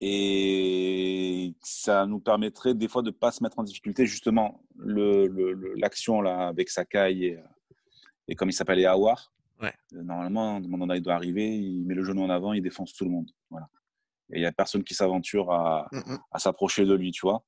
Et 0.00 1.54
ça 1.62 2.06
nous 2.06 2.20
permettrait 2.20 2.74
des 2.74 2.88
fois 2.88 3.02
de 3.02 3.10
ne 3.10 3.14
pas 3.14 3.32
se 3.32 3.42
mettre 3.42 3.58
en 3.58 3.62
difficulté. 3.62 4.06
Justement, 4.06 4.62
l'action 4.78 6.20
le, 6.20 6.24
là 6.24 6.48
avec 6.48 6.70
Sakai 6.70 7.12
et, 7.12 7.38
et 8.28 8.34
comme 8.34 8.50
il 8.50 8.54
s'appelait 8.54 8.86
Awar. 8.86 9.32
Ouais. 9.60 9.72
Euh, 9.94 10.02
normalement, 10.02 10.60
Mandanda 10.60 10.96
il 10.96 11.02
doit 11.02 11.14
arriver, 11.14 11.56
il 11.56 11.84
met 11.84 11.94
le 11.94 12.02
genou 12.02 12.24
en 12.24 12.30
avant, 12.30 12.52
il 12.52 12.62
défonce 12.62 12.92
tout 12.94 13.04
le 13.04 13.10
monde. 13.10 13.30
Voilà. 13.50 13.68
Et 14.32 14.38
il 14.38 14.40
n'y 14.40 14.46
a 14.46 14.52
personne 14.52 14.84
qui 14.84 14.94
s'aventure 14.94 15.50
à, 15.52 15.88
mmh 15.92 16.16
à 16.30 16.38
s'approcher 16.38 16.84
de 16.84 16.94
lui, 16.94 17.10
tu 17.10 17.22
vois. 17.22 17.44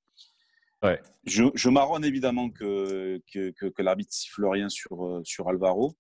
Ouais. 0.83 1.01
Je, 1.25 1.45
je 1.55 1.71
marronne 1.71 2.05
évidemment 2.05 2.51
que, 2.51 3.21
que, 3.33 3.51
que, 3.51 3.83
l'arbitre 3.83 4.13
siffle 4.13 4.45
rien 4.45 4.69
sur, 4.69 5.07
euh, 5.07 5.23
sur 5.25 5.49
Alvaro. 5.49 5.95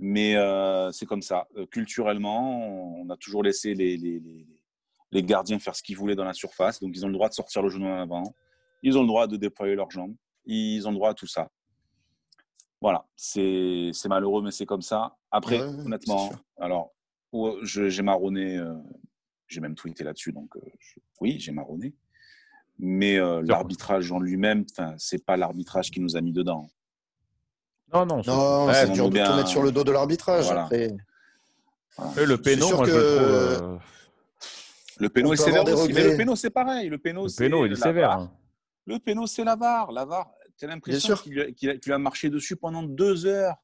Mais 0.00 0.36
euh, 0.36 0.90
c'est 0.90 1.06
comme 1.06 1.22
ça. 1.22 1.46
Culturellement, 1.70 2.98
on 2.98 3.08
a 3.10 3.16
toujours 3.16 3.44
laissé 3.44 3.74
les, 3.74 3.96
les, 3.96 4.20
les, 5.12 5.22
gardiens 5.22 5.60
faire 5.60 5.76
ce 5.76 5.82
qu'ils 5.84 5.96
voulaient 5.96 6.16
dans 6.16 6.24
la 6.24 6.32
surface. 6.32 6.80
Donc, 6.80 6.90
ils 6.96 7.04
ont 7.04 7.08
le 7.08 7.14
droit 7.14 7.28
de 7.28 7.34
sortir 7.34 7.62
le 7.62 7.68
genou 7.68 7.86
en 7.86 8.00
avant. 8.00 8.34
Ils 8.82 8.98
ont 8.98 9.02
le 9.02 9.06
droit 9.06 9.28
de 9.28 9.36
déployer 9.36 9.76
leurs 9.76 9.92
jambes. 9.92 10.16
Ils 10.44 10.86
ont 10.88 10.90
le 10.90 10.96
droit 10.96 11.10
à 11.10 11.14
tout 11.14 11.28
ça. 11.28 11.48
Voilà, 12.80 13.06
c'est 13.16 13.92
malheureux, 14.06 14.42
mais 14.42 14.50
c'est 14.50 14.66
comme 14.66 14.82
ça. 14.82 15.16
Après, 15.30 15.58
honnêtement, 15.58 16.30
alors, 16.58 16.92
j'ai 17.62 18.02
marronné, 18.02 18.58
euh, 18.58 18.74
j'ai 19.54 19.60
même 19.60 19.74
tweeté 19.74 20.04
là-dessus, 20.04 20.32
donc 20.32 20.56
euh, 20.56 20.60
oui, 21.20 21.36
j'ai 21.38 21.52
marronné. 21.52 21.94
Mais 22.78 23.18
euh, 23.18 23.40
l'arbitrage 23.44 24.10
en 24.10 24.18
lui-même, 24.18 24.64
c'est 24.98 25.24
pas 25.24 25.36
l'arbitrage 25.36 25.90
qui 25.90 26.00
nous 26.00 26.16
a 26.16 26.20
mis 26.20 26.32
dedans. 26.32 26.68
Non, 27.92 28.04
non, 28.04 28.22
non 28.26 28.72
c'est 28.72 28.90
dur 28.90 29.10
de 29.10 29.18
tout 29.18 29.36
mettre 29.36 29.48
sur 29.48 29.62
le 29.62 29.70
dos 29.70 29.84
de 29.84 29.92
l'arbitrage. 29.92 30.52
Le 32.16 32.34
péno, 32.36 32.76
moi, 32.76 32.86
que... 32.86 33.78
Le 34.98 35.08
péno 35.08 35.32
est 35.32 35.36
sévère 35.36 35.64
aussi, 35.64 35.92
mais 35.92 36.04
le 36.04 36.16
péno, 36.16 36.36
c'est 36.36 36.50
pareil. 36.50 36.88
Le 36.88 36.98
péno, 36.98 37.28
c'est 37.28 37.46
il 37.46 37.72
est 37.72 37.76
sévère. 37.76 38.12
Hein. 38.12 38.32
Le 38.86 38.98
péno, 38.98 39.26
c'est 39.26 39.44
la 39.44 39.56
VAR. 39.56 39.92
La 39.92 40.04
VAR, 40.04 40.30
tu 40.58 40.64
as 40.64 40.68
l'impression 40.68 41.14
qu'il 41.16 41.92
a, 41.92 41.98
marché 41.98 42.30
dessus 42.30 42.56
pendant 42.56 42.82
deux 42.82 43.26
heures. 43.26 43.56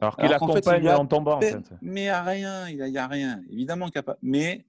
Alors 0.00 0.16
qu'il 0.16 0.32
accompagne 0.32 0.88
en 0.88 1.06
tombant, 1.06 1.36
en 1.36 1.40
fait. 1.40 1.62
Mais 1.80 2.00
il 2.00 2.04
n'y 2.04 2.08
a 2.08 2.22
rien, 2.22 2.68
il 2.68 2.76
n'y 2.76 2.98
a, 2.98 3.06
rien. 3.06 3.40
Évidemment 3.50 3.86
qu'il 3.86 3.98
n'y 3.98 4.00
a 4.00 4.02
pas. 4.02 4.18
Mais 4.22 4.64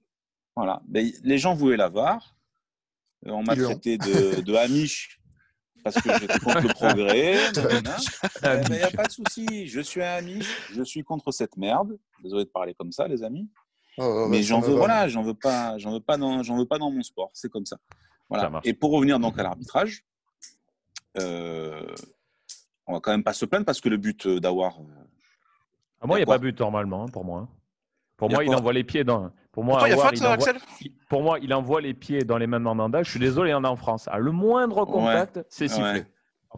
voilà, 0.56 0.82
ben, 0.86 1.10
les 1.22 1.38
gens 1.38 1.54
voulaient 1.54 1.76
la 1.76 1.88
VAR. 1.88 2.36
Euh, 3.26 3.30
on 3.30 3.42
m'a 3.42 3.56
traité 3.56 3.98
de, 3.98 4.40
de 4.40 4.54
Amish 4.54 5.20
parce 5.82 6.00
que 6.00 6.18
j'étais 6.18 6.38
contre 6.38 6.60
le 6.60 6.68
progrès. 6.68 7.36
Il 8.68 8.74
n'y 8.74 8.82
a 8.82 8.90
pas 8.90 9.06
de 9.06 9.12
souci. 9.12 9.66
Je 9.66 9.80
suis 9.80 10.02
un 10.02 10.16
Amish, 10.16 10.72
je 10.72 10.82
suis 10.82 11.02
contre 11.02 11.32
cette 11.32 11.56
merde. 11.56 11.98
Désolé 12.22 12.44
de 12.44 12.50
parler 12.50 12.74
comme 12.74 12.92
ça, 12.92 13.06
les 13.08 13.22
amis. 13.22 13.48
Oh, 13.98 14.26
mais 14.28 14.42
j'en 14.42 14.60
veux, 14.60 14.74
voilà, 14.74 15.08
j'en 15.08 15.22
veux 15.22 15.34
pas, 15.34 15.78
j'en 15.78 15.92
veux 15.92 16.00
pas 16.00 16.16
dans, 16.16 16.42
j'en 16.42 16.56
veux 16.56 16.66
pas 16.66 16.78
dans 16.78 16.90
mon 16.90 17.02
sport. 17.02 17.30
C'est 17.32 17.50
comme 17.50 17.66
ça. 17.66 17.76
Voilà. 18.28 18.60
Et 18.64 18.72
pour 18.72 18.90
revenir 18.90 19.20
donc 19.20 19.38
à 19.38 19.42
l'arbitrage, 19.42 20.04
euh, 21.20 21.94
on 22.86 22.94
va 22.94 23.00
quand 23.00 23.12
même 23.12 23.22
pas 23.22 23.32
se 23.32 23.44
plaindre 23.44 23.64
parce 23.64 23.80
que 23.80 23.88
le 23.88 23.96
but 23.96 24.26
euh, 24.26 24.40
d'avoir. 24.40 24.80
Euh, 24.80 24.84
ah, 26.00 26.06
moi, 26.06 26.18
il 26.18 26.20
n'y 26.20 26.24
a, 26.24 26.26
pas 26.26 26.38
but 26.38 26.58
normalement 26.58 27.04
hein, 27.04 27.08
pour 27.12 27.24
moi. 27.24 27.48
Pour 28.16 28.30
moi, 28.30 28.44
il 28.44 28.54
envoie 28.54 28.72
les 28.72 28.84
pieds 28.84 29.04
dans. 29.04 29.30
Pour 29.54 29.62
moi, 29.62 29.88
il, 29.88 29.96
pour 31.08 31.22
moi, 31.22 31.38
il 31.40 31.54
envoie 31.54 31.80
les 31.80 31.94
pieds 31.94 32.24
dans 32.24 32.38
les 32.38 32.48
mains 32.48 32.58
de 32.58 32.64
Mandanda. 32.64 33.04
Je 33.04 33.10
suis 33.10 33.20
désolé, 33.20 33.50
il 33.50 33.52
y 33.52 33.54
en 33.54 33.62
a 33.62 33.68
en 33.68 33.76
France. 33.76 34.08
À 34.08 34.18
le 34.18 34.32
moindre 34.32 34.84
contact, 34.84 35.44
c'est 35.48 35.68
sifflé. 35.68 36.04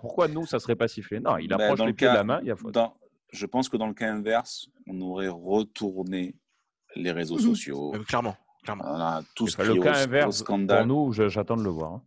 Pourquoi 0.01 0.29
nous, 0.29 0.47
ça 0.47 0.59
serait 0.59 0.77
pas 0.77 0.89
sifflé? 0.89 1.21
Non, 1.21 1.37
il 1.37 1.49
ben, 1.49 1.61
approche 1.61 1.87
les 1.87 1.93
pieds 1.93 2.09
de 2.09 2.15
la 2.15 2.25
main, 2.25 2.39
il 2.41 2.49
y 2.49 2.51
a 2.51 2.57
faute. 2.57 2.75
je 3.33 3.45
pense 3.45 3.69
que 3.69 3.77
dans 3.77 3.87
le 3.87 3.93
cas 3.93 4.11
inverse, 4.11 4.69
on 4.87 4.99
aurait 5.03 5.29
retourné 5.29 6.37
les 6.95 7.13
réseaux 7.13 7.37
mhm. 7.37 7.43
sociaux. 7.43 7.93
clairement. 8.09 8.35
clairement. 8.65 9.21
tout 9.35 9.47
ce 9.47 9.61
le 9.61 9.79
cas 9.79 9.95
inverse, 9.99 10.43
Pour 10.43 10.57
nous, 10.59 11.13
j'attends 11.13 11.59
de 11.59 11.65
le 11.65 11.71
voir. 11.71 11.93
Hein. 11.93 12.03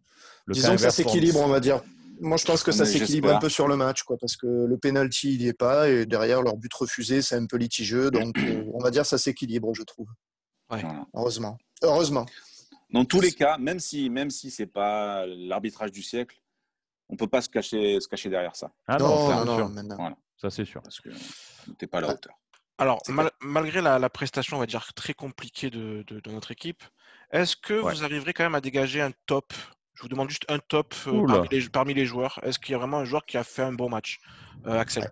Le 0.48 0.56
Disons 0.56 0.72
que 0.72 0.82
ça 0.82 0.90
s'équilibre, 0.90 1.40
on 1.40 1.50
va 1.50 1.60
dire. 1.60 1.82
Moi, 2.20 2.38
je 2.38 2.46
pense 2.46 2.64
que 2.64 2.72
ça 2.72 2.86
s'équilibre 2.86 3.30
un 3.30 3.38
peu 3.38 3.50
sur 3.50 3.68
le 3.68 3.76
match, 3.76 4.02
quoi, 4.02 4.18
parce 4.20 4.36
que 4.36 4.48
le 4.48 4.78
penalty, 4.78 5.36
il 5.36 5.42
n'y 5.42 5.48
est 5.50 5.54
pas, 5.54 5.88
et 5.88 6.08
derrière, 6.08 6.42
leur 6.42 6.58
but 6.58 6.74
refusé, 6.74 7.22
c'est 7.22 7.36
un 7.36 7.46
peu 7.46 7.58
litigieux. 7.58 8.10
Donc, 8.10 8.38
euh, 8.40 8.64
on 8.74 8.80
va 8.80 8.90
dire 8.90 9.06
ça 9.06 9.20
s'équilibre, 9.20 9.72
je 9.76 9.84
trouve. 9.84 10.08
Heureusement. 11.14 11.58
Heureusement. 11.82 12.26
Dans 12.92 13.06
tous 13.06 13.22
les 13.22 13.32
cas, 13.32 13.58
même 13.58 13.80
si, 13.80 14.10
même 14.10 14.30
si 14.30 14.50
ce 14.50 14.64
n'est 14.64 14.68
pas 14.68 15.26
l'arbitrage 15.26 15.92
du 15.92 16.02
siècle, 16.02 16.42
on 17.08 17.14
ne 17.14 17.18
peut 17.18 17.28
pas 17.28 17.42
se 17.42 17.50
cacher, 17.50 18.00
se 18.00 18.08
cacher 18.08 18.30
derrière 18.30 18.56
ça. 18.56 18.72
Ah 18.88 18.98
non, 18.98 19.46
non, 19.46 19.70
non, 19.70 19.96
Voilà. 19.96 20.16
Ça, 20.38 20.50
c'est 20.50 20.66
sûr. 20.66 20.82
Parce 20.82 21.02
que 21.02 21.10
tu 21.78 21.88
pas 21.88 21.98
à 21.98 22.02
la 22.02 22.14
hauteur. 22.14 22.34
Alors, 22.78 23.02
malgré 23.42 23.82
la, 23.82 24.10
prestation, 24.10 24.58
on 24.58 24.60
va 24.60 24.66
dire, 24.66 24.94
très 24.94 25.14
compliquée 25.14 25.70
de, 25.70 26.06
notre 26.28 26.52
équipe, 26.52 26.84
est-ce 27.32 27.56
que 27.56 27.74
vous 27.74 28.04
arriverez 28.04 28.34
quand 28.34 28.44
même 28.44 28.56
à 28.56 28.62
dégager 28.62 29.02
un 29.02 29.12
top? 29.26 29.54
Je 29.94 30.04
vous 30.04 30.08
demande 30.08 30.30
juste 30.30 30.46
un 30.48 30.60
top 30.60 30.96
euh, 31.08 31.44
parmi, 31.74 31.94
les, 31.94 32.06
joueurs. 32.06 32.40
Est-ce 32.44 32.58
qu'il 32.58 32.72
y 32.72 32.76
a 32.76 32.78
vraiment 32.78 33.00
un 33.00 33.04
joueur 33.04 33.26
qui 33.26 33.36
a 33.36 33.44
fait 33.44 33.64
un 33.64 33.74
bon 33.74 33.90
match, 33.90 34.20
euh, 34.66 34.80
Axel? 34.80 35.12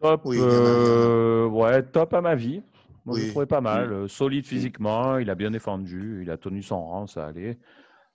Top, 0.00 0.22
euh, 0.26 1.46
ouais, 1.46 1.82
top 1.82 2.14
à 2.14 2.20
ma 2.20 2.36
vie. 2.36 2.62
Moi, 3.04 3.18
je 3.18 3.28
trouvais 3.28 3.46
pas 3.46 3.60
mal. 3.60 4.08
Solide 4.08 4.46
physiquement, 4.46 5.18
il 5.18 5.30
a 5.30 5.34
bien 5.34 5.50
défendu, 5.50 6.20
il 6.22 6.30
a 6.30 6.38
tenu 6.38 6.62
son 6.62 6.84
rang, 6.84 7.06
ça 7.06 7.26
allait. 7.26 7.58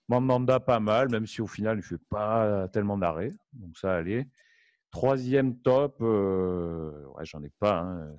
Mandanda, 0.07 0.59
pas 0.59 0.79
mal, 0.79 1.09
même 1.09 1.27
si 1.27 1.41
au 1.41 1.47
final, 1.47 1.75
il 1.75 1.81
ne 1.81 1.83
fait 1.83 2.03
pas 2.09 2.67
tellement 2.69 2.97
d'arrêts. 2.97 3.31
Donc, 3.53 3.77
ça 3.77 3.95
allait. 3.95 4.27
Troisième 4.91 5.57
top, 5.59 6.01
ouais, 6.01 7.25
j'en 7.25 7.43
ai 7.43 7.51
pas. 7.59 7.81
Hein. 7.81 8.15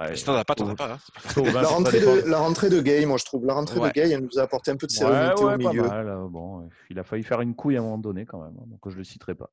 Ouais, 0.00 0.16
si 0.16 0.24
t'en 0.24 0.34
as 0.34 0.44
pas, 0.44 0.54
t'en 0.54 0.70
as 0.70 0.74
pas. 0.74 0.94
Hein. 0.94 1.42
La, 1.52 1.68
rentrée 1.68 2.00
de, 2.00 2.22
la 2.26 2.38
rentrée 2.38 2.70
de 2.70 2.80
Gay, 2.80 3.04
moi 3.04 3.18
je 3.18 3.26
trouve. 3.26 3.44
La 3.44 3.52
rentrée 3.52 3.78
de 3.78 3.88
Gay, 3.90 4.10
elle 4.10 4.22
nous 4.22 4.38
a 4.38 4.42
apporté 4.42 4.70
un 4.70 4.76
peu 4.76 4.86
de 4.86 4.92
sérénité 4.92 5.44
au 5.44 5.56
milieu. 5.56 5.82
Mal. 5.82 6.08
Euh, 6.08 6.28
bon, 6.28 6.68
il 6.88 6.98
a 6.98 7.04
failli 7.04 7.22
faire 7.22 7.42
une 7.42 7.54
couille 7.54 7.76
à 7.76 7.80
un 7.80 7.82
moment 7.82 7.98
donné 7.98 8.24
quand 8.24 8.42
même, 8.42 8.56
hein, 8.58 8.64
donc 8.66 8.80
je 8.88 8.96
le 8.96 9.04
citerai 9.04 9.34
pas. 9.34 9.50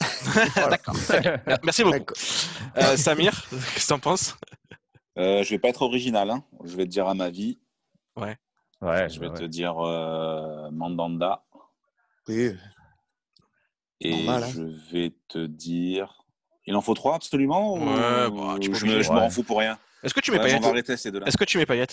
D'accord. 0.70 0.96
Merci 1.64 1.84
beaucoup. 1.84 2.14
Euh, 2.76 2.96
Samir, 2.96 3.46
qu'est-ce 3.50 3.84
que 3.84 3.88
t'en 3.88 4.00
penses? 4.00 4.36
Euh, 5.18 5.42
Je 5.42 5.50
vais 5.50 5.58
pas 5.58 5.68
être 5.68 5.82
original. 5.82 6.30
Hein. 6.30 6.44
Je 6.64 6.76
vais 6.76 6.84
te 6.84 6.90
dire 6.90 7.08
à 7.08 7.14
ma 7.14 7.30
vie. 7.30 7.58
Ouais. 8.16 8.36
Ouais. 8.80 9.08
Je 9.08 9.20
vais 9.20 9.30
te 9.30 9.44
dire 9.44 9.78
euh, 9.78 10.70
Mandanda. 10.70 11.44
Oui. 12.28 12.52
Et 14.00 14.28
hein. 14.28 14.40
je 14.48 14.62
vais 14.92 15.14
te 15.28 15.46
dire 15.46 16.26
il 16.66 16.74
en 16.74 16.80
faut 16.80 16.94
trois 16.94 17.14
absolument 17.14 17.74
Ouais, 17.74 18.30
bah, 18.30 18.56
je, 18.60 19.12
m'en 19.12 19.30
fous 19.30 19.44
pour 19.44 19.58
rien. 19.58 19.78
Est-ce 20.02 20.12
que 20.12 20.20
tu 20.20 20.32
mets 20.32 20.38
ouais, 20.38 20.50
Est-ce 20.50 21.36
que 21.36 21.44
tu 21.44 21.58
mets 21.58 21.66
Payet 21.66 21.86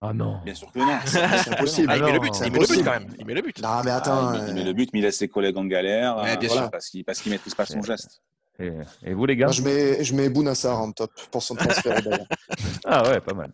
Ah 0.00 0.12
non. 0.12 0.40
Bien 0.44 0.54
sûr 0.54 0.70
que 0.70 0.78
non. 0.78 0.98
C'est 1.06 1.52
impossible. 1.52 1.88
Ah, 1.90 1.96
il 1.96 2.04
met 2.04 2.12
le 2.12 2.20
but, 2.20 2.32
il 2.44 2.52
met 2.52 2.58
le 2.58 2.66
but 2.66 2.84
quand 2.84 2.90
même. 2.90 3.08
Il 3.18 3.26
met 3.26 3.34
le 3.34 3.42
but. 3.42 3.62
Non, 3.62 3.82
mais 3.84 3.90
attends. 3.90 4.28
Ah, 4.28 4.44
il, 4.48 4.54
met, 4.54 4.64
le 4.64 4.72
but, 4.72 4.90
mais 4.92 5.00
il 5.00 5.02
laisse 5.02 5.18
ses 5.18 5.28
collègues 5.28 5.56
en 5.56 5.64
galère. 5.64 6.18
Ouais, 6.18 6.36
bien 6.36 6.48
sûr. 6.48 6.70
Parce 6.70 6.88
qu'il 6.88 7.04
ne 7.04 7.30
maîtrise 7.30 7.54
pas 7.54 7.66
son 7.66 7.82
geste. 7.82 8.22
Et, 8.58 9.14
vous, 9.14 9.26
les 9.26 9.36
gars 9.36 9.46
Moi, 9.46 9.52
je 9.52 9.62
mets, 9.62 10.04
je 10.04 10.14
mets 10.14 10.28
Bounassar 10.28 10.80
en 10.80 10.92
top 10.92 11.12
pour 11.30 11.42
son 11.42 11.54
transfert 11.54 12.00
Ah 12.84 13.08
ouais, 13.08 13.20
pas 13.20 13.34
mal. 13.34 13.52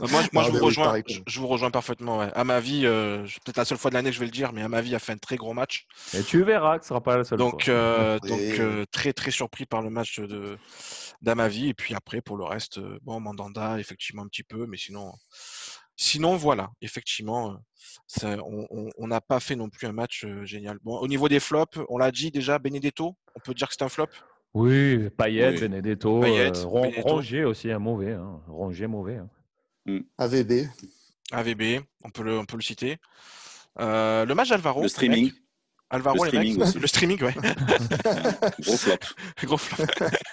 moi, 0.00 0.22
moi 0.32 0.44
je, 0.44 0.50
vous 0.50 0.64
rejoins, 0.64 1.02
je, 1.26 1.40
vous 1.40 1.46
rejoins 1.46 1.70
parfaitement. 1.70 2.20
À 2.20 2.44
ma 2.44 2.60
vie, 2.60 2.82
euh, 2.84 3.24
peut-être 3.44 3.56
la 3.56 3.64
seule 3.64 3.78
fois 3.78 3.90
de 3.90 3.94
l'année 3.94 4.10
que 4.10 4.14
je 4.14 4.20
vais 4.20 4.26
le 4.26 4.32
dire, 4.32 4.52
mais 4.52 4.62
à 4.62 4.68
ma 4.68 4.80
vie 4.80 4.94
a 4.94 4.98
fait 4.98 5.12
un 5.12 5.18
très 5.18 5.36
gros 5.36 5.52
match. 5.52 5.86
Et 6.14 6.22
tu 6.22 6.42
verras 6.44 6.78
que 6.78 6.84
ce 6.84 6.90
sera 6.90 7.02
pas 7.02 7.16
la 7.16 7.24
seule 7.24 7.38
donc, 7.38 7.64
fois. 7.64 7.74
Euh, 7.74 8.18
donc 8.20 8.40
euh, 8.40 8.84
très 8.92 9.12
très 9.12 9.30
surpris 9.30 9.66
par 9.66 9.82
le 9.82 9.90
match 9.90 10.20
de 10.20 10.58
d'Amavi. 11.22 11.68
Et 11.68 11.74
puis 11.74 11.94
après, 11.94 12.20
pour 12.20 12.36
le 12.36 12.44
reste, 12.44 12.78
bon, 13.02 13.20
Mandanda, 13.20 13.78
effectivement 13.78 14.22
un 14.22 14.28
petit 14.28 14.44
peu, 14.44 14.66
mais 14.66 14.76
sinon, 14.76 15.12
sinon 15.98 16.36
voilà, 16.36 16.70
effectivement, 16.80 17.58
on 18.24 19.06
n'a 19.06 19.20
pas 19.20 19.40
fait 19.40 19.56
non 19.56 19.68
plus 19.68 19.86
un 19.86 19.92
match 19.92 20.24
génial. 20.44 20.78
Bon, 20.82 20.96
au 20.96 21.06
niveau 21.06 21.28
des 21.28 21.40
flops, 21.40 21.78
on 21.90 21.98
l'a 21.98 22.10
dit 22.10 22.30
déjà, 22.30 22.58
Benedetto, 22.58 23.14
on 23.34 23.40
peut 23.40 23.52
dire 23.52 23.68
que 23.68 23.74
c'est 23.76 23.84
un 23.84 23.90
flop? 23.90 24.08
Oui, 24.54 25.10
Payet, 25.10 25.60
Benedetto, 25.60 26.22
Rongier 27.02 27.44
aussi, 27.44 27.70
un 27.70 27.78
mauvais. 27.78 28.14
Hein. 28.14 28.40
Rongier 28.48 28.86
mauvais. 28.86 29.16
Hein. 29.16 29.28
Mm. 29.84 29.98
AVB. 30.16 30.68
AVB, 31.32 31.82
on 32.04 32.10
peut 32.10 32.22
le, 32.22 32.38
on 32.38 32.46
peut 32.46 32.56
le 32.56 32.62
citer. 32.62 32.96
Euh, 33.80 34.24
le 34.24 34.34
match 34.34 34.48
d'Alvaro. 34.48 34.82
Le 34.82 34.88
streaming. 34.88 35.32
Alvaro, 35.90 36.24
le 36.24 36.28
streaming, 36.28 36.80
le 36.80 36.86
streaming, 36.86 37.22
ouais. 37.22 37.34
Gros 38.60 38.76
flop. 38.76 38.96
Gros 39.44 39.56
flop. 39.56 39.86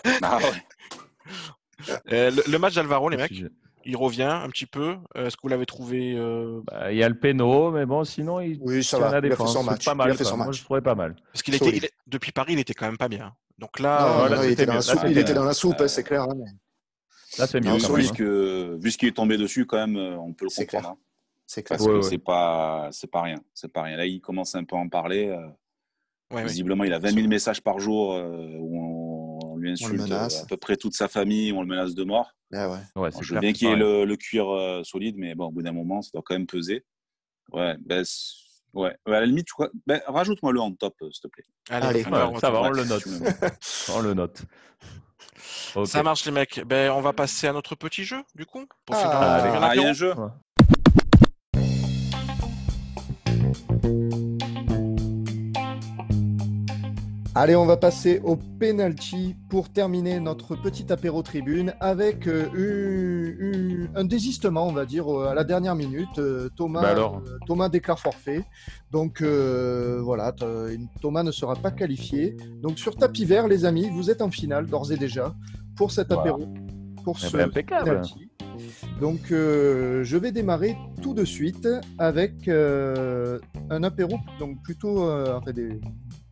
ah 0.22 0.38
ouais. 0.38 1.93
Euh, 2.11 2.32
le, 2.47 2.57
match 2.57 2.76
d'Alvaro, 2.76 3.09
les 3.09 3.18
mecs, 3.18 3.43
il 3.86 3.95
revient 3.97 4.23
un 4.23 4.49
petit 4.49 4.65
peu. 4.65 4.97
Euh, 5.15 5.27
est-ce 5.27 5.38
que 5.38 5.41
vous 5.43 5.49
l'avez 5.49 5.65
trouvé 5.65 6.15
bah, 6.65 6.91
Il 6.91 6.97
y 6.97 7.03
a 7.03 7.09
le 7.09 7.17
péno, 7.17 7.71
mais 7.71 7.86
bon, 7.86 8.03
sinon, 8.03 8.39
il, 8.39 8.57
oui, 8.61 8.83
ça 8.83 8.99
va. 8.99 9.19
il 9.19 9.31
a 9.31 9.36
fait 9.36 9.47
son 9.47 9.63
match. 9.63 9.86
Pas 9.86 9.95
mal, 9.95 10.09
il 10.09 10.11
a 10.11 10.15
fait 10.15 10.23
son 10.23 10.38
match. 10.38 10.45
Moi, 10.45 10.53
je 10.53 10.63
trouvais 10.63 10.81
pas 10.81 10.95
mal. 10.95 11.15
Parce 11.31 11.43
qu'il 11.43 11.55
était, 11.55 11.91
depuis 12.07 12.31
Paris, 12.31 12.53
il 12.53 12.59
était 12.59 12.73
quand 12.73 12.86
même 12.86 12.97
pas 12.97 13.09
bien. 13.09 13.33
Donc 13.57 13.79
là, 13.79 14.27
il, 14.43 14.51
était 14.51 14.65
dans 14.65 14.73
la 14.73 14.81
soupe, 14.81 15.03
il 15.07 15.17
était 15.17 15.33
dans 15.33 15.45
la 15.45 15.53
soupe, 15.53 15.88
c'est 15.88 16.03
clair. 16.03 16.23
Hein, 16.23 16.36
Là, 17.38 17.47
c'est 17.47 17.59
mieux. 17.59 17.77
Vu, 17.77 18.11
que, 18.11 18.77
vu 18.79 18.91
ce 18.91 18.97
qui 18.97 19.07
est 19.07 19.15
tombé 19.15 19.38
dessus, 19.38 19.65
quand 19.65 19.77
même, 19.77 19.97
on 19.97 20.33
peut 20.33 20.45
le 20.45 20.55
comprendre. 20.55 20.89
Hein. 20.89 20.97
C'est 21.45 21.67
Parce 21.67 21.86
que 21.86 22.01
c'est 22.01 22.17
pas, 22.17 22.89
c'est 22.91 23.09
pas 23.09 23.21
rien. 23.21 23.41
C'est 23.53 23.71
pas 23.71 23.83
rien. 23.83 23.97
Là, 23.97 24.05
il 24.05 24.19
commence 24.19 24.55
un 24.55 24.63
peu 24.63 24.75
à 24.75 24.79
en 24.79 24.89
parler. 24.89 25.27
Euh, 25.27 26.43
visiblement, 26.43 26.83
il 26.83 26.93
a 26.93 26.99
20 26.99 27.11
000 27.11 27.27
messages 27.27 27.61
par 27.61 27.79
jour 27.79 28.13
euh, 28.13 28.57
où 28.59 28.79
on, 28.79 28.84
lui 29.66 29.72
insulte 29.72 30.11
à 30.11 30.45
peu 30.47 30.57
près 30.57 30.78
toute 30.78 30.93
sa 30.93 31.07
famille, 31.07 31.51
on 31.51 31.61
le 31.61 31.68
menace 31.68 31.93
de 31.93 32.03
mort. 32.03 32.32
Ah 32.53 32.70
ouais. 32.70 33.09
je 33.22 33.34
veux 33.34 33.39
bien 33.39 33.53
qu'il 33.53 33.68
ait 33.68 33.76
le, 33.76 34.16
cuir 34.16 34.45
solide, 34.84 35.16
mais 35.18 35.36
bon, 35.36 35.47
au 35.47 35.51
bout 35.51 35.61
d'un 35.61 35.72
moment, 35.72 36.01
ça 36.01 36.11
doit 36.13 36.24
quand 36.24 36.36
même 36.36 36.47
peser. 36.47 36.86
Ouais, 37.51 37.76
ben, 37.80 38.03
ouais. 38.74 38.95
à 39.05 39.11
la 39.11 39.26
limite, 39.26 39.47
ben, 39.86 40.01
rajoute-moi 40.07 40.51
le 40.51 40.61
en 40.61 40.72
top, 40.74 40.95
s'il 41.11 41.22
te 41.22 41.28
plaît. 41.28 41.43
Allez, 41.70 42.03
ça 42.03 42.09
va, 42.49 42.61
on 42.61 42.70
le 42.70 42.84
note. 42.84 43.03
on 43.93 44.01
le 44.01 44.13
note. 44.13 44.41
Ça 45.86 46.03
marche 46.03 46.26
les 46.26 46.32
mecs. 46.32 46.61
Ben, 46.66 46.91
on 46.91 47.01
va 47.01 47.13
passer 47.13 47.47
à 47.47 47.53
notre 47.53 47.76
petit 47.76 48.03
jeu 48.03 48.22
du 48.36 48.45
coup. 48.45 48.66
Pour 48.86 48.95
ah, 48.95 49.72
il 49.74 49.82
y 49.82 49.86
a 49.86 49.89
un 49.89 49.93
jeu. 49.93 50.13
Allez, 57.38 57.57
on 57.57 57.65
va 57.65 57.75
passer 57.75 58.21
au 58.23 58.38
penalty 58.38 59.36
pour 59.49 59.67
terminer 59.67 60.21
notre 60.21 60.55
petit 60.55 60.89
apéro 60.93 61.21
tribune 61.21 61.73
avec 61.81 62.29
euh, 62.29 63.89
un 63.93 64.05
désistement, 64.05 64.65
on 64.65 64.71
va 64.71 64.86
dire, 64.86 65.09
à 65.09 65.33
la 65.33 65.43
dernière 65.43 65.75
minute. 65.75 66.17
Euh, 66.17 66.47
Thomas, 66.55 66.81
bah 66.81 66.95
euh, 66.97 67.38
Thomas 67.45 67.67
déclare 67.67 67.99
forfait. 67.99 68.45
Donc 68.89 69.21
voilà, 69.21 70.33
Thomas 71.01 71.23
ne 71.23 71.31
sera 71.31 71.55
pas 71.55 71.71
qualifié. 71.71 72.38
Donc 72.61 72.79
sur 72.79 72.95
tapis 72.95 73.25
vert, 73.25 73.49
les 73.49 73.65
amis, 73.65 73.89
vous 73.89 74.09
êtes 74.09 74.21
en 74.21 74.31
finale 74.31 74.67
d'ores 74.67 74.93
et 74.93 74.97
déjà 74.97 75.36
pour 75.75 75.91
cet 75.91 76.13
apéro, 76.13 76.47
pour 77.03 77.17
eh 77.21 77.27
ce 77.27 77.36
ben, 77.36 77.49
penalty. 77.51 78.29
Donc 78.99 79.19
je 79.29 80.17
vais 80.17 80.31
démarrer 80.31 80.77
tout 81.01 81.13
de 81.13 81.25
suite 81.25 81.67
avec 81.97 82.47
un 82.47 83.83
apéro, 83.83 84.17
donc 84.39 84.61
plutôt 84.63 85.09
enfin 85.09 85.51
des 85.51 85.79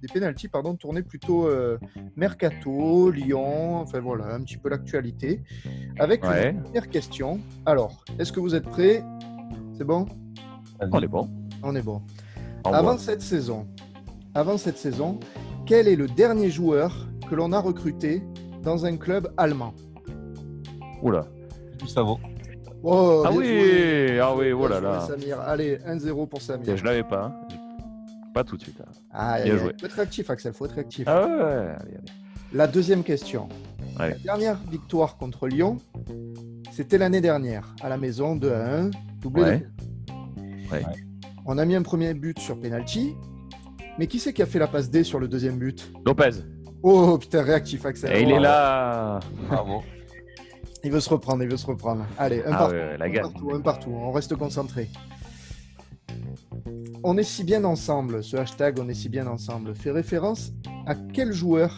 des 0.03 0.09
pénalties 0.09 0.49
pardon, 0.49 0.76
tournés 0.76 1.01
plutôt 1.01 1.47
euh, 1.47 1.80
Mercato, 2.17 3.09
Lyon, 3.09 3.78
enfin 3.78 4.01
voilà, 4.01 4.36
un 4.36 4.41
petit 4.41 4.57
peu 4.57 4.67
l'actualité. 4.67 5.41
Avec 5.97 6.24
une 6.26 6.61
première 6.61 6.89
question. 6.89 7.39
Alors, 7.65 8.03
est-ce 8.19 8.34
que 8.34 8.41
vous 8.41 8.53
êtes 8.53 8.67
prêts? 8.67 9.01
C'est 9.78 9.86
bon? 9.86 10.05
On 10.91 11.01
est 11.01 11.07
bon. 11.07 11.30
On 11.63 11.74
est 11.74 11.82
bon. 11.82 12.01
avant 12.65 12.97
cette 12.97 13.21
saison, 13.21 13.65
avant 14.34 14.57
cette 14.57 14.78
saison, 14.78 15.21
quel 15.65 15.88
est 15.88 15.95
le 15.95 16.07
dernier 16.07 16.49
joueur 16.49 17.07
que 17.30 17.36
l'on 17.36 17.53
a 17.53 17.61
recruté 17.61 18.21
dans 18.61 18.86
un 18.86 18.97
club 18.97 19.34
allemand? 19.38 19.74
Oula. 21.01 21.26
Gustavo. 21.84 22.20
Oh, 22.82 23.24
ah 23.26 23.32
oui, 23.32 24.20
ah 24.20 24.36
oui, 24.36 24.52
oh 24.52 24.68
là 24.68 24.82
là. 24.82 25.02
Samir. 25.02 25.40
Allez, 25.40 25.78
1-0 25.78 26.28
pour 26.28 26.42
Samir. 26.42 26.76
je 26.76 26.84
l'avais 26.84 27.04
pas. 27.04 27.26
Hein. 27.26 27.58
Pas 28.34 28.44
tout 28.44 28.58
de 28.58 28.62
suite. 28.64 28.82
Hein. 28.82 28.92
Ah, 29.12 29.42
Bien 29.42 29.58
joué. 29.58 29.74
Faut 29.80 29.86
être 29.86 29.94
réactif, 29.94 30.30
Axel. 30.30 30.54
Faut 30.54 30.66
être 30.66 30.76
réactif. 30.76 31.08
Ah 31.08 31.26
ouais, 31.26 31.32
allez, 31.32 31.76
allez. 31.80 31.98
La 32.52 32.68
deuxième 32.68 33.04
question. 33.04 33.48
La 33.98 34.12
dernière 34.12 34.58
victoire 34.70 35.18
contre 35.18 35.48
Lyon, 35.48 35.78
c'était 36.72 36.98
l'année 36.98 37.22
dernière, 37.22 37.76
à 37.82 37.90
la 37.90 37.98
maison, 37.98 38.36
2 38.36 38.52
à 38.52 38.80
1, 38.80 38.90
doublé 39.22 39.44
ouais. 39.44 39.68
Ouais. 40.72 40.84
On 41.46 41.58
a 41.58 41.66
mis 41.66 41.76
un 41.76 41.84
premier 41.84 42.14
but 42.14 42.40
sur 42.40 42.60
penalty, 42.60 43.14
mais 44.00 44.08
qui 44.08 44.20
c'est 44.20 44.34
qui 44.34 44.42
a 44.42 44.46
fait 44.46 44.60
la 44.60 44.68
passe 44.68 44.90
D 44.90 45.04
sur 45.04 45.20
le 45.20 45.28
deuxième 45.28 45.58
but? 45.58 45.92
Lopez. 46.06 46.32
Oh 46.82 47.18
putain, 47.18 47.44
réactif 47.44 47.86
Axel. 47.86 48.16
Et 48.16 48.24
il 48.24 48.32
est 48.32 48.40
là. 48.40 49.20
Bravo. 49.48 49.84
Il 50.84 50.92
veut 50.92 51.00
se 51.00 51.10
reprendre, 51.10 51.44
il 51.44 51.50
veut 51.50 51.58
se 51.58 51.66
reprendre. 51.66 52.06
Allez, 52.18 52.44
un, 52.46 52.52
ah 52.52 52.58
partout, 52.58 52.76
la 52.76 53.06
un 53.06 53.22
partout, 53.22 53.52
un 53.54 53.62
partout, 53.62 53.92
on 53.92 54.12
reste 54.12 54.36
concentré. 54.36 54.90
On 57.04 57.18
est 57.18 57.24
si 57.24 57.44
bien 57.44 57.64
ensemble, 57.64 58.24
ce 58.24 58.38
hashtag 58.38 58.80
On 58.80 58.90
est 58.90 58.94
si 58.94 59.10
bien 59.10 59.28
ensemble, 59.28 59.76
fait 59.76 59.92
référence 59.92 60.52
à 60.86 60.96
quel 60.96 61.32
joueur 61.32 61.78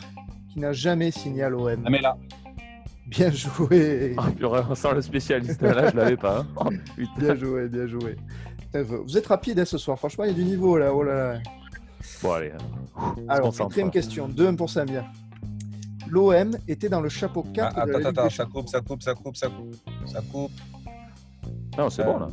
qui 0.51 0.59
n'a 0.59 0.73
jamais 0.73 1.11
signé 1.11 1.43
à 1.43 1.49
l'OM 1.49 1.83
là. 2.01 2.17
Bien 3.07 3.31
joué. 3.31 4.15
Ah, 4.17 4.29
on 4.69 4.75
sent 4.75 4.93
le 4.95 5.01
spécialiste. 5.01 5.61
Là, 5.61 5.91
je 5.91 5.95
l'avais 5.95 6.17
pas. 6.17 6.39
Hein. 6.39 6.47
Oh, 6.57 6.69
bien 7.19 7.35
joué, 7.35 7.67
bien 7.67 7.85
joué. 7.85 8.15
Vous 8.73 9.17
êtes 9.17 9.27
rapide 9.27 9.59
hein, 9.59 9.65
ce 9.65 9.77
soir. 9.77 9.97
Franchement, 9.99 10.23
il 10.23 10.31
y 10.31 10.33
a 10.33 10.33
du 10.33 10.43
niveau 10.43 10.77
là. 10.77 10.93
Oh 10.93 11.03
là, 11.03 11.33
là. 11.33 11.39
Bon, 12.23 12.31
allez. 12.31 12.51
Hein. 12.51 13.15
Alors, 13.27 13.55
quatrième 13.55 13.91
question. 13.91 14.27
2-1 14.27 14.55
pour 14.55 14.69
Samir. 14.69 15.05
L'OM 16.09 16.51
était 16.67 16.89
dans 16.89 17.01
le 17.01 17.09
chapeau 17.09 17.43
4 17.43 17.73
ah, 17.75 17.85
de 17.85 17.91
la 17.91 17.97
Attends, 17.97 18.09
attends, 18.09 18.29
ça 18.29 18.45
coupe, 18.45 18.69
ça 18.69 18.81
coupe, 18.81 19.01
ça 19.01 19.13
coupe, 19.13 19.35
ça 19.35 19.49
coupe. 19.49 19.75
Ça 20.05 20.21
coupe. 20.21 20.51
Non, 21.77 21.89
c'est 21.89 22.03
bon 22.03 22.19
là. 22.19 22.29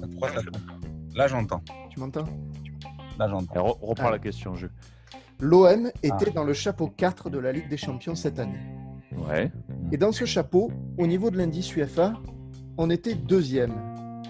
Là, 1.14 1.28
j'entends. 1.28 1.62
Tu 1.90 2.00
m'entends? 2.00 2.24
Reprends 3.18 4.10
la 4.10 4.18
question, 4.18 4.54
je. 4.54 4.66
L'OM 5.40 5.90
était 6.02 6.28
ah. 6.28 6.30
dans 6.34 6.44
le 6.44 6.52
chapeau 6.52 6.88
4 6.88 7.28
de 7.28 7.38
la 7.38 7.52
Ligue 7.52 7.68
des 7.68 7.76
Champions 7.76 8.14
cette 8.14 8.38
année. 8.38 8.60
Ouais. 9.28 9.50
Et 9.90 9.96
dans 9.96 10.12
ce 10.12 10.24
chapeau, 10.24 10.70
au 10.98 11.06
niveau 11.06 11.30
de 11.30 11.36
l'indice 11.36 11.74
UEFA, 11.74 12.14
on 12.78 12.90
était 12.90 13.14
deuxième. 13.14 13.74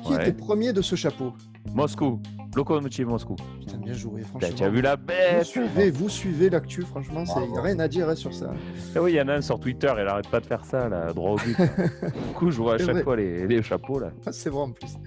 Qui 0.04 0.14
était 0.14 0.32
premier 0.32 0.72
de 0.72 0.82
ce 0.82 0.96
chapeau? 0.96 1.32
Moscou. 1.72 2.20
Lokomotiv 2.54 3.06
Moscou. 3.06 3.36
Putain, 3.60 3.78
bien 3.78 3.94
joué, 3.94 4.22
franchement. 4.22 4.48
Tu 4.54 4.62
as 4.62 4.68
vu 4.68 4.82
la 4.82 4.96
bête 4.96 5.38
Vous 5.38 5.44
suivez, 5.44 5.90
vous 5.90 6.08
suivez 6.08 6.50
l'actu, 6.50 6.82
franchement, 6.82 7.24
il 7.42 7.52
n'y 7.52 7.58
a 7.58 7.62
rien 7.62 7.78
à 7.78 7.88
dire 7.88 8.08
hein, 8.08 8.14
sur 8.14 8.34
ça. 8.34 8.46
Et 8.46 8.96
eh 8.96 8.98
oui, 8.98 9.12
il 9.12 9.16
y 9.16 9.20
en 9.20 9.28
a 9.28 9.34
un 9.34 9.40
sur 9.40 9.58
Twitter, 9.58 9.92
il 9.98 10.06
arrête 10.06 10.28
pas 10.28 10.40
de 10.40 10.46
faire 10.46 10.64
ça, 10.64 10.88
là, 10.88 11.12
droit 11.12 11.32
au 11.32 11.36
but. 11.44 11.56
du 11.56 12.34
coup, 12.34 12.50
je 12.50 12.58
vois 12.58 12.74
à 12.74 12.78
chaque 12.78 13.02
fois 13.02 13.16
les, 13.16 13.46
les 13.46 13.62
chapeaux, 13.62 13.98
là. 13.98 14.12
Ah, 14.26 14.32
c'est 14.32 14.50
vrai 14.50 14.62
en 14.62 14.70
plus. 14.70 14.98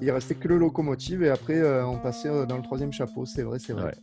Il 0.00 0.10
restait 0.10 0.36
que 0.36 0.46
le 0.46 0.58
locomotive 0.58 1.24
et 1.24 1.30
après 1.30 1.58
euh, 1.58 1.84
on 1.84 1.98
passait 1.98 2.28
euh, 2.28 2.46
dans 2.46 2.56
le 2.56 2.62
troisième 2.62 2.92
chapeau. 2.92 3.26
C'est 3.26 3.42
vrai, 3.42 3.58
c'est 3.58 3.72
vrai. 3.72 3.94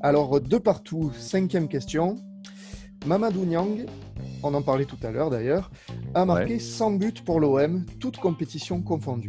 Alors, 0.00 0.40
deux 0.40 0.60
partout, 0.60 1.12
cinquième 1.18 1.68
question. 1.68 2.16
Mamadou 3.04 3.44
Niang, 3.44 3.86
on 4.42 4.54
en 4.54 4.62
parlait 4.62 4.84
tout 4.84 4.96
à 5.02 5.10
l'heure 5.10 5.30
d'ailleurs, 5.30 5.70
a 6.14 6.24
marqué 6.24 6.58
100 6.58 6.92
buts 6.92 7.12
pour 7.24 7.40
l'OM, 7.40 7.84
toutes 8.00 8.16
compétitions 8.16 8.80
confondues. 8.80 9.28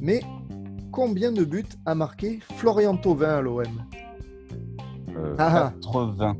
Mais 0.00 0.20
combien 0.92 1.32
de 1.32 1.44
buts 1.44 1.64
a 1.86 1.94
marqué 1.94 2.38
Florian 2.56 2.96
Thauvin 2.96 3.38
à 3.38 3.40
l'OM 3.40 3.64
euh, 5.16 5.36
80. 5.36 6.36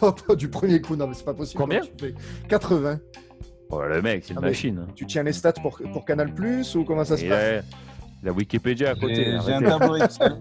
Pas, 0.00 0.34
du 0.34 0.48
premier 0.48 0.80
coup, 0.80 0.96
non, 0.96 1.08
mais 1.08 1.14
c'est 1.14 1.24
pas 1.24 1.34
possible. 1.34 1.60
Combien 1.60 1.80
80. 2.48 2.98
Oh, 3.70 3.82
le 3.82 4.00
mec, 4.00 4.24
c'est 4.24 4.32
une 4.32 4.38
ah, 4.38 4.42
machine. 4.42 4.86
Tu 4.94 5.06
tiens 5.06 5.22
les 5.22 5.32
stats 5.32 5.52
pour, 5.54 5.78
pour 5.92 6.04
Canal 6.04 6.32
Plus 6.32 6.74
ou 6.76 6.84
comment 6.84 7.04
ça 7.04 7.16
se 7.16 7.26
passe 7.26 7.64
La 8.22 8.32
Wikipédia 8.32 8.90
à 8.90 8.94
côté. 8.94 9.36
J'ai 9.44 9.52
un 9.52 9.62
tableau 9.62 9.96
Excel. 10.02 10.38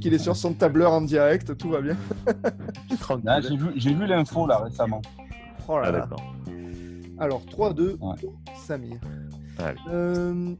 qu'il 0.00 0.14
est 0.14 0.18
sur 0.18 0.34
son 0.34 0.54
tableur 0.54 0.92
en 0.92 1.02
direct, 1.02 1.56
tout 1.56 1.70
va 1.70 1.80
bien. 1.80 1.96
Ah, 3.26 3.40
j'ai 3.76 3.94
vu, 3.94 4.06
l'info 4.06 4.46
là 4.46 4.58
récemment. 4.58 5.02
Oh 5.68 5.78
là 5.78 5.90
là. 5.90 6.08
Ah, 6.10 7.24
Alors 7.24 7.42
3-2 7.44 7.98
Samir. 8.66 8.96
Euh, 9.90 10.54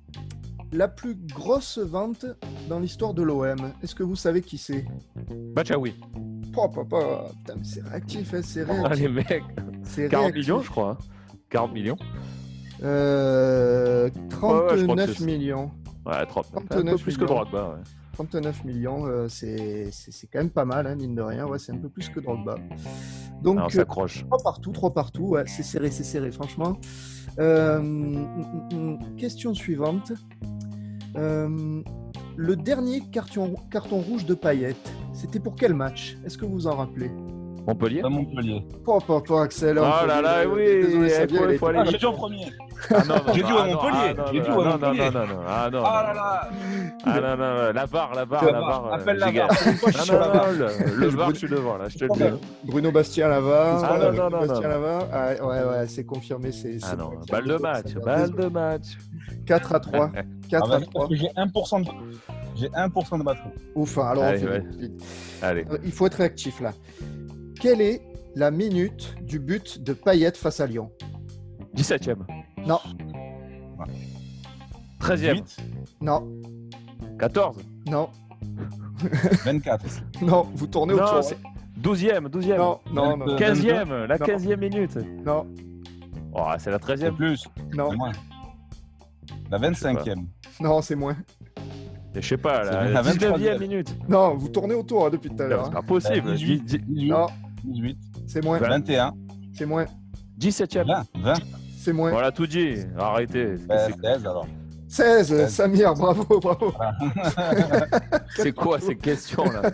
la 0.74 0.88
plus 0.88 1.14
grosse 1.14 1.78
vente 1.78 2.26
dans 2.68 2.80
l'histoire 2.80 3.14
de 3.14 3.22
l'OM, 3.22 3.72
est-ce 3.82 3.94
que 3.94 4.02
vous 4.02 4.16
savez 4.16 4.42
qui 4.42 4.58
c'est? 4.58 4.84
Bachaoui. 5.54 5.94
Oh, 6.56 6.68
papa, 6.68 7.26
c'est 7.62 7.82
réactif, 7.82 8.34
hein, 8.34 8.40
c'est 8.42 8.64
réactif. 8.64 8.86
Ah, 8.90 8.94
les 8.94 9.08
mecs 9.08 10.10
40 10.10 10.34
millions, 10.34 10.60
je 10.60 10.70
crois. 10.70 10.98
40 11.50 11.72
millions 11.72 11.96
euh, 12.82 14.10
39 14.30 15.20
millions. 15.20 15.70
Ouais, 16.04 16.26
39. 16.26 16.68
39 16.68 16.94
un 16.94 16.96
peu 16.96 17.02
plus 17.02 17.16
que 17.16 17.24
Drogba. 17.24 17.68
Ouais. 17.70 17.82
39 18.14 18.64
millions, 18.64 19.06
euh, 19.06 19.26
c'est 19.28 19.90
quand 20.32 20.38
même 20.38 20.50
pas 20.50 20.64
mal, 20.64 20.86
hein, 20.86 20.94
mine 20.96 21.14
de 21.14 21.22
rien. 21.22 21.46
Ouais, 21.46 21.58
c'est 21.58 21.72
un 21.72 21.78
peu 21.78 21.88
plus 21.88 22.08
que 22.08 22.20
Drogba. 22.20 22.56
Donc, 23.42 23.58
Alors, 23.58 23.72
ça 23.72 23.84
croche. 23.84 24.24
3 24.26 24.38
partout, 24.42 24.72
3 24.72 24.92
partout. 24.92 25.28
Ouais, 25.28 25.44
c'est 25.46 25.62
serré, 25.62 25.90
c'est 25.90 26.04
serré, 26.04 26.30
franchement. 26.30 26.78
Euh, 27.38 27.80
mm, 27.80 28.28
mm, 28.72 28.76
mm, 28.76 29.16
question 29.16 29.54
suivante. 29.54 30.12
Euh, 31.16 31.82
le 32.36 32.56
dernier 32.56 33.00
carton, 33.10 33.54
rouge 33.90 34.24
de 34.26 34.34
Payet, 34.34 34.76
c'était 35.12 35.40
pour 35.40 35.56
quel 35.56 35.74
match? 35.74 36.16
Est-ce 36.24 36.36
que 36.36 36.44
vous 36.44 36.52
vous 36.52 36.66
en 36.66 36.76
rappelez? 36.76 37.10
Montpellier 37.66 38.02
Montpellier. 38.02 38.62
Pas, 38.84 38.98
pas, 39.06 39.20
pas, 39.20 39.42
Axel. 39.44 39.78
Oh 39.78 40.06
là 40.06 40.20
là, 40.20 40.48
oui, 40.48 40.64
désolé, 40.82 41.08
ça 41.08 41.26
vient. 41.26 41.40
Ah, 41.46 41.84
J'ai 41.90 41.98
dit 41.98 42.06
en 42.06 42.12
premier. 42.12 42.52
Ah, 42.90 43.02
J'ai 43.34 43.42
dit 43.42 43.50
à 43.50 43.66
Montpellier. 43.66 44.22
J'ai 44.32 44.40
dit 44.40 44.48
à 44.48 44.54
Montpellier. 44.54 45.10
Non, 45.10 45.12
non, 45.12 45.26
non, 45.26 45.40
ah 45.48 45.70
non. 45.72 45.82
Ah 45.84 46.02
là 46.06 46.14
là. 46.14 46.50
Ah 47.06 47.20
non, 47.20 47.36
non, 47.36 47.72
la 47.72 47.86
barre, 47.86 48.14
la 48.14 48.24
barre, 48.26 48.44
la 48.44 48.60
barre. 48.60 48.92
Appelle 48.92 49.16
la 49.18 49.32
barre. 49.32 49.48
Non, 50.08 50.18
non, 50.18 50.58
non, 50.58 50.94
le 50.94 51.10
bar, 51.10 51.30
je 51.30 51.36
suis 51.36 51.48
devant, 51.48 51.76
là, 51.78 51.88
je 51.88 51.98
te 51.98 52.04
le 52.04 52.10
dis. 52.12 52.38
Bruno 52.64 52.92
Bastien 52.92 53.28
là-bas. 53.28 53.82
Ah 53.82 53.98
non, 53.98 54.12
non, 54.12 54.30
non. 54.30 54.46
Bastien. 54.46 54.70
Ah, 55.12 55.28
ouais, 55.44 55.64
ouais, 55.64 55.86
c'est 55.86 56.04
confirmé. 56.04 56.52
c'est 56.52 56.78
Ah 56.82 56.96
non, 56.96 57.12
balle 57.30 57.44
de 57.46 57.56
match, 57.56 57.94
balle 57.94 58.30
de 58.36 58.46
match. 58.46 58.98
4 59.46 59.74
à 59.74 59.80
3. 59.80 60.10
4 60.50 60.72
à 60.72 60.80
3. 60.80 61.08
J'ai 61.10 61.28
1% 61.28 61.84
de. 61.84 61.90
J'ai 62.56 62.68
1% 62.68 63.18
de 63.18 63.24
batterie. 63.24 63.48
Ouf, 63.74 63.98
alors 63.98 64.24
Allez, 64.24 64.46
Allez. 65.42 65.64
Il 65.84 65.92
faut 65.92 66.06
être 66.06 66.14
réactif 66.14 66.60
là. 66.60 66.72
Quelle 67.64 67.80
est 67.80 68.02
la 68.34 68.50
minute 68.50 69.14
du 69.22 69.38
but 69.38 69.82
de 69.82 69.94
Payet 69.94 70.32
face 70.32 70.60
à 70.60 70.66
Lyon? 70.66 70.90
17ème. 71.74 72.18
Non. 72.58 72.78
13e. 75.00 75.42
Non. 76.02 76.28
14. 77.18 77.56
Non. 77.88 78.10
24. 79.46 79.82
non, 80.20 80.46
vous 80.54 80.66
tournez 80.66 80.92
autour. 80.92 81.22
12e, 81.80 82.28
12e. 82.28 82.58
Non, 82.58 82.80
non, 82.92 83.16
non. 83.16 83.34
15e, 83.34 84.08
la 84.08 84.18
15e 84.18 84.56
minute. 84.58 84.98
Non. 85.24 85.46
Oh, 86.34 86.42
c'est 86.58 86.70
la 86.70 86.76
13e. 86.76 87.14
plus. 87.14 87.48
Non. 87.72 87.92
La 89.50 89.58
25e. 89.58 90.26
Non, 90.60 90.82
c'est 90.82 90.96
moins. 90.96 91.16
Je 92.14 92.20
sais 92.20 92.36
pas, 92.36 92.62
la, 92.62 93.02
19e 93.02 93.58
minute. 93.58 93.96
Non, 94.06 94.34
vous 94.34 94.50
tournez 94.50 94.74
autour 94.74 95.06
hein, 95.06 95.10
depuis 95.10 95.30
tout 95.30 95.42
à 95.42 95.46
l'heure. 95.46 95.64
C'est 95.64 95.72
pas 95.72 95.82
possible. 95.82 96.34
18. 96.34 97.08
Non. 97.08 97.26
18. 97.64 97.98
C'est 98.26 98.44
moins. 98.44 98.58
21. 98.58 99.12
C'est 99.52 99.66
moins. 99.66 99.86
17e. 100.38 100.86
20. 100.86 101.04
20. 101.22 101.34
C'est 101.78 101.92
moins. 101.92 102.10
Voilà, 102.10 102.32
tout 102.32 102.46
dit. 102.46 102.76
Arrêtez. 102.98 103.56
16 103.58 104.26
alors. 104.26 104.46
16, 104.94 105.48
Samir, 105.48 105.92
bravo, 105.94 106.38
bravo. 106.38 106.72
c'est 108.36 108.52
quoi 108.52 108.78
ces 108.78 108.94
questions 108.94 109.42
là? 109.44 109.72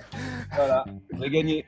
Voilà, 0.54 0.84
j'ai 1.20 1.28
gagné. 1.28 1.66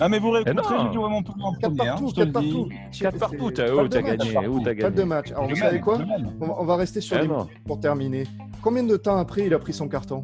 Ah 0.00 0.08
mais 0.08 0.18
vous 0.18 0.30
réécouterez, 0.30 0.76
j'ai 0.86 0.94
joué 0.94 1.10
mon 1.10 1.22
premier 1.22 1.44
en 1.44 1.52
premier. 1.52 1.76
4 1.76 1.76
partout, 1.76 2.12
4 2.12 2.32
partout. 2.32 2.68
4 2.98 3.18
partout, 3.18 3.44
où 3.44 3.50
t'as 3.50 4.00
gagné 4.00 4.48
Où 4.48 4.60
t'as 4.60 4.74
gagné 4.74 4.82
Pas 4.82 4.90
de 4.90 5.02
match. 5.02 5.32
Alors 5.32 5.48
vous 5.48 5.56
savez 5.56 5.80
quoi? 5.80 5.98
on 6.40 6.64
va 6.64 6.76
rester 6.76 7.02
sur 7.02 7.18
les 7.18 7.28
pour 7.66 7.78
terminer. 7.78 8.24
Combien 8.62 8.84
de 8.84 8.96
temps 8.96 9.18
après 9.18 9.44
il 9.46 9.52
a 9.52 9.58
pris 9.58 9.74
son 9.74 9.86
carton? 9.86 10.22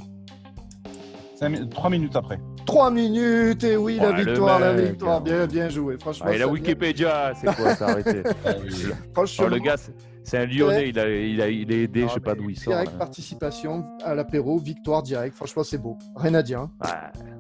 3 1.71 1.91
minutes 1.91 2.17
après. 2.17 2.39
3 2.67 2.91
minutes, 2.91 3.65
et 3.65 3.77
oui, 3.77 3.99
la 4.01 4.13
victoire, 4.13 4.61
la 4.61 4.73
victoire. 4.75 5.21
Bien, 5.21 5.47
bien 5.47 5.69
joué. 5.69 5.97
Franchement, 5.99 6.27
ah, 6.29 6.35
et 6.35 6.39
la 6.39 6.49
Wikipédia, 6.49 7.33
c'est 7.35 7.55
quoi 7.55 7.75
ça 7.75 7.89
Arrêtez. 7.89 8.23
Franchement, 9.15 9.49
le 9.49 9.59
gars, 9.59 9.77
c'est 10.23 10.39
un 10.39 10.47
Lyonnais, 10.47 10.89
il 10.91 10.99
a, 10.99 11.09
il 11.09 11.41
a, 11.41 11.49
il 11.49 11.73
est 11.73 11.85
aidé, 11.85 12.07
je 12.09 12.15
sais 12.15 12.21
pas 12.21 12.35
d'où 12.35 12.51
il 12.51 12.59
sort. 12.59 12.73
Direct 12.73 12.97
participation 12.99 13.85
à 14.05 14.15
l'apéro, 14.15 14.59
victoire 14.59 15.03
direct. 15.03 15.35
Franchement, 15.35 15.65
c'est 15.65 15.79
beau. 15.79 15.99
Rien 16.17 16.35
à 16.35 16.43
dire. 16.43 16.61
Hein. 16.61 16.71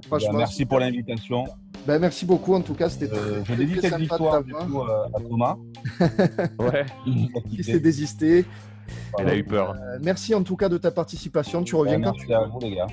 Franchement, 0.07 0.39
merci 0.39 0.65
pour 0.65 0.81
l'invitation. 0.81 1.45
Ben, 1.87 1.99
merci 1.99 2.27
beaucoup, 2.27 2.55
en 2.55 2.61
tout 2.61 2.75
cas, 2.75 2.89
c'était 2.89 3.11
euh, 3.13 3.43
très, 3.43 3.55
très, 3.55 3.89
très 3.89 3.99
victoire 3.99 4.45
du 4.45 4.53
coup, 4.53 4.83
euh, 4.83 5.05
à 5.15 5.21
Thomas. 5.21 5.57
ouais. 6.59 6.87
qui 7.51 7.65
s'est 7.65 7.81
désisté. 7.81 8.45
Elle 9.19 9.29
a 9.29 9.37
eu 9.37 9.45
peur. 9.45 9.75
Euh, 9.75 9.99
merci 10.03 10.35
en 10.35 10.43
tout 10.43 10.57
cas 10.57 10.69
de 10.69 10.79
ta 10.79 10.91
participation. 10.91 11.63
Tu 11.63 11.75
reviens 11.75 12.01
quand 12.01 12.13
tu 12.13 12.33
à 12.33 12.45
vous, 12.45 12.59
les 12.61 12.77
gars. 12.77 12.87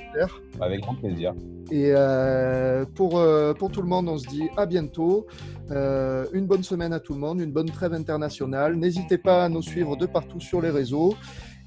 Avec 0.59 0.81
grand 0.81 0.95
plaisir. 0.95 1.33
Et 1.71 1.91
euh, 1.95 2.85
pour, 2.95 3.17
euh, 3.17 3.53
pour 3.53 3.71
tout 3.71 3.81
le 3.81 3.87
monde, 3.87 4.07
on 4.09 4.17
se 4.17 4.27
dit 4.27 4.47
à 4.57 4.65
bientôt. 4.65 5.27
une 5.69 6.45
bonne 6.47 6.63
semaine 6.63 6.93
à 6.93 6.99
tout 6.99 7.13
le 7.13 7.19
monde, 7.19 7.39
une 7.39 7.51
bonne 7.51 7.69
trêve 7.69 7.93
internationale. 7.93 8.75
N'hésitez 8.75 9.17
pas 9.17 9.45
à 9.45 9.49
nous 9.49 9.61
suivre 9.61 9.95
de 9.95 10.05
partout 10.05 10.39
sur 10.39 10.61
les 10.61 10.69
réseaux 10.69 11.15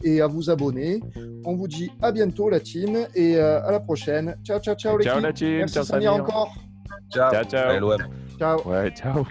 et 0.03 0.23
à 0.23 0.27
vous 0.27 0.49
abonner. 0.49 1.01
On 1.45 1.55
vous 1.55 1.69
dit 1.69 1.91
à 2.01 2.11
bientôt, 2.11 2.49
la 2.49 2.61
team, 2.61 3.07
et 3.15 3.39
à 3.39 3.71
la 3.71 3.81
prochaine. 3.81 4.37
Ciao, 4.45 4.59
ciao, 4.61 4.75
ciao, 4.75 4.97
les 4.97 5.05
Ciao, 5.05 5.21
la 5.21 5.33
team. 5.33 5.59
Merci, 5.59 5.81
ciao, 5.85 6.07
encore. 6.07 6.55
Ciao, 7.13 7.45
ciao. 7.45 7.99
Ciao. 8.39 8.63
Ouais, 8.65 8.91
ciao. 8.91 9.27